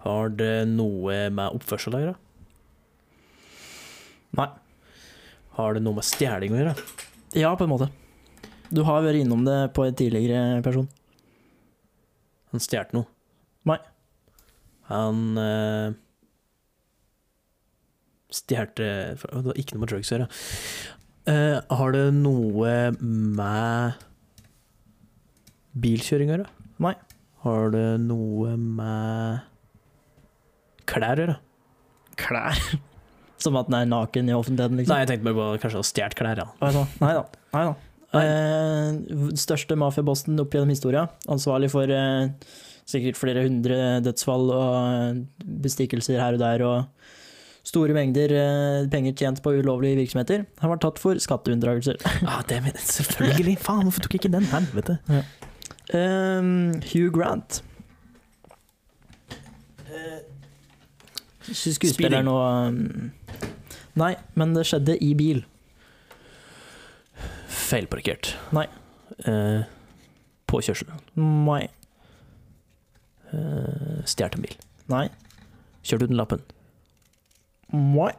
Har 0.04 0.32
det 0.32 0.54
noe 0.70 1.16
med 1.34 1.56
oppførsel 1.58 1.96
å 1.96 2.02
gjøre? 2.04 2.18
Nei. 4.38 4.48
Har 5.56 5.76
det 5.76 5.82
noe 5.84 5.98
med 5.98 6.06
stjeling 6.06 6.54
å 6.54 6.60
gjøre? 6.60 6.76
Ja, 7.36 7.50
på 7.58 7.66
en 7.66 7.72
måte. 7.72 7.90
Du 8.70 8.84
har 8.86 9.02
vært 9.02 9.24
innom 9.24 9.42
det 9.44 9.58
på 9.74 9.84
en 9.84 9.96
tidligere 9.98 10.60
person. 10.64 10.86
Han 12.54 12.62
stjal 12.62 12.92
noe? 12.94 13.08
Han 14.90 15.38
uh, 15.38 15.96
stjal 18.30 18.70
Det 18.76 18.88
har 19.22 19.58
ikke 19.58 19.76
noe 19.76 19.84
med 19.84 19.92
drugs 19.92 20.10
å 20.10 20.16
gjøre. 20.16 20.30
Eh, 21.30 21.58
har 21.76 21.92
det 21.94 22.06
noe 22.16 22.74
med 22.96 23.98
bilkjøring 25.80 26.30
å 26.30 26.34
gjøre? 26.34 26.46
Nei. 26.82 26.94
Har 27.44 27.74
det 27.74 27.88
noe 28.04 28.54
med 28.56 29.44
klær 30.90 31.20
å 31.20 31.26
gjøre? 31.26 31.36
Klær. 32.20 32.64
Som 33.44 33.56
at 33.56 33.70
den 33.70 33.78
er 33.78 33.86
naken 33.88 34.28
i 34.28 34.34
offentligheten, 34.36 34.80
liksom. 34.80 34.94
Nei, 34.94 35.04
jeg 35.04 35.12
tenkte 35.12 35.30
bare 35.30 35.38
på 35.38 35.62
kanskje 35.62 35.84
å 35.84 35.86
stjålet 35.86 36.18
klær. 36.18 36.42
Ja. 36.42 36.48
Da. 36.60 36.86
Nei 37.04 37.14
da. 37.16 37.22
Nei 37.56 37.68
da. 37.68 37.76
Eh, 38.20 38.90
største 39.38 39.76
mafiabossen 39.78 40.40
opp 40.42 40.56
gjennom 40.56 40.72
historia. 40.72 41.06
Ansvarlig 41.30 41.70
for 41.72 41.92
eh, 41.94 42.32
sikkert 42.90 43.18
flere 43.20 43.44
hundre 43.46 43.78
dødsfall 44.04 44.52
og 44.54 44.76
eh, 44.76 45.20
bestikkelser 45.64 46.20
her 46.20 46.36
og 46.36 46.42
der. 46.42 46.64
Og 46.66 47.70
store 47.70 47.94
mengder 47.96 48.34
eh, 48.34 48.88
penger 48.92 49.16
tjent 49.22 49.42
på 49.44 49.54
ulovlige 49.60 49.98
virksomheter. 50.02 50.44
Han 50.62 50.74
var 50.74 50.82
tatt 50.82 51.00
for 51.02 51.20
skatteunndragelser. 51.22 52.00
Ah, 52.30 52.42
det 52.48 52.62
men, 52.66 52.76
selvfølgelig! 52.76 53.56
Faen, 53.62 53.86
hvorfor 53.86 54.06
tok 54.06 54.16
jeg 54.18 54.24
ikke 54.24 54.34
den? 54.36 54.50
Helvete. 54.52 55.00
Um, 55.94 56.80
Hugh 56.92 57.10
Grant. 57.14 57.62
Skuespiller 61.50 62.20
Speeding. 62.20 62.28
nå 62.28 62.36
um, 62.36 63.10
Nei, 63.98 64.14
men 64.38 64.52
det 64.54 64.66
skjedde 64.68 64.94
i 65.02 65.10
bil. 65.18 65.42
Feilparkert. 67.50 68.32
Nei. 68.54 68.66
Eh, 69.26 69.66
påkjørsel. 70.50 70.92
Nei. 71.18 71.64
Eh, 73.30 74.00
Stjålet 74.10 74.36
en 74.38 74.44
bil. 74.46 74.56
Nei. 74.90 75.04
Kjørt 75.86 76.04
uten 76.06 76.18
lappen. 76.18 76.42
Nei. 77.72 78.10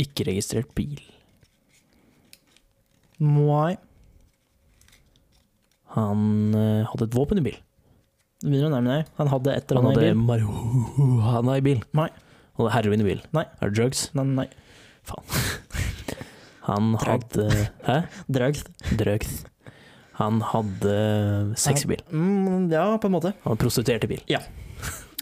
Ikke 0.00 0.24
registrert 0.28 0.70
bil. 0.78 1.00
Nei. 3.20 3.74
Han 5.96 6.54
uh, 6.54 6.86
hadde 6.92 7.08
et 7.08 7.16
våpen 7.18 7.40
i 7.40 7.44
bil. 7.44 7.58
Du 8.40 8.46
begynner 8.48 8.70
å 8.70 8.74
nærme 8.78 8.94
deg. 8.94 9.08
Han 9.18 9.28
hadde 9.32 9.52
et 9.58 9.66
eller 9.72 9.82
Han 9.82 9.90
annet 9.90 9.98
i 9.98 10.06
hadde 10.06 10.14
bil. 10.14 10.22
marihuana 10.30 11.56
i 11.58 11.64
bil. 11.66 11.82
Nei. 11.98 12.06
Han 12.56 12.62
hadde 12.64 12.74
heroin 12.78 13.02
i 13.02 13.08
bil. 13.10 13.20
Nei. 13.36 13.44
Er 13.60 13.72
det 13.72 13.76
drugs? 13.80 14.06
Nei, 14.16 14.24
nei. 14.38 14.48
Han 16.70 16.92
Drug. 16.94 17.02
hadde 17.34 17.46
Hæ? 17.88 17.96
Drugs. 18.36 18.62
Drugs. 19.00 19.32
Han 20.20 20.42
hadde 20.44 20.94
sexy 21.56 21.88
bil. 21.88 22.02
Mm, 22.12 22.68
ja, 22.72 22.84
på 23.00 23.08
en 23.08 23.14
måte. 23.16 23.32
Han 23.46 23.56
hadde 23.56 24.10
bil. 24.10 24.20
Ja. 24.28 24.42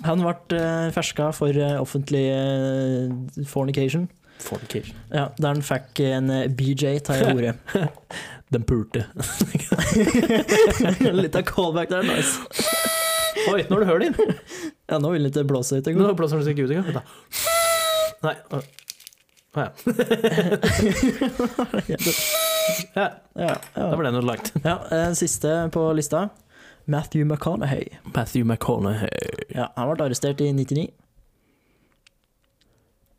Han 0.07 0.23
ble 0.23 0.59
uh, 0.59 0.91
ferska 0.95 1.33
for 1.35 1.55
eh, 1.55 1.75
offentlig 1.81 2.29
eh, 2.31 3.45
fornication. 3.51 4.09
Fornication. 4.39 4.97
Ja, 5.11 5.29
der 5.39 5.49
han 5.49 5.63
fikk 5.67 6.01
en 6.07 6.31
eh, 6.31 6.47
BJ 6.51 7.01
tar 7.07 7.19
jeg 7.19 7.35
ordet. 7.35 7.55
Den 8.55 8.63
pulte. 8.65 9.05
Litt 11.21 11.37
av 11.37 11.45
callback 11.51 11.91
der, 11.93 12.07
nice. 12.07 12.39
Oi, 13.51 13.65
nå 13.69 13.77
har 13.77 13.83
du 13.83 13.89
hørt 13.91 14.07
inn. 14.07 14.17
Ja, 14.89 14.97
nå 15.03 15.11
vil 15.13 15.27
den 15.27 15.35
ikke 15.35 15.45
blåse 15.51 15.79
ut 15.79 15.91
Nå 15.93 16.15
blåser 16.17 16.41
den 16.41 16.55
ikke 16.55 16.65
ut 16.65 16.73
engang. 16.79 17.03
Nei. 18.25 18.37
Å 18.49 18.63
å 19.59 19.65
ja. 19.65 19.73
ja. 22.99 23.07
Ja, 23.39 23.55
Da 23.77 23.89
ja. 23.89 24.03
det 24.03 24.13
noe 24.17 24.27
lagt. 24.27 24.53
ja, 24.65 24.77
eh, 24.95 25.11
siste 25.19 25.55
på 25.75 25.87
lista. 25.97 26.27
Matthew 26.89 27.25
McConaughey. 27.29 27.99
Matthew 28.15 28.45
McConaughey. 28.49 29.09
Ja, 29.55 29.69
han 29.77 29.91
ble 29.95 30.07
arrestert 30.09 30.41
i 30.41 30.51
99. 30.57 30.87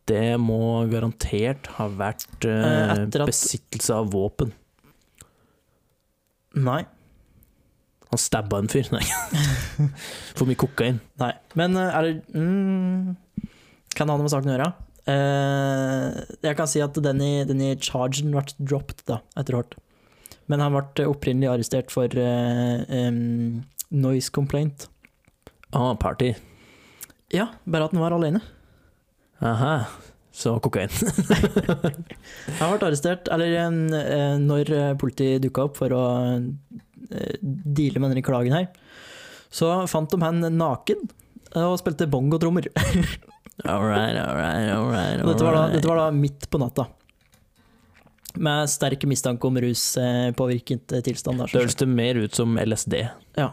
Det 0.10 0.40
må 0.42 0.58
garantert 0.90 1.68
ha 1.78 1.86
vært 1.94 2.46
eh, 2.50 2.64
Eh, 2.66 2.94
etter 3.06 3.22
at- 3.26 3.30
besittelse 3.30 3.94
av 3.94 4.10
våpen. 4.16 4.52
Nei. 6.58 6.82
Han 8.10 8.18
stabba 8.18 8.58
en 8.58 8.68
fyr. 8.74 8.90
Nei. 8.92 9.04
For 10.36 10.50
mye 10.50 10.58
kokain. 10.58 10.98
Nei. 11.22 11.34
Men 11.60 11.78
eh, 11.78 11.94
er 11.94 12.08
det 12.08 12.16
mm, 12.34 13.16
Kan 13.94 14.08
det 14.10 14.16
ha 14.16 14.18
noe 14.18 14.26
med 14.26 14.34
saken 14.34 14.50
å 14.50 14.56
gjøre? 14.58 14.72
Eh, 15.10 16.20
jeg 16.46 16.58
kan 16.58 16.70
si 16.70 16.82
at 16.84 16.98
den 17.02 17.22
i, 17.24 17.32
den 17.48 17.64
i 17.64 17.76
chargen 17.82 18.34
ble 18.34 18.44
dropped 18.60 19.06
da, 19.10 19.22
etter 19.40 19.58
hvert. 19.58 19.78
Men 20.50 20.62
han 20.64 20.76
ble 20.76 21.08
opprinnelig 21.10 21.50
arrestert 21.52 21.94
for 21.94 22.14
em, 22.20 23.64
noise 23.94 24.34
complaint. 24.34 24.88
Ah, 25.74 25.94
party. 25.98 26.34
Ja, 27.34 27.52
bare 27.70 27.86
at 27.88 27.94
han 27.94 28.02
var 28.02 28.16
alene. 28.18 28.42
Aha. 29.46 29.76
Så 30.40 30.56
kokain. 30.64 30.92
Han 32.60 32.70
ble 32.72 32.86
arrestert, 32.88 33.28
eller 33.34 33.56
eh, 33.60 34.36
når 34.40 34.70
politiet 35.02 35.42
dukka 35.44 35.66
opp 35.68 35.80
for 35.82 35.92
å 35.92 36.04
deale 37.10 38.00
med 38.00 38.14
denne 38.14 38.24
klagen 38.24 38.56
her, 38.56 38.70
så 39.52 39.72
fant 39.90 40.12
de 40.14 40.20
han 40.22 40.46
naken 40.56 41.02
og 41.58 41.80
spilte 41.82 42.08
bongotrommer. 42.08 42.70
All 43.66 43.84
right, 43.84 44.16
all 44.16 44.36
right, 44.38 44.70
all 44.72 44.88
right. 44.92 45.20
Dette 45.26 45.44
var, 45.44 45.56
da, 45.58 45.64
dette 45.74 45.88
var 45.90 45.98
da 46.00 46.10
midt 46.16 46.48
på 46.50 46.62
natta. 46.62 46.86
Med 48.40 48.70
sterk 48.72 49.04
mistanke 49.10 49.48
om 49.50 49.58
ruspåvirket 49.60 50.94
eh, 50.96 51.02
tilstand. 51.04 51.42
Da, 51.42 51.48
Det 51.50 51.60
høres 51.64 51.76
det 51.82 51.88
mer 51.92 52.20
ut 52.24 52.36
som 52.38 52.56
LSD. 52.62 53.02
ja. 53.40 53.50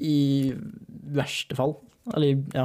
I 0.00 0.54
verste 1.12 1.52
fall. 1.58 1.74
Eller 2.16 2.38
ja, 2.56 2.62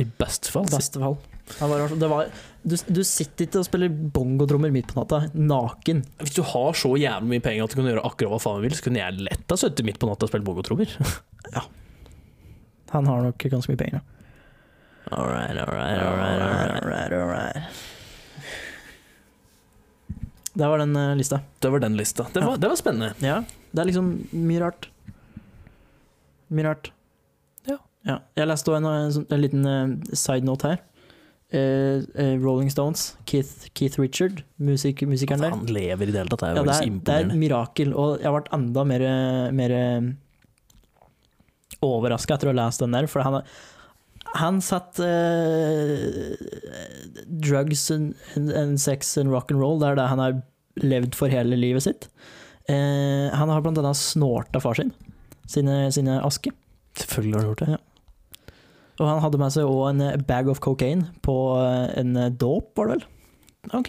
I 0.00 0.06
best 0.16 0.46
fall. 0.48 0.64
beste 0.72 0.96
fall. 1.02 1.18
Det 1.50 1.66
var, 1.68 1.92
det 2.00 2.08
var, 2.08 2.30
du, 2.62 2.76
du 2.88 3.00
sitter 3.04 3.44
ikke 3.44 3.60
og 3.60 3.66
spiller 3.66 3.90
bongotrommer 4.14 4.70
midt 4.72 4.88
på 4.94 4.96
natta, 5.02 5.18
naken. 5.34 6.00
Hvis 6.22 6.36
du 6.38 6.40
har 6.46 6.78
så 6.78 6.94
jævlig 6.96 7.34
mye 7.34 7.44
penger 7.44 7.66
at 7.66 7.74
du 7.74 7.80
kan 7.82 7.90
gjøre 7.90 8.06
akkurat 8.06 8.32
hva 8.32 8.38
faen 8.40 8.62
du 8.62 8.68
vil, 8.68 8.76
så 8.78 8.86
kunne 8.86 9.02
jeg 9.02 9.18
lett 9.26 9.44
ha 9.52 9.58
sittet 9.60 9.84
midt 9.90 9.98
på 10.00 10.08
natta 10.08 10.24
og 10.24 10.32
spilt 10.32 10.46
bongotrommer. 10.46 10.94
Han 12.94 13.06
har 13.12 13.26
nok 13.28 13.44
ganske 13.52 13.74
mye 13.74 13.82
penger. 13.82 14.00
da. 14.00 14.19
All 15.10 15.26
right, 15.26 15.56
all 15.58 15.66
right, 15.74 15.98
all 15.98 16.16
right, 16.16 16.40
all 16.40 16.90
right. 16.90 17.12
all 17.12 17.28
right. 17.28 17.56
Det 20.54 20.68
var 20.68 20.78
den 20.78 20.96
uh, 20.96 21.16
lista. 21.16 21.40
Det 21.58 21.68
var 21.70 21.78
den 21.80 21.96
lista. 21.96 22.26
Det 22.32 22.40
var, 22.40 22.56
det 22.56 22.68
var 22.68 22.76
spennende. 22.76 23.14
Ja, 23.18 23.42
det 23.70 23.82
er 23.82 23.88
liksom 23.90 24.12
mye 24.30 24.60
rart. 24.62 24.88
Mye 26.50 26.66
rart. 26.68 26.92
Ja. 28.06 28.16
Jeg 28.38 28.48
leste 28.48 28.70
også 28.72 28.78
en, 28.80 28.86
en, 28.88 29.10
sånn- 29.12 29.26
en 29.34 29.42
liten 29.42 29.66
uh, 29.68 30.14
side 30.16 30.46
note 30.48 30.70
her. 30.70 30.78
Uh, 31.50 32.06
eh, 32.14 32.36
Rolling 32.38 32.70
Stones, 32.70 33.16
Keith, 33.26 33.66
Keith 33.74 33.98
Richard, 33.98 34.44
musik, 34.62 35.02
musikeren 35.10 35.42
der. 35.42 35.50
Han 35.56 35.66
lever 35.66 36.06
i 36.06 36.14
det 36.14 36.22
hele 36.22 36.30
tatt. 36.30 36.44
Det 36.46 36.50
er 36.52 36.60
Ja, 36.60 36.62
jo 36.62 36.70
er, 36.94 37.00
det 37.02 37.16
er 37.16 37.26
et 37.26 37.34
mirakel, 37.42 37.90
og 37.98 38.20
jeg 38.20 38.28
har 38.30 38.36
vært 38.38 38.52
enda 38.54 38.84
mer, 38.86 39.04
mer 39.58 39.74
overraska 41.82 42.36
etter 42.38 42.50
å 42.50 42.54
ha 42.54 42.58
lest 42.62 42.84
den 42.84 42.94
der, 42.94 43.10
for 43.10 43.26
han, 43.26 43.40
han 44.38 44.60
satt 44.62 45.00
uh, 45.02 46.36
drugs 47.42 47.90
and, 47.90 48.14
and 48.36 48.80
sex 48.80 49.16
and 49.18 49.32
rock 49.32 49.50
and 49.50 49.60
roll, 49.60 49.80
det 49.80 49.88
er 49.90 50.00
det 50.00 50.08
han 50.12 50.22
har 50.22 50.40
levd 50.80 51.16
for 51.18 51.32
hele 51.32 51.58
livet 51.58 51.86
sitt. 51.86 52.08
Uh, 52.70 53.32
han 53.34 53.50
har 53.50 53.64
blant 53.64 53.80
annet 53.80 53.98
snorta 53.98 54.62
far 54.62 54.78
sin, 54.78 54.92
sine, 55.50 55.88
sine 55.94 56.20
aske. 56.26 56.52
Selvfølgelig 57.00 57.34
har 57.34 57.42
han 57.42 57.50
gjort 57.50 57.64
det. 57.64 57.78
Ja. 57.78 57.84
Og 59.00 59.08
han 59.08 59.22
hadde 59.24 59.40
med 59.40 59.54
seg 59.54 59.68
òg 59.68 59.84
en 59.88 60.24
bag 60.28 60.50
of 60.52 60.60
cocaine 60.60 61.08
på 61.24 61.34
eh, 61.56 61.86
en 62.02 62.18
dåp, 62.36 62.74
var 62.76 62.90
det 62.90 62.98
vel? 62.98 63.04
Ok. 63.78 63.88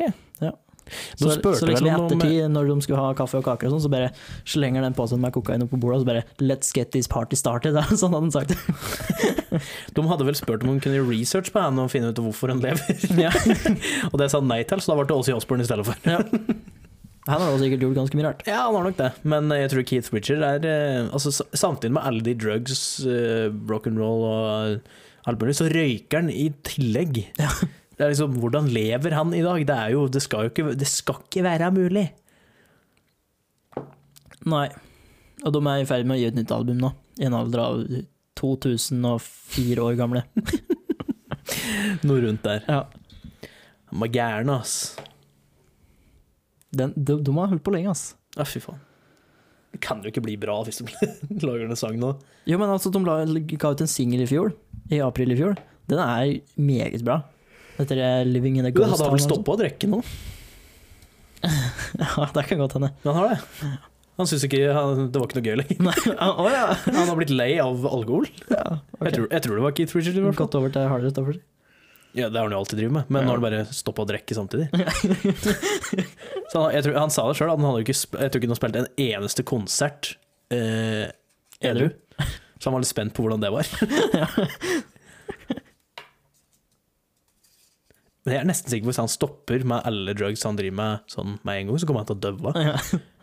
Så, 1.16 1.32
så 1.58 1.68
liksom 1.70 1.88
i 1.88 1.92
med- 1.92 2.06
ettertid, 2.06 2.52
når 2.52 2.72
de 2.72 2.76
skulle 2.86 3.00
ha 3.00 3.14
kaffe 3.18 3.40
og 3.40 3.46
kaker 3.48 3.70
og 3.70 3.76
sånn, 3.76 3.84
så 3.86 3.92
bare 3.94 4.12
slenger 4.46 4.86
den 4.86 4.96
posen 4.98 5.22
med 5.24 5.34
kokain 5.36 5.64
opp 5.66 5.72
på 5.74 5.80
bordet, 5.82 6.02
og 6.02 6.06
så 6.06 6.10
bare 6.12 6.24
'let's 6.42 6.72
get 6.76 6.92
this 6.92 7.08
party 7.12 7.36
started', 7.40 7.78
sånn 8.02 8.16
hadde 8.16 8.28
han 8.28 8.32
sagt. 8.32 8.56
De 9.96 10.04
hadde 10.08 10.26
vel 10.26 10.36
spurt 10.40 10.64
om 10.64 10.70
hun 10.76 10.80
kunne 10.84 11.02
research 11.04 11.52
på 11.52 11.60
henne 11.60 11.84
og 11.84 11.92
finne 11.92 12.12
ut 12.12 12.20
hvorfor 12.24 12.54
hun 12.54 12.62
lever. 12.64 12.96
ja. 13.26 13.32
og 14.12 14.20
det 14.20 14.32
sa 14.32 14.40
han 14.40 14.48
nei 14.48 14.64
til, 14.64 14.80
så 14.80 14.94
da 14.94 15.00
ble 15.02 15.10
det 15.10 15.18
Åse 15.18 15.36
Osborne 15.36 15.66
i 15.66 15.70
stedet 15.70 15.86
for. 15.86 15.96
ja. 16.08 16.22
Han 17.28 17.38
har 17.38 17.52
også 17.52 17.68
sikkert 17.68 17.84
gjort 17.86 17.98
ganske 18.00 18.18
mye 18.18 18.26
rart. 18.26 18.40
Ja, 18.48 18.64
han 18.66 18.74
har 18.80 18.88
nok 18.88 18.98
det, 18.98 19.12
men 19.30 19.52
jeg 19.54 19.70
tror 19.70 19.84
Keith 19.86 20.10
Richard 20.16 20.42
er 20.42 20.64
eh, 20.66 21.04
altså, 21.14 21.30
Samtidig 21.54 21.94
med 21.94 22.02
alle 22.02 22.24
de 22.26 22.34
drugs, 22.34 22.82
rock'n'roll 23.70 24.24
og 24.26 24.80
alt 25.30 25.44
mulig, 25.44 25.54
så 25.60 25.68
røyker 25.70 26.24
han 26.24 26.32
i 26.34 26.48
tillegg. 26.66 27.20
Ja. 27.38 27.52
Det 27.98 28.06
er 28.06 28.14
liksom, 28.14 28.38
Hvordan 28.42 28.70
lever 28.72 29.16
han 29.18 29.34
i 29.36 29.44
dag? 29.46 29.66
Det, 29.68 29.76
er 29.76 29.94
jo, 29.96 30.06
det, 30.12 30.24
skal 30.24 30.48
jo 30.48 30.54
ikke, 30.54 30.76
det 30.78 30.88
skal 30.90 31.20
ikke 31.26 31.44
være 31.46 31.72
mulig. 31.76 32.08
Nei. 34.50 34.68
Og 35.42 35.54
de 35.56 35.62
er 35.66 35.82
i 35.82 35.88
ferd 35.90 36.08
med 36.08 36.18
å 36.18 36.22
gi 36.22 36.30
et 36.30 36.38
nytt 36.38 36.54
album 36.54 36.82
nå, 36.82 36.92
i 37.22 37.28
en 37.28 37.38
alder 37.38 37.64
av 37.64 37.84
2004 38.40 39.86
år 39.86 39.98
gamle. 40.00 40.24
Noe 42.08 42.22
rundt 42.24 42.46
der. 42.46 42.64
Ja. 42.70 43.50
Han 43.92 44.04
var 44.06 44.14
gæren, 44.14 44.54
ass. 44.54 44.76
Den, 46.72 46.94
de, 46.96 47.18
de 47.20 47.36
har 47.36 47.52
holdt 47.52 47.66
på 47.66 47.74
lenge, 47.74 47.92
ass. 47.92 48.14
Ja, 48.38 48.46
fy 48.48 48.62
faen. 48.64 48.80
Det 49.72 49.80
kan 49.84 50.02
jo 50.04 50.12
ikke 50.12 50.24
bli 50.24 50.36
bra 50.40 50.58
hvis 50.68 50.82
de 50.82 50.88
lager 51.48 51.68
en 51.68 51.80
sang 51.80 51.98
nå. 52.00 52.14
Jo, 52.50 52.60
men 52.60 52.72
altså, 52.72 52.92
de 52.94 53.02
la, 53.06 53.22
ga 53.56 53.74
ut 53.74 53.84
en 53.84 53.92
singel 53.92 54.24
i 54.24 54.30
fjor, 54.30 54.54
i 54.92 55.02
april 55.04 55.34
i 55.34 55.40
fjor. 55.40 55.60
Den 55.92 56.02
er 56.04 56.38
meget 56.60 57.06
bra. 57.08 57.22
Dette 57.82 57.98
det 57.98 58.10
'Living 58.30 58.60
in 58.62 58.68
a 58.68 58.72
Ghost. 58.72 58.78
Du 58.86 58.92
hadde 58.94 59.08
han 59.10 59.16
vel 59.18 59.24
stoppa 59.26 59.56
å 59.56 59.60
drikke 59.62 59.90
nå? 59.92 60.02
Ja, 62.02 62.28
det 62.36 62.44
kan 62.48 62.60
godt 62.62 62.76
hende. 62.78 62.92
Han 63.04 63.16
har 63.18 63.32
det. 63.34 63.70
Han 64.20 64.28
syns 64.30 64.44
ikke 64.46 64.60
han, 64.76 65.08
det 65.10 65.18
var 65.18 65.26
ikke 65.30 65.40
noe 65.40 65.48
gøy 65.50 65.56
lenger. 65.64 66.02
Ja. 66.54 66.66
Han 66.86 67.08
har 67.10 67.16
blitt 67.18 67.32
lei 67.34 67.54
av 67.64 67.82
alkohol. 67.90 68.28
ja 68.52 68.66
okay. 68.94 69.08
Jeg, 69.08 69.16
tror, 69.16 69.28
jeg 69.32 69.46
tror 69.46 69.56
det 69.58 69.64
var 69.66 69.74
Keith 69.80 69.96
Richard. 69.98 70.36
Gått 70.38 70.58
over 70.60 70.74
til 70.76 70.86
hardere 70.92 71.14
stoffer. 71.16 71.40
Ja, 72.14 72.28
Det 72.28 72.36
har 72.38 72.44
han 72.44 72.52
jo 72.54 72.60
alltid 72.60 72.78
drevet 72.82 72.92
med, 72.98 73.10
men 73.10 73.22
Ja. 73.22 73.26
nå 73.26 73.32
har 73.32 73.40
han 73.40 73.46
bare 73.48 73.74
stoppa 73.74 74.04
å 74.04 74.10
drikke 74.10 74.36
samtidig. 74.36 74.68
Så 76.52 76.60
han, 76.60 76.74
jeg 76.76 76.84
tror, 76.84 76.98
han 77.00 77.14
sa 77.16 77.24
det 77.30 77.38
sjøl, 77.40 77.54
han 77.56 77.64
hadde 77.70 77.86
ikke, 77.86 77.96
jeg 77.96 78.34
tror 78.34 78.42
ikke 78.42 78.52
han 78.52 78.60
spilte 78.60 78.82
en 78.84 78.92
eneste 79.00 79.46
konsert 79.48 80.12
eh, 80.52 81.08
edru. 81.64 81.88
Så 82.60 82.68
han 82.68 82.76
var 82.76 82.84
litt 82.84 82.92
spent 82.92 83.16
på 83.16 83.24
hvordan 83.26 83.42
det 83.42 83.50
var. 83.56 83.66
Men 88.22 88.36
jeg 88.36 88.42
er 88.44 88.50
nesten 88.52 88.70
sikker 88.70 88.86
på 88.86 88.92
hvis 88.92 89.02
han 89.02 89.10
stopper 89.10 89.64
med 89.66 89.88
alle 89.90 90.14
drugs 90.14 90.44
han 90.46 90.60
driver 90.60 90.78
med 90.78 91.10
sånn 91.10 91.40
med 91.48 91.58
en 91.58 91.72
gang, 91.72 91.80
så 91.82 91.90
kommer 91.90 92.04
han 92.04 92.12
til 92.12 92.20
å 92.20 92.24
døve. 92.28 92.54
Ja. 92.62 92.76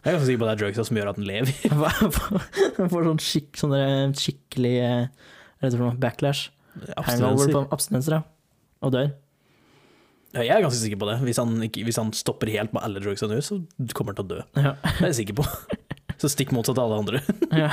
Jeg 0.02 0.10
er 0.10 0.16
ganske 0.16 0.28
sikker 0.28 0.40
på 0.40 0.46
at 0.46 0.50
det 0.50 0.56
er 0.56 0.62
drugsa 0.64 0.86
som 0.88 0.98
gjør 0.98 1.10
at 1.10 1.18
han 1.18 1.28
lever. 1.28 1.54
Han 2.78 2.90
får 2.92 3.06
sånn 3.08 3.22
skikk, 3.22 3.48
sånn 3.58 3.72
skikkelig 4.16 4.74
eh, 4.80 5.30
heter 5.58 5.74
det 5.74 5.82
noe? 5.82 5.96
Backlash. 6.00 6.52
Hangover 6.96 7.50
på 7.50 7.62
abstinenser, 7.74 8.18
ja. 8.18 8.22
Og 8.86 8.94
dør. 8.94 9.10
Ja, 10.36 10.44
jeg 10.44 10.52
er 10.54 10.64
ganske 10.64 10.80
sikker 10.80 11.00
på 11.00 11.08
det. 11.08 11.16
Hvis 11.24 11.40
han, 11.40 11.54
ikke, 11.64 11.82
hvis 11.88 11.98
han 11.98 12.12
stopper 12.16 12.50
helt 12.52 12.74
med 12.76 12.84
alle 12.84 13.02
drugs 13.02 13.24
han 13.24 13.32
gjør, 13.34 13.44
så 13.44 13.58
kommer 13.96 14.14
han 14.14 14.20
til 14.20 14.26
å 14.26 14.32
dø. 14.36 14.40
Ja. 14.60 14.74
Det 14.84 15.00
er 15.00 15.10
jeg 15.10 15.20
sikker 15.22 15.38
på. 15.40 15.46
Så 16.22 16.30
stikk 16.32 16.50
motsatt 16.54 16.78
av 16.82 16.90
alle 16.90 16.98
andre. 17.04 17.20
ja. 17.62 17.68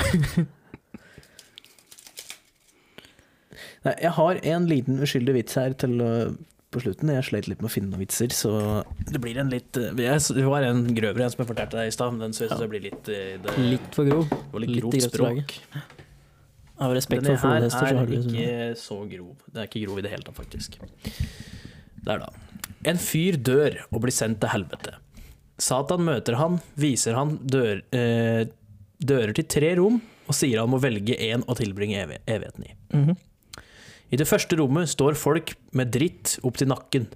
Nei, 3.86 3.94
jeg 4.02 4.12
har 4.18 4.42
en 4.54 4.68
liten 4.70 5.02
uskyldig 5.02 5.34
vits 5.40 5.58
her 5.58 5.74
til 5.82 5.98
øh, 6.02 6.36
på 6.76 6.84
slutten. 6.84 7.12
Jeg 7.16 7.26
sleit 7.30 7.48
litt 7.50 7.62
med 7.64 7.70
å 7.70 7.74
finne 7.74 7.90
noen 7.94 8.04
vitser, 8.04 8.34
så 8.36 8.52
det 9.10 9.22
blir 9.24 9.38
en 9.42 9.50
litt 9.54 9.72
Du 9.76 10.02
jeg, 10.04 10.20
Det 10.36 10.46
var 10.46 10.66
en 10.68 10.84
grøvere 10.98 11.26
en 11.28 11.34
som 11.34 11.42
jeg 11.44 11.50
fortalte 11.54 11.80
deg 11.80 11.92
i 11.92 11.96
stad, 11.96 12.12
men 12.16 12.28
den 12.28 12.36
synes 12.38 12.52
Ja. 12.52 12.60
jeg 12.66 12.72
blir 12.74 12.84
litt 12.90 13.12
øh, 13.12 13.36
det, 13.46 13.58
Litt 13.74 13.96
for 13.96 14.06
grov. 14.10 14.34
litt 14.60 14.70
litt 14.76 14.82
grovt 14.84 15.08
språk. 15.08 15.56
Av 16.78 16.92
respekt 16.92 17.24
Denne 17.24 17.38
for 17.40 17.48
flodhester, 17.48 17.80
så 17.80 17.88
er 17.88 18.00
har 18.02 18.06
du 18.10 18.16
liksom 18.18 18.34
ikke 18.36 18.78
så 18.82 18.98
grov. 19.08 19.36
Den 19.54 19.62
er 19.64 19.68
ikke 19.70 19.84
grov 19.86 20.00
i 20.02 20.04
det 20.04 20.12
hele 20.12 20.26
tatt, 20.28 20.36
faktisk. 20.36 20.76
Der, 22.06 22.20
da. 22.20 22.28
En 22.92 23.00
fyr 23.02 23.38
dør 23.40 23.78
og 23.92 24.02
blir 24.04 24.14
sendt 24.14 24.42
til 24.44 24.52
helvete. 24.52 24.98
Satan 25.58 26.04
møter 26.04 26.36
han, 26.36 26.60
viser 26.76 27.16
han 27.16 27.38
dør, 27.48 27.80
eh, 27.96 28.44
dører 29.00 29.32
til 29.38 29.48
tre 29.48 29.72
rom 29.80 30.02
og 30.28 30.36
sier 30.36 30.60
han 30.60 30.70
må 30.74 30.82
velge 30.84 31.16
én 31.16 31.46
å 31.48 31.56
tilbringe 31.56 32.04
evigheten 32.28 32.66
i. 32.68 32.74
Mhm. 32.92 33.16
I 34.14 34.20
det 34.20 34.28
første 34.30 34.58
rommet 34.60 34.92
står 34.92 35.18
folk 35.18 35.56
med 35.76 35.92
dritt 35.94 36.38
opp 36.46 36.60
til 36.60 36.70
nakken. 36.70 37.08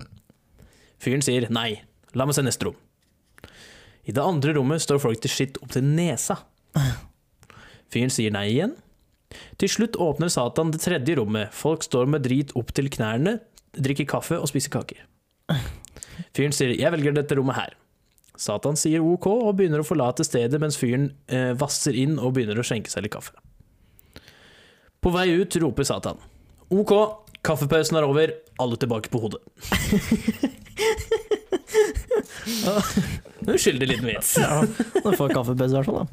Fyren 1.00 1.24
sier 1.24 1.46
nei, 1.54 1.82
la 2.18 2.26
meg 2.26 2.36
se 2.36 2.44
neste 2.44 2.68
rom. 2.68 2.78
I 4.10 4.16
det 4.16 4.24
andre 4.24 4.56
rommet 4.58 4.82
står 4.82 5.02
folk 5.04 5.22
til 5.22 5.32
skitt 5.32 5.60
opp 5.62 5.74
til 5.76 5.86
nesa. 5.86 6.40
Fyren 7.94 8.14
sier 8.14 8.34
nei 8.34 8.48
igjen. 8.56 8.74
Til 9.62 9.70
slutt 9.70 10.00
åpner 10.02 10.32
Satan 10.34 10.74
det 10.74 10.82
tredje 10.82 11.20
rommet. 11.20 11.54
Folk 11.54 11.86
står 11.86 12.10
med 12.10 12.26
drit 12.26 12.56
opp 12.58 12.74
til 12.74 12.90
knærne, 12.90 13.38
drikker 13.78 14.10
kaffe 14.10 14.40
og 14.40 14.50
spiser 14.50 14.74
kaker. 14.74 15.06
Fyren 16.36 16.54
sier 16.54 16.74
'jeg 16.74 16.92
velger 16.92 17.14
dette 17.14 17.38
rommet 17.38 17.56
her'. 17.56 17.78
Satan 18.36 18.76
sier 18.76 19.04
ok 19.04 19.28
og 19.28 19.56
begynner 19.58 19.84
å 19.84 19.88
forlate 19.88 20.24
stedet 20.24 20.60
mens 20.60 20.78
fyren 20.78 21.14
eh, 21.28 21.54
vasser 21.54 21.94
inn 21.94 22.18
og 22.20 22.34
begynner 22.34 22.58
å 22.58 22.64
skjenke 22.64 22.90
seg 22.90 23.04
litt 23.04 23.12
kaffe. 23.12 23.36
På 25.02 25.12
vei 25.12 25.30
ut 25.36 25.56
roper 25.56 25.84
Satan 25.84 26.18
'ok, 26.72 26.94
kaffepausen 27.44 27.98
er 27.98 28.04
over, 28.04 28.28
alle 28.60 28.76
tilbake 28.78 29.10
på 29.10 29.20
hodet'. 29.20 29.44
En 33.50 33.58
skylder 33.58 33.88
liten 33.90 34.06
vits. 34.06 34.34
Ja, 34.38 34.60
du 35.04 35.14
får 35.18 35.32
kaffepause 35.34 35.72
i 35.74 35.78
hvert 35.80 35.88
fall, 35.88 36.00
da. 36.04 36.06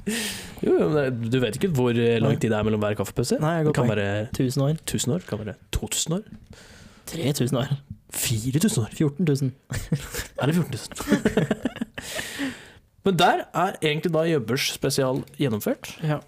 Jo, 0.64 0.76
men 0.78 0.94
det- 0.94 1.30
du 1.32 1.38
vet 1.42 1.56
ikke 1.58 1.68
hvor 1.74 1.90
eh, 1.90 2.20
lang 2.22 2.38
tid 2.40 2.50
det 2.50 2.58
er 2.58 2.62
mellom 2.64 2.80
hver 2.80 2.94
kaffepause? 2.96 3.38
Nei, 3.40 3.58
Det 3.58 3.66
godt 3.66 3.76
kan 3.76 3.88
være 3.88 4.28
1000 4.32 4.62
år. 4.64 4.70
1000 4.86 5.12
år, 5.14 5.18
det 5.22 5.26
kan 5.28 5.38
være 5.44 5.54
2000 5.72 6.14
år, 6.14 6.22
3000 7.06 7.58
år. 7.58 7.68
4000 8.12 8.82
år, 8.84 8.88
14 8.94 9.24
000. 9.26 9.52
eller 10.40 10.54
14 10.54 10.72
000. 10.72 11.46
Men 13.04 13.18
der 13.18 13.44
er 13.54 13.72
egentlig 13.82 14.12
da 14.14 14.18
Jøbbers 14.26 14.70
spesial 14.72 15.22
gjennomført. 15.38 15.98
Ja. 16.02 16.18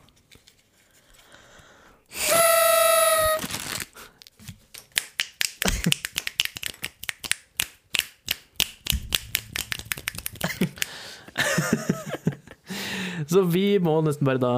Så 13.28 13.44
vi 13.52 13.78
må 13.82 13.98
nesten 14.06 14.28
bare 14.28 14.40
da 14.42 14.52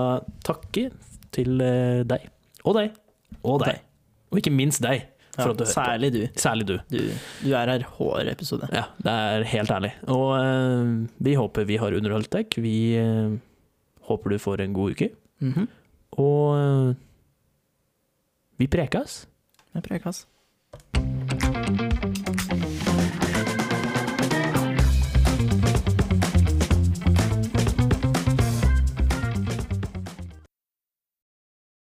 takke 0.46 0.88
til 1.34 1.62
eh, 1.64 2.02
deg, 2.06 2.28
og 2.64 2.76
deg, 2.78 2.94
og 3.42 3.64
deg, 3.64 3.80
og 4.30 4.40
ikke 4.40 4.52
minst 4.54 4.82
deg, 4.84 5.06
for 5.34 5.50
Ja, 5.50 5.54
at 5.54 5.60
du 5.60 5.66
særlig 5.70 6.10
du. 6.14 6.20
Særlig 6.38 6.66
du. 6.68 6.74
du. 6.90 6.98
Du 7.44 7.52
er 7.54 7.70
her 7.70 7.84
hver 7.96 8.30
episode. 8.32 8.68
Ja, 8.74 8.88
det 8.98 9.14
er 9.14 9.46
helt 9.52 9.70
ærlig. 9.70 9.92
Og 10.10 10.32
uh, 10.34 11.06
vi 11.22 11.36
håper 11.38 11.68
vi 11.70 11.78
har 11.80 11.94
underholdt 11.96 12.32
deg. 12.34 12.58
Vi 12.60 12.74
uh, 12.98 13.38
håper 14.10 14.34
du 14.34 14.42
får 14.42 14.66
en 14.66 14.74
god 14.76 14.98
uke. 14.98 15.12
Mhm. 15.40 15.68
Og 16.18 16.44
uh, 16.58 16.94
vi 18.60 18.68
prekas. 18.68 19.22
Vi 19.72 19.86
prekas. 19.86 20.26